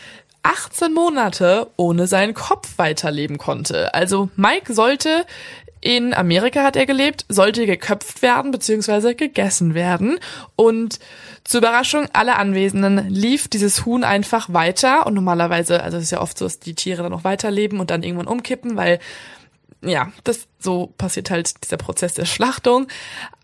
18 0.43 0.93
Monate 0.93 1.69
ohne 1.75 2.07
seinen 2.07 2.33
Kopf 2.33 2.77
weiterleben 2.77 3.37
konnte. 3.37 3.93
Also 3.93 4.29
Mike 4.35 4.73
sollte 4.73 5.25
in 5.81 6.13
Amerika 6.13 6.63
hat 6.63 6.75
er 6.75 6.85
gelebt, 6.85 7.25
sollte 7.29 7.65
geköpft 7.65 8.21
werden 8.21 8.51
bzw. 8.51 9.13
gegessen 9.13 9.73
werden. 9.73 10.19
Und 10.55 10.99
zur 11.43 11.59
Überraschung 11.59 12.07
aller 12.13 12.39
Anwesenden 12.39 13.09
lief 13.09 13.47
dieses 13.47 13.85
Huhn 13.85 14.03
einfach 14.03 14.53
weiter. 14.53 15.05
Und 15.05 15.13
normalerweise, 15.13 15.83
also 15.83 15.97
es 15.97 16.03
ist 16.03 16.11
ja 16.11 16.21
oft 16.21 16.37
so, 16.37 16.45
dass 16.45 16.59
die 16.59 16.75
Tiere 16.75 17.03
dann 17.03 17.11
noch 17.11 17.23
weiterleben 17.23 17.79
und 17.79 17.91
dann 17.91 18.03
irgendwann 18.03 18.27
umkippen, 18.27 18.75
weil 18.75 18.99
ja, 19.81 20.11
das 20.23 20.47
so 20.59 20.93
passiert 20.97 21.29
halt 21.29 21.63
dieser 21.63 21.77
Prozess 21.77 22.15
der 22.15 22.25
Schlachtung. 22.25 22.87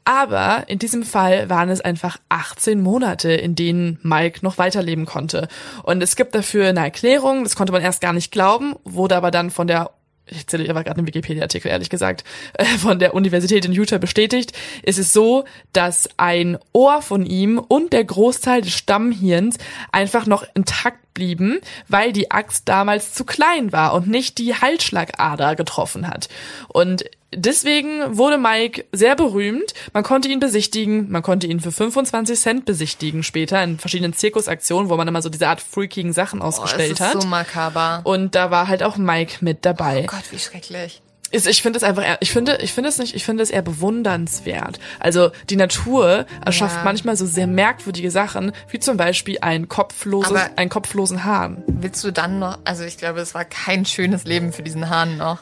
Aber 0.05 0.65
in 0.67 0.79
diesem 0.79 1.03
Fall 1.03 1.49
waren 1.49 1.69
es 1.69 1.79
einfach 1.79 2.17
18 2.29 2.81
Monate, 2.81 3.31
in 3.31 3.55
denen 3.55 3.99
Mike 4.01 4.39
noch 4.41 4.57
weiterleben 4.57 5.05
konnte. 5.05 5.47
Und 5.83 6.03
es 6.03 6.15
gibt 6.15 6.35
dafür 6.35 6.67
eine 6.67 6.81
Erklärung, 6.81 7.43
das 7.43 7.55
konnte 7.55 7.71
man 7.71 7.81
erst 7.81 8.01
gar 8.01 8.13
nicht 8.13 8.31
glauben, 8.31 8.75
wurde 8.83 9.15
aber 9.15 9.31
dann 9.31 9.49
von 9.49 9.67
der 9.67 9.91
ich 10.25 10.69
aber 10.69 10.83
gerade 10.83 10.97
einen 10.97 11.07
Wikipedia-Artikel, 11.07 11.69
ehrlich 11.69 11.89
gesagt, 11.89 12.23
äh, 12.53 12.65
von 12.65 12.99
der 12.99 13.13
Universität 13.13 13.65
in 13.65 13.73
Utah 13.73 13.97
bestätigt, 13.97 14.53
ist 14.83 14.99
es 14.99 15.13
so, 15.13 15.43
dass 15.73 16.09
ein 16.17 16.57
Ohr 16.71 17.01
von 17.01 17.25
ihm 17.25 17.59
und 17.59 17.93
der 17.93 18.05
Großteil 18.05 18.61
des 18.61 18.73
Stammhirns 18.73 19.57
einfach 19.91 20.25
noch 20.25 20.45
intakt 20.55 20.97
blieben, 21.13 21.59
weil 21.87 22.13
die 22.13 22.31
Axt 22.31 22.67
damals 22.69 23.13
zu 23.13 23.25
klein 23.25 23.71
war 23.71 23.93
und 23.93 24.07
nicht 24.07 24.37
die 24.37 24.55
Halsschlagader 24.55 25.55
getroffen 25.55 26.07
hat. 26.07 26.29
Und 26.67 27.05
deswegen 27.35 28.17
wurde 28.17 28.37
Mike 28.37 28.85
sehr 28.91 29.15
berühmt. 29.15 29.73
Man 29.93 30.03
konnte 30.03 30.27
ihn 30.27 30.39
besichtigen, 30.39 31.09
man 31.11 31.21
konnte 31.21 31.47
ihn 31.47 31.59
für 31.59 31.71
25 31.71 32.39
Cent 32.39 32.65
besichtigen 32.65 33.23
später 33.23 33.63
in 33.63 33.79
verschiedenen 33.79 34.13
Zirkusaktionen, 34.13 34.89
wo 34.89 34.97
man 34.97 35.07
immer 35.07 35.21
so 35.21 35.29
diese 35.29 35.47
Art 35.47 35.61
freakigen 35.61 36.13
Sachen 36.13 36.41
ausgestellt 36.41 36.97
oh, 36.99 37.03
hat. 37.03 37.21
So 37.21 37.27
makaber. 37.27 38.01
Und 38.03 38.35
da 38.35 38.51
war 38.51 38.67
halt 38.67 38.83
auch 38.83 38.97
Mike 38.97 39.37
mit 39.41 39.65
dabei. 39.65 40.03
Oh 40.03 40.07
Gott, 40.07 40.31
wie 40.31 40.39
schrecklich. 40.39 41.01
Ich 41.35 41.61
finde 41.63 41.77
es 41.77 41.83
einfach, 41.83 42.03
eher, 42.03 42.17
ich 42.21 42.31
finde, 42.31 42.57
ich 42.61 42.73
finde 42.73 42.89
es 42.89 42.99
nicht, 42.99 43.15
ich 43.15 43.25
finde 43.25 43.41
es 43.41 43.49
eher 43.49 43.63
bewundernswert. 43.63 44.79
Also 44.99 45.31
die 45.49 45.55
Natur 45.55 46.25
erschafft 46.45 46.77
Ja. 46.77 46.83
manchmal 46.83 47.17
so 47.17 47.25
sehr 47.25 47.47
merkwürdige 47.47 48.11
Sachen, 48.11 48.51
wie 48.69 48.79
zum 48.79 48.97
Beispiel 48.97 49.39
ein 49.41 49.67
kopfloses, 49.67 50.31
einen 50.55 50.69
kopflosen 50.69 51.23
Hahn. 51.23 51.63
Willst 51.67 52.03
du 52.03 52.11
dann 52.11 52.37
noch, 52.39 52.59
also 52.65 52.83
ich 52.83 52.97
glaube, 52.97 53.19
es 53.19 53.33
war 53.33 53.45
kein 53.45 53.85
schönes 53.85 54.25
Leben 54.25 54.53
für 54.53 54.61
diesen 54.63 54.89
Hahn 54.89 55.17
noch. 55.17 55.39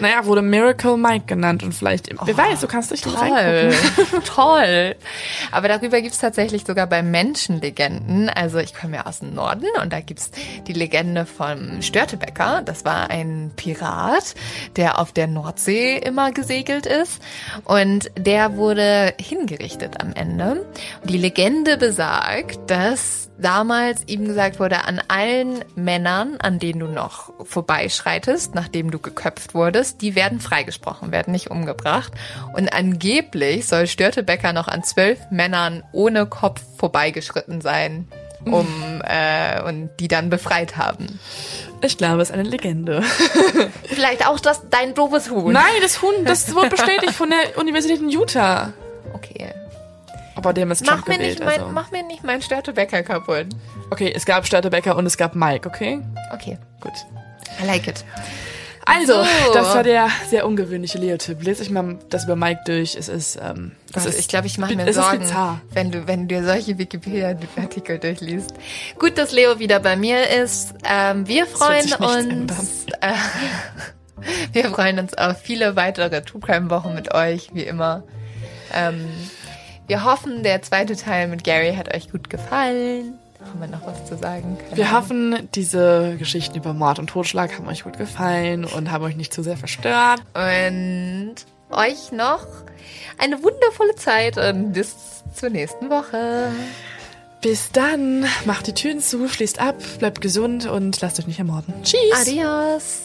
Naja, 0.00 0.24
wurde 0.24 0.42
Miracle 0.42 0.96
Mike 0.96 1.26
genannt 1.26 1.62
und 1.62 1.72
vielleicht, 1.72 2.08
wer 2.24 2.36
weiß, 2.36 2.60
du 2.60 2.66
kannst 2.66 2.90
dich 2.90 3.02
Toll, 3.02 3.74
toll. 4.24 4.96
Aber 5.52 5.68
darüber 5.68 6.00
gibt's 6.00 6.18
tatsächlich 6.18 6.64
sogar 6.64 6.86
bei 6.86 7.02
Menschenlegenden. 7.02 8.28
Also 8.28 8.58
ich 8.58 8.74
komme 8.74 8.96
ja 8.96 9.06
aus 9.06 9.20
dem 9.20 9.34
Norden 9.34 9.66
und 9.82 9.92
da 9.92 10.00
gibt's 10.00 10.30
die 10.66 10.72
Legende 10.72 11.26
vom 11.26 11.82
Störtebecker. 11.82 12.62
Das 12.64 12.84
war 12.84 13.10
ein 13.10 13.52
Pirat, 13.56 14.34
der 14.76 14.98
auf 14.98 15.12
der 15.12 15.26
Nordsee 15.26 15.98
immer 15.98 16.32
gesegelt 16.32 16.86
ist. 16.86 17.22
Und 17.64 18.10
der 18.16 18.56
wurde 18.56 19.14
hingerichtet 19.20 20.00
am 20.00 20.12
Ende. 20.14 20.66
Und 21.02 21.10
die 21.10 21.18
Legende 21.18 21.76
besagt, 21.76 22.58
dass 22.70 23.23
damals 23.38 24.02
ihm 24.06 24.26
gesagt 24.26 24.60
wurde, 24.60 24.84
an 24.84 25.00
allen 25.08 25.64
Männern, 25.74 26.36
an 26.38 26.58
denen 26.58 26.80
du 26.80 26.86
noch 26.86 27.32
vorbeischreitest, 27.44 28.54
nachdem 28.54 28.90
du 28.90 28.98
geköpft 28.98 29.54
wurdest, 29.54 30.02
die 30.02 30.14
werden 30.14 30.40
freigesprochen, 30.40 31.12
werden 31.12 31.32
nicht 31.32 31.50
umgebracht. 31.50 32.12
Und 32.54 32.72
angeblich 32.72 33.66
soll 33.66 33.86
Störtebecker 33.86 34.52
noch 34.52 34.68
an 34.68 34.84
zwölf 34.84 35.18
Männern 35.30 35.82
ohne 35.92 36.26
Kopf 36.26 36.62
vorbeigeschritten 36.78 37.60
sein, 37.60 38.08
um 38.44 38.66
äh, 39.04 39.62
und 39.62 39.90
die 40.00 40.08
dann 40.08 40.30
befreit 40.30 40.76
haben. 40.76 41.18
Ich 41.82 41.98
glaube, 41.98 42.22
es 42.22 42.30
ist 42.30 42.34
eine 42.34 42.44
Legende. 42.44 43.02
Vielleicht 43.84 44.26
auch 44.26 44.40
das 44.40 44.62
dein 44.70 44.94
doofes 44.94 45.30
Huhn. 45.30 45.52
Nein, 45.52 45.64
das 45.82 46.00
Huhn, 46.02 46.24
das 46.24 46.54
wurde 46.54 46.70
bestätigt 46.70 47.12
von 47.12 47.30
der 47.30 47.58
Universität 47.58 48.00
in 48.00 48.08
Utah. 48.08 48.72
Okay. 49.12 49.52
Aber 50.36 50.52
dem 50.52 50.70
ist 50.70 50.84
Mach 50.84 50.94
Trump 50.94 51.08
mir, 51.08 51.14
gewählt, 51.18 51.38
nicht 51.38 51.44
mein, 51.48 51.60
also. 51.60 51.72
mach 51.72 51.90
mir 51.90 52.02
nicht 52.02 52.24
mein 52.24 52.42
Störtebecker 52.42 53.02
kaputt. 53.02 53.46
Okay, 53.90 54.12
es 54.14 54.24
gab 54.24 54.46
Störtebecker 54.46 54.96
und 54.96 55.06
es 55.06 55.16
gab 55.16 55.34
Mike, 55.34 55.68
okay? 55.68 56.00
Okay. 56.32 56.58
Gut. 56.80 56.92
I 57.62 57.66
like 57.66 57.86
it. 57.86 58.04
Also, 58.86 59.24
So. 59.24 59.54
das 59.54 59.74
war 59.74 59.82
der 59.82 60.08
sehr 60.28 60.46
ungewöhnliche 60.46 60.98
Leo-Tipp. 60.98 61.42
Lese 61.42 61.62
ich 61.62 61.70
mal 61.70 61.98
das 62.10 62.24
über 62.24 62.36
Mike 62.36 62.60
durch. 62.66 62.96
Es 62.96 63.08
ist, 63.08 63.38
ähm, 63.42 63.72
es 63.94 64.04
ist 64.04 64.18
ich 64.18 64.28
glaube, 64.28 64.46
ich 64.46 64.58
mache 64.58 64.76
mir 64.76 64.92
Sorgen, 64.92 65.24
wenn 65.72 65.90
du, 65.90 66.06
wenn 66.06 66.28
du 66.28 66.44
solche 66.44 66.76
Wikipedia-Artikel 66.76 67.98
durchliest. 67.98 68.52
Gut, 68.98 69.16
dass 69.16 69.32
Leo 69.32 69.58
wieder 69.58 69.80
bei 69.80 69.96
mir 69.96 70.28
ist. 70.28 70.74
Ähm, 70.86 71.26
wir 71.26 71.46
freuen 71.46 71.92
uns. 71.94 72.84
Äh, 73.00 73.12
wir 74.52 74.64
freuen 74.70 74.98
uns 74.98 75.14
auf 75.14 75.40
viele 75.40 75.76
weitere 75.76 76.20
True 76.20 76.42
Crime 76.42 76.68
Wochen 76.68 76.94
mit 76.94 77.14
euch, 77.14 77.50
wie 77.54 77.62
immer. 77.62 78.02
Ähm, 78.74 79.08
wir 79.86 80.04
hoffen, 80.04 80.42
der 80.42 80.62
zweite 80.62 80.96
Teil 80.96 81.28
mit 81.28 81.44
Gary 81.44 81.74
hat 81.74 81.94
euch 81.94 82.10
gut 82.10 82.30
gefallen. 82.30 83.18
Haben 83.40 83.60
wir 83.60 83.66
noch 83.66 83.86
was 83.86 84.06
zu 84.06 84.16
sagen? 84.16 84.56
Keine 84.58 84.76
Wir 84.76 84.92
hoffen, 84.92 85.48
diese 85.54 86.16
Geschichten 86.18 86.56
über 86.56 86.72
Mord 86.72 86.98
und 86.98 87.08
Totschlag 87.08 87.56
haben 87.58 87.68
euch 87.68 87.84
gut 87.84 87.98
gefallen 87.98 88.64
und 88.64 88.90
haben 88.90 89.04
euch 89.04 89.16
nicht 89.16 89.34
zu 89.34 89.42
sehr 89.42 89.56
verstört. 89.56 90.22
Und 90.32 91.34
euch 91.70 92.12
noch 92.12 92.46
eine 93.18 93.42
wundervolle 93.42 93.94
Zeit 93.96 94.38
und 94.38 94.72
bis 94.72 95.22
zur 95.34 95.50
nächsten 95.50 95.90
Woche. 95.90 96.50
Bis 97.42 97.70
dann, 97.72 98.24
macht 98.46 98.66
die 98.68 98.72
Türen 98.72 99.00
zu, 99.00 99.28
schließt 99.28 99.60
ab, 99.60 99.76
bleibt 99.98 100.22
gesund 100.22 100.66
und 100.66 100.98
lasst 101.02 101.18
euch 101.18 101.26
nicht 101.26 101.38
ermorden. 101.38 101.74
Tschüss! 101.82 102.00
Adios. 102.18 103.03